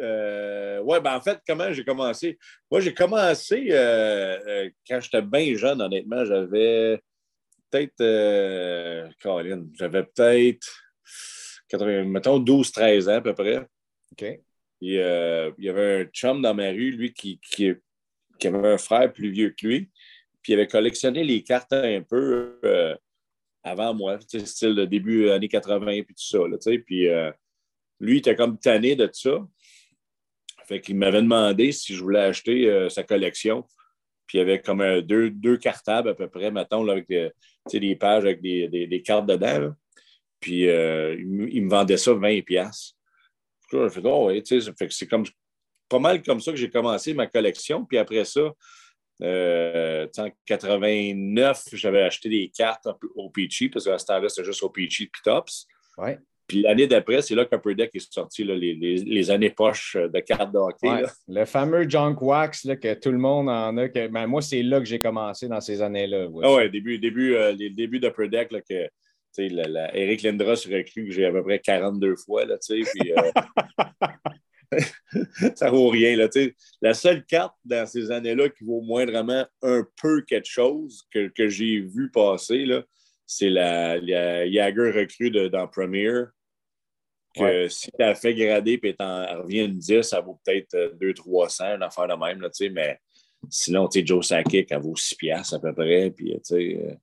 euh, 0.00 0.80
ouais, 0.80 1.00
ben 1.00 1.16
en 1.16 1.20
fait, 1.20 1.40
comment 1.46 1.72
j'ai 1.72 1.84
commencé? 1.84 2.38
Moi, 2.70 2.80
j'ai 2.80 2.94
commencé 2.94 3.68
euh, 3.70 4.38
euh, 4.46 4.70
quand 4.88 5.00
j'étais 5.00 5.22
bien 5.22 5.54
jeune, 5.56 5.82
honnêtement. 5.82 6.24
J'avais 6.24 7.00
peut-être, 7.70 9.12
Caroline, 9.20 9.70
j'avais 9.78 10.04
peut-être, 10.04 10.84
mettons, 12.04 12.40
12-13 12.40 13.08
ans 13.08 13.16
à 13.16 13.20
peu 13.20 13.34
près. 13.34 13.66
OK. 14.12 14.40
il 14.80 14.92
y 14.92 15.68
avait 15.68 16.02
un 16.02 16.04
chum 16.06 16.42
dans 16.42 16.54
ma 16.54 16.70
rue, 16.70 16.92
lui, 16.92 17.12
qui, 17.12 17.38
qui, 17.40 17.72
qui 18.38 18.46
avait 18.46 18.72
un 18.72 18.78
frère 18.78 19.12
plus 19.12 19.30
vieux 19.30 19.50
que 19.50 19.66
lui 19.66 19.90
puis 20.42 20.52
il 20.52 20.54
avait 20.54 20.66
collectionné 20.66 21.24
les 21.24 21.42
cartes 21.42 21.72
un 21.72 22.02
peu 22.02 22.58
euh, 22.64 22.96
avant 23.62 23.94
moi, 23.94 24.18
style 24.20 24.74
de 24.74 24.84
début 24.84 25.30
années 25.30 25.48
80 25.48 26.02
puis 26.02 26.14
tout 26.14 26.14
ça. 26.16 26.38
Là, 26.38 26.56
puis 26.84 27.08
euh, 27.08 27.30
lui, 28.00 28.14
il 28.14 28.18
était 28.18 28.36
comme 28.36 28.58
tanné 28.58 28.96
de 28.96 29.06
tout 29.06 29.12
ça. 29.14 29.46
Fait 30.66 30.80
qu'il 30.80 30.96
m'avait 30.96 31.22
demandé 31.22 31.72
si 31.72 31.94
je 31.94 32.02
voulais 32.02 32.20
acheter 32.20 32.70
euh, 32.70 32.88
sa 32.88 33.02
collection. 33.02 33.64
Puis 34.26 34.38
il 34.38 34.40
y 34.40 34.42
avait 34.42 34.60
comme 34.60 35.00
deux, 35.00 35.30
deux 35.30 35.56
cartables 35.56 36.10
à 36.10 36.14
peu 36.14 36.28
près, 36.28 36.50
mettons, 36.50 36.84
là, 36.84 36.92
avec 36.92 37.08
des, 37.08 37.96
pages 37.96 38.24
avec 38.24 38.40
des, 38.40 39.02
cartes 39.04 39.26
dedans. 39.26 39.72
Puis 40.38 40.62
il, 40.62 41.64
me 41.64 41.68
vendait 41.68 41.96
ça 41.96 42.12
20$. 42.12 42.44
pièces. 42.44 42.96
fait, 43.68 44.00
oh, 44.04 44.30
c'est 44.90 45.06
comme 45.08 45.24
pas 45.88 45.98
mal 45.98 46.22
comme 46.22 46.40
ça 46.40 46.52
que 46.52 46.56
j'ai 46.56 46.70
commencé 46.70 47.12
ma 47.12 47.26
collection. 47.26 47.84
Puis 47.84 47.98
après 47.98 48.24
ça, 48.24 48.52
euh, 49.22 50.06
en 50.18 50.28
89, 50.46 51.62
j'avais 51.72 52.02
acheté 52.02 52.28
des 52.28 52.50
cartes 52.54 52.88
au 53.14 53.30
Peachy, 53.30 53.68
parce 53.68 53.84
qu'à 53.84 53.98
ce 53.98 54.06
temps-là, 54.06 54.28
c'était 54.28 54.46
juste 54.46 54.62
au 54.62 54.70
Peachy 54.70 55.04
et 55.04 55.10
Tops. 55.24 55.66
Ouais. 55.98 56.18
Puis 56.50 56.62
l'année 56.62 56.88
d'après, 56.88 57.22
c'est 57.22 57.36
là 57.36 57.44
qu'Upper 57.44 57.76
Deck 57.76 57.90
est 57.94 58.12
sorti, 58.12 58.42
là, 58.42 58.56
les, 58.56 58.74
les, 58.74 59.30
années 59.30 59.50
poches 59.50 59.96
de 59.96 60.18
cartes 60.18 60.52
de 60.52 60.58
hockey. 60.58 61.06
Le 61.28 61.44
fameux 61.44 61.88
Junk 61.88 62.16
Wax 62.20 62.64
là, 62.64 62.74
que 62.74 62.92
tout 62.94 63.12
le 63.12 63.18
monde 63.18 63.48
en 63.48 63.76
a. 63.76 63.86
Ben, 63.86 64.26
moi, 64.26 64.42
c'est 64.42 64.64
là 64.64 64.80
que 64.80 64.84
j'ai 64.84 64.98
commencé 64.98 65.46
dans 65.46 65.60
ces 65.60 65.80
années-là. 65.80 66.26
Ah 66.42 66.54
ouais, 66.54 66.68
début, 66.68 66.98
début, 66.98 67.36
euh, 67.36 67.52
les 67.52 67.70
débuts 67.70 68.00
d'Upper 68.00 68.26
Deck, 68.26 68.50
là, 68.50 68.60
que 68.62 68.88
la, 69.38 69.68
la, 69.68 69.96
Eric 69.96 70.22
Lindros 70.22 70.66
recrue 70.68 71.06
que 71.06 71.12
j'ai 71.12 71.24
à 71.24 71.30
peu 71.30 71.44
près 71.44 71.60
42 71.60 72.16
fois, 72.16 72.44
là, 72.44 72.56
puis... 72.68 73.12
Euh, 73.12 73.30
ça 75.54 75.70
vaut 75.70 75.88
rien. 75.88 76.16
Là, 76.16 76.28
la 76.80 76.94
seule 76.94 77.24
carte 77.24 77.56
dans 77.64 77.86
ces 77.86 78.10
années-là 78.10 78.48
qui 78.48 78.64
vaut 78.64 78.80
moindrement 78.80 79.44
un 79.62 79.86
peu 80.00 80.22
quelque 80.22 80.48
chose 80.48 81.06
que, 81.12 81.28
que 81.28 81.48
j'ai 81.48 81.80
vu 81.80 82.10
passer, 82.10 82.66
c'est 83.26 83.50
la, 83.50 83.98
la 83.98 84.50
Jagger 84.50 84.90
recrue 84.90 85.30
de, 85.30 85.48
dans 85.48 85.66
Premier. 85.68 86.24
Que 87.34 87.68
si 87.68 87.90
tu 87.92 88.02
as 88.02 88.16
fait 88.16 88.34
grader 88.34 88.80
et 88.82 88.94
tu 88.94 88.96
revient 88.98 89.64
une 89.66 89.78
10, 89.78 90.02
ça 90.02 90.20
vaut 90.20 90.40
peut-être 90.44 90.96
200-300, 91.00 91.76
une 91.76 91.82
affaire 91.82 92.08
de 92.08 92.14
même. 92.14 92.40
Là, 92.40 92.48
mais 92.72 92.98
sinon, 93.48 93.88
Joe 93.92 94.26
Sakic, 94.26 94.72
elle 94.72 94.80
vaut 94.80 94.96
6 94.96 95.14
piastres 95.14 95.54
à 95.54 95.60
peu 95.60 95.72
près. 95.72 96.10
Puis, 96.10 96.34
euh, 96.34 96.94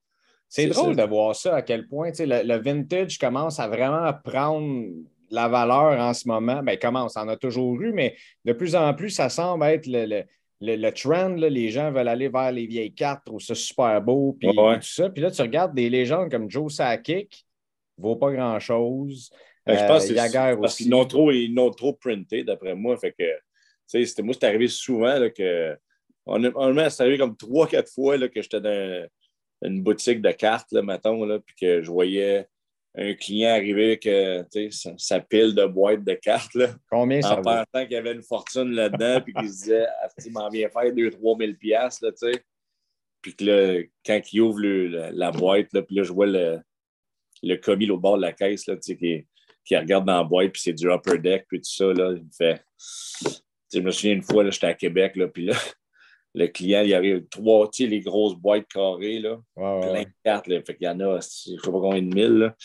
c'est 0.50 0.68
drôle 0.68 0.98
de 0.98 1.04
voir 1.04 1.34
ça, 1.36 1.56
à 1.56 1.62
quel 1.62 1.88
point 1.88 2.12
le, 2.20 2.44
le, 2.44 2.58
vintage 2.58 3.18
commence 3.18 3.60
à 3.60 3.70
vraiment 3.70 4.12
prendre 4.14 4.90
la 5.30 5.48
valeur 5.48 6.00
en 6.00 6.14
ce 6.14 6.28
moment, 6.28 6.64
bien, 6.64 6.78
comment 6.78 7.06
on 7.06 7.20
en 7.20 7.28
a 7.28 7.38
toujours 7.38 7.82
eu, 7.82 7.92
mais 7.92 8.16
de 8.46 8.54
plus 8.54 8.76
en 8.76 8.94
plus, 8.94 9.10
ça 9.10 9.30
semble 9.30 9.66
être 9.66 9.88
le, 9.88 10.24
le, 10.62 10.90
trend. 10.92 11.36
les 11.36 11.70
gens 11.70 11.92
veulent 11.92 12.08
aller 12.08 12.30
vers 12.30 12.52
les 12.52 12.66
vieilles 12.66 12.94
cartes, 12.94 13.26
trouvent 13.26 13.42
ça 13.42 13.56
super 13.56 14.02
beau, 14.02 14.36
puis 14.40 14.50
tout 14.50 14.82
ça. 14.82 15.10
Puis 15.10 15.22
là, 15.22 15.32
tu 15.32 15.42
regardes 15.42 15.76
des 15.76 15.90
légendes 15.90 16.32
comme 16.32 16.50
Joe 16.50 16.74
Sakic, 16.74 17.46
vaut 17.98 18.16
pas 18.16 18.32
grand-chose. 18.32 19.32
Ben, 19.66 19.78
je 19.78 19.86
pense 19.86 20.10
euh, 20.10 20.56
que 20.56 20.62
parce 20.62 20.78
qu'ils 20.78 20.90
n'ont 20.90 21.06
trop, 21.06 21.32
trop 21.72 21.94
printé, 21.94 22.44
d'après 22.44 22.74
moi. 22.74 22.96
Fait 22.98 23.12
que, 23.12 23.26
c'était, 23.86 24.24
moi, 24.24 24.34
c'est 24.34 24.48
arrivé 24.48 24.68
souvent 24.68 25.20
là, 25.20 25.30
que. 25.30 25.78
C'est 26.26 27.02
arrivé 27.02 27.18
comme 27.18 27.38
trois, 27.38 27.68
quatre 27.68 27.92
fois 27.92 28.18
là, 28.18 28.28
que 28.28 28.42
j'étais 28.42 28.62
dans 28.62 29.08
une 29.64 29.82
boutique 29.82 30.22
de 30.22 30.32
cartes, 30.32 30.72
là, 30.72 30.82
mettons, 30.82 31.26
là, 31.26 31.40
puis 31.40 31.56
que 31.60 31.82
je 31.82 31.90
voyais 31.90 32.48
un 32.98 33.14
client 33.14 33.52
arrivé 33.52 34.00
avec 34.04 34.74
sa, 34.98 35.20
pile 35.20 35.54
de 35.54 35.66
boîtes 35.66 36.04
de 36.04 36.14
cartes. 36.14 36.56
Là, 36.56 36.70
Combien 36.90 37.22
ça 37.22 37.38
En 37.38 37.42
pensant 37.42 37.84
qu'il 37.84 37.92
y 37.92 37.96
avait 37.96 38.14
une 38.14 38.24
fortune 38.24 38.72
là-dedans, 38.72 39.22
puis 39.22 39.34
qu'il 39.34 39.50
se 39.50 39.54
disait, 39.54 39.86
ah, 40.02 40.08
il 40.26 40.32
m'en 40.32 40.50
vient 40.50 40.68
faire 40.70 40.92
2-3 40.92 41.40
000 41.40 41.54
piastres, 41.60 42.06
là, 42.06 42.12
tu 42.12 42.32
sais. 42.32 42.44
Puis 43.22 43.36
que 43.36 43.44
là, 43.46 43.84
quand 44.06 44.20
il 44.34 44.42
ouvre 44.42 44.62
la, 44.62 45.32
boîte, 45.32 45.74
là, 45.74 45.84
puis 45.84 45.96
là, 45.96 46.04
je 46.04 46.12
vois 46.12 46.26
le, 46.26 46.60
le 47.44 47.56
commis 47.58 47.90
au 47.90 47.98
bord 47.98 48.18
de 48.18 48.24
la 48.24 48.34
caisse, 48.34 48.66
là, 48.66 48.76
tu 48.76 48.82
sais, 48.82 48.98
qui, 48.98 49.28
qui, 49.64 49.78
regarde 49.78 50.06
dans 50.06 50.18
la 50.18 50.24
boîte, 50.24 50.54
puis 50.54 50.62
c'est 50.64 50.74
du 50.74 50.90
upper 50.90 51.20
deck, 51.20 51.46
puis 51.48 51.60
tout 51.60 51.70
ça, 51.70 51.94
là, 51.94 52.14
il 52.16 52.24
me 52.24 52.32
fait... 52.36 52.64
je 53.74 53.80
me 53.80 53.92
souviens 53.92 54.14
une 54.14 54.24
fois, 54.24 54.50
j'étais 54.50 54.68
à 54.68 54.74
Québec, 54.74 55.16
là, 55.18 55.28
puis 55.28 55.46
là, 55.46 55.56
le 56.38 56.48
client, 56.48 56.84
il 56.84 56.94
arrive 56.94 57.28
trois, 57.30 57.68
tu 57.70 57.84
sais, 57.84 57.90
les 57.90 58.00
grosses 58.00 58.36
boîtes 58.36 58.68
carrées, 58.68 59.20
là, 59.20 59.40
plein 59.56 60.04
de 60.04 60.10
cartes, 60.24 60.48
là, 60.48 60.62
fait 60.62 60.76
qu'il 60.76 60.86
y 60.86 60.90
en 60.90 61.00
a, 61.00 61.20
je 61.20 61.52
ne 61.52 61.58
sais 61.58 61.72
pas 61.72 61.72
combien 61.72 62.02
de 62.02 62.14
mille, 62.14 62.38
là. 62.38 62.56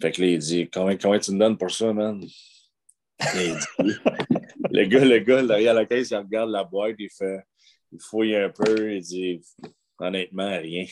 Fait 0.00 0.10
que 0.12 0.22
là, 0.22 0.28
il 0.28 0.38
dit, 0.38 0.70
combien, 0.70 0.96
combien 0.96 1.18
tu 1.18 1.32
me 1.32 1.38
donnes 1.38 1.58
pour 1.58 1.70
ça, 1.70 1.92
man? 1.92 2.24
le 4.70 4.84
gars, 4.84 5.04
le 5.04 5.18
gars, 5.18 5.42
derrière 5.42 5.74
la 5.74 5.84
caisse, 5.84 6.10
il 6.10 6.16
regarde 6.16 6.50
la 6.50 6.64
boîte, 6.64 6.96
il 6.98 7.10
fait, 7.10 7.40
il 7.92 8.00
fouille 8.00 8.34
un 8.34 8.48
peu, 8.48 8.94
il 8.94 9.02
dit, 9.02 9.42
honnêtement, 9.98 10.58
rien. 10.58 10.86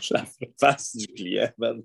je 0.00 0.14
la 0.14 0.24
face 0.58 0.96
du 0.96 1.08
client, 1.08 1.50
man. 1.58 1.82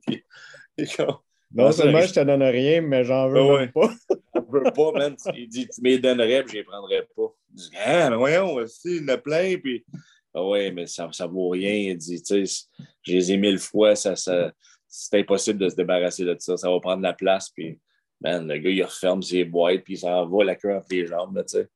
Non 1.54 1.72
seulement 1.72 2.02
je 2.02 2.14
te 2.14 2.20
donne 2.20 2.43
rien, 2.43 2.82
mais 2.82 3.04
j'en 3.04 3.30
veux 3.30 3.70
pas. 3.72 3.91
J'en 4.36 4.45
veux 4.49 4.64
pas, 4.64 4.91
man. 4.93 5.16
Il 5.36 5.47
dit, 5.47 5.68
tu 5.68 5.82
me 5.82 5.97
donnerais, 5.97 6.43
puis 6.43 6.54
je 6.54 6.58
les 6.58 6.64
prendrais 6.64 7.08
pas. 7.16 7.34
Je 7.49 7.64
dis, 7.64 7.70
ah, 7.86 8.10
mais 8.10 8.16
voyons, 8.16 8.54
aussi, 8.56 8.97
il 8.97 9.10
a 9.10 9.18
plein, 9.18 9.58
puis. 9.58 9.86
Ah 10.34 10.45
ouais, 10.45 10.72
mais 10.72 10.88
ça, 10.88 11.10
ça 11.12 11.28
vaut 11.28 11.49
rien. 11.49 11.74
Il 11.74 11.97
dit, 11.97 12.22
tu 12.22 12.45
sais, 12.45 12.66
je 13.04 13.12
les 13.12 13.32
ai 13.34 13.38
mille 13.38 13.60
fois, 13.60 13.95
ça, 13.95 14.16
ça, 14.16 14.52
c'est 14.88 15.20
impossible 15.20 15.60
de 15.60 15.70
se 15.70 15.76
débarrasser 15.76 16.24
de 16.24 16.36
ça. 16.39 16.56
Ça 16.56 16.70
va 16.70 16.80
prendre 16.80 17.02
la 17.02 17.14
place, 17.14 17.49
puis 17.49 17.80
man, 18.22 18.47
le 18.47 18.58
gars, 18.58 18.70
il 18.70 18.84
referme 18.84 19.22
ses 19.22 19.43
boîtes, 19.43 19.84
puis 19.84 19.95
il 19.95 19.97
s'en 19.97 20.28
va 20.28 20.43
la 20.43 20.56
queue 20.56 20.76
entre 20.76 20.88
les 20.91 21.06
jambes, 21.06 21.43
tu 21.47 21.58
sais. 21.58 21.68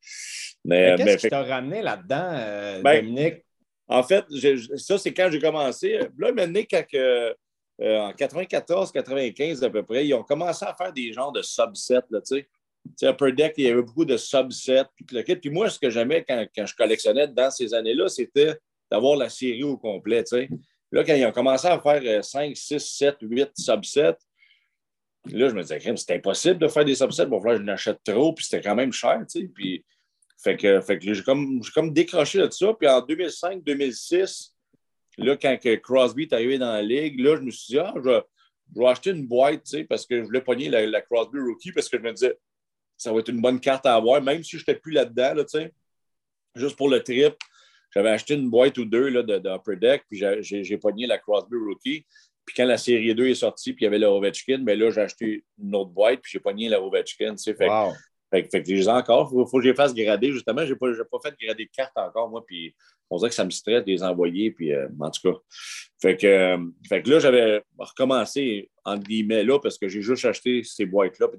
Mais, 0.64 0.94
qu'est-ce 0.96 1.18
qui 1.18 1.28
t'a 1.28 1.42
ramené 1.42 1.82
là-dedans, 1.82 2.30
euh, 2.32 2.82
ben, 2.82 3.04
Dominique? 3.04 3.44
En 3.88 4.02
fait, 4.02 4.24
ça, 4.76 4.98
c'est 4.98 5.12
quand 5.12 5.28
j'ai 5.30 5.38
commencé. 5.38 5.98
Là, 6.18 6.32
maintenant, 6.32 6.62
quand, 6.68 6.82
euh, 6.94 7.32
en 7.80 8.12
94, 8.12 8.90
95 8.92 9.62
à 9.62 9.70
peu 9.70 9.82
près, 9.82 10.06
ils 10.06 10.14
ont 10.14 10.22
commencé 10.22 10.64
à 10.64 10.74
faire 10.74 10.92
des 10.92 11.12
genres 11.12 11.32
de 11.32 11.42
subsets, 11.42 12.00
tu 12.10 12.18
sais. 12.24 12.48
Upper 13.02 13.32
Deck, 13.32 13.54
il 13.56 13.64
y 13.64 13.68
avait 13.68 13.82
beaucoup 13.82 14.04
de 14.04 14.16
subsets, 14.16 14.84
puis 15.06 15.22
Puis 15.22 15.50
moi, 15.50 15.68
ce 15.68 15.78
que 15.78 15.90
j'aimais 15.90 16.24
quand, 16.26 16.46
quand, 16.54 16.66
je 16.66 16.74
collectionnais 16.74 17.26
dans 17.28 17.50
ces 17.50 17.74
années-là, 17.74 18.08
c'était 18.08 18.54
d'avoir 18.90 19.16
la 19.16 19.28
série 19.28 19.64
au 19.64 19.76
complet. 19.76 20.24
Là, 20.92 21.04
quand 21.04 21.14
ils 21.14 21.26
ont 21.26 21.32
commencé 21.32 21.66
à 21.66 21.80
faire 21.80 22.24
5, 22.24 22.56
6, 22.56 22.78
7, 22.78 23.16
8 23.20 23.50
subsets, 23.56 24.16
là, 25.32 25.48
je 25.48 25.54
me 25.54 25.62
disais, 25.62 25.80
c'est 25.96 26.14
impossible 26.14 26.58
de 26.58 26.68
faire 26.68 26.84
des 26.84 26.94
subsets. 26.94 27.26
Bon, 27.26 27.42
là, 27.42 27.56
je 27.56 27.62
n'achète 27.62 27.98
trop, 28.04 28.32
puis 28.32 28.44
c'était 28.44 28.62
quand 28.62 28.76
même 28.76 28.92
cher. 28.92 29.20
Puis, 29.54 29.84
fait 30.42 30.56
que, 30.56 30.80
fait 30.80 30.98
que 30.98 31.12
j'ai 31.12 31.22
comme, 31.22 31.60
comme 31.74 31.92
décroché 31.92 32.38
de 32.38 32.50
ça. 32.50 32.72
Puis 32.74 32.88
en 32.88 33.00
2005-2006, 33.00 34.52
là, 35.18 35.36
quand 35.36 35.56
Crosby 35.82 36.24
est 36.24 36.32
arrivé 36.32 36.58
dans 36.58 36.72
la 36.72 36.82
ligue, 36.82 37.20
là, 37.20 37.36
je 37.36 37.42
me 37.42 37.50
suis 37.50 37.74
dit, 37.74 37.78
ah, 37.78 37.94
je, 37.96 38.20
vais 38.74 38.86
acheter 38.86 39.10
une 39.10 39.26
boîte, 39.26 39.64
tu 39.64 39.78
sais, 39.78 39.84
parce 39.84 40.06
que 40.06 40.18
je 40.18 40.24
voulais 40.24 40.40
pogner 40.40 40.68
la, 40.68 41.00
Crosby 41.00 41.38
Rookie, 41.38 41.72
parce 41.72 41.88
que 41.88 41.98
je 41.98 42.02
me 42.02 42.12
disais, 42.12 42.36
ça 42.96 43.12
va 43.12 43.20
être 43.20 43.28
une 43.28 43.40
bonne 43.40 43.60
carte 43.60 43.86
à 43.86 43.94
avoir, 43.94 44.22
même 44.22 44.42
si 44.42 44.58
je 44.58 44.62
n'étais 44.62 44.74
plus 44.74 44.92
là-dedans, 44.92 45.34
là, 45.34 45.44
tu 45.44 45.58
sais, 45.58 45.72
juste 46.54 46.76
pour 46.76 46.88
le 46.88 47.02
trip. 47.02 47.34
J'avais 47.94 48.10
acheté 48.10 48.34
une 48.34 48.50
boîte 48.50 48.76
ou 48.78 48.84
deux 48.84 49.08
là, 49.08 49.22
de, 49.22 49.38
de 49.38 49.74
Deck, 49.74 50.04
puis 50.10 50.22
j'ai 50.42 50.78
pogné 50.78 51.06
la 51.06 51.18
Crosby 51.18 51.56
Rookie. 51.56 52.04
Puis 52.44 52.54
quand 52.56 52.64
la 52.64 52.78
série 52.78 53.14
2 53.14 53.26
est 53.28 53.34
sortie, 53.34 53.72
puis 53.72 53.84
il 53.84 53.86
y 53.86 53.88
avait 53.88 53.98
la 53.98 54.10
Ovechkin, 54.10 54.58
bien 54.58 54.76
là, 54.76 54.90
j'ai 54.90 55.00
acheté 55.00 55.44
une 55.58 55.74
autre 55.74 55.90
boîte, 55.90 56.20
puis 56.20 56.32
j'ai 56.32 56.38
pogné 56.38 56.68
la 56.68 56.80
Ovechkin. 56.80 57.34
Tu 57.34 57.54
fait, 57.54 57.68
fait, 58.42 58.50
fait, 58.50 58.62
que 58.62 58.74
j'ai 58.74 58.88
encore. 58.88 59.30
Il 59.32 59.48
faut, 59.48 59.58
que 59.58 59.64
je 59.64 59.70
les 59.70 59.74
fasse 59.74 59.94
grader, 59.94 60.32
justement. 60.32 60.64
Je 60.64 60.72
n'ai 60.72 60.78
pas, 60.78 60.88
pas, 61.10 61.18
fait 61.22 61.34
grader 61.40 61.64
de 61.64 61.70
cartes 61.70 61.96
encore, 61.96 62.28
moi, 62.28 62.44
puis 62.46 62.74
on 63.10 63.16
dirait 63.18 63.30
que 63.30 63.34
ça 63.34 63.44
me 63.44 63.50
stresse 63.50 63.84
de 63.84 63.90
les 63.90 64.02
envoyer, 64.02 64.50
puis 64.50 64.72
euh, 64.72 64.88
en 65.00 65.10
tout 65.10 65.30
cas. 65.30 65.38
Fait 66.00 66.16
que, 66.16 66.26
euh, 66.26 66.58
fait 66.88 67.02
que 67.02 67.10
là, 67.10 67.18
j'avais 67.18 67.62
recommencé, 67.78 68.70
entre 68.84 69.04
guillemets, 69.04 69.44
là, 69.44 69.58
parce 69.58 69.78
que 69.78 69.88
j'ai 69.88 70.02
juste 70.02 70.24
acheté 70.24 70.62
ces 70.62 70.86
boîtes-là, 70.86 71.28
puis 71.28 71.38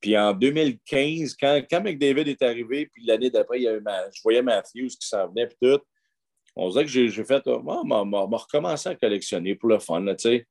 puis 0.00 0.16
en 0.16 0.32
2015, 0.32 1.36
quand, 1.38 1.62
quand 1.70 1.82
McDavid 1.82 2.30
est 2.30 2.40
arrivé, 2.40 2.86
puis 2.86 3.04
l'année 3.04 3.28
d'après, 3.28 3.60
je 3.60 4.22
voyais 4.22 4.40
Matthews 4.40 4.88
qui 4.98 5.06
s'en 5.06 5.28
venait, 5.28 5.46
puis 5.46 5.58
tout, 5.60 5.80
on 6.56 6.70
dirait 6.70 6.84
que 6.84 6.90
j'ai 6.90 7.24
fait, 7.24 7.42
oh, 7.46 7.62
m'a 7.62 8.36
recommencé 8.36 8.88
à 8.88 8.94
collectionner 8.94 9.54
pour 9.54 9.68
le 9.68 9.78
fun, 9.78 10.04
tu 10.06 10.14
sais. 10.18 10.46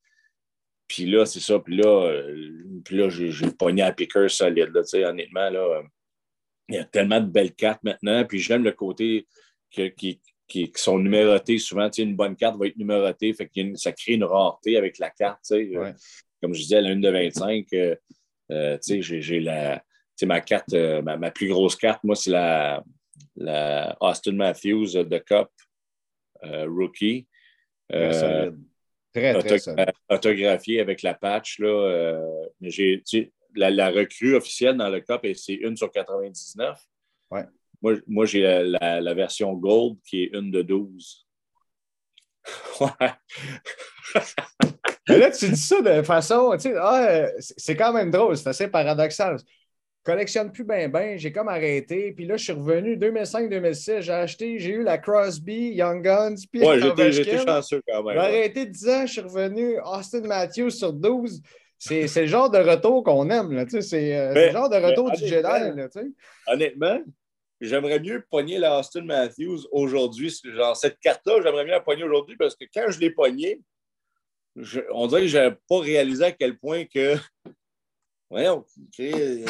Puis 0.90 1.06
là, 1.06 1.24
c'est 1.24 1.38
ça. 1.38 1.60
Puis 1.60 1.76
là, 1.76 1.86
euh, 1.86 2.80
puis 2.84 2.96
là 2.96 3.08
j'ai 3.08 3.30
pogné 3.52 3.82
à 3.82 3.92
piqueur 3.92 4.28
solide, 4.28 4.72
sais, 4.84 5.04
honnêtement, 5.04 5.48
là. 5.48 5.60
Euh, 5.60 5.82
il 6.68 6.74
y 6.74 6.78
a 6.78 6.84
tellement 6.84 7.20
de 7.20 7.26
belles 7.26 7.54
cartes 7.54 7.82
maintenant. 7.84 8.24
Puis 8.24 8.40
j'aime 8.40 8.64
le 8.64 8.72
côté 8.72 9.26
qui, 9.70 10.20
qui, 10.48 10.72
sont 10.74 10.98
numérotées 10.98 11.58
souvent. 11.58 11.88
Une 11.96 12.16
bonne 12.16 12.34
carte 12.34 12.58
va 12.58 12.66
être 12.66 12.76
numérotée, 12.76 13.32
fait 13.34 13.46
que 13.46 13.76
ça 13.76 13.92
crée 13.92 14.14
une 14.14 14.24
rareté 14.24 14.76
avec 14.76 14.98
la 14.98 15.10
carte, 15.10 15.38
sais. 15.42 15.70
Comme 16.42 16.54
je 16.54 16.62
disais, 16.62 16.80
la 16.80 16.90
1 16.90 16.96
de 16.96 17.08
25, 17.08 17.66
euh, 18.50 18.78
j'ai 18.80 19.40
la. 19.40 19.84
Ma 20.22 20.40
carte, 20.40 20.74
euh, 20.74 21.02
ma, 21.02 21.30
plus 21.30 21.48
grosse 21.48 21.76
carte, 21.76 22.04
moi, 22.04 22.14
c'est 22.14 22.30
la, 22.30 22.84
la, 23.36 23.96
Austin 24.00 24.32
Matthews 24.32 25.04
de 25.04 25.18
Cup 25.18 25.48
euh, 26.44 26.66
Rookie. 26.68 27.26
Très, 29.12 29.34
très 29.42 29.86
Autographiée 30.08 30.80
avec 30.80 31.02
la 31.02 31.14
patch. 31.14 31.58
Là, 31.58 32.20
j'ai, 32.60 33.02
la, 33.54 33.70
la, 33.70 33.90
recrue 33.90 34.34
officielle 34.36 34.76
dans 34.76 34.88
le 34.88 35.00
Cup, 35.00 35.26
c'est 35.34 35.54
une 35.54 35.76
sur 35.76 35.90
99. 35.90 36.78
Ouais. 37.30 37.44
Moi, 37.82 37.94
moi 38.06 38.26
j'ai 38.26 38.42
la, 38.42 39.00
la, 39.00 39.14
version 39.14 39.52
Gold 39.54 39.98
qui 40.04 40.24
est 40.24 40.30
une 40.32 40.50
de 40.50 40.62
12. 40.62 41.26
ouais. 42.80 43.10
Mais 45.08 45.18
là, 45.18 45.30
tu 45.30 45.48
dis 45.48 45.56
ça 45.56 45.80
de 45.80 46.02
façon, 46.02 46.52
tu 46.52 46.60
sais, 46.60 46.74
ah, 46.78 47.26
c'est 47.38 47.76
quand 47.76 47.92
même 47.92 48.10
drôle, 48.10 48.36
c'est 48.36 48.48
assez 48.48 48.68
paradoxal. 48.68 49.36
Collectionne 50.02 50.50
plus 50.50 50.64
bien, 50.64 50.88
ben, 50.88 51.18
j'ai 51.18 51.30
comme 51.30 51.48
arrêté. 51.48 52.12
Puis 52.12 52.24
là, 52.24 52.38
je 52.38 52.44
suis 52.44 52.52
revenu 52.52 52.96
2005-2006, 52.96 54.00
j'ai 54.00 54.12
acheté, 54.12 54.58
j'ai 54.58 54.70
eu 54.70 54.82
la 54.82 54.96
Crosby, 54.96 55.74
Young 55.74 56.02
Guns, 56.02 56.36
puis 56.50 56.64
ouais, 56.64 56.80
j'étais 57.12 57.44
chanceux 57.44 57.82
quand 57.86 58.02
même. 58.02 58.14
J'ai 58.14 58.20
arrêté 58.20 58.66
10 58.66 58.88
ans, 58.88 59.06
je 59.06 59.12
suis 59.12 59.20
revenu 59.20 59.78
Austin 59.80 60.22
Matthews 60.22 60.70
sur 60.70 60.92
12. 60.92 61.42
C'est 61.78 62.14
le 62.14 62.26
genre 62.26 62.50
de 62.50 62.58
retour 62.58 63.02
qu'on 63.04 63.28
aime, 63.30 63.52
là, 63.52 63.64
tu 63.64 63.72
sais, 63.72 63.82
c'est 63.82 64.16
euh, 64.16 64.34
le 64.34 64.52
genre 64.52 64.70
de 64.70 64.76
retour 64.76 65.10
du 65.10 65.26
Jedi, 65.26 65.42
là, 65.42 65.88
tu 65.88 66.00
sais. 66.00 66.06
Honnêtement, 66.46 67.00
j'aimerais 67.60 68.00
mieux 68.00 68.24
pogner 68.30 68.58
la 68.58 68.78
Austin 68.78 69.02
Matthews 69.02 69.66
aujourd'hui. 69.70 70.34
Genre, 70.44 70.76
cette 70.76 70.98
carte-là, 71.00 71.40
j'aimerais 71.42 71.64
mieux 71.64 71.70
la 71.70 71.80
pogner 71.80 72.04
aujourd'hui 72.04 72.36
parce 72.36 72.54
que 72.54 72.64
quand 72.72 72.90
je 72.90 73.00
l'ai 73.00 73.10
pognée, 73.10 73.60
on 74.92 75.06
dirait 75.06 75.22
que 75.22 75.26
je 75.28 75.38
n'avais 75.38 75.56
pas 75.68 75.78
réalisé 75.78 76.24
à 76.24 76.32
quel 76.32 76.58
point 76.58 76.84
que. 76.84 77.16
Voyons, 78.30 78.64
c'est 78.92 79.44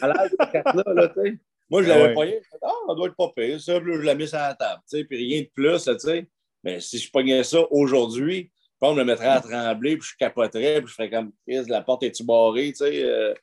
malade 0.00 0.30
cette 0.38 0.52
carte-là, 0.52 0.84
là, 0.94 1.08
tu 1.08 1.22
sais. 1.22 1.38
Moi, 1.70 1.82
je 1.82 1.88
l'avais 1.88 2.14
pogné. 2.14 2.40
Ah, 2.62 2.72
on 2.86 2.94
doit 2.94 3.08
être 3.08 3.16
pas 3.16 3.32
pire. 3.34 3.60
Ça, 3.60 3.78
je 3.80 3.90
l'ai 3.90 4.14
mis 4.14 4.34
à 4.34 4.48
la 4.48 4.54
table, 4.54 4.82
tu 4.88 4.98
sais, 4.98 5.04
puis 5.04 5.16
rien 5.16 5.42
de 5.42 5.50
plus, 5.54 5.84
tu 5.84 5.98
sais. 5.98 6.26
Mais 6.62 6.80
si 6.80 6.98
je 6.98 7.10
pognais 7.10 7.42
ça 7.44 7.60
aujourd'hui, 7.70 8.50
on 8.80 8.94
me 8.94 9.04
mettrait 9.04 9.28
à 9.28 9.40
trembler, 9.40 9.96
puis 9.96 10.08
je 10.12 10.16
capoterais, 10.16 10.80
puis 10.80 10.88
je 10.88 10.94
ferais 10.94 11.10
comme, 11.10 11.32
la 11.46 11.82
porte 11.82 12.02
est-tu 12.02 12.24
barrée, 12.24 12.68
tu 12.68 12.76
sais, 12.76 13.02
euh, 13.02 13.34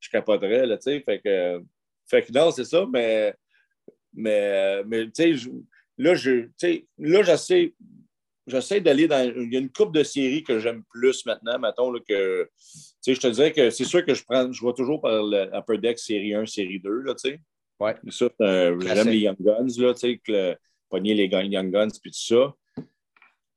je 0.00 0.08
capoterais, 0.10 0.66
là, 0.66 0.76
tu 0.76 0.84
sais, 0.84 1.00
fait 1.00 1.20
que, 1.20 1.62
fait 2.06 2.22
que 2.22 2.32
non, 2.32 2.50
c'est 2.50 2.64
ça, 2.64 2.86
mais, 2.90 3.34
mais, 4.12 4.84
mais 4.84 5.06
tu 5.10 5.38
sais, 5.38 5.50
là, 5.98 6.14
je, 6.14 6.48
là, 6.98 7.22
j'essaie, 7.22 7.74
j'essaie 8.46 8.80
d'aller 8.80 9.08
dans. 9.08 9.22
Il 9.36 9.52
y 9.52 9.56
a 9.56 9.60
une 9.60 9.70
coupe 9.70 9.94
de 9.94 10.02
séries 10.02 10.42
que 10.42 10.58
j'aime 10.58 10.82
plus 10.90 11.24
maintenant, 11.26 11.58
mettons, 11.58 11.90
là, 11.90 12.00
que. 12.06 12.44
Tu 12.44 12.50
sais, 13.00 13.14
je 13.14 13.20
te 13.20 13.26
dirais 13.28 13.52
que 13.52 13.70
c'est 13.70 13.84
sûr 13.84 14.04
que 14.04 14.14
je 14.14 14.24
prends. 14.24 14.50
Je 14.52 14.60
vois 14.60 14.74
toujours 14.74 15.00
par 15.00 15.22
le 15.22 15.50
Upper 15.54 15.78
Deck 15.78 15.98
série 15.98 16.34
1, 16.34 16.46
série 16.46 16.80
2, 16.80 16.90
là, 17.00 17.14
tu 17.14 17.30
sais. 17.30 17.40
Ouais. 17.80 17.94
Ça, 18.10 18.28
j'aime 18.38 19.08
les 19.08 19.18
Young 19.18 19.36
Guns, 19.40 19.66
là, 19.78 19.94
tu 19.94 20.00
sais, 20.00 20.20
que 20.24 20.56
pogner 20.88 21.14
les 21.14 21.26
Young 21.26 21.70
Guns, 21.70 21.88
puis 22.00 22.10
tout 22.10 22.18
ça. 22.18 22.54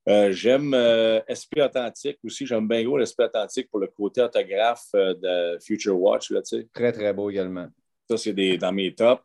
Euh, 0.07 0.31
j'aime 0.31 0.73
euh, 0.73 1.19
SP 1.27 1.59
Authentique 1.59 2.17
aussi. 2.23 2.45
J'aime 2.45 2.67
bien 2.67 2.83
gros 2.83 2.97
l'SP 2.97 3.19
Authentique 3.21 3.69
pour 3.69 3.79
le 3.79 3.87
côté 3.87 4.21
autographe 4.21 4.87
euh, 4.95 5.13
de 5.13 5.59
Future 5.61 5.99
Watch. 5.99 6.31
Là, 6.31 6.41
très, 6.73 6.93
très 6.93 7.13
beau 7.13 7.29
également. 7.29 7.67
Ça, 8.09 8.17
c'est 8.17 8.57
dans 8.57 8.71
mes 8.71 8.95
tops. 8.95 9.21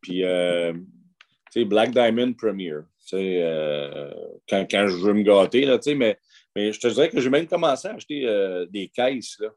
Puis, 0.00 0.20
tu 0.20 0.86
sais, 1.50 1.64
Black 1.64 1.90
Diamond 1.90 2.32
Premier. 2.34 2.74
Quand, 3.10 4.66
quand 4.70 4.88
je 4.88 4.96
veux 4.96 5.14
me 5.14 5.22
gâter, 5.22 5.64
là, 5.64 5.78
mais, 5.96 6.18
mais 6.54 6.72
je 6.72 6.80
te 6.80 6.88
dirais 6.88 7.08
que 7.10 7.20
j'ai 7.20 7.30
même 7.30 7.46
commencé 7.46 7.88
à 7.88 7.94
acheter 7.94 8.66
des 8.70 8.88
caisses, 8.88 9.38
là, 9.40 9.50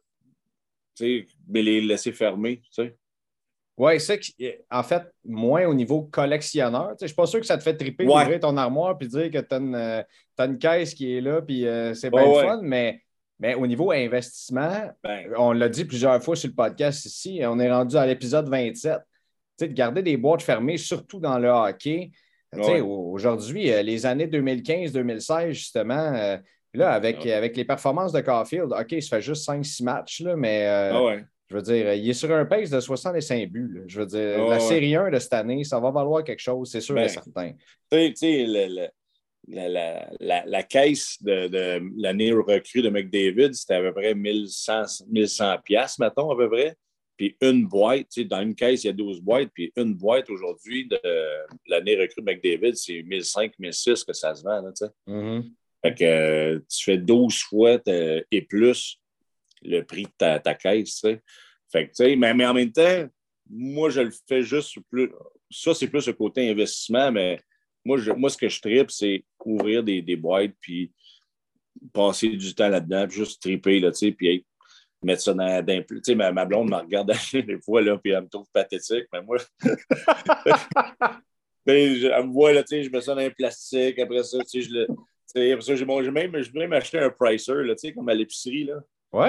mais 1.47 1.61
les 1.61 1.81
laisser 1.81 2.11
fermer. 2.11 2.61
sais. 2.71 2.95
Oui, 3.77 3.99
c'est 3.99 4.19
en 4.71 4.81
fait, 4.81 5.03
moins 5.23 5.67
au 5.67 5.73
niveau 5.75 6.01
collectionneur. 6.01 6.95
Je 6.99 7.05
ne 7.05 7.07
suis 7.07 7.15
pas 7.15 7.27
sûr 7.27 7.39
que 7.39 7.45
ça 7.45 7.57
te 7.57 7.63
fait 7.63 7.77
triper 7.77 8.05
d'ouvrir 8.05 8.39
ton 8.39 8.57
armoire 8.57 8.97
et 8.99 9.05
dire 9.05 9.29
que 9.29 9.37
tu 9.37 9.55
as, 9.55 10.45
une 10.45 10.57
caisse 10.57 10.95
qui 10.95 11.15
est 11.15 11.21
là 11.21 11.43
puis 11.43 11.67
euh, 11.67 11.93
c'est 11.93 12.09
bien 12.09 12.23
fun, 12.23 12.59
mais, 12.63 13.03
mais 13.39 13.53
au 13.53 13.67
niveau 13.67 13.91
investissement, 13.91 14.91
ben. 15.03 15.31
on 15.37 15.51
l'a 15.51 15.69
dit 15.69 15.85
plusieurs 15.85 16.21
fois 16.23 16.35
sur 16.35 16.49
le 16.49 16.55
podcast 16.55 17.05
ici, 17.05 17.41
on 17.43 17.59
est 17.59 17.71
rendu 17.71 17.95
à 17.97 18.07
l'épisode 18.07 18.49
27. 18.49 18.97
de 19.59 19.65
garder 19.67 20.01
des 20.01 20.17
boîtes 20.17 20.41
fermées, 20.41 20.77
surtout 20.77 21.19
dans 21.19 21.37
le 21.37 21.49
hockey. 21.49 22.09
Aujourd'hui, 22.55 23.71
euh, 23.71 23.81
les 23.81 24.05
années 24.05 24.27
2015-2016, 24.27 25.51
justement, 25.51 26.13
euh, 26.13 26.37
là, 26.73 26.91
avec, 26.91 27.25
avec 27.25 27.57
les 27.57 27.65
performances 27.65 28.13
de 28.13 28.21
Caulfield, 28.21 28.71
OK, 28.71 29.01
ça 29.01 29.17
fait 29.17 29.21
juste 29.21 29.45
5-6 29.47 29.83
matchs, 29.83 30.21
là, 30.21 30.35
mais 30.35 30.65
ah 30.65 31.17
je 31.49 31.55
veux 31.55 31.61
dire, 31.61 31.93
il 31.93 32.09
est 32.09 32.13
sur 32.13 32.29
un 32.33 32.45
pace 32.45 32.69
de 32.69 32.79
65 32.81 33.49
buts. 33.49 33.83
Je 33.87 34.01
veux 34.01 34.05
dire, 34.05 34.47
la 34.47 34.59
série 34.59 34.95
1 34.95 35.11
de 35.11 35.19
cette 35.19 35.31
année, 35.31 35.63
ça 35.63 35.79
va 35.79 35.91
valoir 35.91 36.23
quelque 36.23 36.41
chose, 36.41 36.69
c'est 36.69 36.81
sûr 36.81 36.97
et 36.97 37.03
ben, 37.03 37.07
certain. 37.07 37.51
Tu 37.89 38.15
sais, 38.15 38.45
la, 38.45 40.09
la, 40.19 40.45
la, 40.45 40.63
caisse 40.63 41.21
de, 41.21 41.47
de 41.47 41.81
l'année 41.97 42.33
recrue 42.33 42.81
de 42.81 42.89
McDavid, 42.89 43.53
c'était 43.53 43.75
à 43.75 43.81
peu 43.81 43.93
près 43.93 44.13
1100, 44.13 45.05
1100 45.09 45.59
piastres, 45.63 46.01
mettons, 46.01 46.29
à 46.31 46.35
peu 46.35 46.49
près. 46.49 46.75
Puis 47.17 47.35
une 47.41 47.67
boîte, 47.67 48.09
tu 48.09 48.21
sais, 48.21 48.25
dans 48.25 48.41
une 48.41 48.55
caisse, 48.55 48.83
il 48.83 48.87
y 48.87 48.89
a 48.91 48.93
12 48.93 49.21
boîtes, 49.21 49.49
puis 49.53 49.73
une 49.75 49.95
boîte 49.95 50.29
aujourd'hui 50.29 50.87
de 50.87 50.99
l'année 51.67 51.95
recrue 51.95 52.21
McDavid, 52.21 52.75
c'est 52.75 53.01
1500, 53.01 53.49
1600 53.57 54.05
que 54.05 54.13
ça 54.13 54.35
se 54.35 54.43
vend, 54.43 54.63
tu 54.71 54.85
sais. 54.85 54.91
Mm-hmm. 55.07 55.51
Fait 55.81 55.95
que 55.95 56.57
tu 56.69 56.83
fais 56.83 56.97
12 56.97 57.39
fois 57.43 57.79
et 57.87 58.41
plus 58.43 58.99
le 59.63 59.81
prix 59.81 60.03
de 60.03 60.11
ta, 60.17 60.39
ta 60.39 60.53
caisse. 60.53 61.01
Fait 61.71 61.87
que, 61.89 62.15
mais, 62.15 62.33
mais 62.33 62.45
en 62.45 62.53
même 62.53 62.71
temps, 62.71 63.07
moi, 63.49 63.89
je 63.89 64.01
le 64.01 64.11
fais 64.27 64.43
juste 64.43 64.77
plus. 64.89 65.11
Ça, 65.49 65.73
c'est 65.73 65.87
plus 65.87 66.07
le 66.07 66.13
côté 66.13 66.49
investissement, 66.49 67.11
mais 67.11 67.39
moi, 67.85 67.97
je, 67.97 68.11
moi 68.11 68.29
ce 68.29 68.37
que 68.37 68.49
je 68.49 68.61
tripe, 68.61 68.91
c'est 68.91 69.23
ouvrir 69.45 69.83
des, 69.83 70.01
des, 70.01 70.17
boîtes, 70.17 70.53
puis 70.59 70.91
passer 71.93 72.29
du 72.29 72.53
temps 72.53 72.67
là-dedans, 72.67 73.07
puis 73.07 73.17
juste 73.17 73.41
triper, 73.41 73.79
là, 73.79 73.91
puis 73.91 74.45
mettre 75.03 75.21
ça 75.21 75.33
dans, 75.33 75.63
dans 75.63 75.83
sais, 76.03 76.15
ma, 76.15 76.31
ma, 76.31 76.45
blonde 76.45 76.69
me 76.69 76.75
regarde 76.75 77.11
des 77.33 77.59
fois, 77.63 77.81
là, 77.81 77.97
puis 77.97 78.11
elle 78.11 78.23
me 78.23 78.29
trouve 78.29 78.47
pathétique, 78.51 79.05
mais 79.13 79.21
moi, 79.21 79.37
elle 81.65 82.25
me 82.25 82.31
voit, 82.31 82.53
là, 82.53 82.63
je 82.69 82.89
mets 82.89 83.01
ça 83.01 83.13
dans 83.15 83.21
un 83.21 83.29
plastique, 83.29 83.99
après 83.99 84.23
ça, 84.23 84.39
je 84.53 84.69
le. 84.69 84.87
Après 85.35 85.61
ça, 85.61 85.75
j'ai 85.75 85.85
même, 85.85 86.31
même 86.53 86.73
acheté 86.73 86.99
un 86.99 87.09
pricer, 87.09 87.53
là, 87.53 87.75
comme 87.93 88.09
à 88.09 88.13
l'épicerie. 88.13 88.63
Là. 88.63 88.75
Oui, 89.11 89.27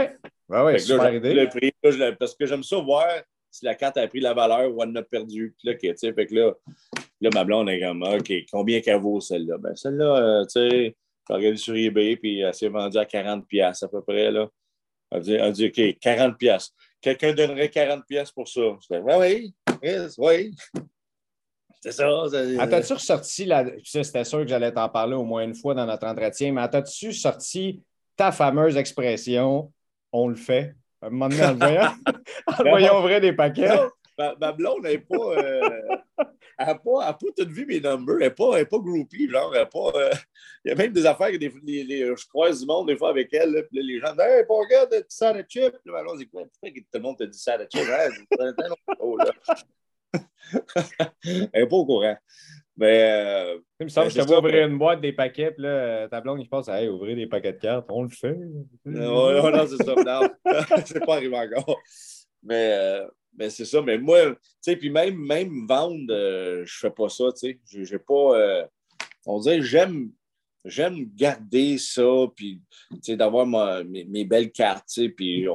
ouais, 0.49 0.63
ouais, 0.63 0.79
super 0.79 1.13
idée. 1.13 1.35
Le 1.35 1.49
prix, 1.49 1.73
parce 2.19 2.35
que 2.35 2.47
j'aime 2.47 2.63
ça 2.63 2.79
voir 2.79 3.07
si 3.51 3.65
la 3.65 3.75
carte 3.75 3.97
a 3.97 4.07
pris 4.07 4.21
la 4.21 4.35
valeur 4.35 4.73
ou 4.75 4.83
elle 4.83 4.91
en 4.91 4.97
a 4.97 5.03
perdu. 5.03 5.55
Puis 5.59 5.69
là, 5.69 5.75
fait 5.79 6.27
que 6.27 6.35
là, 6.35 6.55
là, 7.21 7.31
ma 7.35 7.45
blonde 7.45 7.69
est 7.69 7.81
comme, 7.81 8.03
OK, 8.03 8.33
combien 8.51 8.81
qu'elle 8.81 9.01
vaut 9.01 9.21
celle-là? 9.21 9.59
Ben, 9.59 9.75
celle-là, 9.75 10.17
euh, 10.17 10.45
tu 10.45 10.61
sais, 10.61 10.97
j'ai 11.29 11.35
regardé 11.35 11.57
sur 11.57 11.75
eBay, 11.75 12.17
puis 12.17 12.41
elle 12.41 12.55
s'est 12.55 12.69
vendue 12.69 12.99
à 12.99 13.05
40$ 13.05 13.85
à 13.85 13.89
peu 13.89 14.03
près. 14.03 14.31
Là. 14.31 14.49
Elle 15.11 15.23
dit, 15.23 15.35
elle 15.35 15.53
dit 15.53 15.67
OK, 15.67 15.75
40$. 15.75 16.71
Quelqu'un 17.01 17.33
donnerait 17.33 17.69
40$ 17.69 18.33
pour 18.35 18.49
ça. 18.49 18.61
Je 18.61 18.97
dis, 18.97 19.03
oui, 19.03 19.55
oui, 19.83 19.91
oui. 20.19 20.55
C'est 21.81 21.93
ça. 21.93 22.09
As-tu 22.59 22.93
ressorti, 22.93 23.45
la... 23.45 23.65
c'était 23.85 24.25
sûr 24.25 24.41
que 24.41 24.49
j'allais 24.49 24.73
t'en 24.73 24.89
parler 24.89 25.15
au 25.15 25.25
moins 25.25 25.45
une 25.45 25.55
fois 25.55 25.75
dans 25.75 25.87
notre 25.87 26.07
entretien, 26.07 26.53
mais 26.53 26.63
as-tu 26.63 27.13
sorti 27.13 27.83
ta 28.17 28.33
fameuse 28.33 28.77
expression 28.77 29.73
on 30.13 30.29
le 30.29 30.35
fait? 30.35 30.75
À 31.01 31.07
un 31.07 31.11
moment 31.11 31.29
donné, 31.29 31.45
en 31.45 31.53
le 31.53 31.59
voyant, 31.59 31.93
en 32.47 32.63
le 32.65 32.71
voyant 32.71 32.99
ouvrir 32.99 33.21
des 33.21 33.33
paquets. 33.33 33.79
Ma, 34.19 34.53
blonde 34.53 34.83
n'est 34.83 34.99
pas. 34.99 35.17
Euh, 35.17 35.81
elle 36.59 36.67
n'a 36.67 36.75
pas, 36.75 37.13
pas 37.13 37.19
toute 37.37 37.49
vu 37.49 37.67
mes 37.67 37.81
numbers. 37.81 38.17
Elle 38.21 38.29
n'est 38.29 38.31
pas, 38.31 38.65
pas 38.65 38.79
groupie. 38.79 39.29
Genre, 39.29 39.53
pas, 39.53 39.93
euh, 39.95 40.11
il 40.65 40.69
y 40.69 40.73
a 40.73 40.75
même 40.75 40.93
des 40.93 41.07
affaires 41.07 41.31
que 41.31 41.37
des, 41.37 41.53
les, 41.63 42.01
je 42.17 42.27
croise 42.29 42.61
du 42.61 42.67
monde 42.67 42.89
des 42.89 42.97
fois 42.97 43.11
avec 43.11 43.33
elle. 43.33 43.53
Là, 43.53 43.63
puis 43.63 43.83
les 43.83 44.01
gens 44.01 44.13
disent 44.13 44.21
Hey, 44.21 44.45
pas 44.47 44.55
regarde, 44.55 44.91
tu 44.91 45.05
sers 45.09 45.35
de 45.35 45.45
chip? 45.49 45.75
Ma 45.85 46.03
blonde 46.03 46.19
dit 46.19 46.29
Quoi 46.29 46.43
Pourquoi 46.43 46.71
tout 46.71 46.85
le 46.95 47.01
monde 47.01 47.19
te 47.19 47.25
dit 47.25 47.39
ça 47.39 47.57
de 47.59 47.67
chip? 47.73 47.87
Hein? 47.89 48.11
Elle 51.25 51.51
n'est 51.55 51.67
pas 51.67 51.77
au 51.77 51.87
courant. 51.87 52.17
Mais. 52.77 53.03
Euh, 53.03 53.59
il 53.81 53.85
me 53.85 53.89
semble 53.89 54.09
que 54.09 54.15
je 54.15 54.21
te 54.21 54.27
vois 54.27 54.39
ouvrir 54.39 54.67
une 54.67 54.79
boîte 54.79 55.01
des 55.01 55.13
paquets, 55.13 55.51
puis 55.51 55.63
là, 55.63 56.09
ta 56.09 56.21
blonde, 56.21 56.41
il 56.41 56.49
pense, 56.49 56.69
hey, 56.69 56.89
ouvrir 56.89 57.17
des 57.17 57.27
paquets 57.27 57.53
de 57.53 57.59
cartes, 57.59 57.87
on 57.91 58.03
le 58.03 58.09
fait. 58.09 58.37
Non, 58.85 59.33
non, 59.33 59.51
non 59.51 59.67
c'est 59.67 59.85
ça. 59.85 59.95
Non, 59.95 60.29
c'est 60.87 61.05
pas 61.05 61.17
arrivé 61.17 61.37
encore. 61.37 61.81
Mais, 62.43 62.73
euh, 62.73 63.07
mais 63.39 63.51
c'est 63.51 63.65
ça. 63.65 63.81
Mais 63.83 63.99
moi, 63.99 64.33
tu 64.33 64.37
sais, 64.61 64.77
puis 64.77 64.91
même, 64.91 65.17
même 65.17 65.67
vendre, 65.67 66.07
je 66.09 66.79
fais 66.79 66.91
pas 66.91 67.09
ça, 67.09 67.27
tu 67.33 67.61
sais. 67.65 67.85
J'ai 67.85 67.99
pas. 67.99 68.67
on 69.27 69.39
dirait, 69.41 69.63
j'aime. 69.63 70.11
J'aime 70.65 71.09
garder 71.15 71.79
ça, 71.79 72.27
puis 72.35 72.61
d'avoir 73.11 73.47
mes, 73.87 74.05
mes, 74.05 74.25
belles 74.25 74.51
cartes. 74.51 75.01
Puis 75.17 75.47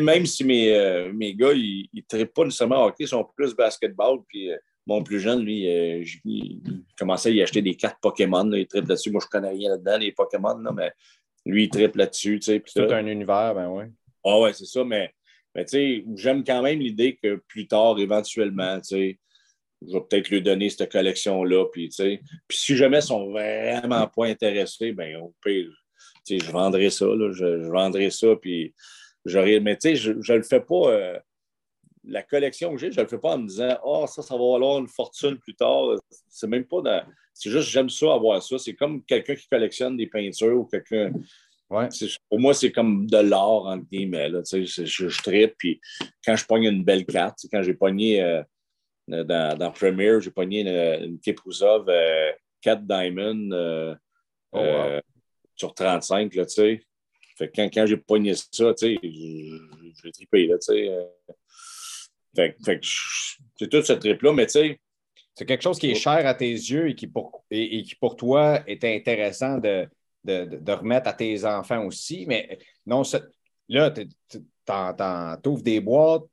même 0.00 0.24
si 0.24 0.44
mes, 0.44 1.10
mes 1.12 1.34
gars, 1.34 1.52
ils 1.52 1.90
ne 1.92 2.00
traitent 2.08 2.32
pas 2.32 2.44
nécessairement 2.44 2.84
hockey, 2.84 3.04
ils 3.04 3.08
sont 3.08 3.26
plus 3.36 3.54
basketball, 3.54 4.20
puis 4.28 4.50
mon 4.86 5.02
plus 5.02 5.20
jeune, 5.20 5.40
lui, 5.40 5.68
euh, 5.68 6.04
il 6.24 6.60
commençait 6.98 7.30
à 7.30 7.32
y 7.32 7.42
acheter 7.42 7.60
des 7.60 7.74
cartes 7.74 7.98
Pokémon. 8.00 8.50
il 8.52 8.66
tripe 8.66 8.88
là-dessus. 8.88 9.10
Moi, 9.10 9.20
je 9.22 9.28
connais 9.28 9.50
rien 9.50 9.70
là-dedans, 9.70 9.98
les 9.98 10.12
Pokémon, 10.12 10.56
là, 10.58 10.72
mais 10.72 10.92
lui, 11.44 11.64
il 11.64 11.68
tripe 11.68 11.96
là-dessus. 11.96 12.38
C'est 12.40 12.60
tout 12.60 12.80
un 12.82 13.06
univers, 13.06 13.54
ben 13.54 13.68
oui. 13.68 13.84
Ah 14.24 14.38
ouais, 14.40 14.52
c'est 14.52 14.64
ça, 14.64 14.84
mais, 14.84 15.12
mais 15.56 15.64
tu 15.64 15.70
sais, 15.70 16.04
j'aime 16.16 16.44
quand 16.44 16.60
même 16.60 16.80
l'idée 16.80 17.16
que 17.16 17.36
plus 17.48 17.66
tard, 17.66 17.98
éventuellement, 17.98 18.78
tu 18.78 18.88
sais, 18.94 19.18
je 19.80 19.92
vais 19.94 20.00
peut-être 20.02 20.28
lui 20.28 20.42
donner 20.42 20.68
cette 20.68 20.92
collection-là. 20.92 21.64
Puis, 21.72 21.88
puis 21.96 22.58
si 22.58 22.76
jamais 22.76 22.98
ils 22.98 23.02
sont 23.02 23.30
vraiment 23.30 24.06
pas 24.06 24.26
intéressés, 24.26 24.92
ben 24.92 25.16
au 25.16 25.34
pire, 25.42 25.70
je 26.28 26.50
vendrai 26.50 26.90
ça. 26.90 27.06
Là, 27.06 27.32
je, 27.32 27.68
vendrai 27.70 28.10
ça. 28.10 28.36
Puis 28.36 28.74
j'aurais. 29.24 29.60
Mais 29.60 29.78
tu 29.78 29.88
sais, 29.88 29.96
je 29.96 30.12
ne 30.12 30.36
le 30.36 30.42
fais 30.42 30.60
pas. 30.60 30.90
Euh, 30.90 31.18
la 32.04 32.22
collection 32.22 32.72
que 32.72 32.78
j'ai, 32.78 32.92
je 32.92 32.98
ne 32.98 33.02
le 33.02 33.08
fais 33.08 33.18
pas 33.18 33.34
en 33.34 33.38
me 33.38 33.48
disant 33.48 33.78
oh, 33.82 34.06
ça, 34.06 34.22
ça 34.22 34.34
va 34.34 34.52
valoir 34.52 34.78
une 34.78 34.88
fortune 34.88 35.38
plus 35.38 35.54
tard. 35.54 35.96
C'est 36.28 36.48
même 36.48 36.66
pas 36.66 36.82
dans. 36.82 37.02
C'est 37.32 37.50
juste 37.50 37.70
j'aime 37.70 37.88
ça 37.88 38.12
avoir 38.12 38.42
ça. 38.42 38.58
C'est 38.58 38.74
comme 38.74 39.02
quelqu'un 39.04 39.34
qui 39.34 39.48
collectionne 39.48 39.96
des 39.96 40.06
peintures 40.06 40.58
ou 40.58 40.66
quelqu'un. 40.66 41.12
Ouais. 41.68 41.88
Pour 42.28 42.38
moi, 42.38 42.54
c'est 42.54 42.70
comme 42.70 43.06
de 43.06 43.18
l'or, 43.18 43.66
entre 43.66 43.86
guillemets. 43.90 44.28
Là, 44.28 44.42
je, 44.50 44.64
je, 44.64 45.22
tripe, 45.22 45.54
puis 45.58 45.80
quand 46.24 46.36
je 46.36 46.46
pogne 46.46 46.64
une 46.64 46.84
belle 46.84 47.04
carte, 47.04 47.40
quand 47.52 47.62
j'ai 47.62 47.74
pogné 47.74 48.22
euh, 48.22 48.42
dans, 49.08 49.58
dans 49.58 49.72
Premiere, 49.72 50.20
j'ai 50.20 50.30
pogné 50.30 50.60
une, 50.60 51.04
une 51.04 51.18
Kipruzov 51.18 51.86
4 52.60 52.78
euh, 52.78 52.82
Diamond 52.82 53.50
euh, 53.50 53.94
oh, 54.52 55.00
sur 55.56 55.74
35, 55.74 56.34
là, 56.36 56.46
tu 56.46 56.54
sais. 56.54 56.82
Fait 57.36 57.50
quand, 57.54 57.68
quand 57.72 57.84
j'ai 57.84 57.96
pogné 57.96 58.34
ça, 58.34 58.72
tu 58.72 58.94
sais, 58.94 58.98
j'ai 59.02 60.12
trippé, 60.12 60.46
là, 60.46 60.58
tu 60.58 60.72
sais. 60.72 62.54
Fait, 62.64 62.80
c'est 63.58 63.68
tout 63.68 63.82
ce 63.82 63.92
trip-là, 63.94 64.32
mais 64.32 64.46
tu 64.46 64.52
sais. 64.52 64.80
C'est 65.34 65.44
quelque 65.44 65.62
chose 65.62 65.78
qui 65.78 65.90
est 65.90 65.94
cher 65.94 66.26
à 66.26 66.32
tes 66.32 66.50
yeux 66.50 66.88
et 66.88 66.94
qui 66.94 67.08
pour, 67.08 67.44
et, 67.50 67.82
qui 67.82 67.94
pour 67.96 68.16
toi 68.16 68.62
est 68.66 68.82
intéressant 68.84 69.58
de, 69.58 69.86
de, 70.26 70.72
remettre 70.72 71.08
à 71.08 71.12
tes 71.12 71.44
enfants 71.44 71.84
aussi. 71.84 72.26
Mais 72.26 72.58
non, 72.84 73.02
là, 73.68 73.90
tu 73.90 75.48
ouvres 75.48 75.62
des 75.62 75.80
boîtes, 75.80 76.24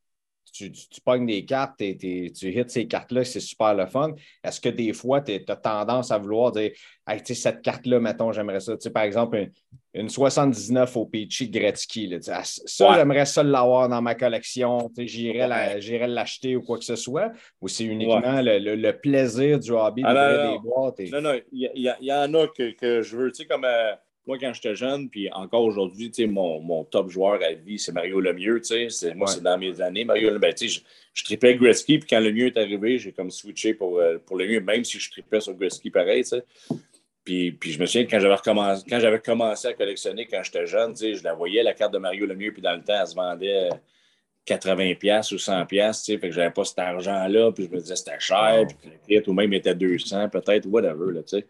tu, 0.54 0.72
tu, 0.72 1.02
pognes 1.04 1.26
des 1.26 1.44
cartes, 1.46 1.82
et 1.82 1.98
tu 1.98 2.50
hits 2.50 2.64
ces 2.68 2.88
cartes-là, 2.88 3.24
c'est 3.24 3.40
super 3.40 3.74
le 3.74 3.88
fun. 3.88 4.12
Est-ce 4.44 4.62
que 4.62 4.70
des 4.70 4.94
fois, 4.94 5.22
tu 5.22 5.34
as 5.48 5.56
tendance 5.56 6.12
à 6.12 6.18
vouloir 6.18 6.52
dire 6.52 6.72
hey, 7.08 7.20
cette 7.26 7.62
carte-là, 7.62 8.00
mettons, 8.00 8.32
j'aimerais 8.32 8.60
ça. 8.60 8.76
par 8.94 9.04
exemple, 9.04 9.50
une, 9.94 10.10
79 10.10 10.96
au 10.96 11.06
Peachy 11.06 11.50
Gretzky. 11.50 12.08
Là, 12.08 12.18
ah, 12.30 12.42
ça, 12.44 12.94
j'aimerais 12.96 13.26
ça 13.26 13.44
l'avoir 13.44 13.90
dans 13.90 14.02
ma 14.02 14.16
collection. 14.16 14.92
J'irais 14.98 16.08
l'acheter 16.08 16.56
ou 16.56 16.62
quoi 16.62 16.78
que 16.78 16.86
ce 16.86 16.96
soit. 16.96 17.32
Ou 17.60 17.68
c'est 17.68 17.86
uniquement 17.86 18.42
le, 18.42 18.92
plaisir 18.92 19.60
du 19.60 19.72
hobby 19.72 20.04
de 20.04 20.08
ah, 20.08 20.52
des 20.52 20.60
boîtes. 20.60 21.00
Non, 21.12 21.22
non, 21.22 21.40
il 21.52 21.96
y, 22.00 22.14
en 22.14 22.34
a 22.34 22.48
que, 22.48 23.02
je 23.02 23.18
veux. 23.18 23.32
Tu 23.32 23.44
sais, 23.44 23.46
comme. 23.46 23.66
Euh, 23.66 23.94
moi, 24.26 24.38
quand 24.40 24.54
j'étais 24.54 24.76
jeune, 24.76 25.10
puis 25.10 25.30
encore 25.32 25.64
aujourd'hui, 25.64 26.12
mon, 26.28 26.62
mon 26.62 26.86
top 26.86 27.10
joueur 27.10 27.42
à 27.44 27.52
vie, 27.54 27.78
c'est 27.78 27.92
Mario 27.92 28.22
Lemieux. 28.22 28.62
C'est, 28.64 29.14
moi, 29.16 29.28
c'est 29.28 29.44
dans 29.44 29.58
mes 29.58 29.82
années. 29.82 30.06
Mario 30.06 30.30
Lemieux, 30.30 30.40
ben, 30.40 30.54
je, 30.58 30.80
je 31.14 31.24
tripais 31.24 31.56
Gretzky, 31.56 32.00
puis 32.00 32.08
quand 32.10 32.22
Lemieux 32.22 32.48
est 32.48 32.58
arrivé, 32.58 32.98
j'ai 32.98 33.12
comme 33.12 33.32
switché 33.32 33.74
pour, 33.74 34.00
euh, 34.00 34.18
pour 34.26 34.38
Lemieux, 34.38 34.62
même 34.62 34.86
si 34.86 34.98
je 34.98 35.12
tripais 35.12 35.42
sur 35.42 35.54
Gretzky 35.54 35.90
pareil. 35.90 36.24
Puis, 37.26 37.52
puis 37.52 37.72
je 37.72 37.80
me 37.80 37.86
souviens, 37.86 38.06
quand 38.06 38.20
j'avais, 38.20 38.36
recommencé, 38.36 38.86
quand 38.90 39.00
j'avais 39.00 39.20
commencé 39.20 39.68
à 39.68 39.74
collectionner 39.74 40.26
quand 40.26 40.42
j'étais 40.42 40.66
jeune, 40.68 40.96
je 40.96 41.24
la 41.24 41.34
voyais, 41.34 41.62
la 41.62 41.74
carte 41.74 41.94
de 41.94 41.98
Mario 41.98 42.26
Lemieux, 42.26 42.54
puis 42.54 42.62
dans 42.62 42.76
le 42.76 42.82
temps, 42.82 43.00
elle 43.00 43.08
se 43.08 43.16
vendait 43.16 43.70
80$ 44.48 45.34
ou 45.34 45.38
100$. 45.38 46.06
Fait 46.06 46.30
que 46.30 46.32
j'avais 46.32 46.52
pas 46.52 46.64
cet 46.64 46.80
argent-là, 46.80 47.52
puis 47.52 47.66
je 47.66 47.70
me 47.70 47.78
disais 47.78 47.98
c'était 47.98 48.20
cher, 48.20 48.68
puis 49.06 49.22
ou 49.28 49.34
même 49.34 49.52
était 49.52 49.76
200, 49.76 50.30
peut-être, 50.30 50.66
whatever. 50.68 51.14
Là, 51.14 51.22
sais 51.26 51.46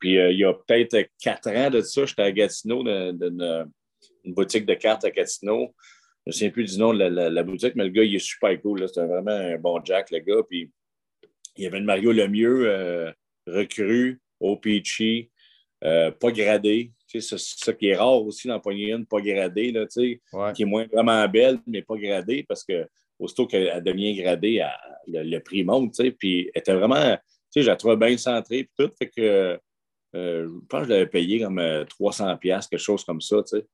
puis 0.00 0.18
euh, 0.18 0.32
il 0.32 0.38
y 0.38 0.44
a 0.44 0.52
peut-être 0.52 1.08
quatre 1.22 1.48
ans 1.48 1.70
de 1.70 1.80
ça, 1.80 2.06
j'étais 2.06 2.22
à 2.22 2.32
Gatineau, 2.32 2.82
dans 2.82 3.68
une 4.24 4.34
boutique 4.34 4.66
de 4.66 4.74
cartes 4.74 5.04
à 5.04 5.10
Gatineau. 5.10 5.74
Je 6.26 6.30
ne 6.30 6.32
souviens 6.32 6.50
plus 6.50 6.72
du 6.72 6.78
nom 6.78 6.92
de 6.92 7.04
la, 7.04 7.42
boutique, 7.42 7.74
mais 7.74 7.84
le 7.84 7.90
gars, 7.90 8.04
il 8.04 8.14
est 8.14 8.18
super 8.18 8.60
cool. 8.60 8.86
C'était 8.86 9.06
vraiment 9.06 9.30
un 9.30 9.56
bon 9.56 9.80
Jack, 9.82 10.10
le 10.10 10.18
gars. 10.18 10.42
Puis 10.48 10.70
il 11.56 11.64
y 11.64 11.66
avait 11.66 11.80
le 11.80 11.86
Mario 11.86 12.12
Lemieux, 12.12 12.68
euh, 12.68 13.10
recru, 13.46 14.20
au 14.38 14.56
Peachy, 14.56 15.30
euh, 15.84 16.10
pas 16.10 16.30
gradé. 16.30 16.92
C'est 17.06 17.22
ça 17.22 17.72
qui 17.72 17.88
est 17.88 17.96
rare 17.96 18.22
aussi 18.22 18.46
dans 18.46 18.60
une, 18.68 19.06
pas 19.06 19.20
gradé, 19.22 19.72
là, 19.72 19.86
qui 19.86 20.62
est 20.62 20.66
moins 20.66 20.86
vraiment 20.86 21.26
belle, 21.28 21.58
mais 21.66 21.80
pas 21.80 21.96
gradée, 21.96 22.44
parce 22.46 22.62
que 22.62 22.86
aussitôt 23.18 23.46
qu'elle 23.46 23.82
devient 23.82 24.14
gradée, 24.14 24.62
le, 25.06 25.38
prix 25.38 25.64
monte. 25.64 25.96
Puis 26.18 26.50
elle 26.54 26.60
était 26.60 26.74
vraiment, 26.74 27.16
je 27.56 27.60
la 27.62 27.76
trouvais 27.76 27.96
bien 27.96 28.16
centrée, 28.18 28.64
puis 28.64 28.86
tout. 28.86 28.92
Fait 28.98 29.08
que 29.08 29.20
euh, 29.20 29.56
je 30.14 30.66
pense 30.68 30.82
que 30.82 30.86
je 30.86 30.92
l'avais 30.92 31.06
payé 31.06 31.40
comme 31.40 31.62
300 31.88 32.28
euh, 32.28 32.36
pièces 32.36 32.66
quelque 32.66 32.80
chose 32.80 33.04
comme 33.04 33.20
ça, 33.20 33.42
tu 33.42 33.58
sais. 33.58 33.66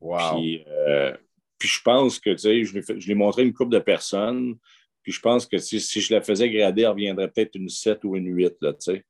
Puis, 0.00 0.64
euh, 0.66 1.14
puis, 1.58 1.68
je 1.68 1.82
pense 1.82 2.18
que, 2.18 2.30
tu 2.30 2.38
sais, 2.38 2.64
je 2.64 3.08
l'ai 3.08 3.14
montré 3.14 3.42
une 3.42 3.52
couple 3.52 3.72
de 3.72 3.80
personnes, 3.80 4.56
puis 5.02 5.12
je 5.12 5.20
pense 5.20 5.46
que 5.46 5.58
si, 5.58 5.78
je 5.78 6.14
la 6.14 6.22
faisais 6.22 6.48
grader, 6.48 6.82
elle 6.82 6.88
reviendrait 6.88 7.28
peut-être 7.28 7.54
une 7.54 7.68
7 7.68 8.04
ou 8.04 8.16
une 8.16 8.34
8, 8.34 8.56
là, 8.62 8.72
tu 8.72 8.92
sais. 8.92 9.04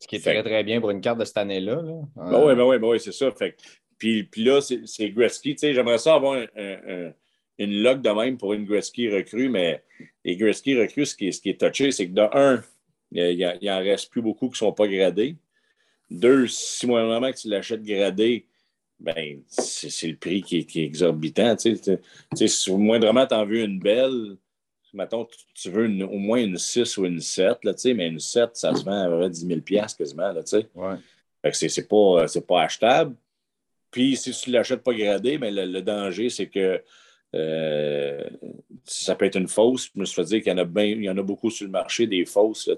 Ce 0.00 0.08
qui 0.08 0.16
est 0.16 0.20
très, 0.20 0.42
très 0.42 0.64
bien 0.64 0.80
pour 0.80 0.90
une 0.90 1.00
carte 1.00 1.20
de 1.20 1.24
cette 1.24 1.38
année-là. 1.38 1.80
Là. 1.80 2.00
Ben 2.16 2.44
oui, 2.44 2.54
ben 2.54 2.64
oui, 2.64 2.78
ben 2.78 2.88
oui 2.88 3.00
c'est 3.00 3.12
ça. 3.12 3.30
Fait, 3.30 3.56
puis, 3.96 4.24
puis 4.24 4.44
là, 4.44 4.60
c'est 4.60 5.10
Gretzky, 5.10 5.54
tu 5.54 5.60
sais, 5.60 5.72
j'aimerais 5.72 5.98
ça 5.98 6.14
avoir 6.14 6.36
une 7.58 7.82
log 7.82 8.02
de 8.02 8.10
même 8.10 8.36
pour 8.36 8.52
une 8.52 8.64
Gretzky 8.64 9.08
recrue, 9.08 9.48
mais 9.48 9.82
les 10.24 10.36
Gretzky 10.36 10.76
recrues, 10.78 11.06
ce 11.06 11.14
qui, 11.14 11.32
ce 11.32 11.40
qui 11.40 11.50
est 11.50 11.60
touché, 11.60 11.92
c'est 11.92 12.08
que 12.08 12.12
de 12.12 12.28
un, 12.32 12.62
il 13.12 13.58
n'y 13.62 13.70
en 13.70 13.78
reste 13.78 14.10
plus 14.10 14.22
beaucoup 14.22 14.46
qui 14.46 14.54
ne 14.54 14.56
sont 14.56 14.72
pas 14.72 14.88
gradés. 14.88 15.36
Deux, 16.18 16.46
si 16.46 16.86
vraiment 16.86 17.30
que 17.30 17.36
tu 17.36 17.48
l'achètes 17.48 17.82
gradé, 17.82 18.46
ben, 19.00 19.42
c'est 19.48 20.08
le 20.08 20.16
prix 20.16 20.42
qui 20.42 20.58
est, 20.58 20.76
exorbitant. 20.76 21.56
Tu 21.56 21.76
sais, 21.76 22.48
si 22.48 22.72
moindrement 22.72 23.26
tu 23.26 23.34
en 23.34 23.44
veux 23.44 23.62
une 23.62 23.78
belle, 23.78 24.36
mettons, 24.92 25.26
tu 25.54 25.70
veux 25.70 25.86
au 26.04 26.18
moins 26.18 26.38
une 26.38 26.56
6 26.56 26.96
ou 26.98 27.06
une 27.06 27.20
7, 27.20 27.64
là, 27.64 27.72
mais 27.94 28.08
une 28.08 28.20
7, 28.20 28.50
ça 28.54 28.74
se 28.74 28.84
vend 28.84 29.02
à 29.02 29.08
vrai 29.08 29.28
10 29.28 29.46
000 29.46 29.60
quasiment. 29.98 30.32
Là, 30.32 30.40
ouais. 30.74 30.96
Fait 31.42 31.50
que 31.50 31.68
c'est 31.68 31.88
pas, 31.88 32.26
pas 32.46 32.62
achetable. 32.62 33.16
Puis 33.90 34.16
si 34.16 34.32
tu 34.32 34.50
ne 34.50 34.54
l'achètes 34.54 34.82
pas 34.82 34.94
gradé, 34.94 35.38
ben, 35.38 35.54
le, 35.54 35.82
danger, 35.82 36.30
c'est 36.30 36.48
que 36.48 36.82
euh, 37.34 38.28
ça 38.84 39.14
peut 39.14 39.26
être 39.26 39.36
une 39.36 39.48
fausse. 39.48 39.90
Je 39.94 40.00
me 40.00 40.04
suis 40.04 40.14
fait 40.14 40.24
dire 40.24 40.42
qu'il 40.42 40.52
y 40.52 40.60
en 40.60 40.64
a 40.64 40.82
il 40.84 41.04
y 41.04 41.10
en 41.10 41.18
a 41.18 41.22
beaucoup 41.22 41.50
sur 41.50 41.66
le 41.66 41.72
marché, 41.72 42.06
des 42.06 42.24
fausses. 42.24 42.66
Là, 42.66 42.74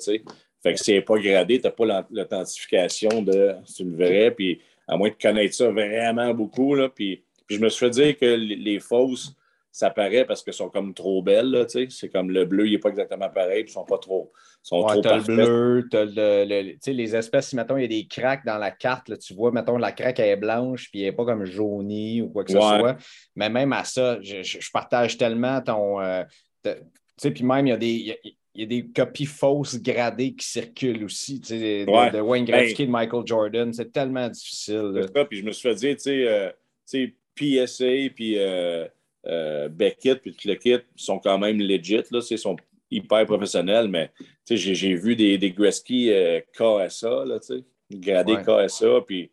fait 0.67 0.75
que 0.75 0.81
si 0.81 0.91
elle 0.91 0.97
n'est 0.99 1.05
pas 1.05 1.19
gradé, 1.19 1.61
tu 1.61 1.67
n'as 1.67 1.71
pas 1.71 2.05
l'authentification 2.11 3.23
de 3.23 3.55
c'est 3.65 3.85
une 3.85 3.95
vraie, 3.95 4.33
puis 4.33 4.61
à 4.89 4.97
moins 4.97 5.11
de 5.11 5.15
connaître 5.15 5.55
ça 5.55 5.71
vraiment 5.71 6.35
beaucoup, 6.35 6.75
là, 6.75 6.89
puis, 6.89 7.23
je 7.49 7.59
me 7.59 7.69
suis 7.69 7.87
fait 7.87 7.91
dire 7.91 8.19
que 8.19 8.25
les, 8.25 8.81
fausses, 8.81 9.33
ça 9.71 9.91
paraît 9.91 10.25
parce 10.25 10.43
qu'elles 10.43 10.55
sont 10.55 10.69
comme 10.69 10.93
trop 10.93 11.23
belles, 11.23 11.67
c'est 11.69 12.09
comme 12.09 12.33
le 12.33 12.45
bleu, 12.45 12.67
il 12.67 12.73
n'est 12.73 12.79
pas 12.79 12.89
exactement 12.89 13.29
pareil, 13.31 13.63
puis 13.63 13.71
ils 13.71 13.75
sont 13.75 13.85
pas 13.85 13.99
trop, 13.99 14.33
sont 14.65 14.83
trop 14.83 15.07
as 15.07 15.19
le 15.19 15.23
bleu, 15.23 15.87
tu 15.89 15.97
as 15.97 16.05
le, 16.05 16.93
les 16.93 17.17
espèces, 17.17 17.51
si 17.51 17.55
mettons, 17.55 17.77
il 17.77 17.83
y 17.83 17.85
a 17.85 17.89
des 17.89 18.09
craques 18.09 18.45
dans 18.45 18.59
la 18.59 18.73
carte, 18.73 19.09
là, 19.09 19.17
tu 19.17 19.35
vois, 19.35 19.53
mettons, 19.53 19.79
la 19.79 19.93
craque 19.93 20.19
est 20.19 20.35
blanche, 20.35 20.91
puis 20.91 21.03
elle 21.03 21.11
n'est 21.11 21.17
pas 21.17 21.25
comme 21.25 21.45
jaunie 21.45 22.23
ou 22.23 22.31
quoi 22.31 22.43
que 22.43 22.51
ce 22.51 22.59
soit, 22.59 22.97
mais 23.37 23.49
même 23.49 23.73
à 23.73 23.85
ça, 23.85 24.19
je, 24.21 24.71
partage 24.73 25.17
tellement 25.17 25.61
ton... 25.61 26.01
Euh, 26.01 26.25
tu 26.65 26.73
sais, 27.19 27.31
puis 27.31 27.45
même, 27.45 27.69
il 27.69 27.71
y 27.71 27.73
a 27.73 27.77
des 27.77 28.19
il 28.57 28.61
y 28.61 28.63
a 28.63 28.67
des 28.67 28.87
copies 28.87 29.27
fausses 29.27 29.81
gradées 29.81 30.33
qui 30.35 30.47
circulent 30.47 31.05
aussi, 31.05 31.41
tu 31.41 31.49
sais, 31.49 31.85
de, 31.85 32.21
Wayne 32.21 32.47
ben, 32.47 32.53
Gretzky, 32.53 32.87
de 32.87 32.91
Michael 32.91 33.27
Jordan. 33.27 33.73
C'est 33.73 33.93
tellement 33.93 34.29
difficile. 34.29 35.07
puis 35.29 35.41
je 35.41 35.45
me 35.45 35.53
suis 35.53 35.69
fait 35.69 35.75
dire, 35.75 35.97
tu 35.97 36.03
sais, 36.03 36.27
euh, 36.27 37.67
PSA, 37.67 38.15
puis 38.15 38.39
euh, 38.39 38.87
euh, 39.27 39.69
Beckett, 39.69 40.23
puis 40.23 40.35
le 40.47 40.55
kit 40.55 40.79
sont 40.97 41.19
quand 41.19 41.39
même 41.39 41.59
legit, 41.59 42.03
là, 42.11 42.27
ils 42.31 42.39
sont 42.39 42.57
hyper 42.91 43.27
professionnels, 43.27 43.89
mais 43.89 44.11
j'ai 44.49 44.95
vu 44.95 45.17
des, 45.17 45.37
des 45.37 45.51
Gretzky 45.51 46.11
KSA, 46.55 47.25
là, 47.27 47.39
tu 47.39 47.59
sais, 47.59 47.65
gradés 47.91 48.37
KSA, 48.37 49.03
puis 49.07 49.31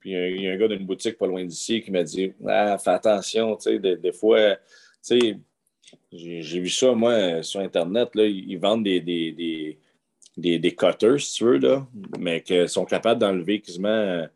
puis 0.00 0.12
il 0.12 0.42
y 0.42 0.48
a 0.48 0.52
un 0.52 0.56
gars 0.58 0.68
d'une 0.68 0.84
boutique 0.84 1.16
pas 1.16 1.26
loin 1.26 1.42
d'ici 1.42 1.80
qui 1.80 1.90
m'a 1.90 2.02
dit 2.02 2.32
ah, 2.46 2.76
fais 2.76 2.90
attention, 2.90 3.56
tu 3.56 3.70
sais, 3.70 3.78
des, 3.78 3.96
des 3.96 4.12
fois, 4.12 4.56
tu 4.56 4.60
sais, 5.00 5.38
j'ai 6.14 6.60
vu 6.60 6.70
ça, 6.70 6.92
moi, 6.92 7.42
sur 7.42 7.60
Internet. 7.60 8.14
Là, 8.14 8.24
ils 8.24 8.56
vendent 8.56 8.84
des, 8.84 9.00
des, 9.00 9.78
des, 10.36 10.74
cutters, 10.74 11.20
si 11.20 11.34
tu 11.34 11.44
veux, 11.44 11.58
là, 11.58 11.86
mais 12.18 12.40
qui 12.42 12.68
sont 12.68 12.84
capables 12.84 13.20
d'enlever 13.20 13.60
quasiment 13.60 13.88
euh, 13.88 14.26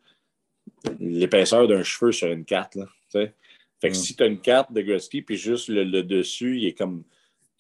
l'épaisseur 0.98 1.68
d'un 1.68 1.82
cheveu 1.82 2.12
sur 2.12 2.28
une 2.28 2.44
carte. 2.44 2.74
Là, 2.74 2.86
fait 3.10 3.32
que 3.80 3.88
mm. 3.88 3.94
si 3.94 4.16
tu 4.16 4.22
as 4.22 4.26
une 4.26 4.40
carte 4.40 4.72
de 4.72 4.80
Gretzky, 4.80 5.22
puis 5.22 5.36
juste 5.36 5.68
le, 5.68 6.02
dessus, 6.02 6.59
il 6.59 6.66
est 6.66 6.74
comme 6.74 7.05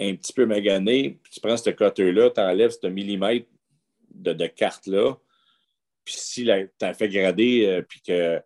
un 0.00 0.14
petit 0.14 0.32
peu 0.32 0.46
magané, 0.46 1.18
puis 1.22 1.32
tu 1.32 1.40
prends 1.40 1.56
ce 1.56 1.70
cutter-là, 1.70 2.30
tu 2.30 2.40
enlèves 2.40 2.76
ce 2.80 2.86
millimètre 2.86 3.46
de, 4.14 4.32
de 4.32 4.46
carte-là, 4.46 5.16
puis 6.04 6.14
si 6.16 6.44
tu 6.44 6.50
as 6.84 6.94
fait 6.94 7.08
grader, 7.08 7.66
euh, 7.66 7.82
puis 7.82 8.00
que 8.00 8.40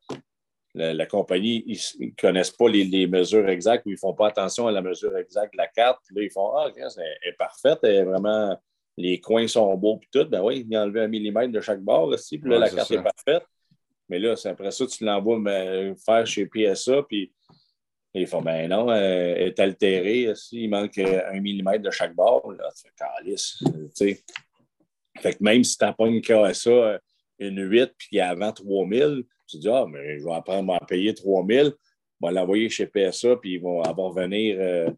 la, 0.75 1.07
compagnie, 1.07 1.65
ils 1.67 2.07
ne 2.07 2.11
connaissent 2.19 2.51
pas 2.51 2.69
les, 2.69 3.07
mesures 3.07 3.49
exactes 3.49 3.85
ou 3.87 3.91
ils 3.91 3.95
ne 3.95 3.99
font 3.99 4.15
pas 4.15 4.29
attention 4.29 4.67
à 4.67 4.73
la 4.73 4.83
mesure 4.83 5.17
exacte 5.17 5.53
de 5.53 5.59
la 5.59 5.69
carte. 5.69 6.01
là, 6.15 6.23
ils 6.23 6.31
font 6.31 6.51
Ah, 6.57 6.71
elle 6.77 7.29
est 7.29 7.37
parfaite, 7.37 7.81
vraiment, 7.83 8.59
les 8.97 9.21
coins 9.21 9.47
sont 9.47 9.75
beaux 9.77 9.99
puis 9.99 10.09
tout. 10.13 10.25
Ben 10.29 10.43
oui, 10.43 10.67
il 10.69 10.77
a 10.77 10.83
enlevé 10.83 11.01
un 11.01 11.09
millimètre 11.09 11.53
de 11.53 11.61
chaque 11.61 11.81
barre 11.81 12.05
aussi, 12.05 12.39
puis 12.39 12.51
là, 12.51 12.59
la 12.59 12.71
carte 12.71 12.91
est 12.91 13.03
parfaite. 13.03 13.45
Mais 14.09 14.19
là, 14.19 14.37
c'est 14.37 14.51
après 14.51 14.71
ça, 14.71 14.87
tu 14.87 15.05
l'envoies 15.05 15.41
faire 16.05 16.27
chez 16.27 16.47
PSA, 16.47 17.03
puis 17.09 17.33
ils 18.15 18.27
font 18.27 18.43
Ben 18.43 18.69
non, 18.69 18.93
elle 18.93 19.49
est 19.49 19.61
altérée. 19.61 20.31
Aussi, 20.31 20.65
il 20.65 20.71
manque 20.71 20.99
un 20.99 21.41
millimètre 21.41 21.83
de 21.83 21.91
chaque 21.91 22.15
barre. 22.15 22.51
Là, 22.51 22.69
tu 22.77 22.83
fais 22.83 22.95
calice. 22.97 23.63
Tu 23.65 23.91
sais. 23.95 24.25
Fait 25.19 25.35
que 25.35 25.43
même 25.43 25.63
si 25.63 25.77
tu 25.77 25.85
n'as 25.85 25.93
pas 25.93 26.07
une 26.07 26.21
KSA, 26.21 26.99
une 27.49 27.69
8, 27.69 27.93
puis 27.99 28.21
avant 28.21 28.53
3000, 28.53 29.25
tu 29.47 29.59
dis, 29.59 29.69
ah, 29.69 29.87
mais 29.89 30.19
je 30.19 30.25
vais 30.25 30.33
apprendre 30.33 30.75
à 30.75 30.81
payer 30.85 31.15
3 31.15 31.45
000, 31.49 31.69
je 31.69 32.27
vais 32.27 32.33
l'envoyer 32.33 32.69
chez 32.69 32.87
PSA, 32.87 33.37
puis 33.37 33.55
ils 33.55 33.61
vont 33.61 33.83
avoir 33.83 34.13
venir, 34.13 34.57
euh, 34.59 34.91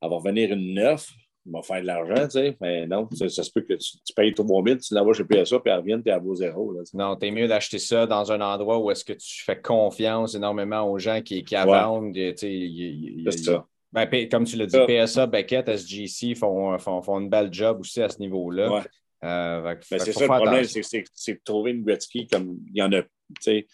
avoir 0.00 0.20
venir 0.20 0.52
une 0.52 0.74
neuf. 0.74 1.08
Ils 1.44 1.50
vont 1.50 1.62
faire 1.62 1.80
de 1.80 1.86
l'argent, 1.86 2.22
tu 2.24 2.30
sais. 2.30 2.56
Mais 2.60 2.86
non, 2.86 3.08
ça, 3.10 3.28
se 3.28 3.50
peut 3.50 3.62
que 3.62 3.74
tu, 3.74 4.14
payes 4.14 4.32
3 4.32 4.62
000, 4.64 4.78
tu 4.78 4.94
l'envoies 4.94 5.14
chez 5.14 5.24
PSA, 5.24 5.58
puis 5.58 5.72
elle 5.72 5.80
revient, 5.80 6.00
tu 6.00 6.08
es 6.10 6.12
à 6.12 6.18
vos 6.18 6.36
zéro. 6.36 6.72
Là, 6.72 6.82
non, 6.94 7.16
tu 7.16 7.26
es 7.26 7.30
mieux 7.32 7.48
d'acheter 7.48 7.78
ça 7.78 8.06
dans 8.06 8.30
un 8.30 8.40
endroit 8.40 8.78
où 8.78 8.92
est-ce 8.92 9.04
que 9.04 9.12
tu 9.12 9.42
fais 9.42 9.60
confiance 9.60 10.36
énormément 10.36 10.82
aux 10.88 10.98
gens 10.98 11.20
qui, 11.20 11.42
qui 11.42 11.56
vendent. 11.56 12.14
C'est 12.36 13.32
ça. 13.32 13.66
Ben, 13.92 14.08
comme 14.30 14.44
tu 14.44 14.56
l'as 14.56 14.66
dit, 14.66 14.78
PSA, 14.86 15.26
Beckett, 15.26 15.68
SGC 15.68 16.34
font, 16.34 16.78
font, 16.78 17.02
font, 17.02 17.20
une 17.20 17.28
belle 17.28 17.52
job 17.52 17.80
aussi 17.80 18.00
à 18.02 18.08
ce 18.08 18.18
niveau-là. 18.20 18.72
Ouais. 18.72 18.82
Euh, 19.24 19.74
c'est 19.82 20.12
ça 20.12 20.20
le 20.20 20.26
problème, 20.26 20.64
c'est 20.64 21.34
de 21.34 21.40
trouver 21.44 21.70
une 21.70 21.84
Gretzky 21.84 22.26
comme 22.26 22.58
il 22.66 22.78
y 22.78 22.82
en 22.82 22.92
a. 22.92 23.02
C'est 23.40 23.66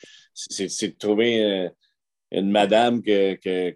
de 0.89 0.99
trouver 0.99 1.43
euh, 1.43 1.69
une 2.33 2.51
madame 2.51 3.03
que, 3.03 3.35
que, 3.35 3.75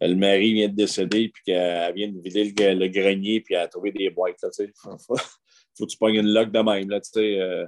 le, 0.00 0.14
mari 0.16 0.54
vient 0.54 0.68
de 0.68 0.74
décéder 0.74 1.28
puis 1.28 1.42
qu'elle 1.44 1.94
vient 1.94 2.08
de 2.08 2.20
vider 2.20 2.74
le, 2.74 2.88
grenier 2.88 3.40
puis 3.40 3.54
elle 3.54 3.60
a 3.60 3.68
trouvé 3.68 3.92
des 3.92 4.10
boîtes. 4.10 4.42
Là, 4.42 4.48
faut, 4.74 4.98
faut, 4.98 5.16
faut, 5.76 5.86
que 5.86 5.90
tu 5.90 5.96
pognes 5.96 6.16
une 6.16 6.32
loque 6.32 6.50
de 6.50 6.58
même. 6.58 6.90
Là, 6.90 7.00
euh, 7.16 7.66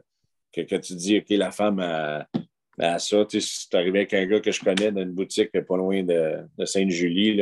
que, 0.52 0.60
que, 0.62 0.76
tu 0.76 0.94
dis, 0.96 1.18
OK, 1.18 1.30
la 1.30 1.52
femme 1.52 1.78
a, 1.78 2.26
ça. 2.98 3.24
Si 3.28 3.68
tu 3.68 3.76
arrivé 3.76 4.00
avec 4.00 4.14
un 4.14 4.26
gars 4.26 4.40
que 4.40 4.50
je 4.50 4.60
connais 4.60 4.90
dans 4.90 5.02
une 5.02 5.12
boutique 5.12 5.52
pas 5.52 5.76
loin 5.76 6.02
de, 6.02 6.40
de 6.58 6.64
Sainte-Julie, 6.64 7.40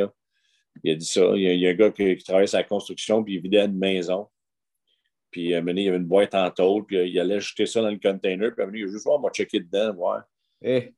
Il 0.84 0.90
a 0.90 0.94
dit 0.94 1.06
ça. 1.06 1.22
Il 1.34 1.58
y 1.58 1.66
a, 1.66 1.70
un 1.70 1.74
gars 1.74 1.90
qui, 1.90 2.18
travaillait 2.18 2.46
sur 2.46 2.58
la 2.58 2.64
construction, 2.64 3.24
puis 3.24 3.36
il 3.36 3.40
vidait 3.40 3.64
une 3.64 3.78
maison. 3.78 4.28
Puis, 5.32 5.54
à 5.54 5.58
un 5.58 5.66
il 5.66 5.80
y 5.80 5.88
avait 5.88 5.96
une 5.96 6.04
boîte 6.04 6.34
en 6.34 6.48
tôle, 6.50 6.84
puis 6.84 7.10
il 7.10 7.18
allait 7.18 7.40
jeter 7.40 7.66
ça 7.66 7.80
dans 7.80 7.90
le 7.90 7.98
container, 7.98 8.54
puis 8.54 8.64
à 8.64 8.68
un 8.68 8.72
il 8.72 8.84
a 8.84 8.86
juste, 8.86 9.06
oh, 9.06 9.16
on 9.18 9.20
va 9.20 9.30
checker 9.30 9.60
dedans, 9.60 9.94
voir. 9.94 10.22
Eh. 10.62 10.94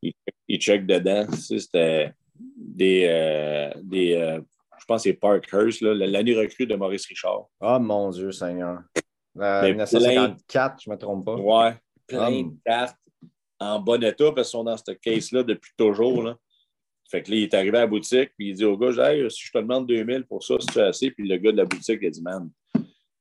Il, 0.48 0.58
check 0.58 0.84
dedans. 0.84 1.26
C'était 1.32 2.12
des, 2.34 3.06
euh, 3.08 3.70
des 3.82 4.14
euh, 4.14 4.40
je 4.78 4.84
pense 4.86 5.04
que 5.04 5.10
c'est 5.10 5.14
Parkhurst, 5.14 5.80
l'année 5.80 6.34
recrue 6.34 6.66
de 6.66 6.74
Maurice 6.74 7.06
Richard. 7.06 7.46
Oh 7.60 7.78
mon 7.78 8.10
Dieu 8.10 8.32
Seigneur. 8.32 8.82
1954, 9.34 10.82
je 10.82 10.90
ne 10.90 10.94
me 10.94 10.98
trompe 10.98 11.24
pas. 11.24 11.36
Ouais, 11.36 11.74
plein 12.06 12.42
de 12.42 12.54
cartes 12.64 12.98
en 13.58 13.80
bon 13.80 14.02
état 14.02 14.30
parce 14.32 14.48
qu'ils 14.48 14.58
sont 14.58 14.64
dans 14.64 14.76
cette 14.76 15.00
case-là 15.00 15.42
depuis 15.42 15.72
toujours. 15.76 16.22
Là. 16.22 16.36
Fait 17.10 17.22
que 17.22 17.30
là, 17.30 17.36
il 17.36 17.42
est 17.44 17.54
arrivé 17.54 17.78
à 17.78 17.82
la 17.82 17.86
boutique, 17.86 18.30
puis 18.36 18.50
il 18.50 18.54
dit 18.54 18.64
au 18.64 18.76
gars, 18.76 19.10
hey, 19.10 19.30
si 19.30 19.46
je 19.46 19.52
te 19.52 19.58
demande 19.58 19.86
2000 19.86 20.24
pour 20.24 20.42
ça, 20.42 20.56
c'est 20.60 20.82
assez. 20.82 21.10
Puis 21.10 21.26
le 21.26 21.36
gars 21.36 21.52
de 21.52 21.56
la 21.56 21.64
boutique, 21.64 21.98
il 22.02 22.06
a 22.06 22.10
dit, 22.10 22.22
man, 22.22 22.50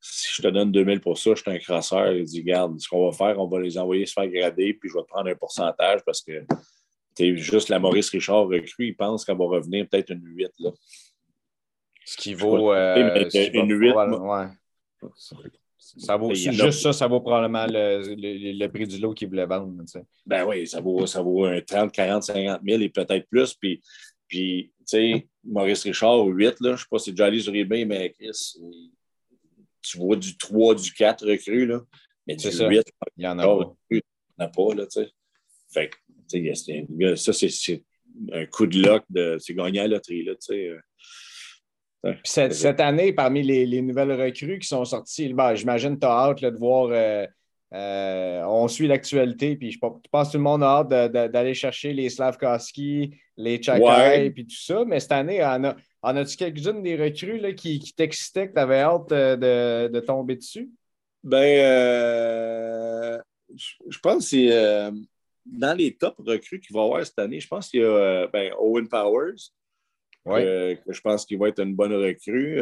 si 0.06 0.28
je 0.34 0.42
te 0.42 0.48
donne 0.50 0.72
2000 0.72 1.00
pour 1.00 1.18
ça, 1.18 1.32
je 1.34 1.42
suis 1.42 1.50
un 1.50 1.58
crasseur. 1.58 2.12
Il 2.12 2.26
dit, 2.26 2.42
regarde, 2.42 2.78
ce 2.80 2.90
qu'on 2.90 3.10
va 3.10 3.16
faire, 3.16 3.40
on 3.40 3.48
va 3.48 3.62
les 3.62 3.78
envoyer 3.78 4.06
se 4.06 4.12
faire 4.12 4.28
grader, 4.28 4.74
puis 4.74 4.90
je 4.90 4.96
vais 4.96 5.02
te 5.02 5.08
prendre 5.08 5.30
un 5.30 5.36
pourcentage 5.36 6.02
parce 6.06 6.22
que 6.22 6.46
es 7.20 7.38
juste 7.38 7.70
la 7.70 7.80
Maurice 7.80 8.10
Richard 8.10 8.48
recrue, 8.48 8.88
il 8.88 8.96
pense 8.96 9.24
qu'elle 9.24 9.38
va 9.38 9.46
revenir 9.46 9.88
peut-être 9.88 10.10
une 10.10 10.26
8. 10.26 10.52
Là. 10.60 10.72
Ce 12.06 12.18
qui 12.18 12.34
vaut. 12.34 12.74
Euh, 12.74 13.30
une 13.54 13.80
8. 13.80 13.94
Ouais. 13.94 14.48
Ça 15.78 16.18
vaut, 16.18 16.34
juste 16.34 16.82
ça, 16.82 16.92
ça 16.92 17.08
vaut 17.08 17.22
probablement 17.22 17.68
le, 17.68 18.16
le, 18.16 18.68
prix 18.68 18.88
du 18.88 18.98
lot 18.98 19.14
qu'il 19.14 19.28
voulait 19.28 19.46
vendre. 19.46 19.84
Ben 20.26 20.46
oui, 20.46 20.66
ça 20.66 20.82
vaut, 20.82 21.06
ça 21.06 21.22
vaut 21.22 21.46
un 21.46 21.62
30, 21.62 21.92
40, 21.92 22.24
50 22.24 22.62
000 22.66 22.82
et 22.82 22.90
peut-être 22.90 23.30
plus. 23.30 23.54
Puis, 23.54 23.82
puis 24.28 24.72
tu 24.80 24.84
sais, 24.86 25.28
Maurice 25.44 25.84
Richard, 25.84 26.26
8, 26.26 26.46
là, 26.46 26.54
je 26.62 26.70
ne 26.70 26.78
sais 26.78 26.86
pas 26.90 26.98
si 26.98 27.06
c'est 27.06 27.12
déjà 27.12 27.26
allé 27.28 27.40
sur 27.40 27.54
eBay, 27.54 27.86
mais 27.86 28.12
Chris, 28.12 28.58
tu 29.84 29.98
vois 29.98 30.16
du 30.16 30.38
3, 30.38 30.76
du 30.76 30.94
4 30.94 31.28
recrues, 31.28 31.66
là. 31.66 31.82
Mais 32.26 32.36
du 32.36 32.48
8, 32.50 32.84
il 33.18 33.24
y 33.24 33.28
en 33.28 33.38
a 33.38 33.44
pas. 33.44 33.76
Il 33.92 34.02
en 34.40 34.46
a 34.46 34.48
pas, 34.48 34.74
là, 34.76 34.88
tu 34.88 35.02
sais. 35.02 35.12
Fait 35.72 35.90
que, 35.90 37.16
ça, 37.16 37.34
c'est 37.34 37.84
un 38.32 38.46
coup 38.46 38.66
de 38.66 38.80
luck, 38.80 39.04
de, 39.10 39.38
c'est 39.40 39.54
gagner 39.54 39.80
à 39.80 39.84
la 39.84 39.96
loterie, 39.96 40.24
là, 40.24 40.34
tu 40.36 40.42
sais. 40.42 40.68
Euh. 40.68 40.80
Cette, 42.24 42.82
année, 42.82 43.14
parmi 43.14 43.44
les, 43.44 43.82
nouvelles 43.82 44.12
recrues 44.12 44.60
qui 44.60 44.68
sont 44.68 44.84
sorties, 44.84 45.34
ben, 45.34 45.56
j'imagine 45.56 45.96
que 45.96 46.02
tu 46.02 46.08
as 46.08 46.12
hâte 46.12 46.42
de 46.42 46.58
voir. 46.58 46.90
Euh, 46.92 47.26
euh, 47.74 48.44
on 48.46 48.68
suit 48.68 48.88
l'actualité, 48.88 49.56
puis 49.56 49.72
je 49.72 49.80
pense 49.80 50.28
que 50.28 50.32
tout 50.34 50.38
le 50.38 50.44
monde 50.44 50.62
a 50.64 50.68
hâte 50.68 50.90
d'aller 50.90 51.56
chercher 51.56 51.92
les 51.92 52.10
Slavkowski, 52.10 53.16
les 53.36 53.62
Chakai, 53.62 54.30
puis 54.30 54.46
tout 54.46 54.56
ça. 54.56 54.86
Mais 54.86 55.00
cette 55.00 55.14
année, 55.14 55.44
en, 55.44 55.64
a, 55.64 55.76
en 56.04 56.16
as-tu 56.16 56.38
quelques-unes 56.38 56.84
des 56.84 56.96
recrues 56.96 57.40
là, 57.40 57.52
qui, 57.54 57.80
qui 57.80 57.94
t'excitaient, 57.94 58.50
que 58.50 58.54
tu 58.54 58.60
avais 58.60 58.82
hâte 58.82 59.12
euh, 59.12 59.88
de, 59.90 60.00
tomber 60.02 60.36
dessus? 60.36 60.70
Ben, 61.24 61.58
je 63.56 64.00
pense 64.00 64.30
que 64.30 64.50
c'est 64.50 64.92
dans 65.46 65.78
les 65.78 65.96
top 65.96 66.16
recrues 66.20 66.60
qu'il 66.60 66.76
va 66.76 66.82
y 66.82 66.86
avoir 66.86 67.06
cette 67.06 67.20
année. 67.20 67.40
Je 67.40 67.48
pense 67.48 67.70
qu'il 67.70 67.82
y 67.82 67.84
a 67.84 68.28
ben, 68.28 68.54
Owen 68.60 68.88
Powers, 68.88 69.50
que, 70.26 70.78
je 70.88 71.02
pense 71.02 71.26
qu'il 71.26 71.40
va 71.40 71.50
être 71.50 71.60
une 71.60 71.76
bonne 71.76 71.94
recrue. 71.94 72.62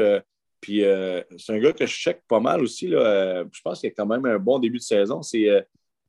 Euh, 0.62 0.68
puis 0.68 0.84
euh, 0.84 1.22
c'est 1.38 1.54
un 1.54 1.60
gars 1.60 1.74
que 1.74 1.86
je 1.86 1.94
check 1.94 2.22
pas 2.28 2.40
mal 2.40 2.62
aussi. 2.62 2.88
Là. 2.88 3.00
Euh, 3.00 3.46
je 3.52 3.62
pense 3.62 3.80
qu'il 3.80 3.90
a 3.90 3.94
quand 3.94 4.06
même 4.06 4.26
un 4.26 4.38
bon 4.38 4.60
début 4.60 4.78
de 4.78 4.84
saison. 4.84 5.22
C'est 5.22 5.48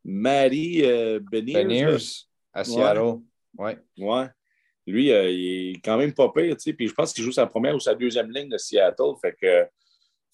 Maddie 0.04 0.82
Beniers. 1.30 1.96
à 2.52 2.64
Seattle. 2.64 3.20
Ouais. 3.56 3.78
ouais. 3.98 4.26
Lui, 4.86 5.06
il 5.06 5.74
est 5.74 5.84
quand 5.84 5.96
même 5.96 6.12
pas 6.12 6.30
pire. 6.34 6.56
Puis 6.56 6.88
je 6.88 6.94
pense 6.94 7.12
qu'il 7.12 7.24
joue 7.24 7.32
sa 7.32 7.46
première 7.46 7.74
ou 7.74 7.80
sa 7.80 7.94
deuxième 7.94 8.30
ligne 8.30 8.48
de 8.48 8.58
Seattle. 8.58 9.14
Fait 9.20 9.34
que, 9.40 9.66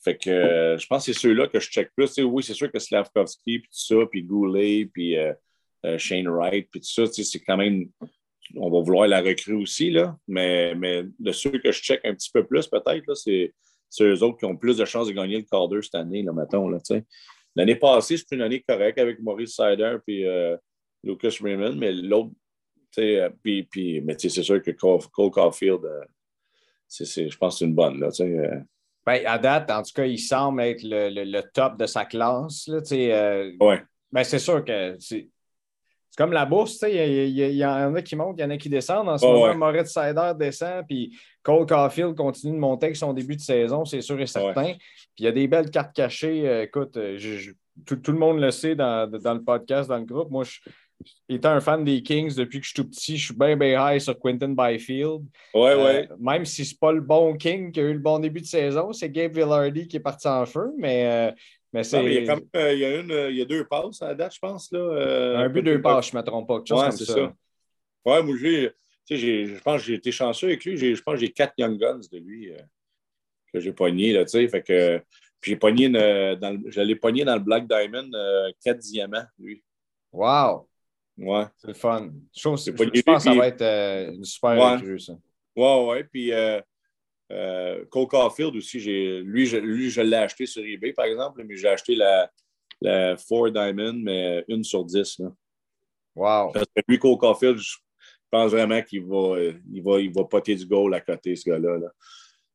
fait 0.02 0.16
que 0.16 0.76
je 0.78 0.86
pense 0.86 1.06
que 1.06 1.12
c'est 1.12 1.20
ceux-là 1.20 1.48
que 1.48 1.60
je 1.60 1.68
check 1.68 1.90
plus. 1.94 2.18
oui, 2.18 2.42
c'est 2.42 2.54
sûr 2.54 2.70
que 2.70 2.78
Slavkovski, 2.78 3.58
puis 3.60 3.68
tout 3.68 3.96
ça, 3.96 3.96
puis 4.10 4.22
Goulet, 4.22 4.88
puis 4.92 5.16
Shane 5.98 6.28
Wright, 6.28 6.68
puis 6.70 6.80
tout 6.80 6.88
ça, 6.88 7.06
c'est 7.06 7.40
quand 7.40 7.56
même 7.56 7.88
on 8.56 8.70
va 8.70 8.80
vouloir 8.80 9.06
la 9.06 9.20
recrue 9.20 9.54
aussi, 9.54 9.90
là, 9.90 10.16
mais, 10.26 10.74
mais 10.74 11.04
de 11.18 11.32
ceux 11.32 11.50
que 11.50 11.70
je 11.70 11.82
check 11.82 12.00
un 12.04 12.14
petit 12.14 12.30
peu 12.30 12.46
plus, 12.46 12.66
peut-être, 12.66 13.14
c'est, 13.14 13.52
eux 14.00 14.22
autres 14.22 14.38
qui 14.38 14.44
ont 14.44 14.56
plus 14.56 14.76
de 14.76 14.84
chances 14.84 15.08
de 15.08 15.12
gagner 15.12 15.36
le 15.36 15.44
Calder 15.44 15.82
cette 15.82 15.94
année, 15.94 16.22
là, 16.22 16.32
mettons. 16.32 16.68
Là, 16.68 16.78
L'année 17.56 17.76
passée, 17.76 18.16
c'était 18.16 18.36
une 18.36 18.42
année 18.42 18.62
correcte 18.66 18.98
avec 18.98 19.20
Maurice 19.20 19.56
Sider 19.56 19.96
et 20.06 20.26
euh, 20.26 20.56
Lucas 21.02 21.36
Raymond, 21.40 21.74
mais 21.74 21.92
l'autre, 21.92 22.30
euh, 22.98 23.30
puis, 23.42 23.64
puis, 23.64 24.00
mais 24.00 24.16
c'est 24.18 24.30
sûr 24.30 24.62
que 24.62 24.70
Cole, 24.70 25.00
Caulfield, 25.30 25.84
euh, 25.84 26.04
je 26.88 27.36
pense 27.36 27.54
que 27.54 27.58
c'est 27.58 27.64
une 27.64 27.74
bonne. 27.74 28.00
Là, 28.00 28.10
ben, 29.06 29.22
à 29.24 29.38
date, 29.38 29.70
en 29.70 29.82
tout 29.82 29.92
cas, 29.94 30.04
il 30.04 30.18
semble 30.18 30.60
être 30.62 30.82
le, 30.84 31.40
top 31.52 31.78
de 31.78 31.86
sa 31.86 32.04
classe. 32.04 32.68
Là, 32.68 32.80
oui. 33.60 33.76
Ben, 34.12 34.24
c'est 34.24 34.38
sûr 34.38 34.64
que 34.64 34.96
c'est 34.98 35.28
comme 36.18 36.32
la 36.32 36.44
bourse, 36.44 36.82
il 36.82 37.28
y, 37.28 37.64
en 37.64 37.94
a 37.94 38.02
qui 38.02 38.16
montent, 38.16 38.34
il 38.38 38.42
y 38.42 38.44
en 38.44 38.50
a 38.50 38.56
qui 38.56 38.68
descendent. 38.68 39.08
En 39.08 39.16
ce 39.16 39.24
moment, 39.24 39.54
Moritz 39.54 39.92
Sider 39.92 40.32
descend, 40.36 40.84
puis 40.84 41.16
Cole 41.44 41.64
Caulfield 41.64 42.16
continue 42.16 42.54
de 42.54 42.58
monter 42.58 42.86
avec 42.86 42.96
son 42.96 43.12
début 43.12 43.36
de 43.36 43.40
saison, 43.40 43.84
c'est 43.84 44.00
sûr 44.00 44.20
et 44.20 44.26
certain. 44.26 44.72
Puis 44.74 45.20
il 45.20 45.24
y 45.26 45.28
a 45.28 45.32
des 45.32 45.46
belles 45.46 45.70
cartes 45.70 45.94
cachées. 45.94 46.48
Euh, 46.48 46.64
écoute, 46.64 46.96
euh, 46.96 47.16
tout, 47.86 48.00
le 48.08 48.18
monde 48.18 48.40
le 48.40 48.50
sait 48.50 48.74
dans, 48.74 49.08
le 49.08 49.44
podcast, 49.44 49.88
dans 49.88 49.98
le 49.98 50.06
groupe. 50.06 50.28
Moi, 50.32 50.42
je, 50.42 50.58
étant 51.28 51.50
un 51.50 51.60
fan 51.60 51.84
des 51.84 52.02
Kings 52.02 52.34
depuis 52.34 52.58
que 52.58 52.66
je 52.66 52.72
suis 52.72 52.82
tout 52.82 52.88
petit, 52.88 53.16
je 53.16 53.26
suis 53.26 53.34
bien, 53.36 53.56
bien 53.56 53.78
high 53.88 54.00
sur 54.00 54.18
Quentin 54.18 54.48
Byfield. 54.48 55.22
Ouais, 55.54 55.70
euh, 55.70 55.84
ouais. 55.84 56.08
Même 56.18 56.44
si 56.44 56.64
c'est 56.64 56.80
pas 56.80 56.90
le 56.90 57.00
bon 57.00 57.36
King 57.36 57.70
qui 57.70 57.78
a 57.78 57.84
eu 57.84 57.92
le 57.92 58.00
bon 58.00 58.18
début 58.18 58.40
de 58.40 58.46
saison, 58.46 58.92
c'est 58.92 59.08
Gabe 59.08 59.34
Villardy 59.34 59.86
qui 59.86 59.98
est 59.98 60.00
parti 60.00 60.26
en 60.26 60.44
feu, 60.44 60.72
mais 60.76 61.32
mais 61.72 61.84
c'est. 61.84 62.04
il, 62.04 62.24
y 62.24 62.28
a 62.28 62.38
euh, 62.56 62.72
il, 62.72 62.78
y 62.78 62.84
a 62.84 63.00
une, 63.00 63.10
euh, 63.10 63.30
il 63.30 63.36
y 63.36 63.42
a 63.42 63.44
deux 63.44 63.64
passes 63.66 64.00
à 64.00 64.08
la 64.08 64.14
date, 64.14 64.34
je 64.34 64.38
pense. 64.38 64.72
Là, 64.72 64.78
euh, 64.78 65.36
un 65.36 65.48
but, 65.48 65.62
deux 65.62 65.80
passes, 65.80 66.10
je 66.10 66.16
ne 66.16 66.22
me 66.22 66.26
trompe 66.26 66.48
pas. 66.48 66.60
Ouais, 66.74 66.90
c'est 66.92 67.04
ça. 67.04 67.32
Ouais, 68.04 68.22
moi, 68.22 68.36
j'ai, 68.38 68.72
je 69.10 69.60
pense 69.60 69.82
que 69.82 69.86
j'ai 69.86 69.94
été 69.94 70.10
chanceux 70.10 70.46
avec 70.46 70.64
lui. 70.64 70.76
Je 70.76 71.02
pense 71.02 71.14
que 71.14 71.20
j'ai 71.20 71.32
quatre 71.32 71.54
Young 71.58 71.78
Guns 71.78 72.00
de 72.10 72.18
lui 72.18 72.50
que 73.52 73.60
j'ai 73.60 73.72
pogné. 73.72 74.12
Là, 74.12 74.24
fait 74.26 74.62
que, 74.62 74.98
puis 75.40 75.52
j'ai 75.52 75.56
pogné 75.56 75.88
dans 75.90 76.58
le, 76.62 76.70
je 76.70 76.80
l'ai 76.80 76.96
pogné 76.96 77.24
dans 77.24 77.34
le 77.34 77.40
Black 77.40 77.68
Diamond, 77.68 78.10
quatre 78.64 78.78
diamants, 78.78 79.26
lui. 79.38 79.62
Wow! 80.12 80.68
Ouais. 81.18 81.44
C'est 81.56 81.68
le 81.68 81.74
fun. 81.74 82.10
Je, 82.34 82.48
pense 82.48 82.64
que 82.64 83.18
ça 83.18 83.34
va 83.34 83.48
être 83.48 83.62
une 84.14 84.24
super 84.24 84.80
ouais. 84.80 84.98
ça. 84.98 85.12
Ouais, 85.56 85.86
ouais. 85.86 86.04
Puis 86.04 86.32
euh, 87.30 87.84
Cole 87.90 88.08
Caulfield 88.08 88.56
aussi, 88.56 88.78
lui, 88.78 89.46
je, 89.46 89.56
lui, 89.58 89.90
je 89.90 90.00
l'ai 90.00 90.16
acheté 90.16 90.46
sur 90.46 90.64
eBay, 90.64 90.92
par 90.92 91.04
exemple, 91.04 91.42
mais 91.44 91.56
j'ai 91.56 91.68
acheté 91.68 91.94
la, 91.94 92.30
la 92.80 93.16
Four 93.16 93.50
Diamond, 93.50 93.94
mais 93.94 94.44
une 94.48 94.64
sur 94.64 94.84
dix. 94.84 95.18
Là. 95.18 95.32
Wow. 96.14 96.52
Parce 96.52 96.66
que 96.66 96.82
lui, 96.88 96.98
Cole 96.98 97.18
Caulfield, 97.18 97.58
je 97.58 97.76
pense 98.30 98.50
vraiment 98.50 98.82
qu'il 98.82 99.04
va, 99.04 99.38
il 99.72 99.82
va, 99.82 100.00
il 100.00 100.12
va 100.12 100.24
poter 100.24 100.54
du 100.54 100.66
goal 100.66 100.94
à 100.94 101.00
côté, 101.00 101.36
ce 101.36 101.48
gars-là. 101.48 101.78
Là. 101.78 101.88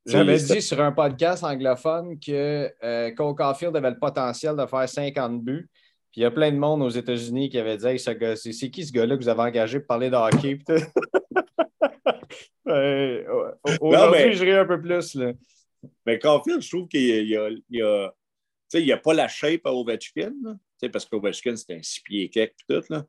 J'avais 0.05 0.37
dit 0.37 0.61
sur 0.61 0.81
un 0.81 0.91
podcast 0.91 1.43
anglophone 1.43 2.19
que 2.19 2.69
euh, 2.83 3.11
Cole 3.11 3.35
Caulfield 3.35 3.75
avait 3.75 3.91
le 3.91 3.99
potentiel 3.99 4.55
de 4.55 4.65
faire 4.65 4.87
50 4.87 5.41
buts. 5.41 5.69
Puis 6.11 6.21
il 6.21 6.23
y 6.23 6.25
a 6.25 6.31
plein 6.31 6.51
de 6.51 6.57
monde 6.57 6.81
aux 6.81 6.89
États-Unis 6.89 7.49
qui 7.49 7.57
avait 7.57 7.77
dit 7.77 7.87
hey, 7.87 7.99
c'est 7.99 8.69
qui 8.69 8.85
ce 8.85 8.91
gars-là 8.91 9.15
que 9.17 9.23
vous 9.23 9.29
avez 9.29 9.41
engagé 9.41 9.79
pour 9.79 9.87
parler 9.87 10.09
de 10.09 10.15
hockey? 10.15 10.59
Aujourd'hui, 13.81 14.33
je 14.33 14.43
ris 14.43 14.51
un 14.51 14.65
peu 14.65 14.81
plus. 14.81 15.15
Là. 15.15 15.33
Mais 16.05 16.19
Caulfield, 16.19 16.61
je 16.61 16.69
trouve 16.69 16.87
qu'il 16.87 17.27
y 17.27 17.35
a, 17.35 17.49
il 17.69 18.85
y 18.85 18.91
a, 18.91 18.97
pas 18.97 19.13
la 19.13 19.27
shape 19.27 19.65
à 19.65 19.73
Ovechkin, 19.73 20.33
parce 20.91 21.05
qu'Ovechkin, 21.05 21.55
c'est 21.55 21.75
un 21.75 21.81
six 21.81 22.01
pieds 22.01 22.29
quelque 22.29 22.55
tout. 22.67 22.83
Là. 22.89 23.05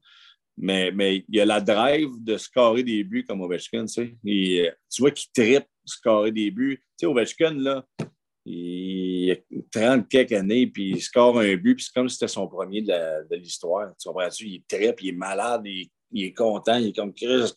Mais, 0.56 0.92
mais 0.92 1.24
il 1.28 1.36
y 1.36 1.40
a 1.40 1.44
la 1.44 1.60
drive 1.60 2.10
de 2.22 2.36
scorer 2.36 2.82
des 2.82 3.02
buts 3.02 3.24
comme 3.24 3.40
Ovechkin. 3.40 3.86
tu 3.86 4.72
vois 4.98 5.10
qu'il 5.10 5.32
tripe 5.32 5.66
scorer 5.84 6.32
des 6.32 6.51
buts. 6.51 6.82
sais, 6.96 7.06
Ovechkin, 7.06 7.55
là, 7.55 7.84
il 8.46 9.32
a 9.32 9.36
30 9.72 10.09
quelques 10.09 10.32
années, 10.32 10.66
puis 10.66 10.90
il 10.90 11.02
score 11.02 11.38
un 11.40 11.56
but, 11.56 11.76
puis 11.76 11.84
c'est 11.84 11.94
comme 11.94 12.09
si 12.09 12.16
c'était 12.16 12.28
son 12.28 12.46
premier 12.46 12.82
de 12.82 13.36
l'histoire. 13.36 13.90
Tu 13.98 14.09
comprends-tu? 14.09 14.46
Il 14.46 14.62
tripe, 14.64 15.01
il 15.02 15.09
est 15.09 15.12
malade, 15.12 15.62
il, 15.64 15.90
est 16.23 16.32
content, 16.32 16.77
il 16.77 16.89
est 16.89 16.97
comme 16.97 17.12
Chris, 17.12 17.53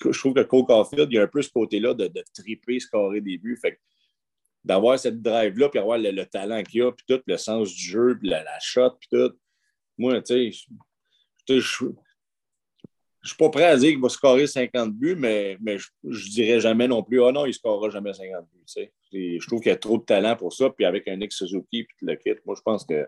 je 0.00 0.18
trouve 0.18 0.34
que 0.34 0.42
Cole 0.42 0.64
Caulfield, 0.64 1.08
il 1.10 1.14
y 1.14 1.18
a 1.18 1.22
un 1.22 1.28
peu 1.28 1.42
ce 1.42 1.50
côté-là 1.50 1.94
de, 1.94 2.08
de 2.08 2.24
triper, 2.34 2.80
scorer 2.80 3.20
des 3.20 3.38
buts. 3.38 3.56
Fait 3.60 3.78
d'avoir 4.66 4.98
cette 4.98 5.22
drive-là, 5.22 5.68
puis 5.68 5.78
avoir 5.78 5.96
le, 5.96 6.24
talent 6.24 6.62
qu'il 6.64 6.82
a, 6.82 6.90
puis 6.90 7.06
tout, 7.08 7.22
le 7.24 7.36
sens 7.36 7.72
du 7.72 7.82
jeu, 7.82 8.18
puis 8.18 8.28
la, 8.28 8.44
shot, 8.60 8.90
puis 8.98 9.08
tout. 9.10 9.32
Moi, 9.96 10.20
tu 10.22 10.52
sais, 10.52 10.66
je 11.48 11.54
ne 11.54 11.60
suis 11.60 13.36
pas 13.38 13.48
prêt 13.48 13.64
à 13.64 13.76
dire 13.76 13.90
qu'il 13.90 14.00
va 14.00 14.08
scorer 14.08 14.48
50 14.48 14.92
buts, 14.92 15.14
mais, 15.16 15.56
mais 15.60 15.78
je 15.78 15.88
ne 16.02 16.30
dirais 16.30 16.60
jamais 16.60 16.88
non 16.88 17.02
plus, 17.04 17.22
ah 17.22 17.26
oh 17.26 17.32
non, 17.32 17.46
il 17.46 17.54
scorera 17.54 17.90
jamais 17.90 18.12
50 18.12 18.44
buts. 18.52 18.64
Tu 18.66 18.90
je 19.12 19.46
trouve 19.46 19.60
qu'il 19.60 19.70
y 19.70 19.74
a 19.74 19.76
trop 19.76 19.98
de 19.98 20.04
talent 20.04 20.36
pour 20.36 20.52
ça, 20.52 20.70
puis 20.70 20.84
avec 20.84 21.06
un 21.08 21.20
ex 21.20 21.36
Suzuki, 21.36 21.84
puis 21.84 21.96
le 22.02 22.16
kit, 22.16 22.34
moi, 22.44 22.54
je 22.56 22.62
pense 22.62 22.84
que. 22.84 23.06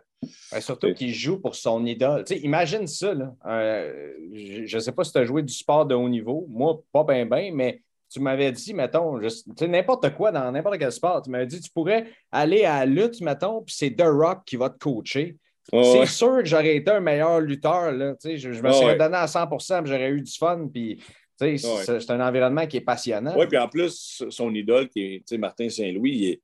surtout 0.61 0.93
qu'il 0.95 1.13
joue 1.13 1.41
pour 1.41 1.55
son 1.55 1.85
idole. 1.85 2.25
Imagine 2.43 2.87
ça, 2.87 3.15
là. 3.15 3.35
Euh, 3.47 4.13
je 4.33 4.77
ne 4.77 4.81
sais 4.81 4.93
pas 4.93 5.05
si 5.05 5.13
tu 5.13 5.19
as 5.19 5.25
joué 5.25 5.43
du 5.43 5.53
sport 5.53 5.87
de 5.87 5.95
haut 5.95 6.09
niveau. 6.09 6.47
Moi, 6.49 6.81
pas 6.93 7.05
bien, 7.05 7.27
bien, 7.27 7.51
mais 7.53 7.83
tu 8.11 8.21
m'avais 8.21 8.53
dit, 8.53 8.73
mettons, 8.75 9.19
n'importe 9.61 10.15
quoi 10.15 10.33
dans 10.33 10.51
n'importe 10.51 10.79
quel 10.79 10.93
sport, 10.93 11.23
tu 11.23 11.31
m'avais 11.31 11.47
dit, 11.47 11.61
tu 11.61 11.71
pourrais 11.71 12.07
aller 12.33 12.65
à 12.65 12.81
la 12.81 12.87
lutte, 12.87 13.21
mettons, 13.21 13.63
puis 13.63 13.75
c'est 13.77 13.91
The 13.91 14.07
Rock 14.07 14.45
qui 14.47 14.57
va 14.57 14.71
te 14.71 14.79
coacher. 14.79 15.37
c'est 15.71 16.07
sûr 16.07 16.39
que 16.39 16.47
j'aurais 16.47 16.77
été 16.77 16.91
un 16.91 17.01
meilleur 17.01 17.41
lutteur. 17.41 17.93
Là, 17.93 18.15
je, 18.25 18.37
je 18.37 18.63
me 18.63 18.73
serais 18.73 18.97
donné 18.97 19.17
à 19.17 19.27
100% 19.27 19.85
j'aurais 19.85 20.11
eu 20.11 20.23
du 20.23 20.33
fun. 20.33 20.69
Puis, 20.73 21.03
c'est 21.39 22.11
un 22.11 22.27
environnement 22.27 22.67
qui 22.67 22.79
est 22.79 22.83
passionnant. 22.83 23.37
Oui, 23.37 23.47
puis 23.47 23.59
en 23.59 23.69
plus, 23.69 24.25
son 24.29 24.55
idole, 24.55 24.89
qui 24.89 25.23
est 25.31 25.39
Martin 25.39 25.69
Saint-Louis, 25.69 26.41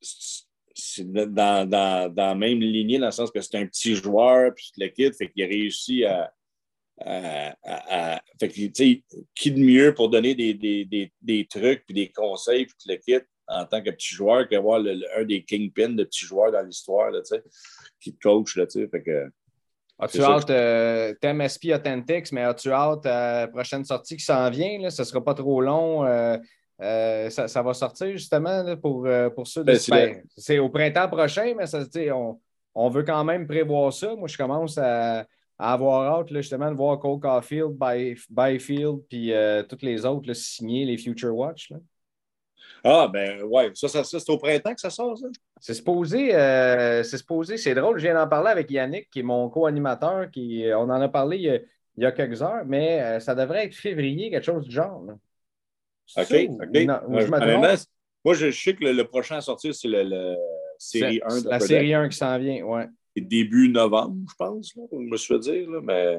c'est 0.00 1.10
dans, 1.10 1.68
dans, 1.68 2.12
dans, 2.12 2.26
la 2.26 2.34
même 2.34 2.60
lignée, 2.60 2.98
dans 2.98 3.06
le 3.06 3.12
sens 3.12 3.30
que 3.30 3.40
c'est 3.40 3.56
un 3.56 3.66
petit 3.66 3.94
joueur, 3.94 4.52
puis 4.54 4.70
le 4.76 4.88
kit, 4.88 5.12
fait 5.12 5.30
qu'il 5.30 5.44
a 5.44 5.46
réussi 5.46 6.04
à. 6.04 6.32
fait 8.40 8.48
que, 8.48 9.02
qui 9.34 9.50
de 9.50 9.60
mieux 9.60 9.94
pour 9.94 10.08
donner 10.08 10.34
des, 10.34 10.54
des, 10.54 10.84
des, 10.84 11.12
des 11.20 11.46
trucs 11.46 11.84
puis 11.84 11.94
des 11.94 12.08
conseils, 12.10 12.66
puis 12.66 12.76
le 12.88 12.96
kit 12.96 13.24
en 13.48 13.64
tant 13.64 13.82
que 13.82 13.90
petit 13.90 14.14
joueur 14.14 14.48
qu'avoir 14.48 14.82
un 15.16 15.24
des 15.24 15.44
kingpins 15.44 15.90
de 15.90 16.04
petits 16.04 16.26
joueurs 16.26 16.52
dans 16.52 16.62
l'histoire, 16.62 17.12
qui 18.00 18.14
te 18.14 18.18
coach, 18.20 18.56
là, 18.56 18.66
fait 18.66 19.02
que. 19.02 19.30
As-tu 19.98 20.22
hâte, 20.22 20.50
euh, 20.50 21.14
SP 21.24 21.72
Authentics, 21.72 22.30
mais 22.32 22.42
as-tu 22.42 22.70
hâte 22.70 23.06
à 23.06 23.40
la 23.40 23.48
prochaine 23.48 23.84
sortie 23.84 24.16
qui 24.16 24.24
s'en 24.24 24.50
vient? 24.50 24.78
Là? 24.80 24.90
Ce 24.90 25.02
ne 25.02 25.06
sera 25.06 25.24
pas 25.24 25.34
trop 25.34 25.60
long. 25.62 26.04
Euh, 26.04 26.36
euh, 26.82 27.30
ça, 27.30 27.62
va 27.62 27.72
sortir 27.72 28.12
justement 28.12 28.76
pour, 28.76 29.08
pour 29.34 29.46
ceux 29.46 29.64
de 29.64 29.90
ben, 29.90 30.22
C'est 30.36 30.58
au 30.58 30.68
printemps 30.68 31.08
prochain, 31.08 31.54
mais 31.56 31.66
ça, 31.66 31.82
on, 32.14 32.38
on 32.74 32.88
veut 32.90 33.04
quand 33.04 33.24
même 33.24 33.46
prévoir 33.46 33.92
ça. 33.92 34.14
Moi, 34.14 34.28
je 34.28 34.36
commence 34.36 34.76
à, 34.76 35.26
avoir 35.58 36.18
hâte 36.18 36.28
justement 36.30 36.70
de 36.70 36.76
voir 36.76 36.98
Cole 36.98 37.18
Caulfield, 37.18 37.78
Byfield, 38.28 38.98
puis 39.08 39.32
tous 39.70 39.82
les 39.82 40.04
autres 40.04 40.30
signer 40.34 40.84
les 40.84 40.98
Future 40.98 41.34
Watch. 41.34 41.72
Ah, 42.84 43.08
ben 43.12 43.42
ouais, 43.42 43.70
ça, 43.74 43.88
ça, 43.88 44.04
c'est 44.04 44.30
au 44.30 44.38
printemps 44.38 44.74
que 44.74 44.80
ça 44.80 44.90
sort, 44.90 45.18
ça? 45.18 45.26
C'est 45.60 45.74
supposé, 45.74 46.34
euh, 46.34 47.02
c'est 47.02 47.18
supposé, 47.18 47.56
c'est 47.56 47.74
drôle, 47.74 47.98
je 47.98 48.04
viens 48.04 48.14
d'en 48.14 48.28
parler 48.28 48.50
avec 48.50 48.70
Yannick, 48.70 49.10
qui 49.10 49.20
est 49.20 49.24
mon 49.24 49.48
co-animateur, 49.48 50.30
qui, 50.30 50.64
on 50.72 50.82
en 50.82 51.00
a 51.00 51.08
parlé 51.08 51.60
il 51.96 52.02
y 52.02 52.06
a, 52.06 52.12
quelques 52.12 52.42
heures, 52.42 52.64
mais 52.64 53.00
euh, 53.00 53.20
ça 53.20 53.34
devrait 53.34 53.66
être 53.66 53.74
février, 53.74 54.30
quelque 54.30 54.44
chose 54.44 54.66
du 54.66 54.74
genre. 54.74 55.02
OK, 56.16 56.48
OK. 56.48 56.86
moi, 58.24 58.34
je, 58.34 58.50
sais 58.52 58.74
que 58.74 58.84
le, 58.84 59.04
prochain 59.04 59.38
à 59.38 59.40
sortir, 59.40 59.74
c'est 59.74 59.88
le, 59.88 60.36
série 60.78 61.20
1 61.24 61.40
de 61.42 61.48
La 61.48 61.58
série 61.58 61.94
1 61.94 62.08
qui 62.08 62.16
s'en 62.16 62.38
vient, 62.38 62.62
oui. 62.64 62.82
Début 63.16 63.68
novembre, 63.70 64.28
je 64.30 64.34
pense, 64.36 64.76
là, 64.76 64.82
je 64.92 64.96
me 64.96 65.16
suis 65.16 65.38
dire, 65.40 65.70
là, 65.70 65.80
mais... 65.82 66.18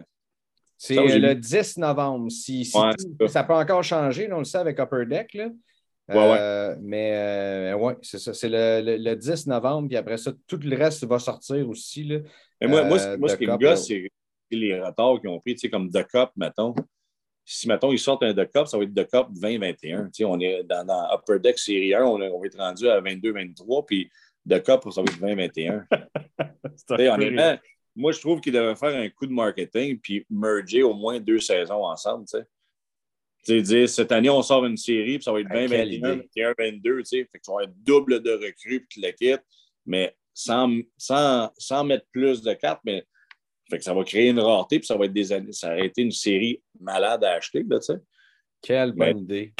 C'est 0.79 0.95
le 0.95 1.33
10 1.33 1.77
novembre. 1.77 2.31
Si, 2.31 2.65
ça. 2.65 2.91
ça. 3.27 3.43
peut 3.43 3.53
encore 3.53 3.83
changer, 3.83 4.31
on 4.31 4.39
le 4.39 4.43
sait 4.43 4.59
avec 4.59 4.77
Upper 4.79 5.05
Deck. 5.07 5.33
Là. 5.33 5.49
Euh, 6.09 6.75
mais 6.79 7.11
euh, 7.13 7.77
oui, 7.77 7.93
c'est 8.01 8.19
ça. 8.19 8.33
C'est 8.33 8.49
le, 8.49 9.15
10 9.15 9.47
novembre, 9.47 9.87
puis 9.89 9.97
après 9.97 10.17
ça, 10.17 10.31
tout 10.47 10.59
le 10.63 10.75
reste 10.75 11.05
va 11.05 11.19
sortir 11.19 11.67
aussi. 11.69 12.03
Là, 12.03 12.19
moi, 12.61 12.83
moi, 12.85 12.99
ce 12.99 13.07
euh, 13.07 13.35
qui 13.35 13.47
me 13.47 13.57
gosse, 13.57 13.87
c'est 13.87 14.09
les 14.49 14.79
retards 14.79 15.19
qu'ils 15.19 15.29
ont 15.29 15.39
pris, 15.39 15.55
comme 15.69 15.89
The 15.91 16.07
Cup, 16.07 16.29
mettons. 16.37 16.73
Si, 17.43 17.67
mettons, 17.67 17.91
ils 17.91 17.99
sortent 17.99 18.23
un 18.23 18.33
The 18.33 18.49
Cup, 18.51 18.67
ça 18.67 18.77
va 18.77 18.83
être 18.83 18.93
The 18.93 19.09
Cup 19.09 19.27
2021. 19.31 20.09
On 20.25 20.39
est 20.39 20.63
dans, 20.63 20.85
dans, 20.85 21.13
Upper 21.13 21.39
Deck 21.39 21.57
Série 21.59 21.93
1, 21.93 22.03
on, 22.03 22.21
on, 22.21 22.39
va 22.39 22.47
être 22.47 22.57
rendu 22.57 22.87
à 22.87 23.01
22-23, 23.01 23.85
puis 23.85 24.09
The 24.49 24.63
Cup, 24.63 24.89
ça 24.91 25.01
va 25.01 25.11
être 25.11 25.19
2021. 25.19 25.85
honnêtement, 27.13 27.57
moi, 27.95 28.11
je 28.11 28.19
trouve 28.19 28.39
qu'ils 28.39 28.53
devraient 28.53 28.75
faire 28.75 28.95
un 28.95 29.09
coup 29.09 29.25
de 29.25 29.33
marketing 29.33 29.99
puis 29.99 30.25
merger 30.29 30.83
au 30.83 30.93
moins 30.93 31.19
deux 31.19 31.39
saisons 31.39 31.83
ensemble. 31.83 32.27
sais 32.27 32.45
dire, 33.53 33.89
cette 33.89 34.11
année, 34.11 34.29
on 34.29 34.41
sort 34.41 34.65
une 34.65 34.77
série, 34.77 35.17
puis 35.17 35.23
ça 35.23 35.31
va 35.31 35.41
être 35.41 35.49
20, 35.49 35.67
21, 35.67 36.15
21, 36.17 36.53
22, 36.57 36.97
tu 36.99 37.05
sais. 37.05 37.17
Fait 37.31 37.39
que 37.39 37.45
ça 37.45 37.53
va 37.53 37.63
être 37.63 37.83
double 37.83 38.21
de 38.21 38.31
recrues, 38.31 38.85
puis 38.89 39.01
le 39.01 39.11
kit, 39.11 39.41
mais 39.85 40.15
sans, 40.33 40.71
sans, 40.97 41.51
sans, 41.57 41.83
mettre 41.83 42.05
plus 42.11 42.41
de 42.41 42.53
cartes, 42.53 42.81
mais 42.85 43.03
fait 43.69 43.79
que 43.79 43.83
ça 43.83 43.93
va 43.93 44.03
créer 44.03 44.29
une 44.29 44.39
rareté, 44.39 44.79
puis 44.79 44.85
ça 44.85 44.95
va 44.95 45.05
être 45.05 45.13
des 45.13 45.31
années. 45.31 45.51
Ça 45.51 45.73
aurait 45.73 45.87
été 45.87 46.01
une 46.01 46.11
série 46.11 46.61
malade 46.79 47.23
à 47.23 47.33
acheter, 47.33 47.63
tu 47.63 47.81
sais. 47.81 47.97
Quelle 48.61 48.91
bonne 48.91 49.19
idée. 49.19 49.53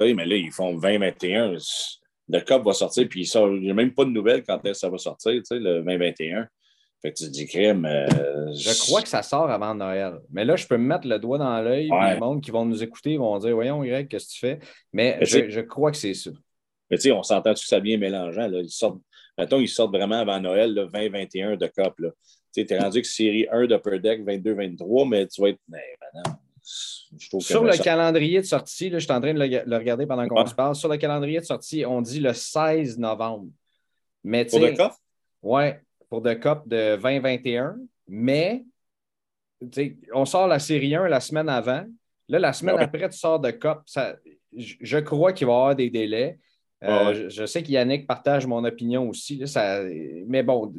mais 0.00 0.26
là, 0.26 0.36
ils 0.36 0.52
font 0.52 0.76
20-21. 0.76 1.98
Le 2.28 2.40
COP 2.40 2.64
va 2.64 2.72
sortir, 2.72 3.08
puis 3.08 3.22
il 3.22 3.60
n'y 3.60 3.70
a 3.70 3.74
même 3.74 3.94
pas 3.94 4.04
de 4.04 4.10
nouvelles 4.10 4.42
quand 4.42 4.60
ça 4.74 4.88
va 4.88 4.98
sortir, 4.98 5.32
tu 5.32 5.44
sais, 5.44 5.58
le 5.58 5.82
2021. 5.82 6.48
Fait 7.06 7.12
que 7.12 7.18
tu 7.18 7.30
dis. 7.30 7.48
Euh, 7.56 8.52
je 8.52 8.80
crois 8.80 9.00
que 9.00 9.08
ça 9.08 9.22
sort 9.22 9.48
avant 9.48 9.76
Noël. 9.76 10.18
Mais 10.32 10.44
là, 10.44 10.56
je 10.56 10.66
peux 10.66 10.76
me 10.76 10.86
mettre 10.88 11.06
le 11.06 11.20
doigt 11.20 11.38
dans 11.38 11.60
l'œil. 11.62 11.88
Les 11.88 12.18
monde 12.18 12.42
qui 12.42 12.50
vont 12.50 12.64
nous 12.64 12.82
écouter 12.82 13.16
vont 13.16 13.38
dire 13.38 13.54
Voyons, 13.54 13.80
Greg, 13.84 14.08
qu'est-ce 14.08 14.26
que 14.26 14.32
tu 14.32 14.38
fais? 14.40 14.58
Mais, 14.92 15.18
je, 15.22 15.60
crois 15.60 15.92
que 15.92 15.96
c'est 15.96 16.14
ça. 16.14 16.30
Mais 16.90 16.96
tu 16.96 17.02
sais, 17.02 17.12
on 17.12 17.22
s'entend 17.22 17.54
que 17.54 17.60
ça 17.60 17.78
vient 17.78 17.96
mélangeant. 17.96 18.48
Là. 18.48 18.58
Ils 18.58 18.70
sortent, 18.70 19.00
mettons, 19.38 19.60
ils 19.60 19.68
sortent 19.68 19.94
vraiment 19.94 20.18
avant 20.18 20.40
Noël, 20.40 20.74
20-21 20.92 21.56
de 21.56 21.66
COP. 21.68 21.94
Tu 22.52 22.66
es 22.68 22.78
rendu 22.78 23.02
que 23.02 23.06
série 23.06 23.46
1 23.52 23.66
d'Upper 23.66 24.00
Deck, 24.00 24.24
22-23, 24.24 25.08
mais 25.08 25.28
tu 25.28 25.42
vas 25.42 25.50
être. 25.50 25.60
Mais, 25.68 25.84
Sur 26.64 27.62
le 27.62 27.80
calendrier 27.80 28.40
de 28.40 28.46
sortie, 28.46 28.90
là, 28.90 28.98
je 28.98 29.04
suis 29.04 29.12
en 29.12 29.20
train 29.20 29.32
de 29.32 29.38
le, 29.38 29.76
regarder 29.76 30.06
pendant 30.06 30.26
qu'on 30.26 30.44
se 30.44 30.54
parle. 30.56 30.74
Sur 30.74 30.88
le 30.88 30.96
calendrier 30.96 31.38
de 31.38 31.44
sortie, 31.44 31.86
on 31.86 32.02
dit 32.02 32.18
le 32.18 32.32
16 32.32 32.98
novembre. 32.98 33.46
Mais, 34.24 34.44
Pour 34.46 34.58
le 34.58 34.72
COP? 34.72 34.90
Oui, 35.42 35.70
pour 36.08 36.22
The 36.22 36.38
Cup 36.38 36.62
de 36.66 36.96
2021, 36.96 37.76
mais 38.08 38.64
on 40.12 40.24
sort 40.24 40.46
la 40.48 40.58
série 40.58 40.94
1 40.94 41.08
la 41.08 41.20
semaine 41.20 41.48
avant. 41.48 41.84
Là, 42.28 42.38
la 42.38 42.52
semaine 42.52 42.78
après, 42.78 43.08
tu 43.08 43.16
sors 43.16 43.40
de 43.40 43.50
Cup. 43.50 43.78
Ça, 43.86 44.16
je, 44.56 44.98
crois 44.98 45.32
qu'il 45.32 45.46
va 45.46 45.52
y 45.52 45.56
avoir 45.56 45.76
des 45.76 45.90
délais. 45.90 46.38
Euh, 46.82 47.28
je, 47.30 47.46
sais 47.46 47.62
qu'Yannick 47.62 48.06
partage 48.06 48.46
mon 48.46 48.64
opinion 48.64 49.08
aussi. 49.08 49.46
ça, 49.48 49.82
mais 50.26 50.42
bon, 50.42 50.72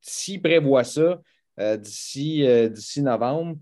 s'il 0.00 0.42
prévoit 0.42 0.84
ça 0.84 1.20
euh, 1.58 1.76
d'ici, 1.76 2.44
euh, 2.44 2.68
d'ici 2.68 3.02
novembre, 3.02 3.56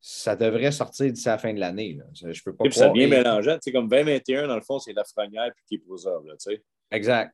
ça 0.00 0.34
devrait 0.34 0.72
sortir 0.72 1.12
d'ici 1.12 1.28
la 1.28 1.38
fin 1.38 1.54
de 1.54 1.60
l'année. 1.60 1.98
Je 2.12 2.42
peux 2.42 2.54
pas. 2.54 2.68
ça 2.70 2.88
devient 2.88 3.06
mélangeant. 3.06 3.58
Comme 3.72 3.88
2021, 3.88 4.48
dans 4.48 4.56
le 4.56 4.62
fond, 4.62 4.78
c'est 4.80 4.92
la 4.92 5.04
frenière 5.04 5.52
puis 5.54 5.64
qui 5.68 5.74
est 5.76 6.60
Exact 6.90 7.32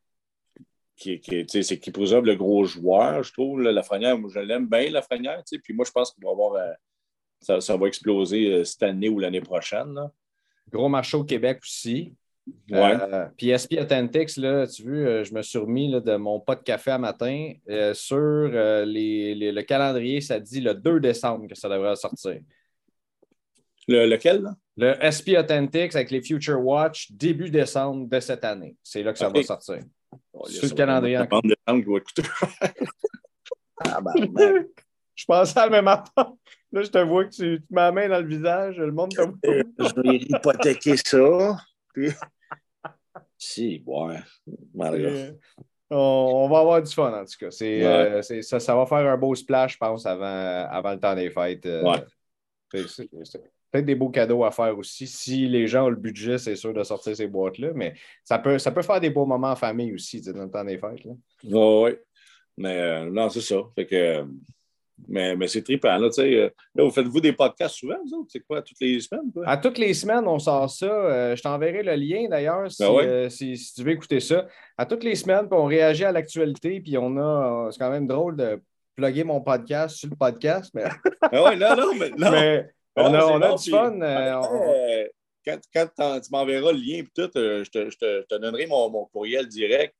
qui, 0.99 1.21
qui, 1.21 1.63
c'est 1.63 1.79
qui 1.79 1.91
préserve 1.91 2.25
le 2.25 2.35
gros 2.35 2.65
joueur, 2.65 3.23
je 3.23 3.33
trouve. 3.33 3.63
la 3.63 3.73
Lafrenière, 3.73 4.19
moi, 4.19 4.31
je 4.33 4.41
l'aime 4.41 4.67
bien, 4.67 4.91
Lafrenière. 4.91 5.43
Puis 5.63 5.73
moi, 5.73 5.85
je 5.87 5.93
pense 5.93 6.13
qu'il 6.13 6.25
va 6.25 6.31
avoir. 6.31 6.55
Euh, 6.55 6.73
ça, 7.41 7.61
ça, 7.61 7.77
va 7.77 7.87
exploser 7.87 8.53
euh, 8.53 8.65
cette 8.65 8.83
année 8.83 9.09
ou 9.09 9.21
l'année 9.21 9.41
prochaine. 9.41 9.97
Gros 10.71 10.89
marché 10.89 11.17
au 11.17 11.25
Québec 11.25 11.61
aussi. 11.63 12.15
Ouais. 12.71 12.97
Euh, 13.01 13.27
puis 13.37 13.57
SP 13.57 13.79
Authentics, 13.79 14.37
là, 14.39 14.67
tu 14.67 14.83
vois, 14.83 15.23
je 15.23 15.33
me 15.33 15.43
suis 15.43 15.59
remis 15.59 15.91
de 15.91 16.17
mon 16.17 16.41
pot 16.41 16.57
de 16.57 16.63
café 16.63 16.91
à 16.91 16.99
matin 16.99 17.53
sur 17.93 18.49
les, 18.87 19.35
le 19.35 19.63
calendrier, 19.63 20.21
ça 20.21 20.41
dit 20.41 20.61
le 20.61 20.75
2 20.75 20.99
décembre 20.99 21.47
que 21.47 21.55
ça 21.55 21.69
devrait 21.69 21.95
sortir. 21.95 22.41
Le, 23.87 24.07
lequel? 24.07 24.43
Là? 24.43 24.57
Le 24.77 25.11
SP 25.13 25.37
Authentics 25.39 25.95
avec 25.95 26.11
les 26.11 26.23
Future 26.23 26.61
Watch, 26.61 27.13
début 27.13 27.51
décembre 27.51 28.09
de 28.09 28.21
cette 28.21 28.45
année. 28.45 28.77
C'est 28.83 29.03
là 29.03 29.13
que 29.13 29.19
ça 29.19 29.29
va 29.29 29.43
sortir. 29.43 29.81
Sur 30.47 30.69
le 30.69 30.75
calendrier. 30.75 31.17
ah, 33.85 34.01
ben, 34.01 34.67
je 35.15 35.25
pensais 35.25 35.59
à 35.59 35.65
la 35.65 35.71
même 35.71 35.89
affaire. 35.89 36.33
Là, 36.71 36.83
je 36.83 36.91
te 36.91 36.99
vois 36.99 37.25
que 37.25 37.31
tu, 37.31 37.61
tu 37.61 37.75
mets 37.75 37.81
la 37.81 37.93
main 37.93 38.09
dans 38.09 38.21
le 38.21 38.27
visage, 38.27 38.77
le 38.77 38.93
monde 38.93 39.11
te 39.11 39.21
euh, 39.21 39.63
Je 39.79 40.03
vais 40.03 40.17
hypothéquer 40.17 40.97
ça. 40.97 41.57
Si, 43.39 43.83
ouais. 43.87 44.19
Euh, 44.81 45.33
on, 45.91 46.49
va 46.49 46.59
avoir 46.59 46.83
du 46.83 46.93
fun, 46.93 47.13
en 47.13 47.25
tout 47.25 47.39
cas. 47.39 47.49
Euh, 47.63 48.23
ça, 48.23 48.61
ça, 48.61 48.75
va 48.75 48.85
faire 48.85 48.99
un 48.99 49.17
beau 49.17 49.35
splash, 49.35 49.75
je 49.75 49.79
pense, 49.79 50.05
avant, 50.05 50.67
avant 50.71 50.93
le 50.93 51.01
temps 51.01 51.15
des 51.15 51.31
fêtes. 51.31 51.65
ouais 51.65 52.05
peut-être 53.71 53.87
des 53.87 53.95
beaux 53.95 54.11
cadeaux 54.11 54.45
à 54.45 54.51
faire 54.51 54.77
aussi. 54.79 55.07
Si 55.07 55.47
les 55.47 55.67
gens 55.67 55.87
ont 55.87 55.91
le 55.91 55.97
budget, 55.97 56.39
c'est 56.39 56.57
sûr 56.57 56.73
de 56.73 56.83
sortir 56.83 57.15
ces 57.15 57.27
boîtes-là, 57.27 57.71
mais 57.75 57.95
ça 58.25 58.39
peut, 58.39 58.59
ça 58.59 58.71
peut 58.71 58.83
faire 58.83 59.01
des 59.01 59.11
beaux 59.11 59.27
moments 59.27 59.51
en 59.51 59.57
famille 59.57 59.95
aussi 59.95 60.21
dans 60.21 60.45
le 60.45 60.51
temps 60.51 60.65
des 60.65 60.79
fêtes. 60.79 61.05
oui, 61.45 61.91
mais 62.57 62.77
euh, 62.77 63.11
non, 63.11 63.29
c'est 63.29 63.41
ça. 63.41 63.57
Fait 63.75 63.87
que, 63.87 64.25
mais, 65.07 65.37
mais 65.37 65.47
c'est 65.47 65.63
trippant. 65.63 65.97
Là, 65.97 66.09
euh, 66.19 66.51
là, 66.75 66.85
vous 66.85 66.91
faites-vous 66.91 67.21
des 67.21 67.33
podcasts 67.33 67.77
souvent, 67.77 67.97
vous 68.05 68.19
autres? 68.19 68.31
C'est 68.33 68.41
quoi, 68.41 68.63
toutes 68.63 68.81
les 68.81 69.01
semaines? 69.01 69.31
À 69.45 69.57
toutes 69.57 69.79
les 69.79 69.95
semaines, 69.95 70.27
on 70.27 70.39
sort 70.39 70.69
ça. 70.69 70.87
Euh, 70.87 71.37
je 71.37 71.43
t'enverrai 71.43 71.83
le 71.83 71.95
lien 71.95 72.27
d'ailleurs 72.29 72.69
ben 72.81 73.31
si, 73.31 73.57
si, 73.57 73.75
tu 73.75 73.83
veux 73.85 73.93
écouter 73.93 74.21
ça. 74.21 74.47
À 74.77 74.87
toutes 74.87 75.05
les 75.05 75.15
semaines, 75.15 75.47
on 75.51 75.67
réagit 75.67 76.05
à 76.05 76.13
l'actualité, 76.13 76.81
puis 76.81 76.99
on 76.99 77.17
a. 77.17 77.69
C'est 77.71 77.79
quand 77.79 77.91
même 77.91 78.07
drôle 78.07 78.37
de 78.37 78.61
plugger 78.97 79.23
mon 79.23 79.41
podcast 79.41 79.97
sur 79.97 80.11
le 80.11 80.17
podcast. 80.17 80.73
Mais... 80.75 80.85
ah 81.23 81.45
ouais, 81.45 81.57
non, 81.57 81.77
non, 81.77 81.95
mais, 81.97 82.11
non. 82.11 82.31
mais 82.33 82.71
on 82.99 83.15
a, 83.15 83.25
on 83.27 83.43
a 83.43 83.55
du 83.57 83.71
fun. 83.71 84.01
Euh, 84.01 84.43
euh, 84.43 85.05
quand, 85.47 85.59
quand 85.97 86.21
tu 86.21 86.29
m'enverras 86.31 86.73
le 86.73 86.79
lien, 86.79 87.03
tout, 87.15 87.31
euh, 87.37 87.65
je, 87.65 87.71
te, 87.71 87.91
je, 87.91 87.97
te, 87.97 88.21
je, 88.23 88.27
te, 88.27 88.39
donnerai 88.41 88.67
mon, 88.67 88.91
mon, 88.91 89.05
courriel 89.07 89.47
direct. 89.49 89.95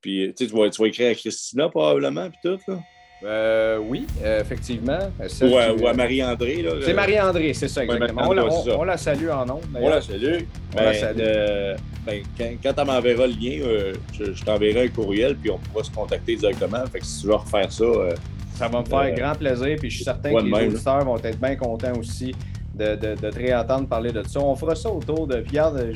Puis 0.00 0.32
tu, 0.36 0.46
vas, 0.46 0.70
tu 0.70 0.80
vas 0.80 0.88
écrire 0.88 1.10
à 1.10 1.14
Christina 1.14 1.68
probablement, 1.68 2.28
puis 2.30 2.38
tout. 2.44 2.60
Là. 2.70 2.78
Euh, 3.24 3.78
oui, 3.78 4.06
euh, 4.22 4.40
effectivement. 4.40 4.98
Celle 5.26 5.52
Ou 5.52 5.58
à, 5.58 5.66
qui- 5.74 5.82
ou 5.82 5.88
à 5.88 5.92
Marie-André. 5.92 6.64
C'est 6.84 6.94
Marie-André, 6.94 7.52
c'est 7.52 7.66
ça, 7.66 7.80
Ouais, 7.80 7.92
exactement. 7.94 8.28
on, 8.28 8.32
la, 8.32 8.42
Marie-André, 8.42 8.56
on- 8.60 8.62
c'est 8.64 8.70
ça. 8.70 8.78
on 8.78 8.84
la 8.84 8.96
salue 8.96 9.28
en 9.28 9.44
nom. 9.44 9.60
On 9.74 9.88
la 9.88 10.00
salue. 10.00 10.42
On 10.72 10.76
Ben, 10.76 10.84
la 10.84 10.94
salue. 10.94 11.18
euh, 11.20 11.76
ben, 12.06 12.22
quand, 12.38 12.50
quand 12.62 12.74
tu 12.74 12.86
m'enverras 12.86 13.26
le 13.26 13.32
lien, 13.32 13.58
euh, 13.66 13.94
je, 14.12 14.32
je 14.32 14.44
t'enverrai 14.44 14.84
un 14.84 14.88
courriel, 14.88 15.34
puis 15.36 15.50
on 15.50 15.58
pourra 15.58 15.82
se 15.82 15.90
contacter 15.90 16.36
directement. 16.36 16.86
Fait 16.86 17.00
que 17.00 17.06
si 17.06 17.22
tu 17.22 17.26
veux 17.26 17.34
refaire 17.34 17.72
ça, 17.72 17.84
euh, 17.84 18.14
Ça 18.58 18.68
va 18.68 18.80
me 18.80 18.84
faire 18.84 18.98
Euh, 18.98 19.10
grand 19.12 19.34
plaisir, 19.34 19.76
puis 19.78 19.88
je 19.90 19.96
suis 19.96 20.04
certain 20.04 20.32
ouais, 20.32 20.40
que 20.40 20.46
les 20.46 20.50
même, 20.52 20.68
auditeurs 20.72 21.04
vont 21.04 21.16
être 21.18 21.38
bien 21.40 21.56
contents 21.56 21.92
aussi 21.98 22.34
de, 22.74 22.94
de, 22.96 23.14
de 23.14 23.30
te 23.30 23.36
réentendre 23.38 23.88
parler 23.88 24.12
de 24.12 24.22
ça. 24.24 24.40
On 24.40 24.54
fera 24.56 24.74
ça 24.74 24.90
autour 24.90 25.26
de. 25.26 25.36
Regarde, 25.36 25.92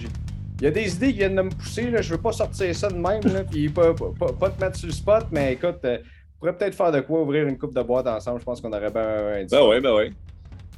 il 0.60 0.64
y 0.64 0.66
a 0.66 0.70
des 0.70 0.94
idées 0.94 1.09
qui 1.12 1.18
viennent 1.18 1.34
de 1.36 1.43
me 1.43 1.51
pousser, 1.51 1.90
là. 1.90 2.01
je 2.02 2.10
veux 2.14 2.20
pas 2.20 2.32
sortir 2.32 2.74
ça 2.74 2.89
de 2.89 2.94
même, 2.94 3.22
là, 3.24 3.43
puis 3.44 3.68
pas, 3.68 3.93
pas, 3.94 4.12
pas- 4.18 4.32
pas 4.32 4.51
te 4.51 4.60
mettre 4.64 4.76
sur 4.76 4.86
le 4.86 4.93
spot, 4.93 5.26
mais 5.32 5.55
écoute, 5.55 5.78
euh, 5.84 5.98
on 6.36 6.39
pourrait 6.39 6.56
peut-être 6.56 6.74
faire 6.74 6.93
de 6.93 7.01
quoi 7.01 7.22
ouvrir 7.22 7.47
une 7.48 7.59
coupe 7.59 7.74
de 7.74 7.82
boîte 7.82 8.06
ensemble. 8.06 8.39
Je 8.40 8.44
pense 8.44 8.60
qu'on 8.60 8.72
aurait 8.72 8.90
bien 8.90 9.02
un 9.02 9.44
ben 9.51 9.66
ouais, 9.68 9.80
ben 9.80 9.94
ouais. 9.94 10.12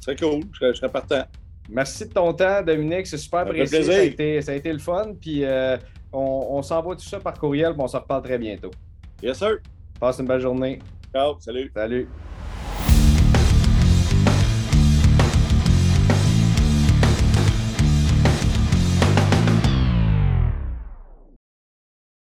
C'est 0.01 0.19
cool, 0.19 0.41
je 0.53 0.57
serais, 0.59 0.73
je 0.73 0.77
serais 0.79 0.91
partant. 0.91 1.23
Merci 1.69 2.07
de 2.07 2.13
ton 2.13 2.31
temps, 2.33 2.61
Dominique. 2.63 3.07
C'est 3.07 3.17
super 3.17 3.43
plaisir. 3.45 3.83
Ça 3.83 3.91
a, 3.93 4.01
été, 4.01 4.41
ça 4.41 4.51
a 4.51 4.55
été 4.55 4.71
le 4.71 4.77
fun. 4.79 5.13
Puis 5.19 5.43
euh, 5.43 5.77
on, 6.13 6.47
on 6.51 6.61
s'envoie 6.61 6.95
tout 6.95 7.03
ça 7.05 7.19
par 7.19 7.33
courriel, 7.33 7.73
puis 7.73 7.81
on 7.81 7.87
se 7.87 7.97
reparle 7.97 8.21
très 8.21 8.37
bientôt. 8.37 8.69
Yes, 9.23 9.39
sir. 9.39 9.57
Passe 9.99 10.19
une 10.19 10.27
belle 10.27 10.41
journée. 10.41 10.77
Ciao, 11.15 11.39
salut. 11.39 11.73
Salut. 11.73 12.09